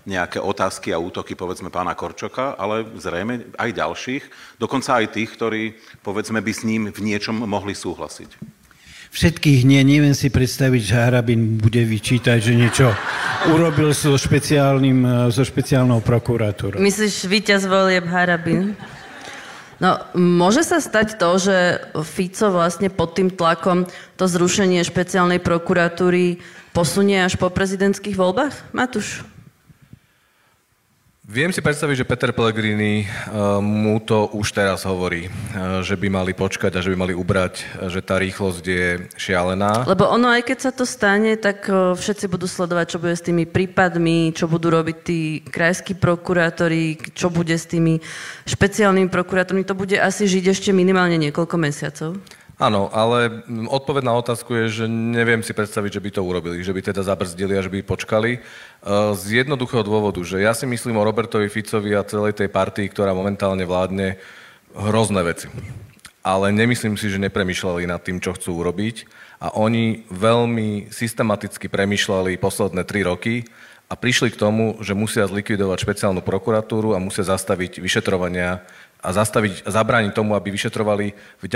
nejaké 0.09 0.41
otázky 0.41 0.91
a 0.91 0.99
útoky, 0.99 1.37
povedzme, 1.37 1.69
pána 1.69 1.93
Korčoka, 1.95 2.57
ale 2.57 2.89
zrejme 2.97 3.55
aj 3.57 3.71
ďalších, 3.77 4.23
dokonca 4.59 4.99
aj 4.99 5.15
tých, 5.15 5.31
ktorí, 5.37 5.63
povedzme, 6.03 6.41
by 6.41 6.53
s 6.53 6.65
ním 6.65 6.89
v 6.91 7.01
niečom 7.01 7.37
mohli 7.45 7.77
súhlasiť 7.77 8.61
všetkých 9.13 9.69
nie. 9.69 9.85
Neviem 9.85 10.17
si 10.17 10.33
predstaviť, 10.33 10.81
že 10.81 10.95
Harabin 10.97 11.61
bude 11.61 11.85
vyčítať, 11.85 12.39
že 12.41 12.57
niečo 12.57 12.89
urobil 13.53 13.93
so, 13.93 14.17
špeciálnym, 14.17 15.29
so 15.29 15.45
špeciálnou 15.45 16.01
prokuratúrou. 16.01 16.81
Myslíš 16.81 17.29
víťaz 17.29 17.69
volieb 17.69 18.09
Harabin? 18.09 18.73
No, 19.83 19.99
môže 20.17 20.65
sa 20.65 20.81
stať 20.81 21.21
to, 21.21 21.31
že 21.37 21.57
Fico 22.07 22.55
vlastne 22.55 22.89
pod 22.89 23.19
tým 23.19 23.29
tlakom 23.35 23.85
to 24.17 24.25
zrušenie 24.31 24.81
špeciálnej 24.81 25.43
prokuratúry 25.43 26.41
posunie 26.73 27.21
až 27.21 27.37
po 27.37 27.53
prezidentských 27.53 28.17
voľbách? 28.17 28.73
Matúš? 28.73 29.27
Viem 31.33 31.49
si 31.49 31.65
predstaviť, 31.65 32.05
že 32.05 32.05
Peter 32.05 32.29
Pellegrini 32.29 33.09
uh, 33.09 33.57
mu 33.65 33.97
to 34.05 34.29
už 34.37 34.53
teraz 34.53 34.85
hovorí, 34.85 35.33
uh, 35.33 35.81
že 35.81 35.97
by 35.97 36.13
mali 36.13 36.37
počkať 36.37 36.77
a 36.77 36.85
že 36.85 36.93
by 36.93 37.09
mali 37.09 37.15
ubrať, 37.17 37.65
uh, 37.81 37.89
že 37.89 38.05
tá 38.05 38.21
rýchlosť 38.21 38.61
je 38.61 39.09
šialená. 39.17 39.89
Lebo 39.89 40.13
ono, 40.13 40.29
aj 40.29 40.45
keď 40.45 40.59
sa 40.61 40.71
to 40.77 40.85
stane, 40.85 41.41
tak 41.41 41.65
všetci 41.73 42.29
budú 42.29 42.45
sledovať, 42.45 42.85
čo 42.85 43.01
bude 43.01 43.17
s 43.17 43.25
tými 43.25 43.49
prípadmi, 43.49 44.37
čo 44.37 44.45
budú 44.45 44.77
robiť 44.77 44.97
tí 45.01 45.41
krajskí 45.41 45.97
prokurátori, 45.97 47.01
čo 47.17 47.33
bude 47.33 47.57
s 47.57 47.65
tými 47.65 47.97
špeciálnymi 48.45 49.09
prokurátormi. 49.09 49.65
To 49.65 49.73
bude 49.73 49.97
asi 49.97 50.29
žiť 50.29 50.53
ešte 50.53 50.71
minimálne 50.77 51.17
niekoľko 51.17 51.57
mesiacov. 51.57 52.21
Áno, 52.61 52.93
ale 52.95 53.43
odpoveď 53.73 54.07
na 54.07 54.15
otázku 54.15 54.55
je, 54.55 54.85
že 54.85 54.87
neviem 54.87 55.43
si 55.43 55.51
predstaviť, 55.51 55.99
že 55.99 56.05
by 56.05 56.11
to 56.15 56.23
urobili, 56.23 56.63
že 56.63 56.71
by 56.71 56.79
teda 56.79 57.03
zabrzdili 57.03 57.59
a 57.59 57.65
že 57.65 57.73
by 57.73 57.83
počkali. 57.83 58.39
E, 58.83 59.15
z 59.15 59.47
jednoduchého 59.47 59.87
dôvodu, 59.87 60.19
že 60.27 60.43
ja 60.43 60.51
si 60.59 60.67
myslím 60.67 60.99
o 60.99 61.07
Robertovi 61.07 61.47
Ficovi 61.47 61.95
a 61.95 62.03
celej 62.03 62.35
tej 62.35 62.51
partii, 62.51 62.91
ktorá 62.91 63.15
momentálne 63.15 63.63
vládne, 63.63 64.19
hrozné 64.75 65.23
veci. 65.23 65.47
Ale 66.23 66.51
nemyslím 66.51 66.99
si, 66.99 67.11
že 67.11 67.23
nepremýšľali 67.23 67.87
nad 67.87 68.03
tým, 68.03 68.19
čo 68.19 68.35
chcú 68.35 68.63
urobiť. 68.63 69.07
A 69.43 69.55
oni 69.59 70.07
veľmi 70.11 70.91
systematicky 70.91 71.67
premýšľali 71.67 72.39
posledné 72.39 72.83
tri 72.87 73.03
roky 73.03 73.43
a 73.91 73.99
prišli 73.99 74.31
k 74.31 74.39
tomu, 74.39 74.79
že 74.79 74.95
musia 74.95 75.27
zlikvidovať 75.27 75.79
špeciálnu 75.83 76.23
prokuratúru 76.23 76.95
a 76.95 77.03
musia 77.03 77.27
zastaviť 77.27 77.83
vyšetrovania 77.83 78.63
a 79.03 79.09
zastaviť, 79.11 79.67
zabrániť 79.67 80.15
tomu, 80.15 80.39
aby 80.39 80.55
vyšetrovali 80.55 81.07
v 81.43 81.47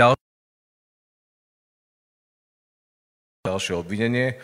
ďalšie 3.47 3.73
obvinenie, 3.79 4.35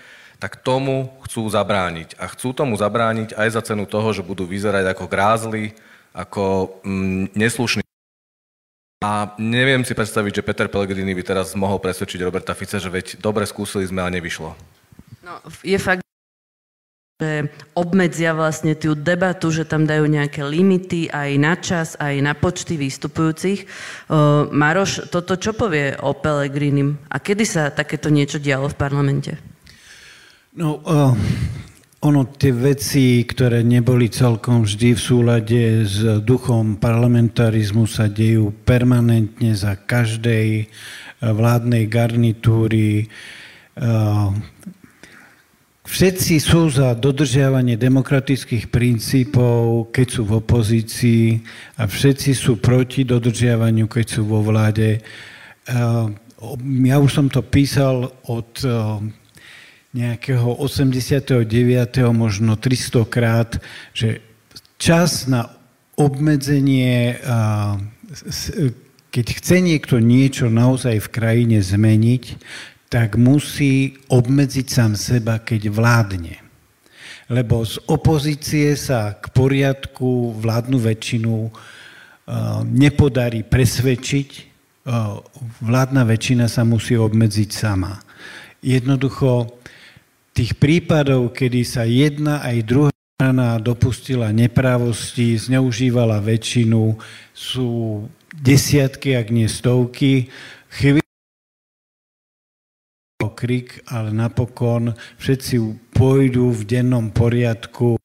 tak 0.43 0.59
tomu 0.59 1.07
chcú 1.23 1.47
zabrániť. 1.47 2.19
A 2.19 2.27
chcú 2.27 2.51
tomu 2.51 2.75
zabrániť 2.75 3.31
aj 3.31 3.47
za 3.55 3.61
cenu 3.63 3.87
toho, 3.87 4.11
že 4.11 4.27
budú 4.27 4.43
vyzerať 4.43 4.91
ako 4.91 5.07
grázli, 5.07 5.71
ako 6.11 6.75
mm, 6.83 7.31
neslušní. 7.31 7.79
A 9.07 9.39
neviem 9.39 9.87
si 9.87 9.95
predstaviť, 9.95 10.43
že 10.43 10.45
Peter 10.45 10.67
Pellegrini 10.67 11.15
by 11.15 11.23
teraz 11.23 11.55
mohol 11.55 11.79
presvedčiť 11.79 12.19
Roberta 12.27 12.51
Fica, 12.51 12.75
že 12.75 12.91
veď 12.91 13.23
dobre 13.23 13.47
skúsili 13.47 13.87
sme 13.87 14.03
a 14.03 14.11
nevyšlo. 14.11 14.51
No, 15.23 15.39
je 15.63 15.79
fakt, 15.79 16.03
že 17.23 17.47
obmedzia 17.71 18.35
vlastne 18.35 18.75
tú 18.75 18.99
debatu, 18.99 19.47
že 19.47 19.63
tam 19.63 19.87
dajú 19.87 20.11
nejaké 20.11 20.43
limity 20.43 21.07
aj 21.07 21.31
na 21.39 21.55
čas, 21.55 21.95
aj 22.03 22.19
na 22.19 22.35
počty 22.35 22.75
vystupujúcich. 22.75 23.63
Uh, 24.11 24.51
Maroš, 24.51 25.07
toto 25.07 25.39
čo 25.39 25.55
povie 25.55 25.95
o 26.03 26.11
Pelegrinim? 26.11 26.99
A 27.07 27.23
kedy 27.23 27.47
sa 27.47 27.71
takéto 27.71 28.11
niečo 28.11 28.43
dialo 28.43 28.67
v 28.67 28.75
parlamente? 28.75 29.52
No, 30.53 30.77
uh, 30.85 31.17
ono, 32.05 32.29
tie 32.37 32.53
veci, 32.53 33.25
ktoré 33.25 33.65
neboli 33.65 34.05
celkom 34.13 34.69
vždy 34.69 34.93
v 34.93 35.01
súlade 35.01 35.61
s 35.81 36.21
duchom 36.21 36.77
parlamentarizmu, 36.77 37.89
sa 37.89 38.05
dejú 38.05 38.53
permanentne 38.61 39.57
za 39.57 39.73
každej 39.73 40.69
vládnej 41.25 41.89
garnitúry. 41.89 43.09
Uh, 43.73 44.29
Všetci 45.83 46.39
sú 46.39 46.71
za 46.71 46.95
dodržiavanie 46.95 47.75
demokratických 47.75 48.71
princípov, 48.71 49.91
keď 49.91 50.07
sú 50.15 50.21
v 50.23 50.39
opozícii 50.39 51.43
a 51.75 51.83
všetci 51.91 52.31
sú 52.31 52.55
proti 52.55 53.03
dodržiavaniu, 53.03 53.91
keď 53.91 54.05
sú 54.07 54.23
vo 54.23 54.39
vláde. 54.39 55.03
Ja 56.87 56.97
už 57.03 57.11
som 57.11 57.27
to 57.27 57.43
písal 57.43 58.15
od 58.31 58.63
nejakého 59.93 60.57
89. 60.57 61.45
možno 62.09 62.57
300 62.57 63.05
krát, 63.05 63.61
že 63.93 64.25
čas 64.81 65.29
na 65.29 65.53
obmedzenie, 65.93 67.21
keď 69.13 69.25
chce 69.37 69.61
niekto 69.61 70.01
niečo 70.01 70.49
naozaj 70.49 70.97
v 70.97 71.11
krajine 71.13 71.61
zmeniť, 71.61 72.23
tak 72.89 73.21
musí 73.21 74.01
obmedziť 74.09 74.65
sám 74.69 74.97
seba, 74.97 75.37
keď 75.37 75.69
vládne. 75.69 76.41
Lebo 77.29 77.61
z 77.61 77.77
opozície 77.85 78.73
sa 78.73 79.13
k 79.13 79.29
poriadku 79.29 80.33
vládnu 80.37 80.81
väčšinu 80.81 81.53
nepodarí 82.65 83.45
presvedčiť. 83.45 84.29
Vládna 85.61 86.01
väčšina 86.03 86.49
sa 86.49 86.65
musí 86.65 86.97
obmedziť 86.97 87.49
sama. 87.53 88.01
Jednoducho 88.59 89.62
tých 90.33 90.57
prípadov, 90.57 91.31
kedy 91.31 91.61
sa 91.61 91.85
jedna 91.85 92.41
aj 92.41 92.57
druhá 92.65 92.91
strana 93.15 93.61
dopustila 93.61 94.33
neprávosti, 94.33 95.37
zneužívala 95.37 96.19
väčšinu, 96.19 96.97
sú 97.31 97.69
desiatky, 98.33 99.13
ak 99.13 99.29
nie 99.29 99.45
stovky. 99.45 100.33
Chvíľ 100.73 101.05
krik, 103.33 103.83
ale 103.87 104.11
napokon 104.11 104.93
všetci 105.19 105.55
pôjdu 105.95 106.51
v 106.51 106.61
dennom 106.67 107.07
poriadku. 107.11 108.02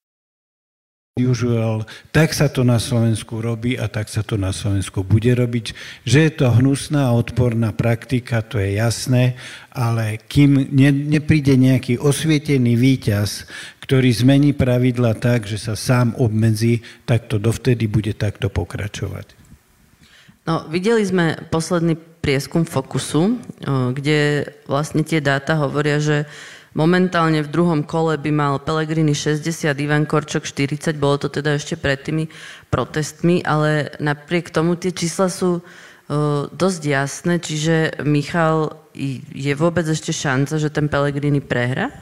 Usual. 1.27 1.83
Tak 2.15 2.31
sa 2.31 2.47
to 2.47 2.63
na 2.63 2.79
Slovensku 2.79 3.43
robí 3.43 3.75
a 3.75 3.91
tak 3.91 4.07
sa 4.07 4.23
to 4.23 4.39
na 4.39 4.55
Slovensku 4.55 5.03
bude 5.03 5.35
robiť. 5.35 5.75
Že 6.07 6.19
je 6.23 6.33
to 6.39 6.47
hnusná 6.55 7.11
a 7.11 7.17
odporná 7.17 7.75
praktika, 7.75 8.45
to 8.45 8.63
je 8.63 8.79
jasné, 8.79 9.35
ale 9.75 10.23
kým 10.31 10.71
ne, 10.71 10.91
nepríde 10.95 11.59
nejaký 11.59 11.99
osvietený 11.99 12.79
výťaz, 12.79 13.49
ktorý 13.89 14.13
zmení 14.13 14.53
pravidla 14.53 15.17
tak, 15.17 15.49
že 15.49 15.57
sa 15.57 15.73
sám 15.73 16.13
obmedzí, 16.21 16.85
tak 17.09 17.27
to 17.33 17.41
dovtedy 17.41 17.89
bude 17.89 18.13
takto 18.13 18.53
pokračovať. 18.53 19.33
No, 20.45 20.65
videli 20.69 21.05
sme 21.05 21.41
posledný 21.53 21.97
prieskum 22.25 22.69
Fokusu, 22.69 23.41
kde 23.93 24.49
vlastne 24.69 25.05
tie 25.05 25.21
dáta 25.21 25.57
hovoria, 25.57 26.01
že 26.01 26.29
momentálne 26.79 27.43
v 27.43 27.51
druhom 27.51 27.83
kole 27.83 28.15
by 28.15 28.31
mal 28.31 28.55
Pelegrini 28.63 29.19
60, 29.19 29.43
Ivan 29.75 30.07
Korčok 30.07 30.47
40, 30.47 30.95
bolo 30.95 31.19
to 31.19 31.29
teda 31.29 31.59
ešte 31.59 31.75
pred 31.75 31.99
tými 31.99 32.31
protestmi, 32.71 33.43
ale 33.43 33.91
napriek 33.99 34.55
tomu 34.55 34.79
tie 34.79 34.95
čísla 34.95 35.27
sú 35.27 35.67
dosť 36.49 36.83
jasné, 36.89 37.37
čiže 37.37 38.01
Michal, 38.01 38.81
je 38.97 39.53
vôbec 39.53 39.85
ešte 39.85 40.17
šanca, 40.17 40.57
že 40.57 40.73
ten 40.73 40.89
Pelegrini 40.89 41.45
prehra? 41.45 41.93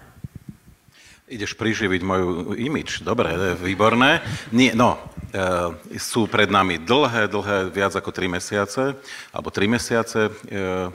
Ideš 1.27 1.59
priživiť 1.59 2.07
moju 2.07 2.55
imič. 2.55 3.03
Dobre, 3.03 3.35
výborné. 3.59 4.23
Nie, 4.55 4.79
no, 4.79 4.95
e, 5.35 5.99
sú 5.99 6.31
pred 6.31 6.47
nami 6.47 6.79
dlhé, 6.79 7.27
dlhé, 7.27 7.67
viac 7.75 7.99
ako 7.99 8.15
3 8.15 8.31
mesiace, 8.31 8.95
alebo 9.35 9.51
3 9.51 9.67
mesiace. 9.67 10.31
E, 10.31 10.87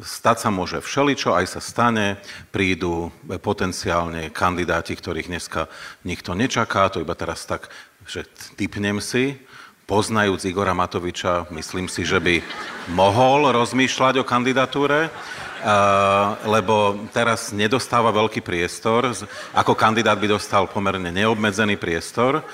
stať 0.00 0.36
sa 0.42 0.48
môže 0.48 0.80
všeličo, 0.80 1.36
aj 1.36 1.46
sa 1.46 1.60
stane, 1.60 2.16
prídu 2.48 3.12
potenciálne 3.44 4.32
kandidáti, 4.32 4.96
ktorých 4.96 5.28
dneska 5.28 5.68
nikto 6.08 6.32
nečaká, 6.32 6.88
to 6.88 7.04
iba 7.04 7.12
teraz 7.12 7.44
tak, 7.44 7.68
že 8.08 8.24
typnem 8.56 8.96
si, 9.04 9.36
poznajúc 9.88 10.44
Igora 10.44 10.72
Matoviča, 10.76 11.48
myslím 11.52 11.88
si, 11.88 12.04
že 12.04 12.20
by 12.20 12.40
mohol 12.92 13.52
rozmýšľať 13.52 14.20
o 14.20 14.24
kandidatúre. 14.24 15.12
lebo 16.46 17.06
teraz 17.10 17.50
nedostáva 17.50 18.14
veľký 18.14 18.44
priestor. 18.44 19.10
Ako 19.54 19.74
kandidát 19.74 20.14
by 20.14 20.38
dostal 20.38 20.70
pomerne 20.70 21.10
neobmedzený 21.10 21.74
priestor, 21.74 22.46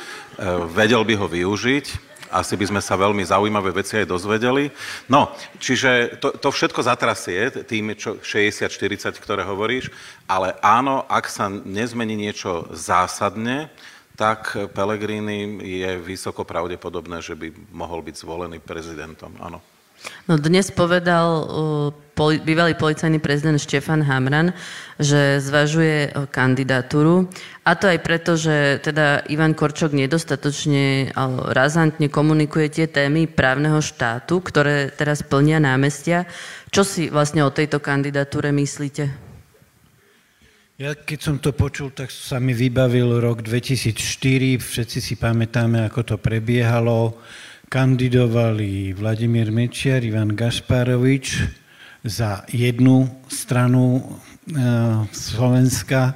vedel 0.72 1.04
by 1.04 1.14
ho 1.20 1.26
využiť 1.28 2.13
asi 2.34 2.58
by 2.58 2.74
sme 2.74 2.80
sa 2.82 2.98
veľmi 2.98 3.22
zaujímavé 3.22 3.70
veci 3.70 4.02
aj 4.02 4.10
dozvedeli. 4.10 4.74
No, 5.06 5.30
čiže 5.62 6.18
to, 6.18 6.34
to 6.34 6.50
všetko 6.50 6.82
zatrasie 6.82 7.54
tým 7.62 7.94
60-40, 7.94 9.14
ktoré 9.22 9.46
hovoríš, 9.46 9.94
ale 10.26 10.58
áno, 10.58 11.06
ak 11.06 11.30
sa 11.30 11.46
nezmení 11.46 12.18
niečo 12.18 12.66
zásadne, 12.74 13.70
tak 14.14 14.54
Pellegrini 14.74 15.58
je 15.62 15.90
vysoko 15.98 16.46
pravdepodobné, 16.46 17.18
že 17.18 17.34
by 17.34 17.50
mohol 17.74 18.02
byť 18.02 18.14
zvolený 18.22 18.58
prezidentom. 18.62 19.34
Áno. 19.42 19.73
No 20.24 20.40
dnes 20.40 20.72
povedal 20.72 21.26
uh, 21.44 22.40
bývalý 22.44 22.72
policajný 22.76 23.20
prezident 23.20 23.60
Štefan 23.60 24.00
Hamran, 24.04 24.56
že 24.96 25.40
zvažuje 25.40 26.08
uh, 26.08 26.24
kandidatúru. 26.28 27.28
A 27.64 27.76
to 27.76 27.88
aj 27.88 27.98
preto, 28.00 28.36
že 28.36 28.80
teda 28.80 29.24
Ivan 29.28 29.52
Korčok 29.52 29.92
nedostatočne 29.92 31.12
uh, 31.12 31.52
razantne 31.52 32.08
komunikuje 32.08 32.72
tie 32.72 32.86
témy 32.88 33.28
právneho 33.28 33.84
štátu, 33.84 34.40
ktoré 34.40 34.88
teraz 34.92 35.20
plnia 35.20 35.60
námestia. 35.60 36.24
Čo 36.72 36.88
si 36.88 37.12
vlastne 37.12 37.44
o 37.44 37.52
tejto 37.52 37.80
kandidatúre 37.80 38.48
myslíte? 38.52 39.34
Ja 40.74 40.90
keď 40.90 41.18
som 41.22 41.36
to 41.38 41.54
počul, 41.54 41.94
tak 41.94 42.10
sa 42.10 42.42
mi 42.42 42.50
vybavil 42.50 43.22
rok 43.22 43.46
2004. 43.46 44.58
Všetci 44.58 44.98
si 44.98 45.14
pamätáme, 45.14 45.86
ako 45.86 46.00
to 46.02 46.16
prebiehalo 46.18 47.14
kandidovali 47.74 48.94
Vladimír 48.94 49.50
Mečiar, 49.50 49.98
Ivan 50.06 50.38
Gašparovič 50.38 51.42
za 52.06 52.46
jednu 52.46 53.26
stranu 53.26 53.98
e, 53.98 54.02
Slovenska 55.10 56.14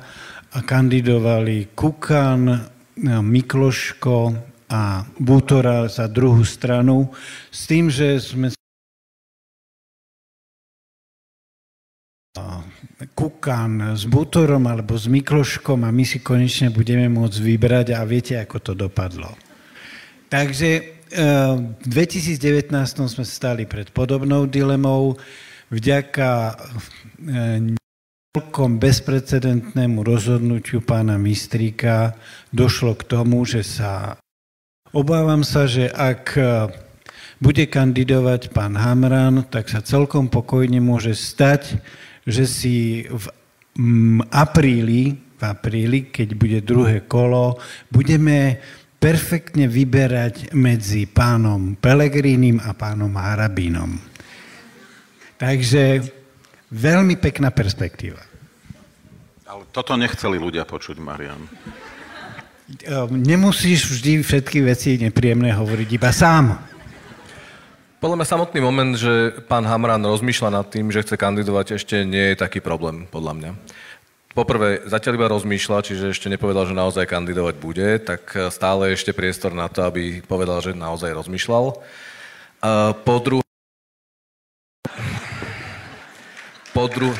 a 0.54 0.58
kandidovali 0.62 1.74
Kukan, 1.74 2.42
e, 2.46 2.58
Mikloško 3.18 4.18
a 4.70 5.02
Bútora 5.18 5.90
za 5.90 6.06
druhú 6.06 6.46
stranu 6.46 7.10
s 7.50 7.66
tým, 7.66 7.90
že 7.90 8.22
sme 8.22 8.54
Kukan 13.18 13.98
s 13.98 14.06
Bútorom 14.06 14.62
alebo 14.70 14.94
s 14.94 15.10
Mikloškom 15.10 15.82
a 15.82 15.90
my 15.90 16.06
si 16.06 16.22
konečne 16.22 16.70
budeme 16.70 17.10
môcť 17.10 17.38
vybrať 17.42 17.98
a 17.98 18.06
viete, 18.06 18.38
ako 18.38 18.62
to 18.62 18.72
dopadlo. 18.78 19.34
Takže 20.30 20.97
v 21.12 21.86
2019 21.88 22.72
sme 23.08 23.24
stali 23.24 23.64
pred 23.64 23.88
podobnou 23.92 24.44
dilemou. 24.44 25.16
Vďaka 25.68 26.56
celkom 28.32 28.80
bezprecedentnému 28.80 30.04
rozhodnutiu 30.04 30.84
pána 30.84 31.20
Mistríka 31.20 32.16
došlo 32.52 32.96
k 32.96 33.02
tomu, 33.08 33.44
že 33.48 33.64
sa... 33.64 34.16
Obávam 34.96 35.44
sa, 35.44 35.68
že 35.68 35.92
ak 35.92 36.38
bude 37.38 37.64
kandidovať 37.70 38.50
pán 38.50 38.74
Hamran, 38.74 39.46
tak 39.46 39.70
sa 39.70 39.84
celkom 39.84 40.26
pokojne 40.32 40.82
môže 40.82 41.14
stať, 41.14 41.78
že 42.26 42.44
si 42.48 43.04
v 43.06 43.26
apríli, 44.34 45.14
v 45.38 45.42
apríli, 45.46 46.10
keď 46.10 46.28
bude 46.34 46.58
druhé 46.66 47.06
kolo, 47.06 47.62
budeme 47.94 48.58
perfektne 48.98 49.70
vyberať 49.70 50.52
medzi 50.54 51.06
pánom 51.06 51.78
Pelegrínim 51.78 52.58
a 52.58 52.74
pánom 52.74 53.14
Harabínom. 53.14 53.94
Takže 55.38 56.02
veľmi 56.74 57.14
pekná 57.22 57.54
perspektíva. 57.54 58.18
Ale 59.46 59.64
toto 59.70 59.94
nechceli 59.94 60.36
ľudia 60.36 60.66
počuť, 60.66 60.98
Marian. 60.98 61.40
Ehm, 62.84 63.22
nemusíš 63.22 63.88
vždy 63.88 64.20
všetky 64.20 64.60
veci 64.66 65.00
nepríjemné 65.00 65.54
hovoriť 65.54 65.88
iba 65.94 66.10
sám. 66.12 66.58
Podľa 67.98 68.14
mňa 68.18 68.26
samotný 68.28 68.60
moment, 68.62 68.92
že 68.94 69.34
pán 69.46 69.66
Hamran 69.66 70.04
rozmýšľa 70.04 70.50
nad 70.54 70.66
tým, 70.70 70.92
že 70.92 71.02
chce 71.02 71.18
kandidovať, 71.18 71.80
ešte 71.80 72.06
nie 72.06 72.34
je 72.34 72.36
taký 72.38 72.62
problém, 72.62 73.10
podľa 73.10 73.32
mňa 73.34 73.50
poprvé 74.32 74.84
zatiaľ 74.88 75.14
iba 75.16 75.32
rozmýšľa, 75.32 75.86
čiže 75.86 76.12
ešte 76.12 76.32
nepovedal, 76.32 76.68
že 76.68 76.76
naozaj 76.76 77.04
kandidovať 77.08 77.54
bude, 77.60 77.88
tak 78.02 78.32
e, 78.36 78.48
stále 78.48 78.92
ešte 78.92 79.12
priestor 79.16 79.52
na 79.52 79.68
to, 79.68 79.84
aby 79.84 80.20
povedal, 80.24 80.60
že 80.64 80.76
naozaj 80.76 81.12
rozmýšľal. 81.12 81.78
Po 83.06 83.16
druhé... 83.22 83.46
Po 86.74 86.84
dru... 86.90 87.10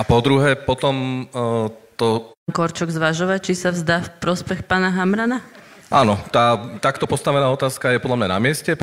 A 0.00 0.02
po 0.02 0.18
druhé, 0.24 0.56
potom 0.56 1.28
uh, 1.28 1.68
to... 2.00 2.32
Korčok 2.48 2.88
zvažovať, 2.88 3.52
či 3.52 3.54
sa 3.54 3.68
vzdá 3.68 4.00
v 4.00 4.10
prospech 4.16 4.64
pána 4.64 4.88
Hamrana? 4.88 5.44
Áno, 5.92 6.16
tá 6.32 6.56
takto 6.80 7.04
postavená 7.04 7.52
otázka 7.52 7.92
je 7.92 8.00
podľa 8.00 8.24
mňa 8.24 8.28
na 8.32 8.38
mieste. 8.40 8.80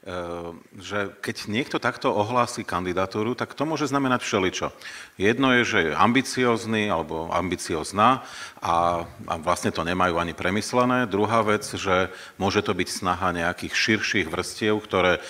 Ehm, 0.00 0.64
že 0.80 1.12
keď 1.20 1.44
niekto 1.52 1.76
takto 1.76 2.08
ohlási 2.08 2.64
kandidatúru, 2.64 3.36
tak 3.36 3.52
to 3.52 3.68
môže 3.68 3.92
znamenať 3.92 4.24
všeličo. 4.24 4.72
Jedno 5.20 5.52
je, 5.60 5.62
že 5.68 5.78
je 5.84 5.92
ambiciózny 5.92 6.88
alebo 6.88 7.28
ambiciozná 7.28 8.24
a, 8.64 9.04
a 9.04 9.34
vlastne 9.36 9.68
to 9.68 9.84
nemajú 9.84 10.16
ani 10.16 10.32
premyslené. 10.32 11.04
Druhá 11.04 11.44
vec, 11.44 11.68
že 11.68 12.08
môže 12.40 12.64
to 12.64 12.72
byť 12.72 12.88
snaha 12.88 13.36
nejakých 13.36 13.76
širších 13.76 14.32
vrstiev, 14.32 14.80
ktoré 14.80 15.20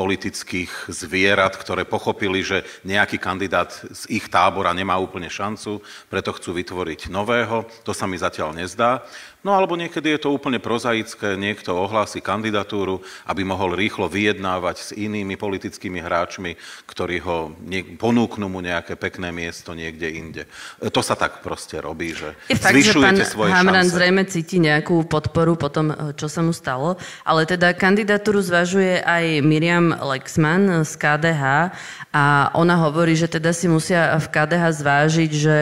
politických 0.00 0.88
zvierat, 0.88 1.60
ktoré 1.60 1.84
pochopili, 1.84 2.40
že 2.40 2.64
nejaký 2.88 3.20
kandidát 3.20 3.68
z 3.68 4.08
ich 4.08 4.32
tábora 4.32 4.72
nemá 4.72 4.96
úplne 4.96 5.28
šancu, 5.28 5.84
preto 6.08 6.32
chcú 6.32 6.56
vytvoriť 6.56 7.12
nového. 7.12 7.68
To 7.84 7.92
sa 7.92 8.08
mi 8.08 8.16
zatiaľ 8.16 8.56
nezdá. 8.56 9.04
No 9.40 9.56
alebo 9.56 9.72
niekedy 9.72 10.12
je 10.12 10.20
to 10.20 10.36
úplne 10.36 10.60
prozaické, 10.60 11.32
niekto 11.32 11.72
ohlási 11.72 12.20
kandidatúru, 12.20 13.00
aby 13.24 13.40
mohol 13.40 13.72
rýchlo 13.72 14.04
vyjednávať 14.04 14.76
s 14.76 14.90
inými 14.92 15.40
politickými 15.40 15.96
hráčmi, 15.96 16.60
ktorí 16.84 17.24
ho 17.24 17.56
ponúknú 17.96 18.52
mu 18.52 18.60
nejaké 18.60 19.00
pekné 19.00 19.32
miesto 19.32 19.72
niekde 19.72 20.12
inde. 20.12 20.42
E, 20.76 20.92
to 20.92 21.00
sa 21.00 21.16
tak 21.16 21.40
proste 21.40 21.80
robí, 21.80 22.12
že 22.12 22.36
je 22.52 22.60
fakt, 22.60 22.76
zvyšujete 22.76 23.16
že 23.16 23.24
pán 23.24 23.32
svoje 23.32 23.50
Hamran 23.56 23.88
šance. 23.88 23.96
zrejme 23.96 24.22
cíti 24.28 24.56
nejakú 24.60 25.08
podporu 25.08 25.56
po 25.56 25.72
tom, 25.72 25.88
e, 25.88 26.12
čo 26.20 26.28
sa 26.28 26.44
mu 26.44 26.52
stalo, 26.52 27.00
ale 27.24 27.48
teda 27.48 27.72
kandidatúru 27.72 28.44
zvažuje 28.44 29.00
aj 29.00 29.40
Miriam 29.40 29.89
Lexman 29.98 30.86
z 30.86 30.92
KDH 30.94 31.74
a 32.14 32.24
ona 32.54 32.76
hovorí, 32.78 33.14
že 33.18 33.30
teda 33.30 33.50
si 33.50 33.66
musia 33.66 34.14
v 34.18 34.26
KDH 34.30 34.64
zvážiť, 34.82 35.30
že 35.30 35.56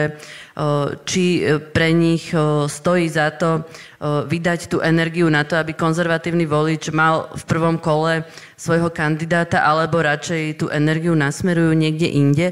či 1.07 1.39
e, 1.39 1.55
pre 1.59 1.95
nich 1.95 2.35
stojí 2.67 3.07
za 3.07 3.31
to 3.31 3.63
vydať 4.03 4.71
tú 4.71 4.79
energiu 4.79 5.27
na 5.27 5.43
to, 5.43 5.59
aby 5.59 5.75
konzervatívny 5.75 6.47
volič 6.47 6.87
mal 6.91 7.27
v 7.35 7.43
prvom 7.43 7.75
kole 7.75 8.23
svojho 8.55 8.87
kandidáta, 8.91 9.59
alebo 9.59 9.99
radšej 9.99 10.63
tú 10.63 10.65
energiu 10.71 11.15
nasmerujú 11.19 11.75
niekde 11.75 12.07
inde. 12.07 12.47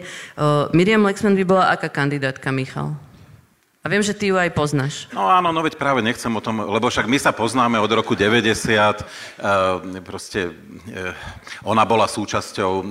Miriam 0.76 1.08
Lexman 1.08 1.40
by 1.40 1.44
bola 1.48 1.72
aká 1.72 1.88
kandidátka, 1.88 2.52
Michal? 2.52 3.00
A 3.88 3.94
viem, 3.96 4.04
že 4.04 4.12
ty 4.12 4.28
ju 4.28 4.36
aj 4.36 4.52
poznáš. 4.52 5.08
No 5.16 5.32
áno, 5.32 5.56
no 5.56 5.64
veď 5.64 5.80
práve 5.80 6.04
nechcem 6.04 6.28
o 6.28 6.44
tom, 6.44 6.60
lebo 6.60 6.92
však 6.92 7.08
my 7.08 7.16
sa 7.24 7.32
poznáme 7.32 7.80
od 7.80 7.88
roku 7.88 8.20
90. 8.20 8.44
E, 8.68 10.04
proste 10.04 10.52
e, 10.92 11.16
ona 11.64 11.88
bola 11.88 12.04
súčasťou 12.04 12.84
e, 12.84 12.86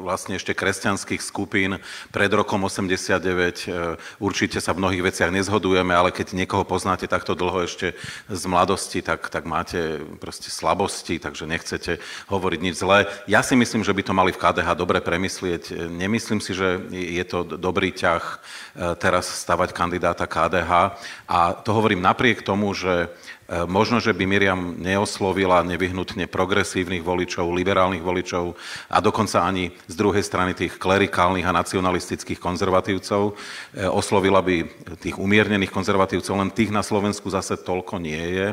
vlastne 0.00 0.40
ešte 0.40 0.56
kresťanských 0.56 1.20
skupín 1.20 1.76
pred 2.08 2.32
rokom 2.32 2.64
89. 2.64 3.20
E, 3.20 4.00
určite 4.24 4.56
sa 4.64 4.72
v 4.72 4.80
mnohých 4.80 5.12
veciach 5.12 5.28
nezhodujeme, 5.28 5.92
ale 5.92 6.16
keď 6.16 6.32
niekoho 6.32 6.64
poznáte 6.64 7.04
takto 7.04 7.36
dlho 7.36 7.68
ešte 7.68 7.92
z 8.32 8.42
mladosti, 8.48 9.04
tak, 9.04 9.28
tak 9.28 9.44
máte 9.44 10.00
proste 10.16 10.48
slabosti, 10.48 11.20
takže 11.20 11.44
nechcete 11.44 12.00
hovoriť 12.32 12.60
nič 12.64 12.80
zlé. 12.80 13.04
Ja 13.28 13.44
si 13.44 13.52
myslím, 13.52 13.84
že 13.84 13.92
by 13.92 14.00
to 14.00 14.16
mali 14.16 14.32
v 14.32 14.40
KDH 14.40 14.80
dobre 14.80 15.04
premyslieť. 15.04 15.92
Nemyslím 15.92 16.40
si, 16.40 16.56
že 16.56 16.80
je 16.88 17.24
to 17.28 17.44
dobrý 17.44 17.92
ťah 17.92 18.40
teraz 18.96 19.28
stavať 19.44 19.76
kandidáta 19.76 20.24
KDH. 20.38 20.72
A 21.26 21.38
to 21.58 21.74
hovorím 21.74 21.98
napriek 21.98 22.46
tomu, 22.46 22.70
že 22.70 23.10
e, 23.50 23.66
možno, 23.66 23.98
že 23.98 24.14
by 24.14 24.22
Miriam 24.22 24.78
neoslovila 24.78 25.66
nevyhnutne 25.66 26.30
progresívnych 26.30 27.02
voličov, 27.02 27.50
liberálnych 27.50 28.00
voličov 28.00 28.54
a 28.86 29.02
dokonca 29.02 29.42
ani 29.42 29.74
z 29.90 29.94
druhej 29.98 30.22
strany 30.22 30.54
tých 30.54 30.78
klerikálnych 30.78 31.42
a 31.42 31.56
nacionalistických 31.58 32.38
konzervatívcov. 32.38 33.34
E, 33.74 33.90
oslovila 33.90 34.38
by 34.38 34.62
tých 35.02 35.18
umiernených 35.18 35.74
konzervatívcov, 35.74 36.38
len 36.38 36.54
tých 36.54 36.70
na 36.70 36.86
Slovensku 36.86 37.26
zase 37.26 37.58
toľko 37.58 37.98
nie 37.98 38.38
je. 38.38 38.48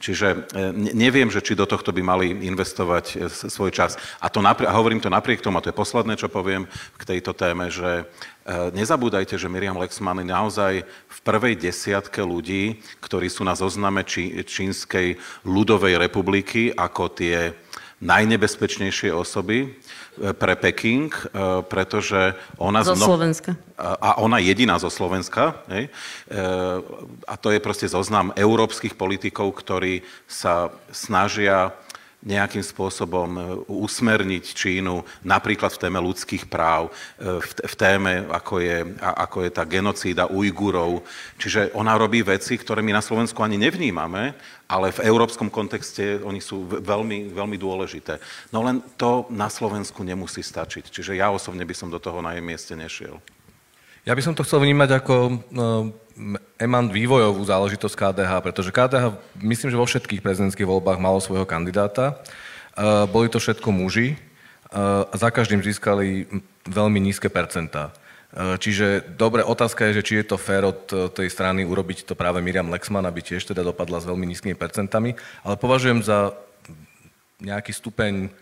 Čiže 0.00 0.28
e, 0.56 0.72
neviem, 0.96 1.28
že 1.28 1.44
či 1.44 1.52
do 1.52 1.68
tohto 1.68 1.92
by 1.92 2.00
mali 2.00 2.32
investovať 2.48 3.28
svoj 3.28 3.70
čas. 3.76 4.00
A, 4.24 4.32
to 4.32 4.40
napr- 4.40 4.64
a 4.64 4.72
hovorím 4.72 5.04
to 5.04 5.12
napriek 5.12 5.44
tomu, 5.44 5.60
a 5.60 5.62
to 5.62 5.68
je 5.68 5.76
posledné, 5.76 6.16
čo 6.16 6.32
poviem 6.32 6.64
k 6.96 7.02
tejto 7.04 7.36
téme, 7.36 7.68
že 7.68 8.08
nezabúdajte, 8.46 9.34
že 9.34 9.50
Miriam 9.50 9.74
Lexman 9.74 10.22
je 10.22 10.26
naozaj 10.30 10.72
prvej 11.26 11.58
desiatke 11.58 12.22
ľudí, 12.22 12.78
ktorí 13.02 13.26
sú 13.26 13.42
na 13.42 13.58
zozname 13.58 14.06
či, 14.06 14.46
Čínskej 14.46 15.18
ľudovej 15.42 15.98
republiky 15.98 16.70
ako 16.70 17.10
tie 17.10 17.50
najnebezpečnejšie 17.98 19.08
osoby 19.10 19.72
pre 20.36 20.54
Peking, 20.56 21.08
pretože 21.68 22.36
ona... 22.60 22.84
Zo 22.84 22.92
Slovenska. 22.92 23.56
A 23.80 24.20
ona 24.20 24.36
jediná 24.36 24.76
zo 24.76 24.92
Slovenska. 24.92 25.64
Hej? 25.72 25.88
A 27.24 27.34
to 27.40 27.48
je 27.52 27.60
proste 27.60 27.88
zoznam 27.88 28.36
európskych 28.36 28.96
politikov, 28.96 29.56
ktorí 29.56 30.04
sa 30.28 30.72
snažia 30.92 31.72
nejakým 32.26 32.60
spôsobom 32.66 33.30
e, 33.38 33.40
usmerniť 33.70 34.44
Čínu 34.50 35.06
napríklad 35.22 35.70
v 35.70 35.80
téme 35.86 36.02
ľudských 36.02 36.50
práv, 36.50 36.90
e, 37.22 37.38
v 37.42 37.74
téme, 37.78 38.26
ako 38.26 38.58
je, 38.58 38.78
ako 38.98 39.38
je 39.46 39.50
tá 39.54 39.62
genocída 39.62 40.26
Ujgurov. 40.26 41.06
Čiže 41.38 41.70
ona 41.78 41.94
robí 41.94 42.26
veci, 42.26 42.58
ktoré 42.58 42.82
my 42.82 42.98
na 42.98 43.02
Slovensku 43.06 43.38
ani 43.46 43.54
nevnímame, 43.54 44.34
ale 44.66 44.90
v 44.90 45.06
európskom 45.06 45.46
kontexte 45.46 46.18
oni 46.26 46.42
sú 46.42 46.66
veľmi, 46.66 47.30
veľmi 47.30 47.54
dôležité. 47.54 48.18
No 48.50 48.66
len 48.66 48.82
to 48.98 49.30
na 49.30 49.46
Slovensku 49.46 50.02
nemusí 50.02 50.42
stačiť. 50.42 50.90
Čiže 50.90 51.14
ja 51.14 51.30
osobne 51.30 51.62
by 51.62 51.74
som 51.78 51.88
do 51.88 52.02
toho 52.02 52.18
na 52.18 52.34
jej 52.34 52.42
mieste 52.42 52.74
nešiel. 52.74 53.22
Ja 54.02 54.14
by 54.14 54.22
som 54.22 54.34
to 54.34 54.42
chcel 54.46 54.62
vnímať 54.62 54.90
ako 55.02 55.14
no, 55.50 55.66
emant 56.56 56.88
vývojovú 56.88 57.44
záležitosť 57.44 57.94
KDH, 57.94 58.32
pretože 58.40 58.72
KDH, 58.72 59.04
myslím, 59.40 59.68
že 59.68 59.80
vo 59.80 59.88
všetkých 59.88 60.24
prezidentských 60.24 60.68
voľbách 60.68 60.96
malo 60.96 61.20
svojho 61.20 61.44
kandidáta. 61.44 62.16
Uh, 62.76 63.04
boli 63.08 63.28
to 63.28 63.40
všetko 63.40 63.68
muži 63.72 64.16
uh, 64.16 65.08
a 65.08 65.14
za 65.16 65.28
každým 65.28 65.60
získali 65.60 66.28
veľmi 66.68 67.00
nízke 67.00 67.28
percentá. 67.28 67.92
Uh, 68.32 68.56
čiže 68.56 69.04
dobre, 69.16 69.44
otázka 69.44 69.88
je, 69.88 70.00
že 70.00 70.04
či 70.04 70.12
je 70.20 70.24
to 70.32 70.36
fér 70.40 70.68
od 70.68 71.12
tej 71.12 71.28
strany 71.28 71.64
urobiť 71.64 72.08
to 72.08 72.16
práve 72.16 72.40
Miriam 72.40 72.68
Lexman, 72.68 73.04
aby 73.04 73.20
tiež 73.20 73.44
teda 73.48 73.64
dopadla 73.64 74.00
s 74.00 74.08
veľmi 74.08 74.24
nízkymi 74.32 74.56
percentami, 74.56 75.16
ale 75.44 75.56
považujem 75.60 76.00
za 76.04 76.32
nejaký 77.40 77.72
stupeň 77.76 78.32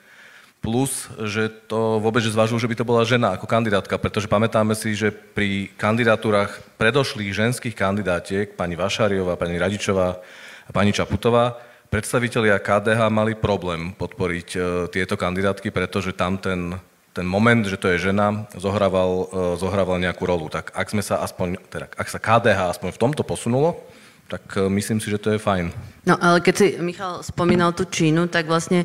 Plus, 0.65 1.13
že 1.21 1.53
to 1.69 2.01
vôbec 2.01 2.25
že 2.25 2.33
zvažujú, 2.33 2.57
že 2.57 2.71
by 2.73 2.77
to 2.81 2.89
bola 2.89 3.05
žena 3.05 3.37
ako 3.37 3.45
kandidátka, 3.45 4.01
pretože 4.01 4.33
pamätáme 4.33 4.73
si, 4.73 4.97
že 4.97 5.13
pri 5.13 5.69
kandidatúrach 5.77 6.57
predošlých 6.81 7.37
ženských 7.37 7.77
kandidátiek, 7.77 8.57
pani 8.57 8.73
Vašariová, 8.73 9.37
pani 9.37 9.61
Radičová 9.61 10.25
a 10.65 10.71
pani 10.73 10.97
Čaputová, 10.97 11.61
predstavitelia 11.93 12.57
KDH 12.57 13.13
mali 13.13 13.37
problém 13.37 13.93
podporiť 13.93 14.49
e, 14.57 14.59
tieto 14.89 15.21
kandidátky, 15.21 15.69
pretože 15.69 16.17
tam 16.17 16.41
ten, 16.41 16.81
ten 17.13 17.29
moment, 17.29 17.61
že 17.69 17.77
to 17.77 17.93
je 17.93 18.09
žena, 18.11 18.49
zohrával, 18.57 19.29
e, 19.29 19.61
zohrával 19.61 20.01
nejakú 20.01 20.25
rolu. 20.25 20.49
Tak 20.49 20.73
ak 20.73 20.89
sme 20.89 21.05
sa 21.05 21.21
aspoň, 21.21 21.61
teda 21.69 21.93
ak 21.93 22.09
sa 22.09 22.17
KDH 22.17 22.73
aspoň 22.73 22.91
v 22.97 23.01
tomto 23.05 23.21
posunulo, 23.21 23.85
tak 24.29 24.57
e, 24.57 24.69
myslím 24.69 24.99
si, 25.01 25.11
že 25.13 25.21
to 25.21 25.35
je 25.35 25.39
fajn. 25.39 25.73
No 26.05 26.21
ale 26.21 26.45
keď 26.45 26.55
si 26.55 26.67
Michal 26.85 27.25
spomínal 27.25 27.73
tú 27.73 27.89
Čínu, 27.89 28.29
tak 28.29 28.45
vlastne 28.45 28.85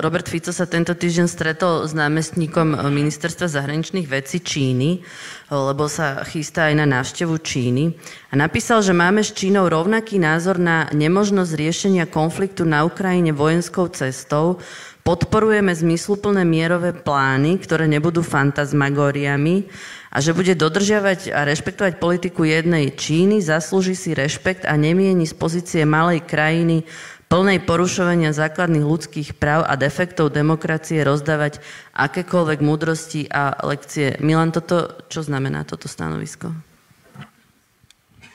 Robert 0.00 0.24
Fico 0.32 0.48
sa 0.48 0.64
tento 0.64 0.96
týždeň 0.96 1.28
stretol 1.28 1.84
s 1.84 1.92
námestníkom 1.92 2.88
ministerstva 2.88 3.52
zahraničných 3.52 4.08
vecí 4.08 4.40
Číny, 4.40 5.04
lebo 5.52 5.92
sa 5.92 6.24
chystá 6.24 6.72
aj 6.72 6.74
na 6.80 6.86
návštevu 6.88 7.36
Číny. 7.44 7.92
A 8.32 8.40
napísal, 8.40 8.80
že 8.80 8.96
máme 8.96 9.20
s 9.20 9.36
Čínou 9.36 9.68
rovnaký 9.68 10.16
názor 10.16 10.56
na 10.56 10.88
nemožnosť 10.96 11.52
riešenia 11.52 12.08
konfliktu 12.08 12.64
na 12.64 12.80
Ukrajine 12.88 13.36
vojenskou 13.36 13.92
cestou, 13.92 14.56
podporujeme 15.04 15.72
zmysluplné 15.72 16.48
mierové 16.48 16.92
plány, 16.92 17.60
ktoré 17.60 17.88
nebudú 17.88 18.20
fantasmagóriami 18.20 19.68
a 20.08 20.16
že 20.24 20.32
bude 20.32 20.56
dodržiavať 20.56 21.32
a 21.32 21.44
rešpektovať 21.44 22.00
politiku 22.00 22.48
jednej 22.48 22.92
Číny, 22.92 23.44
zaslúži 23.44 23.92
si 23.92 24.16
rešpekt 24.16 24.64
a 24.64 24.72
nemieni 24.74 25.28
z 25.28 25.34
pozície 25.36 25.84
malej 25.84 26.24
krajiny 26.24 26.88
plnej 27.28 27.60
porušovania 27.68 28.32
základných 28.32 28.88
ľudských 28.88 29.36
práv 29.36 29.68
a 29.68 29.76
defektov 29.76 30.32
demokracie 30.32 31.04
rozdávať 31.04 31.60
akékoľvek 31.92 32.58
múdrosti 32.64 33.28
a 33.28 33.52
lekcie. 33.68 34.16
Milan, 34.24 34.48
toto, 34.48 34.96
čo 35.12 35.20
znamená 35.20 35.68
toto 35.68 35.92
stanovisko? 35.92 36.56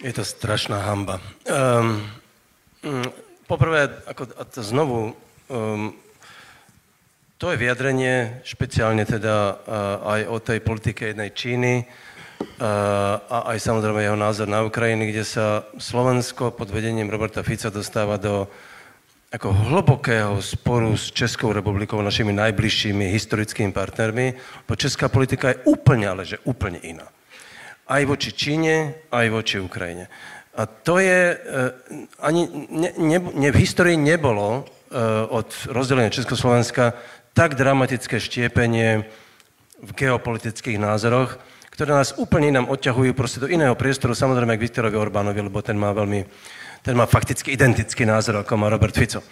Je 0.05 0.13
to 0.13 0.21
strašná 0.21 0.77
hamba. 0.85 1.17
Um, 1.49 2.05
um, 2.85 3.07
poprvé, 3.49 3.89
ako, 4.05 4.29
to 4.29 4.61
znovu, 4.61 5.17
um, 5.49 5.97
to 7.43 7.51
je 7.51 7.59
vyjadrenie 7.59 8.39
špeciálne 8.47 9.03
teda 9.03 9.67
aj 9.99 10.21
o 10.31 10.39
tej 10.39 10.63
politike 10.63 11.11
jednej 11.11 11.35
Číny 11.35 11.83
a 13.27 13.51
aj 13.51 13.59
samozrejme 13.59 13.99
jeho 13.99 14.15
názor 14.15 14.47
na 14.47 14.63
Ukrajiny, 14.63 15.11
kde 15.11 15.27
sa 15.27 15.67
Slovensko 15.75 16.55
pod 16.55 16.71
vedením 16.71 17.11
Roberta 17.11 17.43
Fica 17.43 17.67
dostáva 17.67 18.15
do 18.15 18.47
ako 19.27 19.59
hlbokého 19.59 20.39
sporu 20.39 20.95
s 20.95 21.11
Českou 21.11 21.51
republikou, 21.51 21.99
našimi 21.99 22.31
najbližšími 22.31 23.11
historickými 23.11 23.75
partnermi, 23.75 24.39
bo 24.63 24.79
česká 24.79 25.11
politika 25.11 25.51
je 25.51 25.67
úplne, 25.67 26.15
ale 26.15 26.23
že 26.23 26.39
úplne 26.47 26.79
iná. 26.79 27.11
Aj 27.91 28.07
voči 28.07 28.31
Číne, 28.31 29.03
aj 29.11 29.27
voči 29.27 29.59
Ukrajine. 29.59 30.07
A 30.55 30.63
to 30.63 30.95
je, 30.95 31.35
e, 31.35 31.37
ani 32.23 32.47
ne, 32.71 32.95
ne, 32.95 33.19
ne, 33.19 33.49
v 33.51 33.59
histórii 33.59 33.99
nebolo 33.99 34.63
od 35.29 35.49
rozdelenia 35.73 36.13
Československa 36.13 36.93
tak 37.33 37.57
dramatické 37.57 38.21
štiepenie 38.21 39.09
v 39.83 39.91
geopolitických 39.91 40.77
názoroch, 40.79 41.41
ktoré 41.73 41.97
nás 41.97 42.13
úplne 42.21 42.53
nám 42.53 42.69
odťahujú 42.69 43.17
proste 43.17 43.41
do 43.41 43.49
iného 43.49 43.73
priestoru, 43.73 44.13
samozrejme 44.13 44.53
k 44.55 44.63
Viktorovi 44.69 44.93
Orbánovi, 44.93 45.41
lebo 45.41 45.59
ten 45.65 45.73
má 45.73 45.89
veľmi, 45.89 46.21
ten 46.85 46.93
má 46.93 47.09
fakticky 47.09 47.49
identický 47.49 48.05
názor, 48.05 48.45
ako 48.45 48.53
má 48.53 48.69
Robert 48.69 48.93
Fico. 48.93 49.19
Uh, 49.19 49.25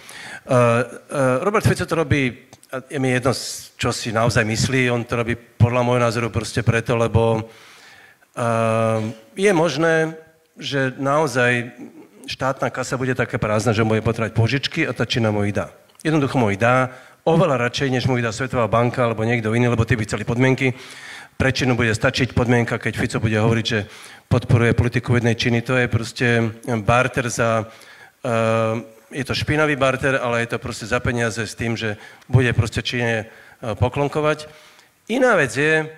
uh, 0.49 1.45
Robert 1.45 1.61
Fico 1.61 1.85
to 1.85 1.93
robí, 1.93 2.49
je 2.89 2.97
mi 2.97 3.13
jedno, 3.13 3.31
čo 3.77 3.89
si 3.93 4.09
naozaj 4.09 4.41
myslí, 4.41 4.89
on 4.89 5.05
to 5.05 5.21
robí 5.21 5.37
podľa 5.37 5.81
môjho 5.85 6.01
názoru 6.01 6.27
proste 6.33 6.65
preto, 6.65 6.97
lebo 6.97 7.45
uh, 7.45 8.99
je 9.37 9.51
možné, 9.53 10.17
že 10.57 10.97
naozaj 10.97 11.77
štátna 12.25 12.73
kasa 12.73 12.97
bude 12.97 13.13
taká 13.13 13.37
prázdna, 13.37 13.77
že 13.77 13.85
bude 13.85 14.01
potrebať 14.01 14.33
požičky 14.33 14.81
a 14.89 14.97
tá 14.97 15.05
Čína 15.05 15.29
mu 15.29 15.45
ich 15.45 15.53
dá. 15.53 15.69
Jednoducho 16.01 16.41
mu 16.41 16.49
ich 16.49 16.57
dá, 16.57 16.89
oveľa 17.25 17.69
radšej, 17.69 17.93
než 17.93 18.03
mu 18.09 18.17
vydá 18.17 18.33
Svetová 18.33 18.65
banka 18.65 19.05
alebo 19.05 19.21
niekto 19.21 19.53
iný, 19.53 19.69
lebo 19.69 19.85
tí 19.85 19.93
by 19.93 20.05
chceli 20.09 20.25
podmienky. 20.25 20.73
Prečinu 21.37 21.73
bude 21.73 21.93
stačiť 21.93 22.37
podmienka, 22.37 22.77
keď 22.77 22.93
Fico 22.97 23.17
bude 23.17 23.37
hovoriť, 23.37 23.65
že 23.65 23.89
podporuje 24.29 24.77
politiku 24.77 25.17
jednej 25.17 25.33
činy. 25.33 25.65
To 25.65 25.73
je 25.77 25.87
proste 25.89 26.27
barter 26.85 27.29
za... 27.29 27.65
Uh, 28.21 28.85
je 29.11 29.25
to 29.25 29.33
špinavý 29.33 29.75
barter, 29.75 30.21
ale 30.21 30.45
je 30.45 30.53
to 30.53 30.57
proste 30.61 30.85
za 30.85 31.01
peniaze 31.01 31.41
s 31.41 31.57
tým, 31.57 31.73
že 31.73 31.97
bude 32.29 32.53
proste 32.53 32.85
Číne 32.85 33.25
uh, 33.25 33.73
poklonkovať. 33.73 34.45
Iná 35.09 35.33
vec 35.33 35.51
je, 35.57 35.89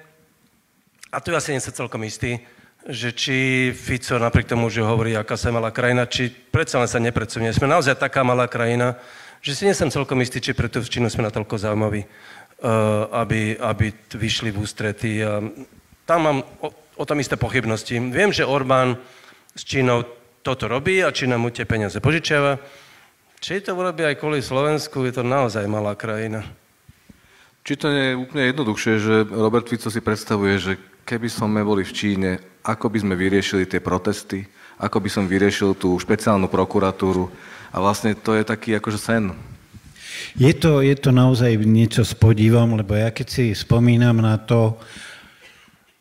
a 1.11 1.17
tu 1.19 1.35
asi 1.35 1.51
nie 1.53 1.61
som 1.61 1.75
celkom 1.75 2.07
istý, 2.07 2.39
že 2.87 3.11
či 3.15 3.37
Fico 3.75 4.15
napriek 4.19 4.47
tomu, 4.47 4.71
že 4.71 4.83
hovorí, 4.83 5.15
aká 5.15 5.35
sa 5.35 5.51
malá 5.51 5.71
krajina, 5.71 6.07
či 6.07 6.31
predsa 6.31 6.79
len 6.79 6.87
sa 6.87 7.03
nepredsunie. 7.03 7.51
Sme 7.51 7.67
naozaj 7.67 7.99
taká 7.99 8.23
malá 8.23 8.47
krajina, 8.47 8.95
že 9.43 9.51
si 9.51 9.67
nesem 9.67 9.91
celkom 9.91 10.23
istý, 10.23 10.39
či 10.39 10.55
preto 10.55 10.79
v 10.79 10.87
Čínu 10.87 11.11
sme 11.11 11.27
natoľko 11.27 11.59
zaujímaví, 11.59 12.01
uh, 12.07 13.11
aby, 13.11 13.59
aby 13.59 13.91
vyšli 14.15 14.55
v 14.55 14.63
ústrety. 14.63 15.19
Tam 16.07 16.19
mám 16.23 16.39
o, 16.63 16.71
o 16.71 17.03
tom 17.03 17.19
isté 17.19 17.35
pochybnosti. 17.35 17.99
Viem, 17.99 18.31
že 18.31 18.47
Orbán 18.47 18.95
s 19.51 19.67
Čínou 19.67 20.07
toto 20.43 20.71
robí 20.71 21.03
a 21.03 21.11
Čína 21.11 21.35
mu 21.35 21.51
tie 21.51 21.67
peniaze 21.67 21.99
požičiava. 21.99 22.59
Či 23.43 23.59
to 23.67 23.75
urobí 23.75 24.07
aj 24.07 24.23
kvôli 24.23 24.39
Slovensku, 24.39 25.03
je 25.03 25.19
to 25.19 25.23
naozaj 25.27 25.67
malá 25.67 25.99
krajina. 25.99 26.47
Či 27.63 27.79
to 27.79 27.87
nie 27.91 28.11
je 28.11 28.19
úplne 28.19 28.43
jednoduchšie, 28.51 28.93
že 28.99 29.15
Robert 29.27 29.67
Fico 29.67 29.87
si 29.87 29.99
predstavuje, 30.03 30.55
že 30.59 30.73
keby 31.03 31.27
sme 31.27 31.63
boli 31.63 31.83
v 31.83 31.95
Číne, 31.95 32.31
ako 32.63 32.91
by 32.91 33.03
sme 33.03 33.15
vyriešili 33.19 33.67
tie 33.67 33.83
protesty, 33.83 34.43
ako 34.79 34.99
by 34.99 35.09
som 35.11 35.27
vyriešil 35.27 35.75
tú 35.75 35.95
špeciálnu 35.95 36.47
prokuratúru, 36.51 37.31
a 37.73 37.77
vlastne 37.81 38.13
to 38.13 38.37
je 38.37 38.45
taký 38.45 38.77
akože 38.77 39.01
sen. 39.01 39.33
Je 40.37 40.53
to, 40.53 40.85
je 40.85 40.93
to 40.93 41.09
naozaj 41.09 41.57
niečo 41.57 42.05
s 42.05 42.13
podivom, 42.13 42.77
lebo 42.77 42.93
ja 42.93 43.09
keď 43.09 43.27
si 43.27 43.45
spomínam 43.57 44.21
na 44.21 44.37
to, 44.37 44.77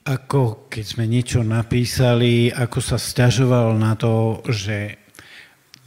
ako 0.04 0.68
keď 0.68 0.84
sme 0.84 1.04
niečo 1.08 1.40
napísali, 1.40 2.52
ako 2.52 2.78
sa 2.84 3.00
stiažoval 3.00 3.80
na 3.80 3.96
to, 3.96 4.44
že 4.52 5.00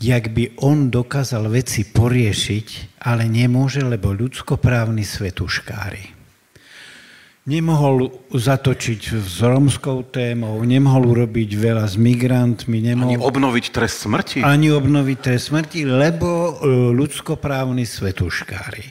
jak 0.01 0.33
by 0.33 0.57
on 0.65 0.89
dokázal 0.89 1.47
veci 1.53 1.85
poriešiť, 1.85 2.99
ale 3.05 3.29
nemôže, 3.29 3.85
lebo 3.85 4.11
ľudskoprávny 4.11 5.05
svetuškári 5.05 6.14
nemohol 7.45 8.09
zatočiť 8.33 9.21
s 9.21 9.37
romskou 9.45 10.01
témou, 10.09 10.57
nemohol 10.65 11.13
urobiť 11.13 11.49
veľa 11.53 11.85
s 11.85 11.95
migrantmi. 11.95 12.81
Nemohol... 12.81 13.13
Ani 13.13 13.21
obnoviť 13.21 13.65
trest 13.69 14.09
smrti? 14.09 14.41
Ani 14.41 14.73
obnoviť 14.73 15.17
trest 15.21 15.53
smrti, 15.53 15.85
lebo 15.85 16.27
e, 16.27 16.51
ľudskoprávni 16.97 17.85
svetuškári. 17.85 18.85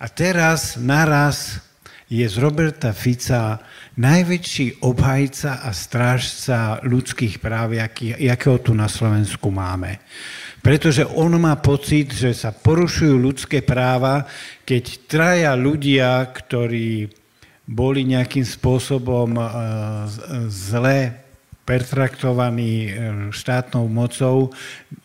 A 0.00 0.06
teraz 0.06 0.78
naraz 0.78 1.58
je 2.06 2.22
z 2.26 2.36
Roberta 2.38 2.94
Fica 2.94 3.58
najväčší 3.98 4.86
obhajca 4.86 5.62
a 5.66 5.70
strážca 5.74 6.78
ľudských 6.86 7.42
práv, 7.42 7.74
jaký, 7.74 8.14
jakého 8.18 8.58
tu 8.62 8.72
na 8.74 8.86
Slovensku 8.86 9.50
máme. 9.50 9.98
Pretože 10.62 11.06
on 11.06 11.34
má 11.42 11.58
pocit, 11.58 12.14
že 12.14 12.34
sa 12.34 12.54
porušujú 12.54 13.14
ľudské 13.18 13.62
práva, 13.62 14.26
keď 14.62 14.84
traja 15.10 15.52
ľudia, 15.58 16.22
ktorí 16.30 17.19
boli 17.70 18.02
nejakým 18.02 18.42
spôsobom 18.42 19.38
e, 19.38 19.42
zle 20.50 21.14
pertraktovaní 21.62 22.74
e, 22.74 22.90
štátnou 23.30 23.86
mocou, 23.86 24.50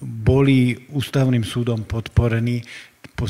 boli 0.02 0.90
ústavným 0.90 1.46
súdom 1.46 1.86
podporení 1.86 2.66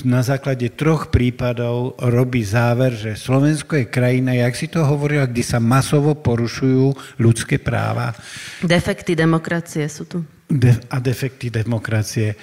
na 0.02 0.26
základe 0.26 0.74
troch 0.74 1.14
prípadov 1.14 1.94
robí 2.02 2.42
záver, 2.42 2.98
že 2.98 3.14
Slovensko 3.14 3.78
je 3.78 3.86
krajina, 3.86 4.34
jak 4.34 4.58
si 4.58 4.66
to 4.66 4.82
hovorila, 4.82 5.30
kde 5.30 5.46
sa 5.46 5.62
masovo 5.62 6.18
porušujú 6.18 7.18
ľudské 7.22 7.62
práva. 7.62 8.18
Defekty 8.66 9.14
demokracie 9.14 9.86
sú 9.86 10.10
tu. 10.10 10.26
De- 10.50 10.82
a 10.90 10.98
defekty 10.98 11.54
demokracie. 11.54 12.34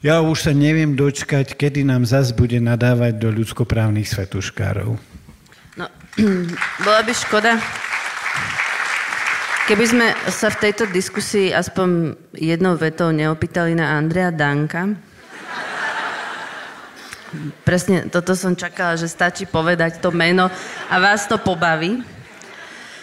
Ja 0.00 0.24
už 0.24 0.48
sa 0.48 0.52
neviem 0.56 0.96
dočkať, 0.96 1.60
kedy 1.60 1.84
nám 1.84 2.08
zas 2.08 2.32
bude 2.32 2.56
nadávať 2.56 3.20
do 3.20 3.28
ľudskoprávnych 3.28 4.08
svetuškárov. 4.08 4.96
No, 5.76 5.88
bola 6.84 7.00
by 7.00 7.12
škoda, 7.16 7.56
keby 9.64 9.84
sme 9.88 10.06
sa 10.28 10.52
v 10.52 10.60
tejto 10.68 10.84
diskusii 10.90 11.48
aspoň 11.54 12.12
jednou 12.36 12.76
vetou 12.76 13.08
neopýtali 13.08 13.72
na 13.72 13.96
Andrea 13.96 14.28
Danka, 14.28 15.12
Presne 17.64 18.12
toto 18.12 18.36
som 18.36 18.52
čakala, 18.52 18.92
že 19.00 19.08
stačí 19.08 19.48
povedať 19.48 20.04
to 20.04 20.12
meno 20.12 20.52
a 20.92 20.94
vás 21.00 21.24
to 21.24 21.40
pobaví. 21.40 22.04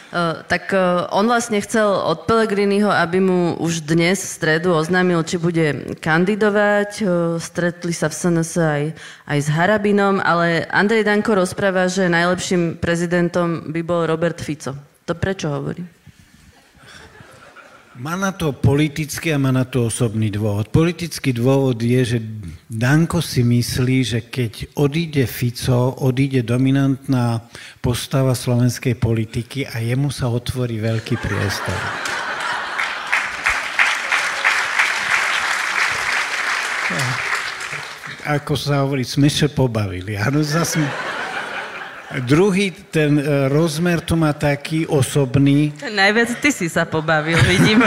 Uh, 0.10 0.42
tak 0.50 0.74
uh, 0.74 1.06
on 1.14 1.30
vlastne 1.30 1.62
chcel 1.62 1.86
od 1.86 2.26
Pelegriniho, 2.26 2.90
aby 2.90 3.22
mu 3.22 3.54
už 3.62 3.86
dnes 3.86 4.18
v 4.18 4.34
stredu 4.42 4.74
oznámil, 4.74 5.22
či 5.22 5.38
bude 5.38 5.94
kandidovať. 6.02 6.92
Uh, 7.06 7.38
stretli 7.38 7.94
sa 7.94 8.10
v 8.10 8.18
SNS 8.18 8.52
aj, 8.58 8.84
aj 9.30 9.38
s 9.38 9.48
Harabinom, 9.54 10.18
ale 10.18 10.66
Andrej 10.74 11.06
Danko 11.06 11.38
rozpráva, 11.38 11.86
že 11.86 12.10
najlepším 12.10 12.82
prezidentom 12.82 13.70
by 13.70 13.82
bol 13.86 14.10
Robert 14.10 14.42
Fico. 14.42 14.74
To 15.06 15.14
prečo 15.14 15.54
hovorí? 15.54 15.99
Má 18.00 18.16
na 18.16 18.32
to 18.32 18.56
politický 18.56 19.36
a 19.36 19.42
má 19.44 19.52
na 19.52 19.68
to 19.68 19.92
osobný 19.92 20.32
dôvod. 20.32 20.72
Politický 20.72 21.36
dôvod 21.36 21.84
je, 21.84 22.16
že 22.16 22.20
Danko 22.72 23.20
si 23.20 23.44
myslí, 23.44 23.98
že 24.08 24.20
keď 24.24 24.72
odíde 24.80 25.28
Fico, 25.28 26.00
odíde 26.00 26.48
dominantná 26.48 27.44
postava 27.84 28.32
slovenskej 28.32 28.96
politiky 28.96 29.68
a 29.68 29.84
jemu 29.84 30.16
sa 30.16 30.32
otvorí 30.32 30.80
veľký 30.80 31.20
priestor. 31.20 31.76
Ako 38.32 38.56
sa 38.56 38.88
hovorí, 38.88 39.04
sme 39.04 39.28
sa 39.28 39.52
pobavili. 39.52 40.16
Áno, 40.16 40.40
zase... 40.40 41.09
Druhý 42.10 42.74
ten 42.90 43.22
e, 43.22 43.48
rozmer 43.54 44.02
tu 44.02 44.18
má 44.18 44.34
taký 44.34 44.90
osobný. 44.90 45.70
Najviac 45.78 46.42
ty 46.42 46.50
si 46.50 46.66
sa 46.66 46.90
pobavil, 46.90 47.38
vidím. 47.46 47.86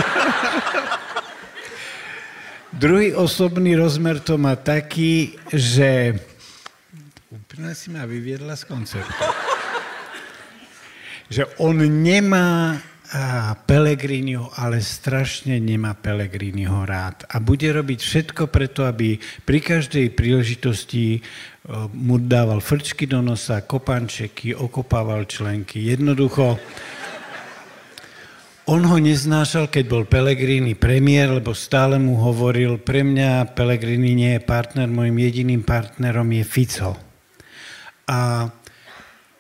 Druhý 2.71 3.19
osobný 3.19 3.75
rozmer 3.75 4.23
to 4.23 4.39
má 4.39 4.55
taký, 4.55 5.35
že... 5.51 6.15
Úplne 7.35 7.75
si 7.75 7.91
ma 7.91 8.07
vyviedla 8.07 8.55
z 8.55 8.65
koncertu. 8.71 9.25
Že 11.27 11.59
on 11.59 11.83
nemá 11.83 12.79
Pelegriniho, 13.69 14.49
ale 14.57 14.81
strašne 14.81 15.61
nemá 15.61 15.93
Pelegriniho 15.93 16.89
rád. 16.89 17.29
A 17.29 17.45
bude 17.45 17.69
robiť 17.69 18.01
všetko 18.01 18.49
preto, 18.49 18.89
aby 18.89 19.21
pri 19.45 19.61
každej 19.61 20.17
príležitosti 20.17 21.21
mu 21.93 22.17
dával 22.17 22.65
frčky 22.65 23.05
do 23.05 23.21
nosa, 23.21 23.69
kopančeky, 23.69 24.57
okopával 24.57 25.29
členky. 25.29 25.93
Jednoducho, 25.93 26.57
on 28.65 28.81
ho 28.81 28.97
neznášal, 28.97 29.69
keď 29.69 29.85
bol 29.93 30.09
Pelegrini 30.09 30.73
premiér, 30.73 31.37
lebo 31.37 31.53
stále 31.53 32.01
mu 32.01 32.17
hovoril, 32.17 32.81
pre 32.81 33.05
mňa 33.05 33.53
Pelegrini 33.53 34.17
nie 34.17 34.33
je 34.39 34.43
partner, 34.43 34.89
môjim 34.89 35.21
jediným 35.21 35.61
partnerom 35.61 36.33
je 36.33 36.45
Fico. 36.49 36.97
A 38.09 38.49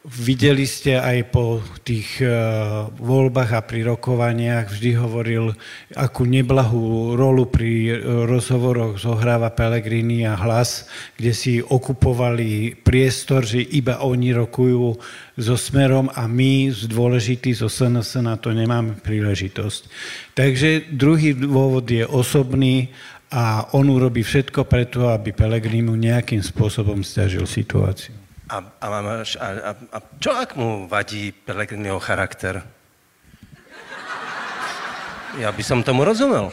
Videli 0.03 0.67
ste 0.67 0.99
aj 0.99 1.31
po 1.31 1.63
tých 1.87 2.19
uh, 2.27 2.91
voľbách 2.99 3.55
a 3.55 3.63
pri 3.63 3.87
rokovaniach 3.87 4.75
vždy 4.75 4.99
hovoril, 4.99 5.55
akú 5.95 6.27
neblahú 6.27 7.15
rolu 7.15 7.47
pri 7.47 7.95
uh, 7.95 8.27
rozhovoroch 8.27 8.99
zohráva 8.99 9.55
Pelegrini 9.55 10.27
a 10.27 10.35
hlas, 10.35 10.91
kde 11.15 11.31
si 11.31 11.53
okupovali 11.63 12.83
priestor, 12.83 13.47
že 13.47 13.63
iba 13.63 14.03
oni 14.03 14.35
rokujú 14.35 14.99
so 15.39 15.55
Smerom 15.55 16.11
a 16.11 16.27
my 16.27 16.75
z 16.75 16.91
dôležitý 16.91 17.55
zo 17.55 17.71
SNS 17.71 18.27
na 18.27 18.35
to 18.35 18.51
nemáme 18.51 18.99
príležitosť. 19.07 19.87
Takže 20.35 20.91
druhý 20.91 21.31
dôvod 21.39 21.87
je 21.87 22.03
osobný 22.03 22.91
a 23.31 23.71
on 23.71 23.87
urobí 23.87 24.27
všetko 24.27 24.67
preto, 24.67 25.15
aby 25.15 25.31
Pelegrini 25.31 25.95
nejakým 25.95 26.43
spôsobom 26.43 27.07
stiažil 27.07 27.47
situáciu. 27.47 28.22
A, 28.53 28.61
a, 28.61 28.87
máš, 29.01 29.41
a, 29.41 29.49
a, 29.49 29.71
a 29.73 29.99
čo 30.21 30.37
ak 30.37 30.61
mu 30.61 30.85
vadí 30.85 31.33
Pelegriniho 31.33 31.97
charakter? 31.97 32.61
Ja 35.41 35.49
by 35.49 35.65
som 35.65 35.81
tomu 35.81 36.05
rozumel. 36.05 36.53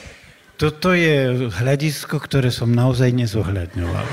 Toto 0.55 0.95
je 0.95 1.51
hľadisko, 1.51 2.23
ktoré 2.23 2.55
som 2.55 2.71
naozaj 2.71 3.11
nezohľadňoval. 3.11 4.07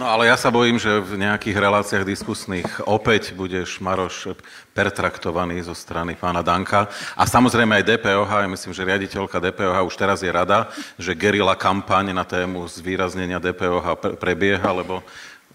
No 0.00 0.08
ale 0.08 0.32
ja 0.32 0.36
sa 0.40 0.48
bojím, 0.48 0.80
že 0.80 0.88
v 0.96 1.20
nejakých 1.20 1.60
reláciách 1.60 2.08
diskusných 2.08 2.88
opäť 2.88 3.36
budeš 3.36 3.76
Maroš 3.84 4.32
pertraktovaný 4.72 5.60
zo 5.60 5.76
strany 5.76 6.16
pána 6.16 6.40
Danka. 6.40 6.88
A 7.12 7.28
samozrejme 7.28 7.76
aj 7.76 7.84
DPOH, 7.84 8.32
ja 8.32 8.48
myslím, 8.48 8.72
že 8.72 8.88
riaditeľka 8.88 9.36
DPOH 9.36 9.84
už 9.84 10.00
teraz 10.00 10.24
je 10.24 10.32
rada, 10.32 10.72
že 10.96 11.12
gerila 11.12 11.52
kampaň 11.52 12.16
na 12.16 12.24
tému 12.24 12.64
zvýraznenia 12.64 13.36
DPOH 13.36 14.16
prebieha, 14.16 14.72
lebo 14.72 15.04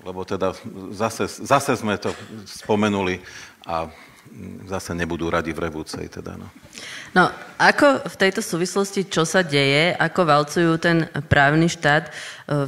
lebo 0.05 0.21
teda 0.21 0.53
zase, 0.93 1.25
zase 1.25 1.73
sme 1.73 1.97
to 1.97 2.13
spomenuli 2.45 3.25
a 3.65 3.89
zase 4.69 4.93
nebudú 4.93 5.29
radi 5.29 5.53
v 5.53 5.69
revúcej. 5.69 6.05
Teda, 6.09 6.37
no. 6.37 6.49
no, 7.17 7.29
ako 7.57 8.05
v 8.05 8.15
tejto 8.19 8.41
súvislosti, 8.45 9.09
čo 9.09 9.25
sa 9.25 9.41
deje, 9.41 9.97
ako 9.97 10.21
valcujú 10.25 10.71
ten 10.77 11.09
právny 11.29 11.69
štát, 11.69 12.13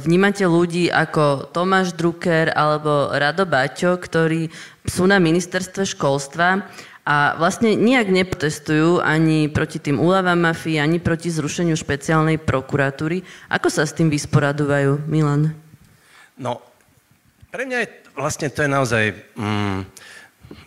vnímate 0.02 0.46
ľudí 0.46 0.90
ako 0.90 1.50
Tomáš 1.54 1.94
Drucker 1.94 2.50
alebo 2.54 3.14
Rado 3.14 3.46
Baťo, 3.46 3.98
ktorí 3.98 4.50
sú 4.86 5.06
na 5.06 5.22
ministerstve 5.22 5.86
školstva 5.94 6.66
a 7.08 7.38
vlastne 7.40 7.72
nijak 7.72 8.12
neprotestujú 8.12 9.00
ani 9.00 9.48
proti 9.48 9.80
tým 9.80 9.96
úľavám 9.96 10.52
mafii, 10.52 10.76
ani 10.76 11.00
proti 11.00 11.32
zrušeniu 11.32 11.72
špeciálnej 11.72 12.36
prokuratúry. 12.36 13.24
Ako 13.48 13.72
sa 13.72 13.88
s 13.88 13.96
tým 13.96 14.12
vysporadujú, 14.12 15.08
Milan? 15.08 15.56
No, 16.36 16.67
pre 17.48 17.64
mňa 17.64 17.78
je 17.84 17.88
vlastne 18.16 18.48
to 18.52 18.64
je 18.64 18.70
naozaj... 18.70 19.04
Mm, 19.36 19.88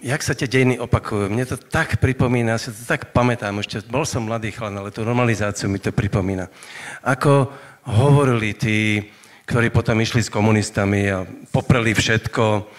jak 0.01 0.21
sa 0.21 0.37
tie 0.37 0.45
dejiny 0.45 0.77
opakujú. 0.77 1.25
Mne 1.29 1.45
to 1.49 1.57
tak 1.57 1.97
pripomína, 1.97 2.61
si 2.61 2.69
to 2.69 2.85
tak 2.85 3.09
pamätám, 3.17 3.57
ešte 3.61 3.81
bol 3.89 4.05
som 4.05 4.29
mladý 4.29 4.53
chlap, 4.53 4.77
ale 4.77 4.93
tú 4.93 5.01
normalizáciu 5.01 5.73
mi 5.73 5.81
to 5.81 5.89
pripomína. 5.89 6.53
Ako 7.01 7.49
hovorili 7.89 8.53
tí, 8.53 9.09
ktorí 9.49 9.73
potom 9.73 9.97
išli 9.97 10.21
s 10.21 10.29
komunistami 10.29 11.09
a 11.09 11.25
popreli 11.49 11.97
všetko, 11.97 12.69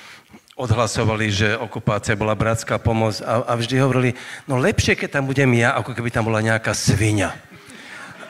odhlasovali, 0.55 1.27
že 1.33 1.49
okupácia 1.59 2.15
bola 2.15 2.39
bratská 2.39 2.79
pomoc 2.79 3.19
a, 3.19 3.51
a 3.51 3.53
vždy 3.59 3.83
hovorili, 3.83 4.11
no 4.47 4.63
lepšie, 4.63 4.95
keď 4.95 5.19
tam 5.19 5.25
budem 5.27 5.51
ja, 5.59 5.75
ako 5.75 5.99
keby 5.99 6.15
tam 6.15 6.31
bola 6.31 6.39
nejaká 6.39 6.71
svinia. 6.71 7.35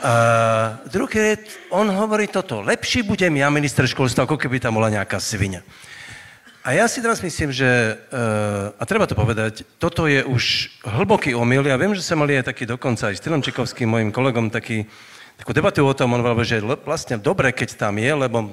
Uh, 0.02 0.82
druhý 0.90 1.38
on 1.70 1.86
hovorí 1.86 2.26
toto, 2.26 2.58
lepší 2.58 3.06
budem 3.06 3.38
ja 3.38 3.46
minister 3.54 3.86
školstva, 3.86 4.26
ako 4.26 4.34
keby 4.34 4.58
tam 4.58 4.74
bola 4.74 4.90
nejaká 4.90 5.22
svinia. 5.22 5.62
A 6.66 6.74
ja 6.74 6.90
si 6.90 6.98
teraz 6.98 7.22
myslím, 7.22 7.54
že, 7.54 7.66
uh, 8.10 8.74
a 8.74 8.82
treba 8.82 9.06
to 9.06 9.14
povedať, 9.14 9.62
toto 9.78 10.10
je 10.10 10.26
už 10.26 10.74
hlboký 10.82 11.38
omyl. 11.38 11.62
Ja 11.70 11.78
viem, 11.78 11.94
že 11.94 12.02
sa 12.02 12.18
mali 12.18 12.34
aj 12.34 12.50
taký 12.50 12.66
dokonca 12.66 13.14
aj 13.14 13.18
s 13.18 13.22
Tilomčikovským, 13.22 13.86
mojim 13.86 14.10
kolegom, 14.10 14.50
taký, 14.50 14.90
takú 15.38 15.54
debatu 15.54 15.86
o 15.86 15.94
tom, 15.94 16.18
on 16.18 16.22
hovoril, 16.22 16.50
že 16.50 16.58
je 16.58 16.66
vlastne 16.82 17.22
dobre, 17.22 17.54
keď 17.54 17.78
tam 17.86 17.94
je, 17.94 18.10
lebo 18.10 18.50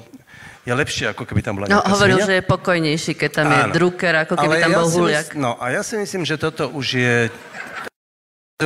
je 0.69 0.73
lepšie, 0.77 1.05
ako 1.09 1.25
keby 1.25 1.41
tam 1.41 1.57
bola 1.57 1.65
no, 1.65 1.81
hovoril, 1.81 2.21
svinia. 2.21 2.29
že 2.29 2.35
je 2.37 2.43
pokojnejší, 2.45 3.11
keď 3.17 3.29
tam 3.31 3.45
Áno. 3.49 3.55
je 3.57 3.63
Drucker, 3.73 4.13
ako 4.21 4.33
keby 4.37 4.53
Ale 4.53 4.61
tam 4.61 4.69
ja 4.69 4.77
bol 4.77 4.87
Huliak. 4.91 5.27
Mysl, 5.33 5.41
no, 5.41 5.51
a 5.57 5.65
ja 5.73 5.81
si 5.81 5.95
myslím, 5.97 6.23
že 6.29 6.35
toto 6.37 6.69
už 6.69 6.85
je 6.93 7.17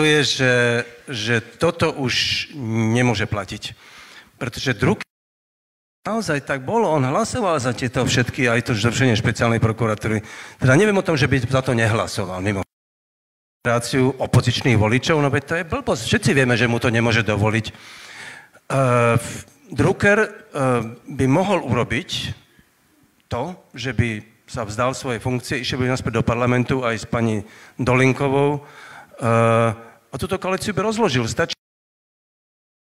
je, 0.01 0.19
že, 0.25 0.53
že 1.05 1.35
toto 1.61 1.93
už 1.93 2.49
nemôže 2.57 3.29
platiť. 3.29 3.77
Pretože 4.41 4.73
druhý 4.73 5.05
naozaj 6.01 6.43
tak 6.49 6.65
bolo, 6.65 6.89
on 6.89 7.05
hlasoval 7.05 7.61
za 7.61 7.77
tieto 7.77 8.01
všetky, 8.01 8.49
aj 8.49 8.65
to 8.67 8.71
zrušenie 8.73 9.13
špeciálnej 9.13 9.61
prokuratúry. 9.61 10.25
Teda 10.57 10.73
neviem 10.73 10.97
o 10.97 11.05
tom, 11.05 11.13
že 11.13 11.29
by 11.29 11.45
za 11.45 11.61
to 11.61 11.77
nehlasoval, 11.77 12.41
mimo 12.41 12.65
generáciu 13.63 14.11
opozičných 14.19 14.75
voličov, 14.75 15.23
no 15.23 15.31
veď 15.31 15.43
to 15.47 15.55
je 15.55 15.69
blbosť. 15.71 16.03
Všetci 16.03 16.31
vieme, 16.35 16.59
že 16.59 16.67
mu 16.67 16.83
to 16.83 16.91
nemôže 16.91 17.23
dovoliť. 17.23 17.65
Uh, 18.67 19.15
Drucker 19.71 20.19
uh, 20.19 20.29
by 21.07 21.25
mohol 21.31 21.63
urobiť 21.63 22.35
to, 23.31 23.55
že 23.71 23.95
by 23.95 24.19
sa 24.51 24.67
vzdal 24.67 24.91
svojej 24.91 25.23
funkcie, 25.23 25.63
išiel 25.63 25.79
by 25.79 25.95
naspäť 25.95 26.19
do 26.19 26.27
parlamentu 26.27 26.83
aj 26.83 26.95
s 27.01 27.05
pani 27.07 27.47
Dolinkovou 27.79 28.67
a 29.19 30.15
túto 30.17 30.37
koalíciu 30.37 30.73
by 30.73 30.81
rozložil. 30.85 31.25
Stačí 31.29 31.53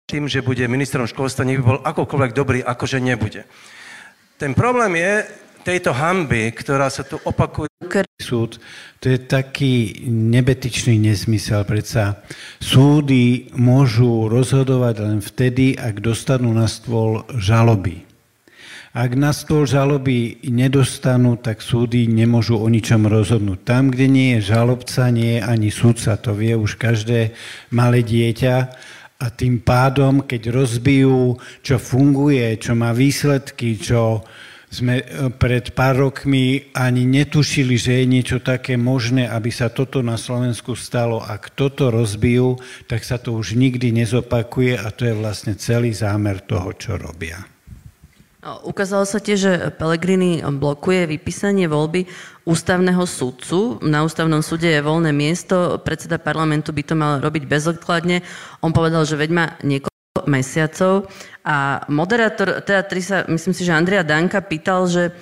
tým, 0.04 0.28
že 0.28 0.44
bude 0.44 0.62
ministrom 0.68 1.08
školstva, 1.08 1.48
nech 1.48 1.58
by 1.58 1.64
bol 1.64 1.80
akokoľvek 1.80 2.32
dobrý, 2.36 2.58
akože 2.60 3.00
nebude. 3.00 3.48
Ten 4.36 4.52
problém 4.52 5.00
je 5.00 5.12
tejto 5.64 5.96
hamby, 5.96 6.52
ktorá 6.52 6.92
sa 6.92 7.02
tu 7.02 7.16
opakuje. 7.24 7.72
Súd, 8.20 8.62
to 9.00 9.10
je 9.10 9.18
taký 9.18 10.06
nebetičný 10.06 11.00
nezmysel. 11.02 11.66
Predsa 11.66 12.22
súdy 12.62 13.50
môžu 13.56 14.30
rozhodovať 14.30 14.94
len 15.02 15.18
vtedy, 15.18 15.74
ak 15.74 15.98
dostanú 15.98 16.54
na 16.54 16.70
stôl 16.70 17.26
žaloby. 17.34 18.06
Ak 18.94 19.18
na 19.18 19.34
stôl 19.34 19.66
žaloby 19.66 20.38
nedostanú, 20.46 21.34
tak 21.34 21.66
súdy 21.66 22.06
nemôžu 22.06 22.62
o 22.62 22.70
ničom 22.70 23.10
rozhodnúť. 23.10 23.66
Tam, 23.66 23.90
kde 23.90 24.06
nie 24.06 24.28
je 24.38 24.54
žalobca, 24.54 25.10
nie 25.10 25.34
je 25.34 25.40
ani 25.42 25.74
súdca. 25.74 26.14
To 26.22 26.30
vie 26.30 26.54
už 26.54 26.78
každé 26.78 27.34
malé 27.74 28.06
dieťa. 28.06 28.54
A 29.18 29.26
tým 29.34 29.66
pádom, 29.66 30.22
keď 30.22 30.54
rozbijú, 30.54 31.42
čo 31.66 31.82
funguje, 31.82 32.54
čo 32.62 32.78
má 32.78 32.94
výsledky, 32.94 33.82
čo 33.82 34.22
sme 34.70 35.02
e, 35.02 35.04
pred 35.26 35.74
pár 35.74 35.98
rokmi 35.98 36.70
ani 36.70 37.02
netušili, 37.02 37.74
že 37.74 37.98
je 37.98 38.06
niečo 38.06 38.38
také 38.46 38.78
možné, 38.78 39.26
aby 39.26 39.50
sa 39.50 39.74
toto 39.74 40.06
na 40.06 40.14
Slovensku 40.14 40.78
stalo. 40.78 41.18
Ak 41.18 41.50
toto 41.58 41.90
rozbijú, 41.90 42.62
tak 42.86 43.02
sa 43.02 43.18
to 43.18 43.34
už 43.34 43.58
nikdy 43.58 43.90
nezopakuje 43.90 44.78
a 44.78 44.86
to 44.94 45.02
je 45.10 45.18
vlastne 45.18 45.58
celý 45.58 45.90
zámer 45.90 46.38
toho, 46.46 46.70
čo 46.78 46.94
robia. 46.94 47.53
Ukázalo 48.44 49.08
sa 49.08 49.24
tiež, 49.24 49.38
že 49.40 49.52
Pellegrini 49.72 50.44
blokuje 50.44 51.08
vypísanie 51.08 51.64
voľby 51.64 52.04
ústavného 52.44 53.00
sudcu. 53.08 53.80
Na 53.80 54.04
ústavnom 54.04 54.44
súde 54.44 54.68
je 54.68 54.84
voľné 54.84 55.16
miesto, 55.16 55.80
predseda 55.80 56.20
parlamentu 56.20 56.68
by 56.76 56.82
to 56.84 56.92
mal 56.92 57.24
robiť 57.24 57.48
bezodkladne. 57.48 58.20
On 58.60 58.68
povedal, 58.68 59.08
že 59.08 59.16
veď 59.16 59.30
má 59.32 59.46
niekoľko 59.64 60.28
mesiacov 60.28 61.08
a 61.40 61.88
moderátor 61.88 62.60
teatry 62.60 63.00
sa, 63.00 63.24
myslím 63.32 63.56
si, 63.56 63.64
že 63.64 63.72
Andrea 63.72 64.04
Danka 64.04 64.44
pýtal, 64.44 64.92
že 64.92 65.16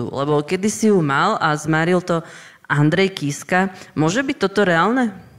lebo 0.00 0.40
kedy 0.42 0.68
si 0.72 0.88
ju 0.88 0.98
mal 1.04 1.36
a 1.38 1.52
zmaril 1.60 2.00
to 2.00 2.24
Andrej 2.72 3.20
Kiska. 3.20 3.70
Môže 3.92 4.24
byť 4.24 4.36
toto 4.40 4.64
reálne? 4.64 5.33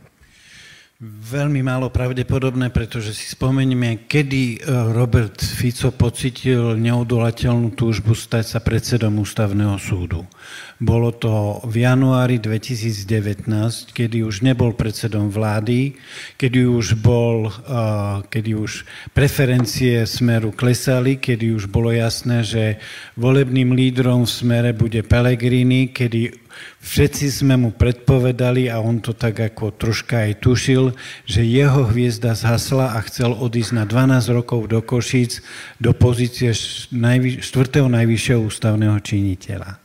Veľmi 1.05 1.61
málo 1.61 1.93
pravdepodobné, 1.93 2.73
pretože 2.73 3.13
si 3.13 3.29
spomenieme, 3.29 4.09
kedy 4.09 4.57
e, 4.57 4.57
Robert 4.89 5.37
Fico 5.37 5.93
pocitil 5.93 6.73
neodolateľnú 6.81 7.77
túžbu 7.77 8.17
stať 8.17 8.57
sa 8.57 8.59
predsedom 8.61 9.13
ústavného 9.21 9.77
súdu. 9.77 10.25
Bolo 10.81 11.13
to 11.13 11.61
v 11.61 11.85
januári 11.85 12.41
2019, 12.41 13.45
kedy 13.93 14.25
už 14.25 14.41
nebol 14.41 14.73
predsedom 14.73 15.29
vlády, 15.29 15.93
kedy 16.41 16.65
už, 16.65 16.97
bol, 16.97 17.53
e, 17.53 18.25
kedy 18.25 18.57
už 18.57 18.71
preferencie 19.13 20.09
smeru 20.09 20.57
klesali, 20.57 21.21
kedy 21.21 21.53
už 21.53 21.69
bolo 21.69 21.93
jasné, 21.93 22.41
že 22.41 22.81
volebným 23.13 23.77
lídrom 23.77 24.25
v 24.25 24.33
smere 24.33 24.71
bude 24.73 25.05
Pellegrini, 25.05 25.93
kedy 25.93 26.44
Všetci 26.85 27.41
sme 27.41 27.57
mu 27.57 27.69
predpovedali 27.73 28.69
a 28.69 28.77
on 28.77 29.01
to 29.01 29.17
tak 29.17 29.41
ako 29.41 29.73
troška 29.73 30.29
aj 30.29 30.43
tušil, 30.43 30.93
že 31.25 31.41
jeho 31.41 31.89
hviezda 31.89 32.37
zhasla 32.37 32.93
a 32.93 32.99
chcel 33.09 33.33
odísť 33.33 33.71
na 33.73 33.83
12 33.89 34.35
rokov 34.35 34.69
do 34.69 34.79
Košíc 34.85 35.41
do 35.81 35.91
pozície 35.97 36.53
4. 36.53 37.41
najvyššieho 37.89 38.41
ústavného 38.41 39.01
činiteľa. 39.01 39.81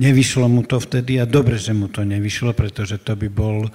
Nevyšlo 0.00 0.46
mu 0.48 0.64
to 0.64 0.80
vtedy 0.80 1.20
a 1.20 1.28
dobre, 1.28 1.60
že 1.60 1.76
mu 1.76 1.90
to 1.90 2.06
nevyšlo, 2.06 2.56
pretože 2.56 2.96
to 3.02 3.18
by 3.18 3.28
bol 3.28 3.66
uh, 3.66 3.72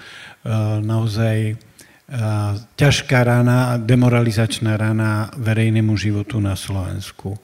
naozaj 0.81 1.53
uh, 1.53 2.55
ťažká 2.79 3.21
rana, 3.21 3.77
demoralizačná 3.77 4.73
rana 4.73 5.29
verejnému 5.37 5.93
životu 5.93 6.41
na 6.41 6.57
Slovensku. 6.57 7.37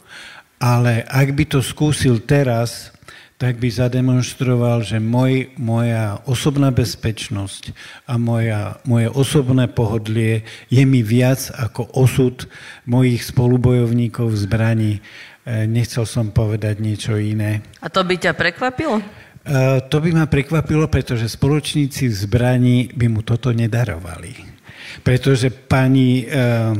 Ale 0.61 1.05
ak 1.05 1.29
by 1.35 1.43
to 1.45 1.59
skúsil 1.61 2.21
teraz, 2.25 2.93
tak 3.41 3.57
by 3.57 3.73
zademonstroval, 3.73 4.85
že 4.85 5.01
moj, 5.01 5.49
moja 5.57 6.21
osobná 6.29 6.69
bezpečnosť 6.69 7.73
a 8.05 8.21
moja, 8.21 8.77
moje 8.85 9.09
osobné 9.09 9.65
pohodlie 9.65 10.45
je 10.69 10.85
mi 10.85 11.01
viac 11.01 11.49
ako 11.57 11.89
osud 11.97 12.45
mojich 12.85 13.25
spolubojovníkov 13.25 14.29
v 14.29 14.37
zbraní. 14.45 14.93
E, 15.41 15.65
nechcel 15.65 16.05
som 16.05 16.29
povedať 16.29 16.85
niečo 16.85 17.17
iné. 17.17 17.65
A 17.81 17.89
to 17.89 18.05
by 18.05 18.21
ťa 18.21 18.37
prekvapilo? 18.37 19.01
E, 19.01 19.05
to 19.89 19.97
by 19.97 20.13
ma 20.13 20.29
prekvapilo, 20.29 20.85
pretože 20.85 21.25
spoločníci 21.25 22.13
v 22.13 22.15
zbraní 22.29 22.77
by 22.93 23.09
mu 23.09 23.25
toto 23.25 23.49
nedarovali 23.49 24.50
pretože 24.99 25.47
pani 25.47 26.27
uh, 26.27 26.31
uh, 26.31 26.75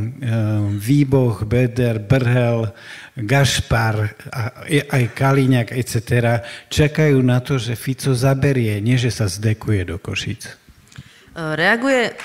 Výboch, 0.76 1.48
Beder, 1.48 2.04
Brhel, 2.04 2.68
Gašpar, 3.16 4.16
aj 4.72 5.04
Kaliňák, 5.12 5.76
etc. 5.76 6.40
čakajú 6.72 7.20
na 7.20 7.44
to, 7.44 7.60
že 7.60 7.76
Fico 7.76 8.16
zaberie, 8.16 8.80
nie 8.80 8.96
že 8.96 9.12
sa 9.12 9.28
zdekuje 9.28 9.92
do 9.92 10.00
Košic. 10.00 10.48
E, 10.48 11.56
reaguje... 11.60 12.16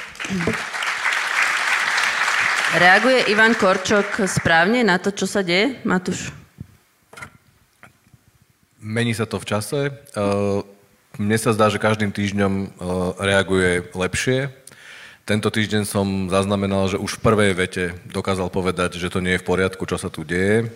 Reaguje 2.77 3.31
Ivan 3.33 3.55
Korčok 3.57 4.27
správne 4.27 4.85
na 4.85 4.99
to, 4.99 5.15
čo 5.15 5.25
sa 5.25 5.41
deje, 5.41 5.81
Matúš? 5.87 6.29
Mení 8.83 9.17
sa 9.17 9.25
to 9.25 9.41
v 9.41 9.49
čase. 9.49 9.81
E, 9.89 9.93
mne 11.17 11.39
sa 11.41 11.51
zdá, 11.57 11.67
že 11.73 11.83
každým 11.83 12.15
týždňom 12.15 12.53
e, 12.53 12.67
reaguje 13.23 13.91
lepšie. 13.91 14.55
Tento 15.27 15.51
týždeň 15.51 15.83
som 15.91 16.31
zaznamenal, 16.31 16.87
že 16.87 17.03
už 17.03 17.19
v 17.19 17.25
prvej 17.27 17.53
vete 17.59 17.99
dokázal 18.15 18.47
povedať, 18.47 18.95
že 18.95 19.11
to 19.11 19.19
nie 19.19 19.35
je 19.35 19.43
v 19.43 19.49
poriadku, 19.51 19.83
čo 19.83 19.99
sa 19.99 20.07
tu 20.07 20.23
deje. 20.23 20.63
E, 20.63 20.67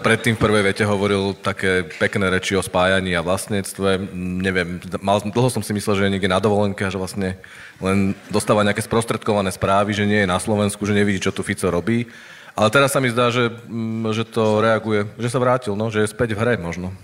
predtým 0.00 0.32
v 0.32 0.40
prvej 0.40 0.72
vete 0.72 0.88
hovoril 0.88 1.36
také 1.36 1.84
pekné 2.00 2.32
reči 2.32 2.56
o 2.56 2.64
spájaní 2.64 3.12
a 3.12 3.20
vlastníctve. 3.20 4.16
Neviem, 4.16 4.80
mal, 5.04 5.20
dlho 5.20 5.52
som 5.52 5.60
si 5.60 5.76
myslel, 5.76 5.92
že 5.92 6.04
je 6.08 6.12
niekde 6.16 6.32
na 6.32 6.40
dovolenke 6.40 6.88
a 6.88 6.92
že 6.92 6.96
vlastne 6.96 7.36
len 7.84 8.16
dostáva 8.32 8.64
nejaké 8.64 8.80
sprostredkované 8.80 9.52
správy, 9.52 9.92
že 9.92 10.08
nie 10.08 10.24
je 10.24 10.32
na 10.32 10.40
Slovensku, 10.40 10.88
že 10.88 10.96
nevidí, 10.96 11.20
čo 11.20 11.28
tu 11.28 11.44
Fico 11.44 11.68
robí. 11.68 12.08
Ale 12.56 12.72
teraz 12.72 12.96
sa 12.96 13.04
mi 13.04 13.12
zdá, 13.12 13.28
že, 13.28 13.52
mm, 13.52 14.08
že 14.16 14.24
to 14.24 14.64
reaguje, 14.64 15.04
že 15.20 15.28
sa 15.28 15.36
vrátil, 15.36 15.76
no, 15.76 15.92
že 15.92 16.08
je 16.08 16.12
späť 16.16 16.32
v 16.32 16.40
hre 16.40 16.56
možno. 16.56 16.96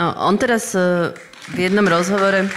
No, 0.00 0.16
on 0.16 0.40
teraz 0.40 0.72
e, 0.72 1.12
v 1.52 1.68
jednom 1.68 1.84
rozhovore 1.84 2.48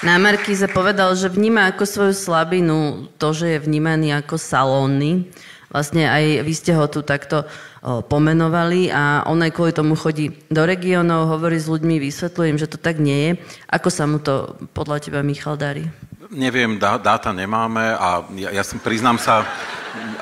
na 0.00 0.16
Markíze 0.16 0.64
povedal, 0.68 1.12
že 1.12 1.28
vníma 1.28 1.68
ako 1.70 1.84
svoju 1.84 2.14
slabinu 2.16 3.08
to, 3.20 3.36
že 3.36 3.56
je 3.56 3.64
vnímaný 3.64 4.16
ako 4.16 4.40
salónny. 4.40 5.28
Vlastne 5.70 6.10
aj 6.10 6.42
vy 6.42 6.52
ste 6.56 6.74
ho 6.74 6.90
tu 6.90 7.06
takto 7.06 7.46
pomenovali 7.80 8.90
a 8.90 9.22
on 9.30 9.38
aj 9.38 9.54
kvôli 9.54 9.72
tomu 9.72 9.94
chodí 9.94 10.34
do 10.50 10.66
regiónov, 10.66 11.30
hovorí 11.30 11.56
s 11.62 11.70
ľuďmi, 11.70 12.02
vysvetľujem, 12.02 12.58
že 12.58 12.66
to 12.66 12.76
tak 12.76 12.98
nie 12.98 13.18
je. 13.22 13.32
Ako 13.70 13.88
sa 13.88 14.04
mu 14.04 14.18
to 14.18 14.58
podľa 14.74 14.98
teba, 14.98 15.22
Michal, 15.22 15.54
darí? 15.54 15.86
Neviem, 16.30 16.78
dá, 16.78 16.94
dáta 16.94 17.34
nemáme 17.34 17.82
a 17.98 18.22
ja, 18.38 18.54
ja 18.54 18.62
som, 18.62 18.78
priznám 18.78 19.18
sa, 19.18 19.42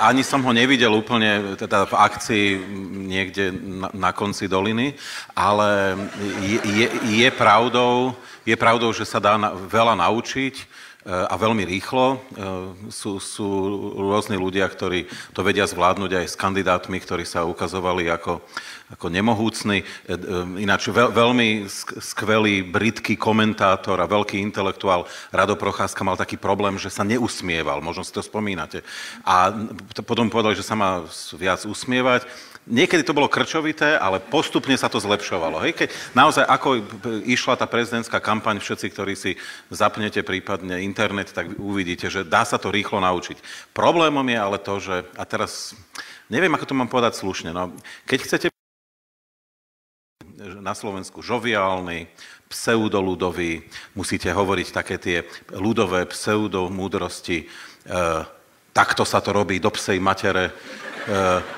ani 0.01 0.25
som 0.25 0.41
ho 0.41 0.53
nevidel 0.57 0.89
úplne 0.89 1.53
teda 1.53 1.85
v 1.85 1.95
akcii 2.01 2.47
niekde 3.13 3.53
na, 3.53 3.93
na 3.93 4.11
konci 4.17 4.49
doliny, 4.49 4.97
ale 5.37 6.01
je, 6.41 6.59
je, 6.65 6.87
je 7.13 7.29
pravdou, 7.29 8.17
je 8.41 8.57
pravdou, 8.57 8.89
že 8.97 9.05
sa 9.05 9.21
dá 9.21 9.37
na, 9.37 9.53
veľa 9.53 10.01
naučiť 10.01 10.65
a 11.09 11.35
veľmi 11.41 11.65
rýchlo. 11.65 12.07
E, 12.13 12.17
sú, 12.93 13.17
sú 13.17 13.49
rôzni 13.97 14.37
ľudia, 14.37 14.69
ktorí 14.69 15.09
to 15.33 15.41
vedia 15.41 15.65
zvládnuť 15.65 16.13
aj 16.13 16.27
s 16.29 16.37
kandidátmi, 16.37 17.01
ktorí 17.01 17.25
sa 17.25 17.49
ukazovali 17.49 18.13
ako, 18.13 18.45
ako 18.93 19.07
nemohúcni. 19.09 19.81
E, 19.81 20.15
ináč 20.61 20.93
veľ, 20.93 21.09
veľmi 21.17 21.65
skvelý 21.97 22.61
britský 22.61 23.17
komentátor 23.17 23.97
a 24.05 24.11
veľký 24.11 24.37
intelektuál 24.37 25.09
Rado 25.33 25.57
Procházka 25.57 26.05
mal 26.05 26.21
taký 26.21 26.37
problém, 26.37 26.77
že 26.77 26.93
sa 26.93 27.09
neusmieval, 27.09 27.81
možno 27.81 28.05
si 28.05 28.13
to 28.13 28.21
spomínate. 28.21 28.85
A 29.25 29.49
potom 30.05 30.29
povedali, 30.29 30.61
že 30.61 30.67
sa 30.67 30.77
má 30.77 31.09
viac 31.41 31.65
usmievať 31.65 32.29
Niekedy 32.69 33.01
to 33.01 33.17
bolo 33.17 33.33
krčovité, 33.33 33.97
ale 33.97 34.21
postupne 34.21 34.77
sa 34.77 34.93
to 34.93 35.01
zlepšovalo. 35.01 35.65
Hej? 35.65 35.73
Keď 35.73 35.89
naozaj 36.13 36.45
ako 36.45 36.69
išla 37.25 37.57
tá 37.57 37.65
prezidentská 37.65 38.21
kampaň, 38.21 38.61
všetci, 38.61 38.87
ktorí 38.93 39.17
si 39.17 39.41
zapnete 39.73 40.21
prípadne 40.21 40.85
internet, 40.85 41.33
tak 41.33 41.57
uvidíte, 41.57 42.13
že 42.13 42.29
dá 42.29 42.45
sa 42.45 42.61
to 42.61 42.69
rýchlo 42.69 43.01
naučiť. 43.01 43.41
Problémom 43.73 44.25
je 44.29 44.39
ale 44.39 44.59
to, 44.61 44.75
že, 44.85 45.09
a 45.17 45.25
teraz 45.25 45.73
neviem, 46.29 46.53
ako 46.53 46.69
to 46.69 46.77
mám 46.77 46.93
povedať 46.93 47.17
slušne, 47.17 47.57
no, 47.57 47.73
keď 48.05 48.19
chcete 48.29 48.47
na 50.39 50.77
Slovensku 50.77 51.25
žoviálny, 51.25 52.07
pseudoludový, 52.49 53.65
musíte 53.93 54.33
hovoriť 54.33 54.69
také 54.73 54.97
tie 54.97 55.19
ľudové 55.53 56.09
pseudomúdrosti, 56.09 57.45
e, 57.45 57.47
takto 58.73 59.05
sa 59.05 59.21
to 59.21 59.37
robí 59.37 59.61
do 59.61 59.69
psej 59.69 60.01
matere, 60.01 60.55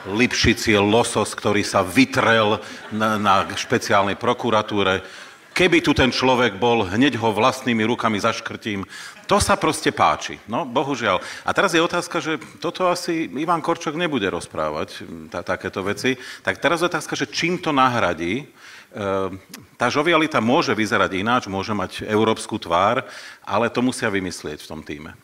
Lipšic 0.06 0.70
je 0.70 0.78
losos, 0.78 1.34
ktorý 1.34 1.66
sa 1.66 1.82
vytrel 1.82 2.62
na, 2.94 3.18
na 3.18 3.42
špeciálnej 3.50 4.14
prokuratúre. 4.14 5.02
Keby 5.50 5.82
tu 5.82 5.90
ten 5.90 6.14
človek 6.14 6.56
bol, 6.62 6.86
hneď 6.86 7.18
ho 7.18 7.34
vlastnými 7.34 7.82
rukami 7.82 8.22
zaškrtím. 8.22 8.86
To 9.26 9.42
sa 9.42 9.58
proste 9.58 9.90
páči. 9.90 10.38
No, 10.46 10.62
bohužiaľ. 10.62 11.18
A 11.42 11.50
teraz 11.50 11.74
je 11.74 11.82
otázka, 11.82 12.22
že 12.22 12.38
toto 12.62 12.86
asi 12.86 13.26
Ivan 13.34 13.62
Korčok 13.62 13.98
nebude 13.98 14.30
rozprávať, 14.30 15.02
tá, 15.30 15.42
takéto 15.42 15.82
veci. 15.82 16.14
Tak 16.46 16.62
teraz 16.62 16.82
je 16.82 16.90
otázka, 16.90 17.18
že 17.18 17.30
čím 17.30 17.58
to 17.58 17.74
nahradí. 17.74 18.46
Ehm, 18.90 19.38
tá 19.78 19.86
žovialita 19.86 20.42
môže 20.42 20.74
vyzerať 20.74 21.10
ináč, 21.14 21.46
môže 21.46 21.70
mať 21.70 22.06
európsku 22.10 22.58
tvár, 22.58 23.06
ale 23.46 23.70
to 23.70 23.82
musia 23.82 24.10
vymyslieť 24.10 24.66
v 24.66 24.70
tom 24.70 24.82
týme. 24.82 25.14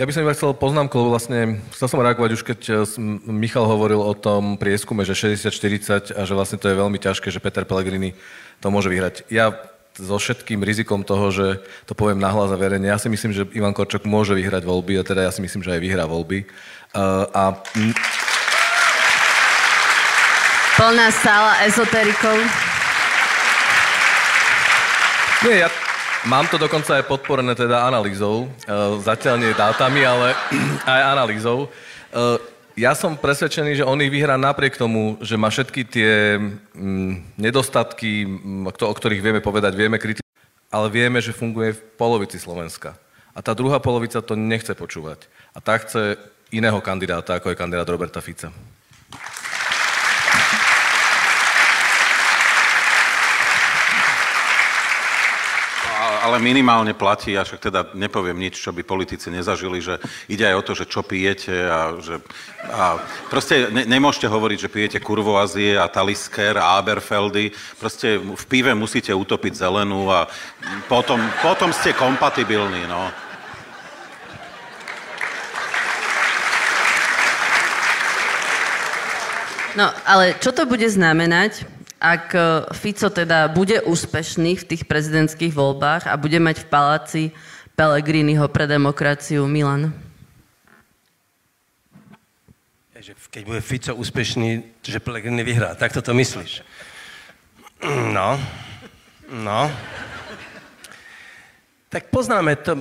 Ja 0.00 0.08
by 0.08 0.12
som 0.16 0.24
iba 0.24 0.32
chcel 0.32 0.56
poznámku, 0.56 0.96
lebo 0.96 1.12
vlastne 1.12 1.60
chcel 1.76 1.84
som 1.84 2.00
reagovať 2.00 2.30
už, 2.32 2.42
keď 2.48 2.60
eh, 2.72 2.76
Michal 3.28 3.68
hovoril 3.68 4.00
o 4.00 4.16
tom 4.16 4.56
prieskume, 4.56 5.04
že 5.04 5.12
60-40 5.12 6.16
a 6.16 6.24
že 6.24 6.32
vlastne 6.32 6.56
to 6.56 6.72
je 6.72 6.80
veľmi 6.80 6.96
ťažké, 6.96 7.28
že 7.28 7.44
Peter 7.44 7.68
Pellegrini 7.68 8.16
to 8.64 8.72
môže 8.72 8.88
vyhrať. 8.88 9.28
Ja 9.28 9.52
so 9.92 10.16
všetkým 10.16 10.64
rizikom 10.64 11.04
toho, 11.04 11.28
že 11.28 11.60
to 11.84 11.92
poviem 11.92 12.16
nahlas 12.16 12.48
a 12.48 12.56
verejne, 12.56 12.88
ja 12.88 12.96
si 12.96 13.12
myslím, 13.12 13.36
že 13.36 13.44
Ivan 13.52 13.76
Korčok 13.76 14.08
môže 14.08 14.32
vyhrať 14.32 14.64
voľby 14.64 14.96
a 14.96 15.04
teda 15.04 15.28
ja 15.28 15.32
si 15.34 15.44
myslím, 15.44 15.60
že 15.60 15.76
aj 15.76 15.84
vyhrá 15.84 16.08
voľby. 16.08 16.48
Uh, 16.96 17.28
a 17.36 17.42
Plná 20.80 21.12
sála 21.12 21.68
ezoterikov. 21.68 22.40
Nie, 25.44 25.68
ja 25.68 25.91
mám 26.26 26.46
to 26.46 26.58
dokonca 26.58 26.98
aj 26.98 27.08
podporené 27.08 27.54
teda 27.54 27.86
analýzou. 27.86 28.46
E, 28.46 28.76
zatiaľ 29.02 29.42
nie 29.42 29.52
dátami, 29.54 30.02
ale 30.06 30.34
aj 30.94 31.00
analýzou. 31.18 31.66
E, 31.66 31.68
ja 32.78 32.96
som 32.96 33.18
presvedčený, 33.18 33.82
že 33.82 33.88
on 33.88 34.00
ich 34.00 34.12
vyhrá 34.12 34.40
napriek 34.40 34.80
tomu, 34.80 35.20
že 35.20 35.36
má 35.36 35.52
všetky 35.52 35.82
tie 35.84 36.12
mm, 36.38 37.36
nedostatky, 37.36 38.24
mm, 38.24 38.72
o 38.72 38.94
ktorých 38.94 39.20
vieme 39.20 39.40
povedať, 39.44 39.76
vieme 39.76 40.00
kritizovať, 40.00 40.38
ale 40.72 40.86
vieme, 40.88 41.20
že 41.20 41.36
funguje 41.36 41.76
v 41.76 41.84
polovici 42.00 42.40
Slovenska. 42.40 42.96
A 43.32 43.40
tá 43.40 43.56
druhá 43.56 43.80
polovica 43.80 44.20
to 44.20 44.36
nechce 44.36 44.72
počúvať. 44.76 45.24
A 45.56 45.60
tá 45.60 45.76
chce 45.80 46.20
iného 46.52 46.76
kandidáta, 46.84 47.40
ako 47.40 47.52
je 47.52 47.60
kandidát 47.60 47.88
Roberta 47.88 48.20
Fica. 48.20 48.52
Ale 56.22 56.38
minimálne 56.38 56.94
platí, 56.94 57.34
a 57.34 57.42
však 57.42 57.58
teda 57.58 57.80
nepoviem 57.98 58.38
nič, 58.38 58.62
čo 58.62 58.70
by 58.70 58.86
politici 58.86 59.26
nezažili, 59.26 59.82
že 59.82 59.98
ide 60.30 60.46
aj 60.46 60.54
o 60.54 60.66
to, 60.70 60.72
že 60.78 60.86
čo 60.86 61.02
pijete 61.02 61.50
a 61.66 61.98
že... 61.98 62.22
A 62.70 63.02
proste 63.26 63.66
ne, 63.74 63.82
nemôžete 63.82 64.30
hovoriť, 64.30 64.58
že 64.62 64.70
pijete 64.70 64.98
kurvoazie 65.02 65.74
a 65.74 65.90
talisker 65.90 66.54
a 66.62 66.78
Aberfeldy. 66.78 67.50
Proste 67.82 68.22
v 68.22 68.44
pive 68.46 68.70
musíte 68.70 69.10
utopiť 69.10 69.58
zelenú 69.58 70.06
a 70.14 70.30
potom, 70.86 71.18
potom 71.42 71.74
ste 71.74 71.90
kompatibilní, 71.90 72.86
no. 72.86 73.10
No, 79.72 79.88
ale 80.04 80.36
čo 80.36 80.52
to 80.52 80.68
bude 80.68 80.84
znamenať, 80.84 81.64
ak 82.02 82.26
e, 82.34 82.42
Fico 82.74 83.06
teda 83.06 83.46
bude 83.46 83.78
úspešný 83.86 84.58
v 84.58 84.66
tých 84.74 84.82
prezidentských 84.90 85.54
voľbách 85.54 86.10
a 86.10 86.18
bude 86.18 86.42
mať 86.42 86.66
v 86.66 86.68
paláci 86.68 87.22
Pelegriniho 87.78 88.50
pre 88.50 88.66
demokraciu 88.66 89.46
Milan? 89.46 89.94
Keď 93.02 93.42
bude 93.46 93.62
Fico 93.62 93.94
úspešný, 93.94 94.82
že 94.82 95.02
Pelegrini 95.02 95.42
vyhrá. 95.42 95.74
Tak 95.74 95.94
to 95.94 96.14
myslíš? 96.14 96.62
No, 98.14 98.38
no. 99.30 99.70
Tak 101.92 102.08
poznáme 102.08 102.56
to, 102.56 102.80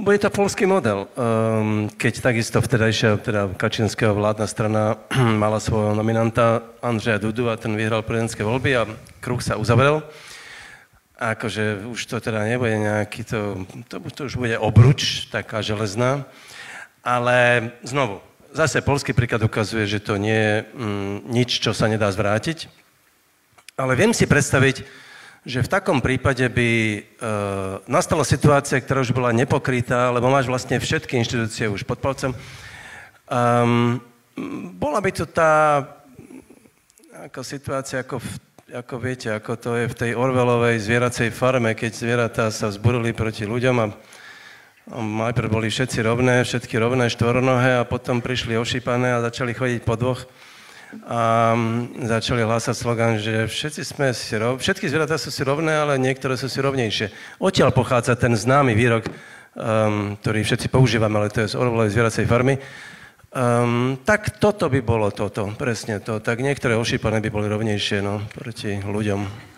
bude 0.00 0.16
to 0.16 0.32
polský 0.32 0.64
model, 0.64 1.04
um, 1.12 1.92
keď 1.92 2.24
takisto 2.24 2.64
vtedajšia, 2.64 3.20
teda 3.20 3.52
Kačinského 3.52 4.16
vládna 4.16 4.46
strana 4.48 4.96
mala 5.44 5.60
svojho 5.60 5.92
nominanta 5.92 6.64
Andreja 6.80 7.20
Dudu 7.20 7.52
a 7.52 7.60
ten 7.60 7.76
vyhral 7.76 8.00
prezidentské 8.00 8.40
voľby 8.40 8.80
a 8.80 8.88
kruh 9.20 9.44
sa 9.44 9.60
uzavrel. 9.60 10.00
A 11.20 11.36
akože 11.36 11.84
už 11.84 12.00
to 12.08 12.16
teda 12.16 12.48
nebude 12.48 12.80
nejaký, 12.80 13.28
to, 13.28 13.68
to, 13.92 14.00
to 14.08 14.32
už 14.32 14.40
bude 14.40 14.56
obruč, 14.56 15.28
taká 15.28 15.60
železná. 15.60 16.24
Ale 17.04 17.68
znovu, 17.84 18.24
zase 18.56 18.80
polský 18.80 19.12
príklad 19.12 19.44
ukazuje, 19.44 19.84
že 19.84 20.00
to 20.00 20.16
nie 20.16 20.32
je 20.32 20.56
mm, 20.64 21.16
nič, 21.28 21.60
čo 21.60 21.76
sa 21.76 21.92
nedá 21.92 22.08
zvrátiť. 22.08 22.72
Ale 23.76 24.00
viem 24.00 24.16
si 24.16 24.24
predstaviť, 24.24 24.80
že 25.40 25.64
v 25.64 25.72
takom 25.72 26.04
prípade 26.04 26.44
by 26.52 26.70
e, 26.70 27.00
nastala 27.88 28.28
situácia, 28.28 28.76
ktorá 28.76 29.00
už 29.00 29.16
bola 29.16 29.32
nepokrytá, 29.32 30.12
lebo 30.12 30.28
máš 30.28 30.52
vlastne 30.52 30.76
všetky 30.76 31.16
inštitúcie 31.16 31.64
už 31.64 31.88
pod 31.88 31.96
palcom. 32.04 32.36
Um, 33.30 34.04
bola 34.76 35.00
by 35.00 35.10
to 35.16 35.24
tá 35.24 35.80
ako 37.30 37.40
situácia, 37.44 38.04
ako, 38.04 38.20
v, 38.20 38.28
ako 38.84 38.94
viete, 39.00 39.28
ako 39.32 39.52
to 39.56 39.70
je 39.76 39.86
v 39.88 39.98
tej 39.98 40.10
Orvelovej 40.16 40.80
zvieracej 40.80 41.28
farme, 41.32 41.72
keď 41.76 41.90
zvieratá 41.92 42.44
sa 42.48 42.68
vzburili 42.72 43.12
proti 43.16 43.44
ľuďom 43.44 43.76
a 43.80 43.86
najprv 44.98 45.48
boli 45.52 45.68
všetci 45.68 46.00
rovné, 46.00 46.42
všetky 46.42 46.80
rovné 46.80 47.12
štvornohé 47.12 47.80
a 47.80 47.88
potom 47.88 48.24
prišli 48.24 48.56
ošípané 48.56 49.14
a 49.14 49.24
začali 49.24 49.52
chodiť 49.52 49.80
po 49.84 49.94
dvoch 50.00 50.24
a 51.06 51.54
mm, 51.54 52.02
začali 52.10 52.42
hlásať 52.42 52.74
slogan, 52.74 53.22
že 53.22 53.46
všetci 53.46 53.82
sme 53.86 54.10
si 54.10 54.34
rov... 54.34 54.58
všetky 54.58 54.90
zvieratá 54.90 55.14
sú 55.14 55.30
si 55.30 55.46
rovné, 55.46 55.70
ale 55.78 56.02
niektoré 56.02 56.34
sú 56.34 56.50
si 56.50 56.58
rovnejšie. 56.58 57.38
Odtiaľ 57.38 57.70
pochádza 57.70 58.18
ten 58.18 58.34
známy 58.34 58.74
výrok, 58.74 59.06
um, 59.06 60.18
ktorý 60.18 60.42
všetci 60.42 60.66
používame, 60.66 61.22
ale 61.22 61.30
to 61.30 61.46
je 61.46 61.54
z 61.54 61.58
Orwellovej 61.58 61.94
zvieracej 61.94 62.26
farmy. 62.26 62.58
Um, 63.30 64.02
tak 64.02 64.42
toto 64.42 64.66
by 64.66 64.82
bolo 64.82 65.14
toto, 65.14 65.54
presne 65.54 66.02
to. 66.02 66.18
Tak 66.18 66.42
niektoré 66.42 66.74
ošípané 66.74 67.22
by 67.22 67.30
boli 67.30 67.46
rovnejšie 67.46 68.02
no, 68.02 68.26
proti 68.34 68.82
ľuďom. 68.82 69.50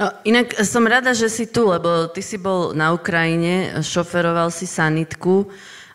No, 0.00 0.06
inak 0.24 0.56
som 0.64 0.88
rada, 0.88 1.12
že 1.12 1.28
si 1.28 1.44
tu, 1.52 1.68
lebo 1.68 2.08
ty 2.08 2.24
si 2.24 2.40
bol 2.40 2.72
na 2.72 2.96
Ukrajine, 2.96 3.84
šoferoval 3.84 4.48
si 4.48 4.64
sanitku 4.64 5.52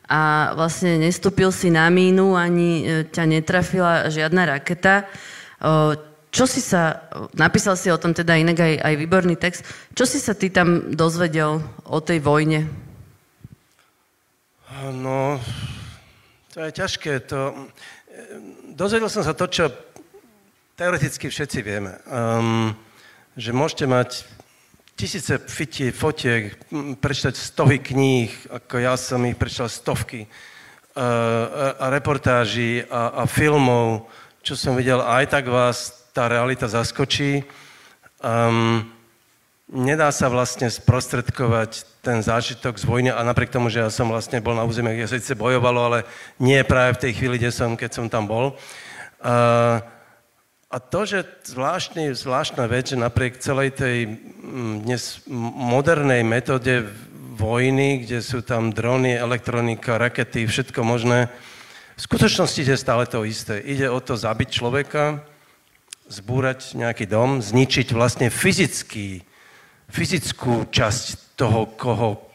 a 0.08 0.56
vlastne 0.56 1.00
nestúpil 1.04 1.52
si 1.52 1.68
na 1.68 1.92
mínu, 1.92 2.40
ani 2.40 2.72
e, 2.82 2.86
ťa 3.12 3.24
netrafila 3.28 4.08
žiadna 4.08 4.58
raketa. 4.58 5.04
Čo 6.28 6.46
si 6.46 6.62
sa, 6.62 7.08
napísal 7.34 7.80
si 7.80 7.88
o 7.92 7.98
tom 7.98 8.12
teda 8.12 8.36
inak 8.36 8.60
aj, 8.60 8.74
aj 8.84 8.94
výborný 9.00 9.36
text, 9.40 9.64
čo 9.96 10.04
si 10.04 10.20
sa 10.20 10.36
ty 10.36 10.52
tam 10.52 10.94
dozvedel 10.94 11.64
o 11.88 12.00
tej 12.04 12.20
vojne? 12.22 12.68
No, 14.94 15.42
to 16.54 16.62
je 16.62 16.72
ťažké. 16.72 17.26
To... 17.34 17.52
E, 17.52 18.24
dozvedel 18.78 19.10
som 19.10 19.26
sa 19.26 19.34
to, 19.34 19.50
čo 19.50 19.74
teoreticky 20.78 21.34
všetci 21.34 21.60
vieme. 21.66 21.98
Um, 22.06 22.78
že 23.34 23.50
môžete 23.50 23.90
mať 23.90 24.37
tisíce 24.98 25.38
fiti, 25.46 25.94
fotiek, 25.94 26.58
prečítať 26.98 27.36
stovy 27.38 27.78
kníh, 27.78 28.34
ako 28.50 28.82
ja 28.82 28.98
som 28.98 29.22
ich 29.30 29.38
prečítal 29.38 29.70
stovky, 29.70 30.26
a, 30.98 31.78
a 31.78 31.86
reportáží 31.94 32.82
a, 32.90 33.22
a 33.22 33.24
filmov, 33.30 34.10
čo 34.42 34.58
som 34.58 34.74
videl, 34.74 34.98
aj 35.06 35.30
tak 35.30 35.46
vás 35.46 36.10
tá 36.10 36.26
realita 36.26 36.66
zaskočí. 36.66 37.46
Um, 38.26 38.90
nedá 39.70 40.10
sa 40.10 40.34
vlastne 40.34 40.66
sprostredkovať 40.66 41.86
ten 42.02 42.26
zážitok 42.26 42.82
z 42.82 42.90
vojny 42.90 43.10
a 43.14 43.22
napriek 43.22 43.54
tomu, 43.54 43.70
že 43.70 43.86
ja 43.86 43.94
som 43.94 44.10
vlastne 44.10 44.42
bol 44.42 44.58
na 44.58 44.66
území, 44.66 44.98
kde 44.98 45.22
sa 45.22 45.38
bojovalo, 45.38 45.94
ale 45.94 46.00
nie 46.42 46.58
práve 46.66 46.98
v 46.98 47.02
tej 47.06 47.12
chvíli, 47.22 47.38
kde 47.38 47.54
som, 47.54 47.78
keď 47.78 47.92
som 47.94 48.10
tam 48.10 48.26
bol. 48.26 48.58
Uh, 49.22 49.78
a 50.68 50.84
to, 50.84 51.08
že 51.08 51.24
zvláštny, 51.48 52.12
zvláštna 52.12 52.68
vec, 52.68 52.92
že 52.92 53.00
napriek 53.00 53.40
celej 53.40 53.72
tej 53.80 54.20
mm, 54.20 54.84
dnes 54.84 55.24
modernej 55.64 56.28
metóde 56.28 56.84
vojny, 57.40 58.04
kde 58.04 58.20
sú 58.20 58.44
tam 58.44 58.76
drony, 58.76 59.16
elektronika, 59.16 59.96
rakety, 59.96 60.44
všetko 60.44 60.84
možné, 60.84 61.32
v 61.98 62.02
skutočnosti 62.04 62.62
je 62.62 62.78
stále 62.78 63.08
to 63.08 63.24
isté. 63.24 63.58
Ide 63.64 63.90
o 63.90 63.98
to 64.04 64.20
zabiť 64.20 64.50
človeka, 64.54 65.24
zbúrať 66.12 66.76
nejaký 66.78 67.10
dom, 67.10 67.42
zničiť 67.42 67.90
vlastne 67.96 68.28
fyzický, 68.28 69.24
fyzickú 69.88 70.68
časť 70.68 71.36
toho, 71.40 71.74
koho, 71.74 72.28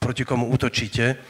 proti 0.00 0.24
komu 0.24 0.48
útočíte. 0.50 1.20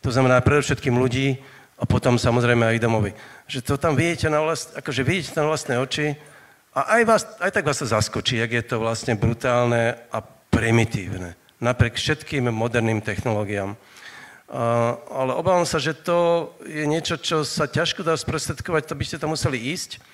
To 0.00 0.08
znamená 0.14 0.40
predovšetkým 0.40 0.94
ľudí 0.94 1.36
a 1.76 1.84
potom 1.84 2.16
samozrejme 2.16 2.64
aj 2.64 2.80
domovy 2.80 3.12
že 3.46 3.62
to 3.62 3.78
tam 3.78 3.94
vidíte 3.94 4.30
na, 4.30 4.42
vlast, 4.42 4.74
akože 4.76 5.02
vidíte 5.06 5.38
na 5.38 5.46
vlastné 5.46 5.78
oči 5.78 6.14
a 6.14 6.36
A 6.76 7.00
aj, 7.00 7.02
vás, 7.08 7.22
aj 7.40 7.56
tak 7.56 7.64
vás 7.64 7.80
to 7.80 7.88
zaskočí, 7.88 8.36
jak 8.36 8.52
je 8.52 8.60
to 8.68 8.76
vlastne 8.76 9.16
brutálne 9.16 9.96
a 10.12 10.20
primitívne. 10.52 11.32
Napriek 11.56 11.96
všetkým 11.96 12.52
moderným 12.52 13.00
technológiám. 13.00 13.72
Uh, 13.72 15.00
ale 15.08 15.32
obávam 15.40 15.64
sa, 15.64 15.80
že 15.80 15.96
to 15.96 16.52
je 16.68 16.84
niečo, 16.84 17.16
čo 17.16 17.48
sa 17.48 17.64
ťažko 17.64 18.04
dá 18.04 18.12
sprostredkovať, 18.12 18.92
to 18.92 18.94
by 18.94 19.04
ste 19.08 19.16
tam 19.16 19.32
museli 19.32 19.56
ísť. 19.56 20.04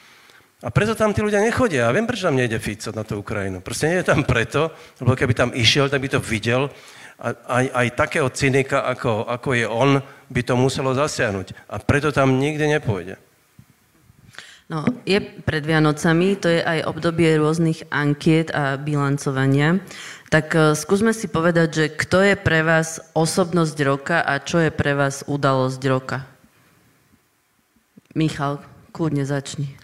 A 0.63 0.71
preto 0.71 0.95
tam 0.95 1.11
tí 1.11 1.19
ľudia 1.19 1.43
nechodia. 1.43 1.91
Ja 1.91 1.95
viem, 1.95 2.07
prečo 2.07 2.31
tam 2.31 2.39
nejde 2.39 2.63
Fico 2.63 2.95
na 2.95 3.03
tú 3.03 3.19
Ukrajinu. 3.19 3.59
Proste 3.59 3.91
nie 3.91 3.99
je 3.99 4.07
tam 4.07 4.23
preto, 4.23 4.71
lebo 5.03 5.19
keby 5.19 5.35
tam 5.35 5.51
išiel, 5.51 5.91
tak 5.91 5.99
by 5.99 6.15
to 6.15 6.23
videl. 6.23 6.71
A 7.19 7.35
aj, 7.59 7.65
aj 7.75 7.87
takého 7.99 8.31
cynika, 8.31 8.87
ako, 8.87 9.27
ako 9.27 9.49
je 9.59 9.67
on, 9.67 9.99
by 10.33 10.43
to 10.43 10.55
muselo 10.57 10.97
zasiahnuť. 10.97 11.69
A 11.69 11.77
preto 11.79 12.09
tam 12.11 12.41
nikde 12.41 12.65
nepôjde. 12.65 13.21
No, 14.73 14.89
je 15.05 15.21
pred 15.21 15.61
Vianocami, 15.61 16.33
to 16.41 16.49
je 16.49 16.65
aj 16.65 16.89
obdobie 16.89 17.37
rôznych 17.37 17.85
ankiet 17.93 18.49
a 18.57 18.81
bilancovania. 18.81 19.85
Tak 20.33 20.47
uh, 20.57 20.73
skúsme 20.73 21.13
si 21.13 21.29
povedať, 21.29 21.69
že 21.77 21.85
kto 21.93 22.25
je 22.25 22.35
pre 22.41 22.65
vás 22.65 23.05
osobnosť 23.13 23.77
roka 23.85 24.19
a 24.25 24.41
čo 24.41 24.65
je 24.65 24.73
pre 24.73 24.97
vás 24.97 25.29
udalosť 25.29 25.83
roka? 25.93 26.25
Michal, 28.17 28.65
kľudne 28.97 29.29
začni. 29.29 29.77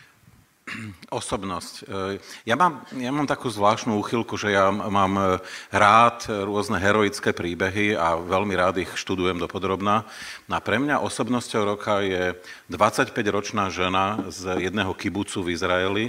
Osobnosť. 1.09 1.89
E, 1.89 2.20
ja 2.44 2.52
mám, 2.52 2.85
ja 2.93 3.09
mám 3.09 3.24
takú 3.24 3.48
zvláštnu 3.48 3.97
úchylku, 3.97 4.36
že 4.36 4.52
ja 4.52 4.68
mám 4.68 5.16
e, 5.16 5.24
rád 5.72 6.28
rôzne 6.28 6.76
heroické 6.76 7.32
príbehy 7.32 7.97
a 7.97 8.20
veľmi 8.20 8.52
rád 8.52 8.85
ich 8.85 8.93
študujem 8.93 9.40
dopodrobná. 9.40 10.05
A 10.52 10.59
pre 10.60 10.76
mňa 10.76 11.01
osobnosťou 11.01 11.64
roka 11.64 12.05
je 12.05 12.36
25-ročná 12.68 13.72
žena 13.72 14.20
z 14.28 14.68
jedného 14.68 14.93
kibucu 14.93 15.48
v 15.48 15.56
Izraeli, 15.56 16.05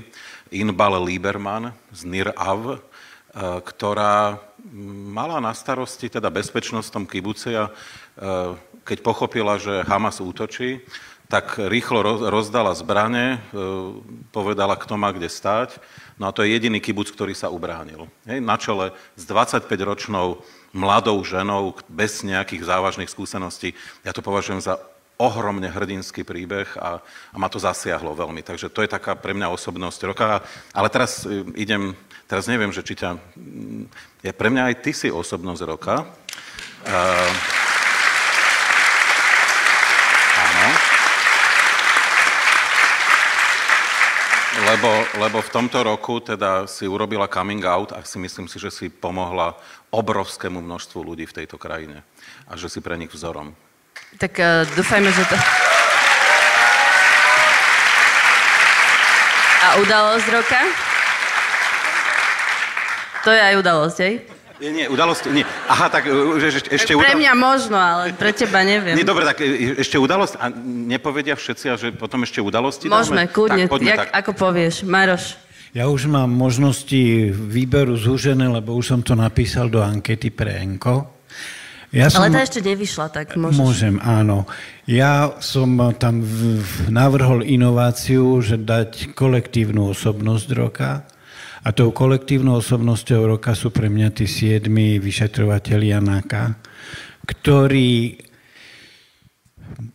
Inbal 0.52 1.00
Lieberman 1.00 1.72
z 1.96 2.02
Nir 2.04 2.36
Av, 2.36 2.76
e, 2.76 2.78
ktorá 3.40 4.36
mala 5.16 5.40
na 5.40 5.56
starosti 5.56 6.12
teda 6.12 6.28
bezpečnosť 6.28 6.88
v 6.92 6.96
tom 7.00 7.06
kibuce 7.08 7.56
a 7.56 7.72
keď 8.84 8.98
pochopila, 9.00 9.56
že 9.56 9.88
Hamas 9.88 10.20
útočí, 10.20 10.84
tak 11.30 11.62
rýchlo 11.62 12.02
rozdala 12.26 12.74
zbrane, 12.74 13.38
e, 13.38 13.40
povedala, 14.34 14.74
kto 14.74 14.98
má 14.98 15.14
kde 15.14 15.30
stáť. 15.30 15.78
No 16.18 16.26
a 16.26 16.34
to 16.34 16.42
je 16.42 16.58
jediný 16.58 16.82
kibuc, 16.82 17.06
ktorý 17.14 17.38
sa 17.38 17.54
ubránil. 17.54 18.10
Hej, 18.26 18.42
na 18.42 18.58
čele 18.58 18.98
s 19.14 19.30
25-ročnou 19.30 20.42
mladou 20.74 21.22
ženou 21.22 21.78
bez 21.86 22.26
nejakých 22.26 22.66
závažných 22.66 23.14
skúseností. 23.14 23.78
Ja 24.02 24.10
to 24.10 24.26
považujem 24.26 24.58
za 24.58 24.82
ohromne 25.22 25.70
hrdinský 25.70 26.26
príbeh 26.26 26.66
a, 26.82 26.98
a 27.06 27.36
ma 27.38 27.46
to 27.46 27.62
zasiahlo 27.62 28.18
veľmi. 28.18 28.42
Takže 28.42 28.74
to 28.74 28.82
je 28.82 28.90
taká 28.90 29.14
pre 29.14 29.38
mňa 29.38 29.54
osobnosť 29.54 30.00
roka. 30.10 30.42
Ale 30.74 30.90
teraz 30.90 31.30
e, 31.30 31.46
idem, 31.54 31.94
teraz 32.26 32.50
neviem, 32.50 32.74
že 32.74 32.82
či 32.82 32.98
ťa... 32.98 33.22
Je 34.26 34.34
pre 34.34 34.50
mňa 34.50 34.74
aj 34.74 34.76
ty 34.82 34.98
si 34.98 35.14
osobnosť 35.14 35.62
roka. 35.62 36.10
Uh, 36.90 37.69
lebo, 44.70 44.92
lebo 45.18 45.38
v 45.42 45.50
tomto 45.50 45.82
roku 45.82 46.22
teda 46.22 46.70
si 46.70 46.86
urobila 46.86 47.26
coming 47.26 47.66
out 47.66 47.90
a 47.90 48.06
si 48.06 48.22
myslím 48.22 48.46
si, 48.46 48.62
že 48.62 48.70
si 48.70 48.86
pomohla 48.94 49.58
obrovskému 49.90 50.62
množstvu 50.62 51.02
ľudí 51.02 51.26
v 51.26 51.42
tejto 51.42 51.58
krajine 51.58 52.06
a 52.46 52.54
že 52.54 52.70
si 52.70 52.78
pre 52.78 52.94
nich 52.94 53.10
vzorom. 53.10 53.58
Tak 54.22 54.34
uh, 54.38 54.70
dúfajme, 54.78 55.10
že 55.10 55.26
to... 55.26 55.36
A 59.60 59.68
udalosť 59.82 60.28
roka? 60.34 60.62
To 63.26 63.30
je 63.34 63.42
aj 63.42 63.56
udalosť, 63.60 63.98
hej? 64.06 64.14
Nie, 64.60 64.72
nie, 64.76 64.86
udalosť, 64.92 65.32
nie. 65.32 65.48
Aha, 65.72 65.88
tak 65.88 66.04
e, 66.04 66.12
že, 66.44 66.68
ešte 66.68 66.92
udalosť... 66.92 67.16
Pre 67.16 67.22
mňa 67.24 67.34
možno, 67.40 67.80
ale 67.80 68.12
pre 68.12 68.36
teba 68.36 68.60
neviem. 68.68 69.00
Nie, 69.00 69.08
dobre, 69.08 69.24
tak 69.24 69.40
e, 69.40 69.80
ešte 69.80 69.96
udalosť 69.96 70.36
a 70.36 70.52
nepovedia 70.68 71.40
všetci, 71.40 71.66
a 71.72 71.76
že 71.80 71.88
potom 71.96 72.28
ešte 72.28 72.44
udalosti 72.44 72.92
Môžeme, 72.92 73.24
dáme? 73.24 73.32
kľudne, 73.32 73.64
tak, 73.66 73.72
poďme, 73.72 73.90
jak, 73.96 74.00
tak. 74.04 74.10
ako 74.12 74.32
povieš. 74.36 74.76
Maroš. 74.84 75.40
Ja 75.72 75.88
už 75.88 76.12
mám 76.12 76.28
možnosti 76.34 77.32
výberu 77.32 77.96
zúžené, 77.96 78.52
lebo 78.52 78.76
už 78.76 78.86
som 78.98 79.00
to 79.00 79.16
napísal 79.16 79.72
do 79.72 79.80
ankety 79.80 80.28
pre 80.28 80.60
Enko. 80.60 81.08
Ja 81.90 82.12
som... 82.12 82.28
Ale 82.28 82.38
tá 82.38 82.42
ešte 82.46 82.62
nevyšla, 82.62 83.10
tak 83.10 83.34
môžeš. 83.34 83.58
Môžem, 83.58 83.96
áno. 84.04 84.46
Ja 84.86 85.34
som 85.42 85.78
tam 85.98 86.22
navrhol 86.86 87.42
inováciu, 87.42 88.44
že 88.46 88.62
dať 88.62 89.18
kolektívnu 89.18 89.90
osobnosť 89.94 90.48
roka 90.54 91.09
a 91.70 91.76
tou 91.78 91.94
kolektívnou 91.94 92.66
osobnosťou 92.66 93.38
roka 93.38 93.54
sú 93.54 93.70
pre 93.70 93.94
mňa 93.94 94.10
tí 94.10 94.26
siedmi 94.26 94.98
vyšetrovateľi 94.98 96.02
NAKA, 96.02 96.58
ktorí 97.30 98.18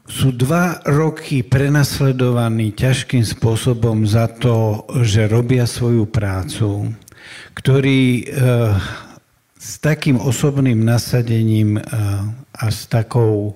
sú 0.06 0.30
dva 0.30 0.78
roky 0.86 1.42
prenasledovaní 1.42 2.78
ťažkým 2.78 3.26
spôsobom 3.26 4.06
za 4.06 4.30
to, 4.30 4.86
že 5.02 5.26
robia 5.26 5.66
svoju 5.66 6.06
prácu, 6.06 6.94
ktorí 7.58 8.22
e, 8.22 8.24
s 9.58 9.82
takým 9.82 10.22
osobným 10.22 10.78
nasadením 10.78 11.74
e, 11.74 11.82
a 12.54 12.66
s 12.70 12.86
takou 12.86 13.50
e, 13.50 13.52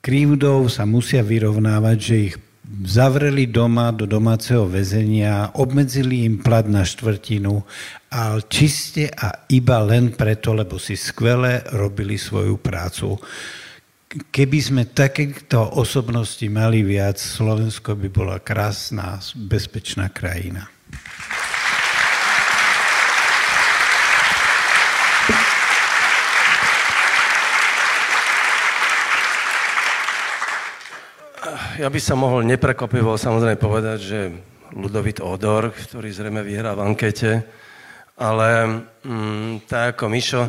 krivdou 0.00 0.64
sa 0.72 0.88
musia 0.88 1.20
vyrovnávať, 1.20 1.96
že 2.00 2.16
ich 2.32 2.36
zavreli 2.84 3.48
doma 3.48 3.90
do 3.90 4.04
domáceho 4.04 4.68
väzenia, 4.68 5.56
obmedzili 5.56 6.28
im 6.28 6.38
plat 6.44 6.68
na 6.68 6.84
štvrtinu, 6.84 7.64
ale 8.12 8.44
čiste 8.48 9.08
a 9.08 9.48
iba 9.48 9.80
len 9.84 10.12
preto, 10.12 10.52
lebo 10.52 10.76
si 10.76 10.96
skvele 10.96 11.64
robili 11.72 12.20
svoju 12.20 12.60
prácu. 12.60 13.16
Keby 14.08 14.58
sme 14.60 14.82
takéto 14.88 15.60
osobnosti 15.76 16.44
mali 16.48 16.80
viac, 16.80 17.20
Slovensko 17.20 17.92
by 17.92 18.08
bola 18.08 18.36
krásna, 18.40 19.20
bezpečná 19.36 20.08
krajina. 20.08 20.77
Ja 31.78 31.86
by 31.86 32.00
som 32.02 32.18
mohol 32.18 32.42
neprekvapivo 32.42 33.14
samozrejme 33.14 33.54
povedať, 33.54 33.98
že 34.02 34.20
Ludovit 34.74 35.22
Odor, 35.22 35.70
ktorý 35.70 36.10
zrejme 36.10 36.42
vyhrá 36.42 36.74
v 36.74 36.82
ankete, 36.90 37.46
ale 38.18 38.82
mm, 39.06 39.70
tak 39.70 39.94
ako 39.94 40.10
Mišo, 40.10 40.42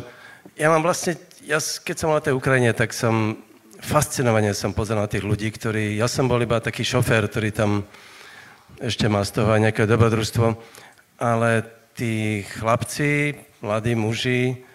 ja 0.58 0.66
mám 0.74 0.82
vlastne, 0.82 1.14
ja 1.46 1.62
keď 1.62 1.96
som 1.96 2.10
na 2.10 2.18
tej 2.18 2.34
Ukrajine, 2.34 2.74
tak 2.74 2.90
som 2.90 3.38
fascinovane 3.78 4.50
som 4.58 4.74
pozeral 4.74 5.06
tých 5.06 5.22
ľudí, 5.22 5.54
ktorí, 5.54 5.94
ja 5.94 6.10
som 6.10 6.26
bol 6.26 6.42
iba 6.42 6.58
taký 6.58 6.82
šofér, 6.82 7.30
ktorý 7.30 7.54
tam 7.54 7.86
ešte 8.82 9.06
má 9.06 9.22
z 9.22 9.38
toho 9.38 9.54
aj 9.54 9.70
nejaké 9.70 9.86
dobrodružstvo, 9.86 10.58
ale 11.22 11.62
tí 11.94 12.42
chlapci, 12.58 13.38
mladí 13.62 13.94
muži, 13.94 14.66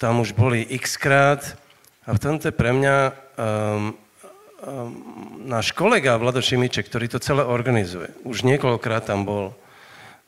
tam 0.00 0.24
už 0.24 0.32
boli 0.32 0.64
x 0.72 0.96
krát 0.96 1.44
a 2.08 2.16
v 2.16 2.22
tomto 2.22 2.48
pre 2.50 2.72
mňa 2.72 2.96
um, 3.12 4.01
náš 5.42 5.74
kolega 5.74 6.14
Vlado 6.14 6.38
Šimiček, 6.38 6.86
ktorý 6.86 7.10
to 7.10 7.18
celé 7.18 7.42
organizuje, 7.42 8.14
už 8.22 8.46
niekoľkokrát 8.46 9.10
tam 9.10 9.26
bol, 9.26 9.44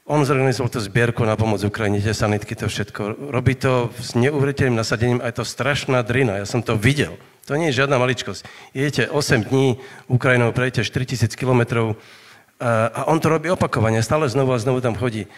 on 0.05 0.27
zorganizoval 0.27 0.69
tú 0.69 0.82
zbierku 0.82 1.23
na 1.23 1.39
pomoc 1.39 1.62
Ukrajine, 1.62 2.02
tie 2.02 2.12
sanitky, 2.12 2.59
to 2.59 2.69
všetko. 2.69 3.32
Robí 3.32 3.55
to 3.56 3.94
s 3.97 4.19
neuveriteľným 4.19 4.77
nasadením 4.77 5.23
je 5.23 5.35
to 5.39 5.44
strašná 5.47 6.02
drina. 6.05 6.43
Ja 6.43 6.47
som 6.47 6.61
to 6.61 6.77
videl. 6.77 7.16
To 7.48 7.56
nie 7.56 7.73
je 7.73 7.85
žiadna 7.85 7.97
maličkosť. 7.97 8.44
Idete 8.77 9.02
8 9.09 9.48
dní 9.48 9.81
Ukrajinou, 10.09 10.52
prejdete 10.52 10.85
4000 10.85 11.32
kilometrov 11.36 11.97
a 12.94 13.05
on 13.11 13.20
to 13.20 13.28
robí 13.28 13.51
opakovane, 13.51 14.01
stále 14.01 14.28
znovu 14.28 14.55
a 14.55 14.62
znovu 14.62 14.81
tam 14.81 14.97
chodí. 14.97 15.28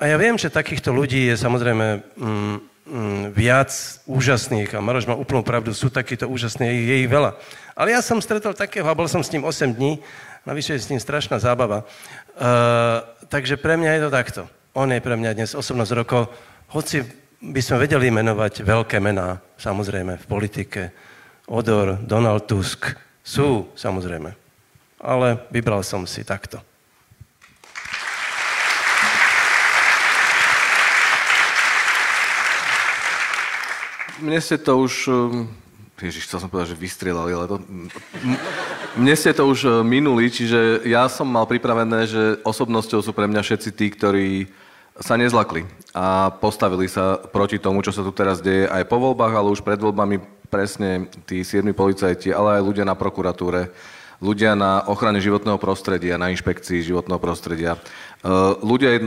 A 0.00 0.08
ja 0.10 0.16
viem, 0.18 0.34
že 0.34 0.50
takýchto 0.50 0.90
ľudí 0.90 1.30
je 1.30 1.36
samozrejme 1.38 2.02
mm, 2.16 2.56
mm, 2.88 3.22
viac 3.36 3.70
úžasných 4.08 4.72
a 4.74 4.82
Maroš 4.82 5.06
má 5.06 5.14
úplnú 5.14 5.44
pravdu, 5.46 5.76
sú 5.76 5.92
takíto 5.92 6.26
úžasní, 6.26 6.66
je 6.66 6.96
ich 7.06 7.10
veľa. 7.10 7.38
Ale 7.72 7.96
ja 7.96 8.04
som 8.04 8.20
stretol 8.20 8.52
takého 8.52 8.84
a 8.84 8.96
bol 8.96 9.08
som 9.08 9.24
s 9.24 9.32
ním 9.32 9.44
8 9.48 9.72
dní, 9.72 9.98
navyše 10.44 10.76
je 10.76 10.84
s 10.84 10.90
ním 10.92 11.00
strašná 11.00 11.40
zábava. 11.40 11.88
Uh, 12.36 13.00
takže 13.28 13.56
pre 13.56 13.80
mňa 13.80 13.90
je 13.96 14.02
to 14.04 14.10
takto. 14.10 14.42
On 14.76 14.88
je 14.88 15.00
pre 15.00 15.16
mňa 15.16 15.36
dnes 15.36 15.52
osobnosť 15.56 15.92
rokov, 15.96 16.32
hoci 16.72 17.04
by 17.42 17.60
sme 17.60 17.84
vedeli 17.84 18.12
menovať 18.12 18.62
veľké 18.64 19.00
mená, 19.00 19.40
samozrejme, 19.56 20.20
v 20.20 20.26
politike. 20.28 20.82
Odor, 21.48 21.98
Donald 22.00 22.46
Tusk, 22.46 22.92
sú, 23.24 23.68
samozrejme. 23.74 24.30
Ale 25.02 25.42
vybral 25.50 25.82
som 25.82 26.06
si 26.06 26.22
takto. 26.22 26.62
Mne 34.22 34.38
ste 34.38 34.54
to 34.54 34.78
už 34.78 35.10
Ježiš, 36.00 36.26
chcel 36.26 36.42
som 36.42 36.50
povedať, 36.50 36.74
že 36.74 36.82
vystrelali, 36.82 37.30
ale 37.30 37.46
to... 37.46 37.56
Mne 38.98 39.14
ste 39.14 39.30
to 39.30 39.46
už 39.46 39.60
e, 39.64 39.70
minuli, 39.86 40.26
čiže 40.32 40.82
ja 40.88 41.06
som 41.06 41.28
mal 41.30 41.46
pripravené, 41.46 42.08
že 42.08 42.22
osobnosťou 42.42 43.00
sú 43.04 43.12
pre 43.14 43.30
mňa 43.30 43.40
všetci 43.44 43.70
tí, 43.70 43.86
ktorí 43.92 44.28
sa 44.98 45.16
nezlakli 45.16 45.64
a 45.96 46.28
postavili 46.36 46.84
sa 46.90 47.16
proti 47.16 47.56
tomu, 47.56 47.80
čo 47.80 47.94
sa 47.94 48.04
tu 48.04 48.12
teraz 48.12 48.44
deje 48.44 48.68
aj 48.68 48.84
po 48.90 49.00
voľbách, 49.00 49.32
ale 49.32 49.52
už 49.52 49.64
pred 49.64 49.80
voľbami 49.80 50.20
presne 50.52 51.08
tí 51.24 51.40
siedmi 51.46 51.72
policajti, 51.72 52.28
ale 52.28 52.60
aj 52.60 52.66
ľudia 52.66 52.84
na 52.84 52.92
prokuratúre, 52.92 53.72
ľudia 54.20 54.52
na 54.52 54.84
ochrane 54.84 55.18
životného 55.18 55.56
prostredia, 55.56 56.20
na 56.20 56.28
inšpekcii 56.28 56.84
životného 56.84 57.20
prostredia, 57.22 57.80
e, 58.20 58.30
ľudia, 58.60 59.00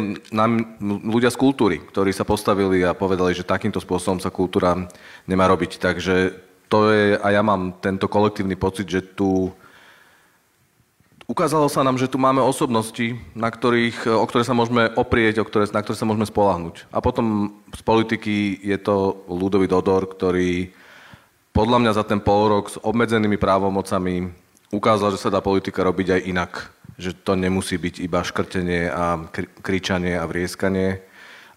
ľudia 1.05 1.29
z 1.29 1.37
kultúry, 1.37 1.77
ktorí 1.85 2.09
sa 2.15 2.25
postavili 2.25 2.81
a 2.81 2.97
povedali, 2.97 3.37
že 3.37 3.45
takýmto 3.45 3.77
spôsobom 3.77 4.17
sa 4.17 4.33
kultúra 4.33 4.89
nemá 5.29 5.45
robiť. 5.45 5.77
Takže 5.77 6.44
to 6.69 6.91
je, 6.91 7.17
a 7.17 7.27
ja 7.31 7.41
mám 7.45 7.77
tento 7.81 8.09
kolektívny 8.09 8.55
pocit, 8.57 8.89
že 8.89 9.01
tu 9.01 9.53
Ukázalo 11.25 11.65
sa 11.73 11.81
nám, 11.81 11.97
že 11.97 12.05
tu 12.05 12.21
máme 12.21 12.37
osobnosti, 12.37 13.17
na 13.33 13.49
ktorých, 13.49 14.13
o 14.13 14.25
ktoré 14.29 14.45
sa 14.45 14.53
môžeme 14.53 14.93
oprieť, 14.93 15.41
o 15.41 15.47
ktoré, 15.49 15.65
na 15.73 15.81
ktoré 15.81 15.97
sa 15.97 16.05
môžeme 16.05 16.29
spolahnuť. 16.29 16.85
A 16.93 17.01
potom 17.01 17.49
z 17.73 17.81
politiky 17.81 18.61
je 18.61 18.77
to 18.77 19.25
ľudový 19.25 19.65
Dodor, 19.65 20.05
ktorý 20.05 20.69
podľa 21.49 21.81
mňa 21.81 21.91
za 21.97 22.05
ten 22.05 22.21
pol 22.21 22.53
rok 22.53 22.69
s 22.69 22.77
obmedzenými 22.77 23.41
právomocami 23.41 24.29
ukázal, 24.69 25.17
že 25.17 25.21
sa 25.25 25.33
dá 25.33 25.41
politika 25.41 25.81
robiť 25.81 26.07
aj 26.13 26.21
inak. 26.29 26.51
Že 27.01 27.11
to 27.25 27.33
nemusí 27.33 27.81
byť 27.81 28.05
iba 28.05 28.21
škrtenie 28.21 28.93
a 28.93 29.17
kričanie 29.65 30.21
a 30.21 30.29
vrieskanie. 30.29 31.01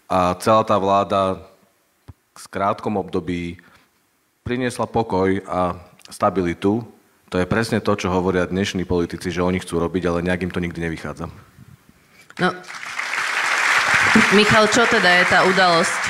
A 0.09 0.33
celá 0.41 0.65
tá 0.65 0.81
vláda 0.81 1.45
v 2.33 2.45
krátkom 2.49 2.97
období 2.97 3.61
priniesla 4.49 4.89
pokoj 4.89 5.45
a 5.45 5.77
stabilitu 6.09 6.81
to 7.29 7.37
je 7.37 7.45
presne 7.45 7.77
to, 7.77 7.93
čo 7.93 8.09
hovoria 8.09 8.49
dnešní 8.49 8.89
politici, 8.89 9.29
že 9.29 9.45
oni 9.45 9.61
chcú 9.61 9.77
robiť, 9.77 10.03
ale 10.09 10.25
nejak 10.25 10.49
im 10.49 10.53
to 10.53 10.57
nikdy 10.57 10.81
nevychádza. 10.81 11.29
No, 12.41 12.49
Michal, 14.33 14.65
čo 14.73 14.89
teda 14.89 15.21
je 15.21 15.25
tá 15.29 15.45
udalosť? 15.45 16.01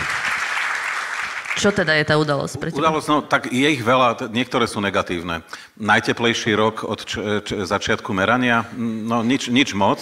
Čo 1.60 1.76
teda 1.76 1.92
je 2.00 2.08
tá 2.08 2.16
udalosť 2.16 2.56
pre 2.56 2.72
teba? 2.72 2.80
Udalosť, 2.88 3.08
no 3.12 3.18
tak 3.20 3.52
je 3.52 3.68
ich 3.68 3.84
veľa, 3.84 4.32
niektoré 4.32 4.64
sú 4.64 4.80
negatívne. 4.80 5.44
Najteplejší 5.76 6.56
rok 6.56 6.88
od 6.88 7.04
č- 7.04 7.44
č- 7.44 7.68
začiatku 7.68 8.16
merania, 8.16 8.64
no 8.80 9.20
nič, 9.20 9.52
nič 9.52 9.76
moc. 9.76 10.00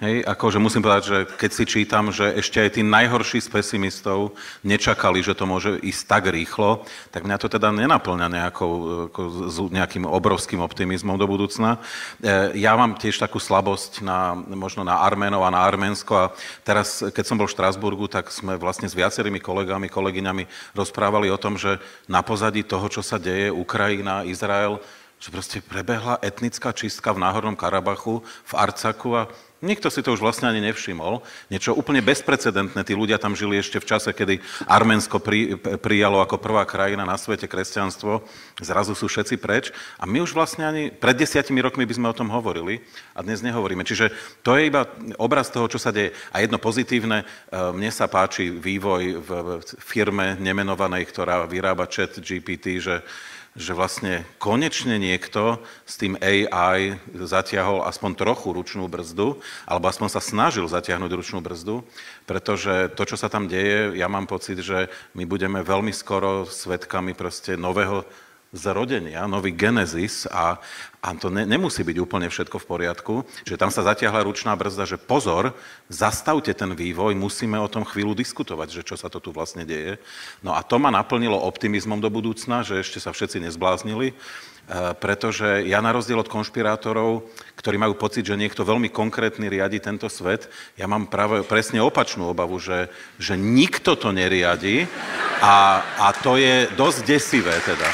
Hej, 0.00 0.24
akože 0.24 0.56
musím 0.56 0.80
povedať, 0.80 1.04
že 1.04 1.18
keď 1.28 1.50
si 1.52 1.64
čítam, 1.68 2.08
že 2.08 2.32
ešte 2.32 2.56
aj 2.56 2.72
tí 2.72 2.80
najhorší 2.80 3.36
z 3.44 3.52
pesimistov 3.52 4.32
nečakali, 4.64 5.20
že 5.20 5.36
to 5.36 5.44
môže 5.44 5.76
ísť 5.76 6.02
tak 6.08 6.32
rýchlo, 6.32 6.88
tak 7.12 7.28
mňa 7.28 7.36
to 7.36 7.52
teda 7.52 7.68
nenaplňa 7.68 8.32
nejakou, 8.32 8.72
ako, 9.12 9.20
nejakým 9.68 10.08
obrovským 10.08 10.64
optimizmom 10.64 11.20
do 11.20 11.28
budúcna. 11.28 11.76
E, 12.16 12.64
ja 12.64 12.80
mám 12.80 12.96
tiež 12.96 13.20
takú 13.20 13.36
slabosť 13.36 14.00
na, 14.00 14.32
možno 14.40 14.88
na 14.88 15.04
Arménov 15.04 15.44
a 15.44 15.52
na 15.52 15.68
Arménsko 15.68 16.12
a 16.16 16.32
teraz, 16.64 17.04
keď 17.04 17.24
som 17.28 17.36
bol 17.36 17.44
v 17.44 17.60
Štrasburgu, 17.60 18.08
tak 18.08 18.32
sme 18.32 18.56
vlastne 18.56 18.88
s 18.88 18.96
viacerými 18.96 19.36
kolegami, 19.36 19.92
kolegyňami 19.92 20.48
rozprávali 20.80 21.28
o 21.28 21.36
tom, 21.36 21.60
že 21.60 21.76
na 22.08 22.24
pozadí 22.24 22.64
toho, 22.64 22.88
čo 22.88 23.04
sa 23.04 23.20
deje, 23.20 23.52
Ukrajina, 23.52 24.24
Izrael, 24.24 24.80
že 25.20 25.28
proste 25.28 25.60
prebehla 25.60 26.16
etnická 26.24 26.72
čistka 26.72 27.12
v 27.12 27.20
Náhornom 27.20 27.52
Karabachu, 27.52 28.24
v 28.24 28.52
Arcaku 28.56 29.12
a 29.12 29.28
Nikto 29.60 29.92
si 29.92 30.00
to 30.00 30.16
už 30.16 30.24
vlastne 30.24 30.48
ani 30.48 30.64
nevšimol. 30.64 31.20
Niečo 31.52 31.76
úplne 31.76 32.00
bezprecedentné. 32.00 32.80
Tí 32.80 32.96
ľudia 32.96 33.20
tam 33.20 33.36
žili 33.36 33.60
ešte 33.60 33.76
v 33.76 33.88
čase, 33.92 34.16
kedy 34.16 34.40
Arménsko 34.64 35.20
pri, 35.20 35.60
prijalo 35.76 36.24
ako 36.24 36.40
prvá 36.40 36.64
krajina 36.64 37.04
na 37.04 37.20
svete 37.20 37.44
kresťanstvo. 37.44 38.24
Zrazu 38.56 38.96
sú 38.96 39.04
všetci 39.04 39.36
preč. 39.36 39.68
A 40.00 40.08
my 40.08 40.24
už 40.24 40.32
vlastne 40.32 40.64
ani 40.64 40.88
pred 40.88 41.12
desiatimi 41.12 41.60
rokmi 41.60 41.84
by 41.84 41.92
sme 41.92 42.08
o 42.08 42.16
tom 42.16 42.32
hovorili 42.32 42.80
a 43.12 43.20
dnes 43.20 43.44
nehovoríme. 43.44 43.84
Čiže 43.84 44.08
to 44.40 44.56
je 44.56 44.72
iba 44.72 44.88
obraz 45.20 45.52
toho, 45.52 45.68
čo 45.68 45.76
sa 45.76 45.92
deje. 45.92 46.16
A 46.32 46.40
jedno 46.40 46.56
pozitívne, 46.56 47.22
e, 47.22 47.24
mne 47.76 47.92
sa 47.92 48.08
páči 48.08 48.48
vývoj 48.48 49.02
v 49.20 49.30
firme 49.76 50.40
nemenovanej, 50.40 51.04
ktorá 51.04 51.44
vyrába 51.44 51.84
chat 51.84 52.16
GPT, 52.16 52.80
že 52.80 53.04
že 53.58 53.74
vlastne 53.74 54.22
konečne 54.38 54.94
niekto 54.94 55.58
s 55.82 55.98
tým 55.98 56.14
AI 56.22 57.02
zatiahol 57.18 57.82
aspoň 57.82 58.14
trochu 58.14 58.54
ručnú 58.54 58.86
brzdu, 58.86 59.42
alebo 59.66 59.90
aspoň 59.90 60.08
sa 60.08 60.22
snažil 60.22 60.70
zatiahnuť 60.70 61.10
ručnú 61.10 61.42
brzdu, 61.42 61.82
pretože 62.30 62.94
to, 62.94 63.02
čo 63.02 63.18
sa 63.18 63.26
tam 63.26 63.50
deje, 63.50 63.98
ja 63.98 64.06
mám 64.06 64.30
pocit, 64.30 64.62
že 64.62 64.86
my 65.18 65.26
budeme 65.26 65.66
veľmi 65.66 65.90
skoro 65.90 66.46
svetkami 66.46 67.18
proste 67.18 67.58
nového 67.58 68.06
zrodenia, 68.50 69.30
nový 69.30 69.54
genezis 69.54 70.26
a, 70.26 70.58
a 70.98 71.08
to 71.14 71.30
ne, 71.30 71.46
nemusí 71.46 71.86
byť 71.86 71.96
úplne 72.02 72.26
všetko 72.26 72.58
v 72.58 72.66
poriadku, 72.66 73.14
že 73.46 73.54
tam 73.54 73.70
sa 73.70 73.86
zatiahla 73.86 74.26
ručná 74.26 74.58
brzda, 74.58 74.90
že 74.90 74.98
pozor, 74.98 75.54
zastavte 75.86 76.50
ten 76.50 76.74
vývoj, 76.74 77.14
musíme 77.14 77.54
o 77.62 77.70
tom 77.70 77.86
chvíľu 77.86 78.18
diskutovať, 78.18 78.82
že 78.82 78.82
čo 78.82 78.98
sa 78.98 79.06
to 79.06 79.22
tu 79.22 79.30
vlastne 79.30 79.62
deje. 79.62 80.02
No 80.42 80.58
a 80.58 80.66
to 80.66 80.82
ma 80.82 80.90
naplnilo 80.90 81.38
optimizmom 81.38 82.02
do 82.02 82.10
budúcna, 82.10 82.66
že 82.66 82.82
ešte 82.82 82.98
sa 82.98 83.14
všetci 83.14 83.38
nezbláznili, 83.46 84.10
e, 84.10 84.14
pretože 84.98 85.62
ja 85.70 85.78
na 85.78 85.94
rozdiel 85.94 86.18
od 86.18 86.26
konšpirátorov, 86.26 87.30
ktorí 87.54 87.78
majú 87.78 87.94
pocit, 87.94 88.26
že 88.26 88.34
niekto 88.34 88.66
veľmi 88.66 88.90
konkrétny 88.90 89.46
riadi 89.46 89.78
tento 89.78 90.10
svet, 90.10 90.50
ja 90.74 90.90
mám 90.90 91.06
práve 91.06 91.46
presne 91.46 91.78
opačnú 91.78 92.26
obavu, 92.26 92.58
že, 92.58 92.90
že 93.14 93.38
nikto 93.38 93.94
to 93.94 94.10
neriadi 94.10 94.90
a, 95.38 95.86
a 96.02 96.10
to 96.18 96.34
je 96.34 96.66
dosť 96.74 96.98
desivé 97.06 97.54
teda. 97.62 97.86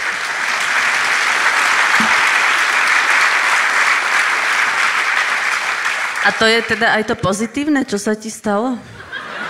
A 6.26 6.34
to 6.34 6.42
je 6.42 6.58
teda 6.74 6.98
aj 6.98 7.06
to 7.06 7.14
pozitívne, 7.14 7.86
čo 7.86 8.02
sa 8.02 8.18
ti 8.18 8.34
stalo? 8.34 8.74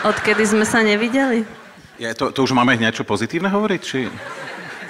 Odkedy 0.05 0.45
sme 0.45 0.69
sa 0.69 0.85
nevideli? 0.85 1.49
Ja, 1.97 2.13
to, 2.13 2.29
to 2.29 2.45
už 2.45 2.53
máme 2.53 2.77
niečo 2.77 3.01
pozitívne 3.01 3.49
hovoriť? 3.49 3.81
Či... 3.81 4.13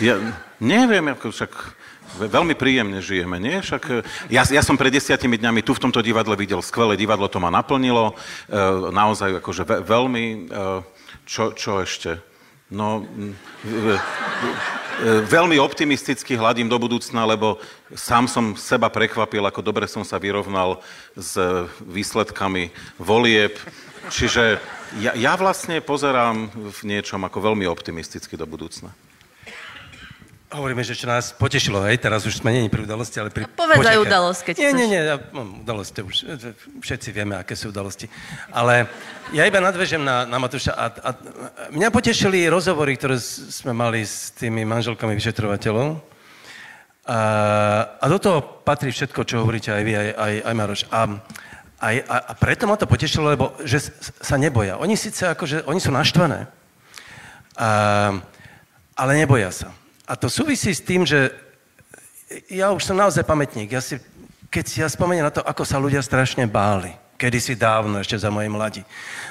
Ja 0.03 0.19
neviem, 0.59 1.15
ako 1.15 1.31
však 1.31 1.53
veľmi 2.27 2.59
príjemne 2.59 2.99
žijeme, 2.99 3.39
nie? 3.39 3.63
Však, 3.63 3.83
e, 3.89 3.95
ja, 4.35 4.43
ja 4.43 4.67
som 4.67 4.75
pred 4.75 4.91
desiatimi 4.91 5.39
dňami 5.39 5.63
tu 5.63 5.79
v 5.79 5.83
tomto 5.87 6.03
divadle 6.03 6.35
videl 6.35 6.59
skvelé 6.59 6.99
divadlo, 6.99 7.31
to 7.31 7.39
ma 7.39 7.55
naplnilo. 7.55 8.19
E, 8.51 8.55
naozaj 8.91 9.39
akože 9.39 9.63
ve, 9.63 9.77
veľmi... 9.87 10.25
E, 10.51 10.63
čo, 11.23 11.55
čo 11.55 11.83
ešte? 11.83 12.19
No, 12.67 13.07
veľmi 15.31 15.55
optimisticky 15.63 16.35
hľadím 16.35 16.67
do 16.67 16.83
budúcna, 16.83 17.23
lebo 17.23 17.63
sám 17.95 18.27
som 18.27 18.59
seba 18.59 18.91
prekvapil, 18.91 19.47
ako 19.47 19.63
dobre 19.63 19.87
som 19.87 20.03
sa 20.03 20.19
vyrovnal 20.19 20.83
s 21.15 21.39
výsledkami 21.87 22.75
volieb. 22.99 23.55
Čiže 24.11 24.59
ja, 24.99 25.15
ja 25.15 25.39
vlastne 25.39 25.79
pozerám 25.79 26.51
v 26.51 26.81
niečom 26.91 27.23
ako 27.23 27.55
veľmi 27.55 27.71
optimisticky 27.71 28.35
do 28.35 28.51
budúcna. 28.51 28.91
Hovoríme, 30.47 30.87
že 30.87 30.95
čo 30.95 31.11
nás 31.11 31.35
potešilo, 31.35 31.83
hej, 31.91 31.99
teraz 31.99 32.23
už 32.23 32.39
sme 32.39 32.55
není 32.55 32.71
pri 32.71 32.87
udalosti, 32.87 33.19
ale 33.19 33.35
pri... 33.35 33.51
No, 33.51 33.67
povedz 33.67 33.83
aj 33.83 33.99
udalosť, 33.99 34.41
keď 34.47 34.55
Nie, 34.63 34.71
nie, 34.79 34.87
nie, 34.87 35.03
no, 35.35 35.43
udalosti 35.67 36.07
už, 36.07 36.15
všetci 36.79 37.11
vieme, 37.11 37.35
aké 37.35 37.59
sú 37.59 37.75
udalosti. 37.75 38.07
Ale 38.55 38.87
ja 39.35 39.43
iba 39.43 39.59
nadvežem 39.59 39.99
na, 39.99 40.23
na 40.23 40.39
Matúša 40.39 40.71
a, 40.71 40.87
a 41.03 41.11
mňa 41.75 41.91
potešili 41.91 42.47
rozhovory, 42.47 42.95
ktoré 42.95 43.19
sme 43.19 43.75
mali 43.75 44.07
s 44.07 44.31
tými 44.39 44.63
manželkami 44.63 45.19
vyšetrovateľov. 45.19 45.99
A, 47.11 47.19
a 47.99 48.07
do 48.07 48.19
toho 48.23 48.39
patrí 48.63 48.95
všetko, 48.95 49.27
čo 49.27 49.43
hovoríte 49.43 49.75
aj 49.75 49.83
vy, 49.83 49.93
aj, 49.99 50.09
aj, 50.15 50.35
aj 50.47 50.55
Maroš. 50.55 50.83
A, 50.95 51.01
a, 51.83 52.17
a 52.23 52.33
preto 52.39 52.71
ma 52.71 52.79
to 52.79 52.87
potešilo, 52.87 53.35
lebo 53.35 53.51
že 53.67 53.83
sa 54.23 54.39
neboja. 54.39 54.79
Oni 54.79 54.95
síce 54.95 55.27
akože, 55.27 55.67
oni 55.67 55.83
sú 55.83 55.91
naštvané, 55.91 56.47
a, 57.59 57.69
ale 58.95 59.13
neboja 59.19 59.51
sa. 59.51 59.75
A 60.07 60.15
to 60.15 60.31
súvisí 60.31 60.71
s 60.71 60.79
tým, 60.79 61.03
že 61.03 61.35
ja 62.47 62.71
už 62.71 62.83
som 62.87 62.95
naozaj 62.95 63.27
pamätník. 63.27 63.75
Ja 63.75 63.83
si, 63.83 63.99
keď 64.51 64.87
ja 64.87 64.89
spomeniem 64.91 65.27
na 65.27 65.35
to, 65.35 65.43
ako 65.43 65.67
sa 65.67 65.83
ľudia 65.83 65.99
strašne 66.03 66.47
báli, 66.47 66.95
kedysi 67.19 67.59
dávno, 67.59 67.99
ešte 67.99 68.15
za 68.15 68.31
mojej 68.31 68.51
mladí. 68.51 68.83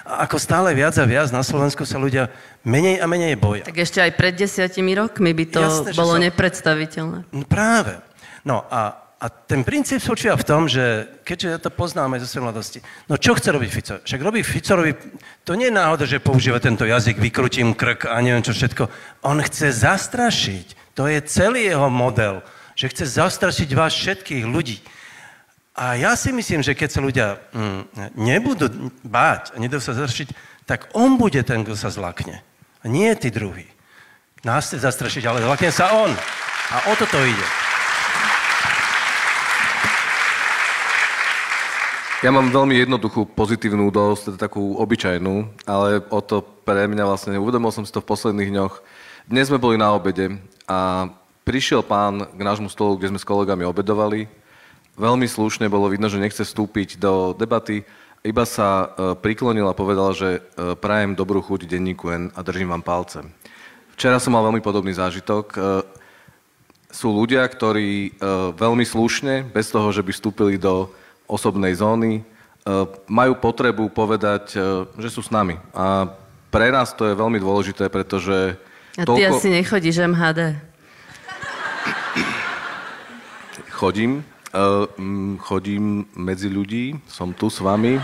A 0.04 0.28
ako 0.28 0.36
stále 0.36 0.76
viac 0.76 0.96
a 1.00 1.06
viac 1.08 1.32
na 1.32 1.48
Slovensku 1.48 1.88
sa 1.88 1.96
ľudia 1.96 2.28
menej 2.68 3.00
a 3.00 3.06
menej 3.08 3.40
boja. 3.40 3.64
Tak 3.64 3.80
ešte 3.80 4.04
aj 4.04 4.12
pred 4.20 4.36
desiatimi 4.36 4.92
rokmi 5.00 5.32
by 5.32 5.46
to 5.48 5.62
Jasne, 5.64 5.92
bolo 5.96 6.20
som... 6.20 6.24
nepredstaviteľné. 6.24 7.20
No, 7.32 7.44
práve. 7.48 7.96
No 8.44 8.68
a 8.68 9.05
a 9.16 9.32
ten 9.32 9.64
princíp 9.64 10.04
spočíva 10.04 10.36
v 10.36 10.44
tom, 10.44 10.68
že 10.68 11.08
keďže 11.24 11.48
ja 11.48 11.58
to 11.58 11.72
poznáme 11.72 12.20
zo 12.20 12.28
svojej 12.28 12.46
mladosti, 12.52 12.80
no 13.08 13.16
čo 13.16 13.32
chce 13.32 13.50
robiť 13.56 13.70
Fico? 13.72 13.96
Však 14.04 14.22
robí 14.22 14.44
Fico, 14.44 14.76
robí, 14.76 14.92
to 15.48 15.56
nie 15.56 15.72
je 15.72 15.80
náhoda, 15.80 16.04
že 16.04 16.20
používa 16.20 16.60
tento 16.60 16.84
jazyk, 16.84 17.24
vykrutím 17.24 17.72
krk 17.72 18.12
a 18.12 18.20
neviem 18.20 18.44
čo 18.44 18.52
všetko. 18.52 18.92
On 19.24 19.40
chce 19.40 19.72
zastrašiť. 19.72 21.00
To 21.00 21.08
je 21.08 21.20
celý 21.24 21.72
jeho 21.72 21.88
model, 21.88 22.44
že 22.76 22.92
chce 22.92 23.20
zastrašiť 23.24 23.70
vás 23.72 23.96
všetkých 23.96 24.44
ľudí. 24.44 24.84
A 25.76 25.96
ja 25.96 26.16
si 26.20 26.32
myslím, 26.36 26.64
že 26.64 26.76
keď 26.76 26.90
sa 26.92 27.04
ľudia 27.04 27.28
mm, 27.52 28.16
nebudú 28.20 28.92
báť 29.04 29.56
a 29.56 29.60
nebudú 29.60 29.80
sa 29.80 29.96
zastrašiť, 29.96 30.32
tak 30.68 30.92
on 30.92 31.16
bude 31.16 31.40
ten, 31.44 31.64
kto 31.64 31.76
sa 31.76 31.88
zlakne. 31.88 32.44
A 32.84 32.86
nie 32.88 33.12
tí 33.16 33.32
druhí. 33.32 33.68
Nás 34.44 34.68
chce 34.70 34.84
zastrašiť, 34.84 35.24
ale 35.24 35.44
zlakne 35.44 35.72
sa 35.72 35.92
on. 36.04 36.12
A 36.72 36.92
o 36.92 36.94
toto 37.00 37.18
ide. 37.24 37.65
Ja 42.26 42.34
mám 42.34 42.50
veľmi 42.50 42.74
jednoduchú 42.74 43.38
pozitívnu 43.38 43.94
udalosť, 43.94 44.34
teda 44.34 44.50
takú 44.50 44.82
obyčajnú, 44.82 45.46
ale 45.70 46.02
o 46.10 46.18
to 46.26 46.42
pre 46.42 46.90
mňa 46.90 47.06
vlastne 47.06 47.38
neuvedomil 47.38 47.70
som 47.70 47.86
si 47.86 47.94
to 47.94 48.02
v 48.02 48.10
posledných 48.10 48.50
dňoch. 48.50 48.82
Dnes 49.30 49.54
sme 49.54 49.62
boli 49.62 49.78
na 49.78 49.94
obede 49.94 50.42
a 50.66 51.06
prišiel 51.46 51.86
pán 51.86 52.26
k 52.26 52.42
nášmu 52.42 52.66
stolu, 52.74 52.98
kde 52.98 53.14
sme 53.14 53.22
s 53.22 53.30
kolegami 53.30 53.70
obedovali. 53.70 54.26
Veľmi 54.98 55.30
slušne 55.30 55.70
bolo 55.70 55.86
vidno, 55.86 56.10
že 56.10 56.18
nechce 56.18 56.42
vstúpiť 56.42 56.98
do 56.98 57.38
debaty, 57.38 57.86
iba 58.26 58.42
sa 58.50 58.70
e, 58.74 59.14
priklonil 59.22 59.70
a 59.70 59.78
povedal, 59.78 60.18
že 60.18 60.42
e, 60.42 60.74
prajem 60.82 61.14
dobrú 61.14 61.46
chuť 61.46 61.70
denníku 61.70 62.10
N 62.10 62.34
a 62.34 62.42
držím 62.42 62.74
vám 62.74 62.82
palce. 62.82 63.22
Včera 63.94 64.18
som 64.18 64.34
mal 64.34 64.42
veľmi 64.50 64.66
podobný 64.66 64.98
zážitok. 64.98 65.46
E, 65.54 65.58
sú 66.90 67.14
ľudia, 67.14 67.44
ktorí 67.44 68.16
veľmi 68.56 68.88
slušne, 68.88 69.52
bez 69.52 69.68
toho, 69.68 69.92
že 69.92 70.00
by 70.00 70.16
vstúpili 70.16 70.56
do 70.56 70.96
osobnej 71.26 71.74
zóny, 71.78 72.22
e, 72.22 72.24
majú 73.10 73.34
potrebu 73.38 73.90
povedať, 73.90 74.56
e, 74.56 74.86
že 75.02 75.10
sú 75.10 75.22
s 75.26 75.30
nami. 75.34 75.58
A 75.74 76.10
pre 76.50 76.72
nás 76.72 76.96
to 76.96 77.04
je 77.04 77.18
veľmi 77.18 77.42
dôležité, 77.42 77.92
pretože... 77.92 78.56
A 78.96 79.04
ty 79.04 79.28
toľko... 79.28 79.44
asi 79.44 79.48
nechodíš 79.52 80.08
MHD. 80.08 80.56
Chodím. 83.76 84.24
Uh, 84.56 84.88
chodím 85.44 86.08
medzi 86.16 86.48
ľudí, 86.48 86.96
som 87.12 87.36
tu 87.36 87.52
s 87.52 87.60
vami. 87.60 88.00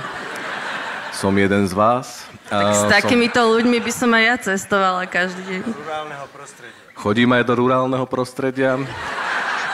Som 1.16 1.32
jeden 1.40 1.64
z 1.64 1.72
vás. 1.72 2.28
Tak 2.52 2.76
s 2.76 2.84
takýmito 2.92 3.40
som... 3.40 3.56
ľuďmi 3.56 3.80
by 3.80 3.92
som 3.96 4.12
aj 4.12 4.24
ja 4.28 4.36
cestovala 4.52 5.08
každý 5.08 5.40
deň. 5.48 5.60
Rurálneho 5.64 6.26
prostredia. 6.28 6.76
Chodím 6.92 7.30
aj 7.32 7.44
do 7.48 7.54
rurálneho 7.56 8.06
prostredia. 8.12 8.72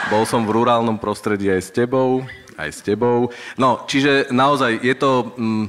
Bol 0.06 0.22
som 0.22 0.46
v 0.46 0.54
rurálnom 0.54 0.94
prostredí 1.02 1.50
aj 1.50 1.66
s 1.66 1.70
tebou 1.74 2.22
aj 2.58 2.70
s 2.74 2.80
tebou. 2.82 3.30
No, 3.54 3.86
čiže 3.86 4.26
naozaj 4.34 4.82
je 4.82 4.94
to, 4.98 5.12
mm, 5.38 5.66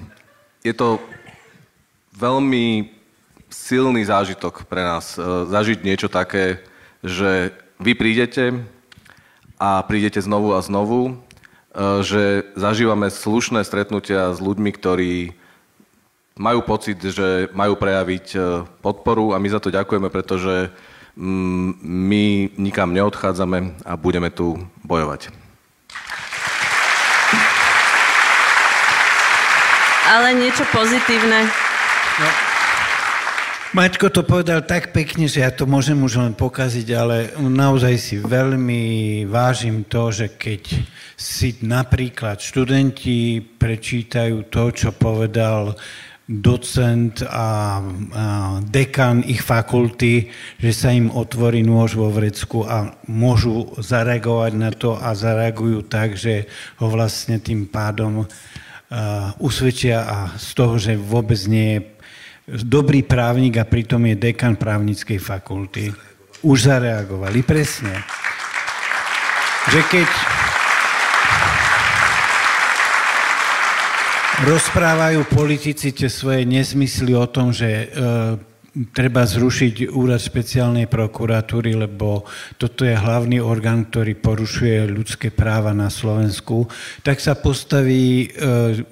je 0.65 0.73
to 0.73 0.97
veľmi 2.17 2.89
silný 3.49 4.01
zážitok 4.05 4.65
pre 4.65 4.81
nás 4.81 5.17
e, 5.17 5.21
zažiť 5.49 5.85
niečo 5.85 6.09
také, 6.09 6.61
že 7.05 7.53
vy 7.79 7.93
prídete 7.95 8.65
a 9.61 9.81
prídete 9.85 10.21
znovu 10.21 10.53
a 10.57 10.61
znovu, 10.61 11.01
e, 11.09 11.11
že 12.05 12.45
zažívame 12.57 13.09
slušné 13.09 13.65
stretnutia 13.65 14.33
s 14.33 14.39
ľuďmi, 14.41 14.69
ktorí 14.73 15.13
majú 16.39 16.63
pocit, 16.63 17.01
že 17.03 17.51
majú 17.51 17.75
prejaviť 17.75 18.25
e, 18.33 18.39
podporu 18.79 19.35
a 19.35 19.41
my 19.41 19.47
za 19.49 19.59
to 19.59 19.73
ďakujeme, 19.73 20.07
pretože 20.07 20.71
mm, 21.17 21.83
my 21.83 22.25
nikam 22.55 22.93
neodchádzame 22.93 23.83
a 23.83 23.93
budeme 23.97 24.29
tu 24.31 24.55
bojovať. 24.85 25.48
Ale 30.09 30.33
niečo 30.33 30.65
pozitívne. 30.73 31.45
No. 32.17 32.29
Maťko 33.69 34.09
to 34.09 34.25
povedal 34.25 34.65
tak 34.65 34.89
pekne, 34.89 35.29
že 35.29 35.45
ja 35.45 35.53
to 35.53 35.69
môžem 35.69 36.01
už 36.01 36.17
len 36.17 36.33
pokaziť, 36.33 36.87
ale 36.97 37.37
naozaj 37.37 37.95
si 38.01 38.15
veľmi 38.17 38.81
vážim 39.29 39.85
to, 39.85 40.09
že 40.09 40.33
keď 40.33 40.73
si 41.13 41.53
napríklad 41.61 42.41
študenti 42.41 43.37
prečítajú 43.37 44.49
to, 44.49 44.73
čo 44.73 44.89
povedal 44.89 45.77
docent 46.29 47.25
a, 47.25 47.29
a 47.29 48.25
dekan 48.61 49.25
ich 49.25 49.41
fakulty, 49.41 50.29
že 50.61 50.71
sa 50.73 50.89
im 50.89 51.09
otvorí 51.09 51.65
nôž 51.65 51.97
vo 51.97 52.13
vrecku 52.13 52.65
a 52.69 52.93
môžu 53.09 53.73
zareagovať 53.81 54.51
na 54.53 54.69
to 54.69 54.93
a 54.93 55.13
zareagujú 55.17 55.89
tak, 55.89 56.17
že 56.17 56.45
ho 56.77 56.89
vlastne 56.89 57.41
tým 57.41 57.65
pádom 57.65 58.29
usvedčia 59.37 60.01
a 60.01 60.17
z 60.33 60.49
toho, 60.57 60.81
že 60.81 60.97
vôbec 60.97 61.37
nie 61.45 61.77
je 61.77 61.79
dobrý 62.65 63.05
právnik 63.05 63.61
a 63.61 63.69
pritom 63.69 64.01
je 64.09 64.17
dekan 64.17 64.57
právnickej 64.57 65.21
fakulty. 65.21 65.93
Už 66.41 66.65
zareagovali, 66.65 67.45
presne. 67.45 67.93
Že 69.69 69.81
keď 69.85 70.09
rozprávajú 74.49 75.27
politici 75.29 75.91
tie 75.91 76.07
svoje 76.07 76.47
nezmysly 76.47 77.11
o 77.13 77.27
tom, 77.27 77.51
že 77.51 77.67
e, 77.67 77.87
treba 78.93 79.25
zrušiť 79.25 79.89
úrad 79.89 80.21
špeciálnej 80.21 80.85
prokuratúry, 80.85 81.73
lebo 81.73 82.25
toto 82.61 82.85
je 82.85 82.93
hlavný 82.93 83.41
orgán, 83.41 83.89
ktorý 83.89 84.13
porušuje 84.17 84.85
ľudské 84.89 85.33
práva 85.33 85.73
na 85.73 85.89
Slovensku, 85.89 86.69
tak 87.01 87.17
sa 87.17 87.33
postaví 87.33 88.25
e, 88.25 88.27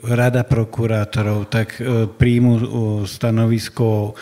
rada 0.01 0.41
prokurátorov, 0.43 1.49
tak 1.53 1.77
e, 1.77 2.09
príjmu 2.09 2.53
e, 2.57 2.63
stanovisko 3.05 4.17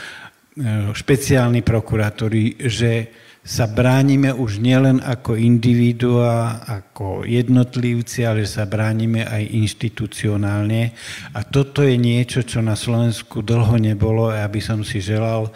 špeciálnej 0.96 1.68
prokuratúry, 1.68 2.64
že 2.72 3.12
sa 3.46 3.70
bránime 3.70 4.34
už 4.34 4.58
nielen 4.58 5.06
ako 5.06 5.38
individua, 5.38 6.66
ako 6.66 7.30
jednotlivci, 7.30 8.26
ale 8.26 8.50
sa 8.50 8.66
bránime 8.66 9.22
aj 9.22 9.54
inštitucionálne. 9.54 10.98
A 11.38 11.46
toto 11.46 11.86
je 11.86 11.94
niečo, 11.94 12.42
čo 12.42 12.66
na 12.66 12.74
Slovensku 12.74 13.46
dlho 13.46 13.78
nebolo 13.78 14.34
a 14.34 14.42
ja 14.42 14.48
by 14.50 14.62
som 14.66 14.82
si 14.82 14.98
želal, 14.98 15.54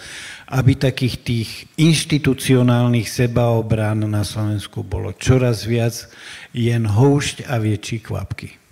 aby 0.54 0.78
takých 0.78 1.16
tých 1.26 1.50
inštitucionálnych 1.82 3.10
sebaobrán 3.10 4.06
na 4.06 4.22
Slovensku 4.22 4.86
bolo 4.86 5.18
čoraz 5.18 5.66
viac, 5.66 6.06
jen 6.54 6.86
houšť 6.86 7.50
a 7.50 7.58
väčší 7.58 8.06
kvapky. 8.06 8.69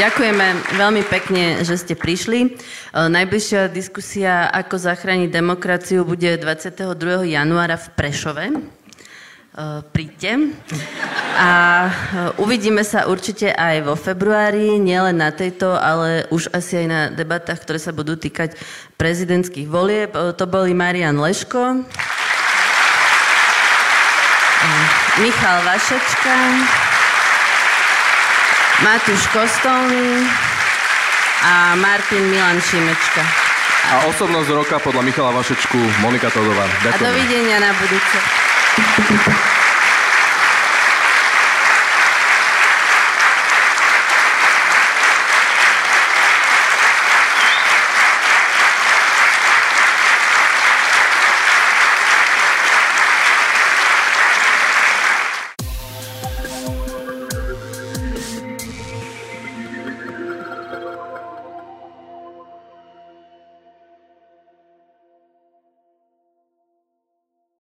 Ďakujeme 0.00 0.46
veľmi 0.74 1.02
pekne, 1.06 1.62
že 1.62 1.78
ste 1.78 1.94
prišli. 1.94 2.40
E, 2.42 2.48
najbližšia 2.90 3.70
diskusia, 3.70 4.50
ako 4.50 4.74
zachrániť 4.74 5.30
demokraciu, 5.30 6.02
bude 6.02 6.34
22. 6.34 7.30
januára 7.30 7.78
v 7.78 7.86
Prešove. 7.94 8.44
E, 8.50 8.56
príďte. 9.94 10.50
A 11.38 11.50
e, 11.86 11.90
uvidíme 12.42 12.82
sa 12.82 13.06
určite 13.06 13.54
aj 13.54 13.86
vo 13.86 13.94
februári, 13.94 14.82
nielen 14.82 15.22
na 15.22 15.30
tejto, 15.30 15.78
ale 15.78 16.26
už 16.34 16.50
asi 16.50 16.82
aj 16.82 16.86
na 16.90 17.00
debatách, 17.14 17.62
ktoré 17.62 17.78
sa 17.78 17.94
budú 17.94 18.18
týkať 18.18 18.58
prezidentských 18.98 19.70
volieb. 19.70 20.10
To 20.10 20.44
boli 20.50 20.74
Marian 20.74 21.22
Leško, 21.22 21.86
Michal 25.22 25.58
Vašečka, 25.62 26.34
Matúš 28.80 29.28
Kostolný 29.28 30.24
a 31.44 31.76
Martin 31.76 32.32
Milan 32.32 32.56
Šimečka. 32.64 33.20
A 33.92 34.08
osobnosť 34.08 34.48
roka 34.56 34.76
podľa 34.80 35.04
Michala 35.04 35.36
Vašečku 35.36 35.76
Monika 36.00 36.32
Todová. 36.32 36.64
Ďakujem. 36.80 37.04
A 37.04 37.08
dovidenia 37.12 37.56
na 37.60 37.76
budúce. 37.76 38.16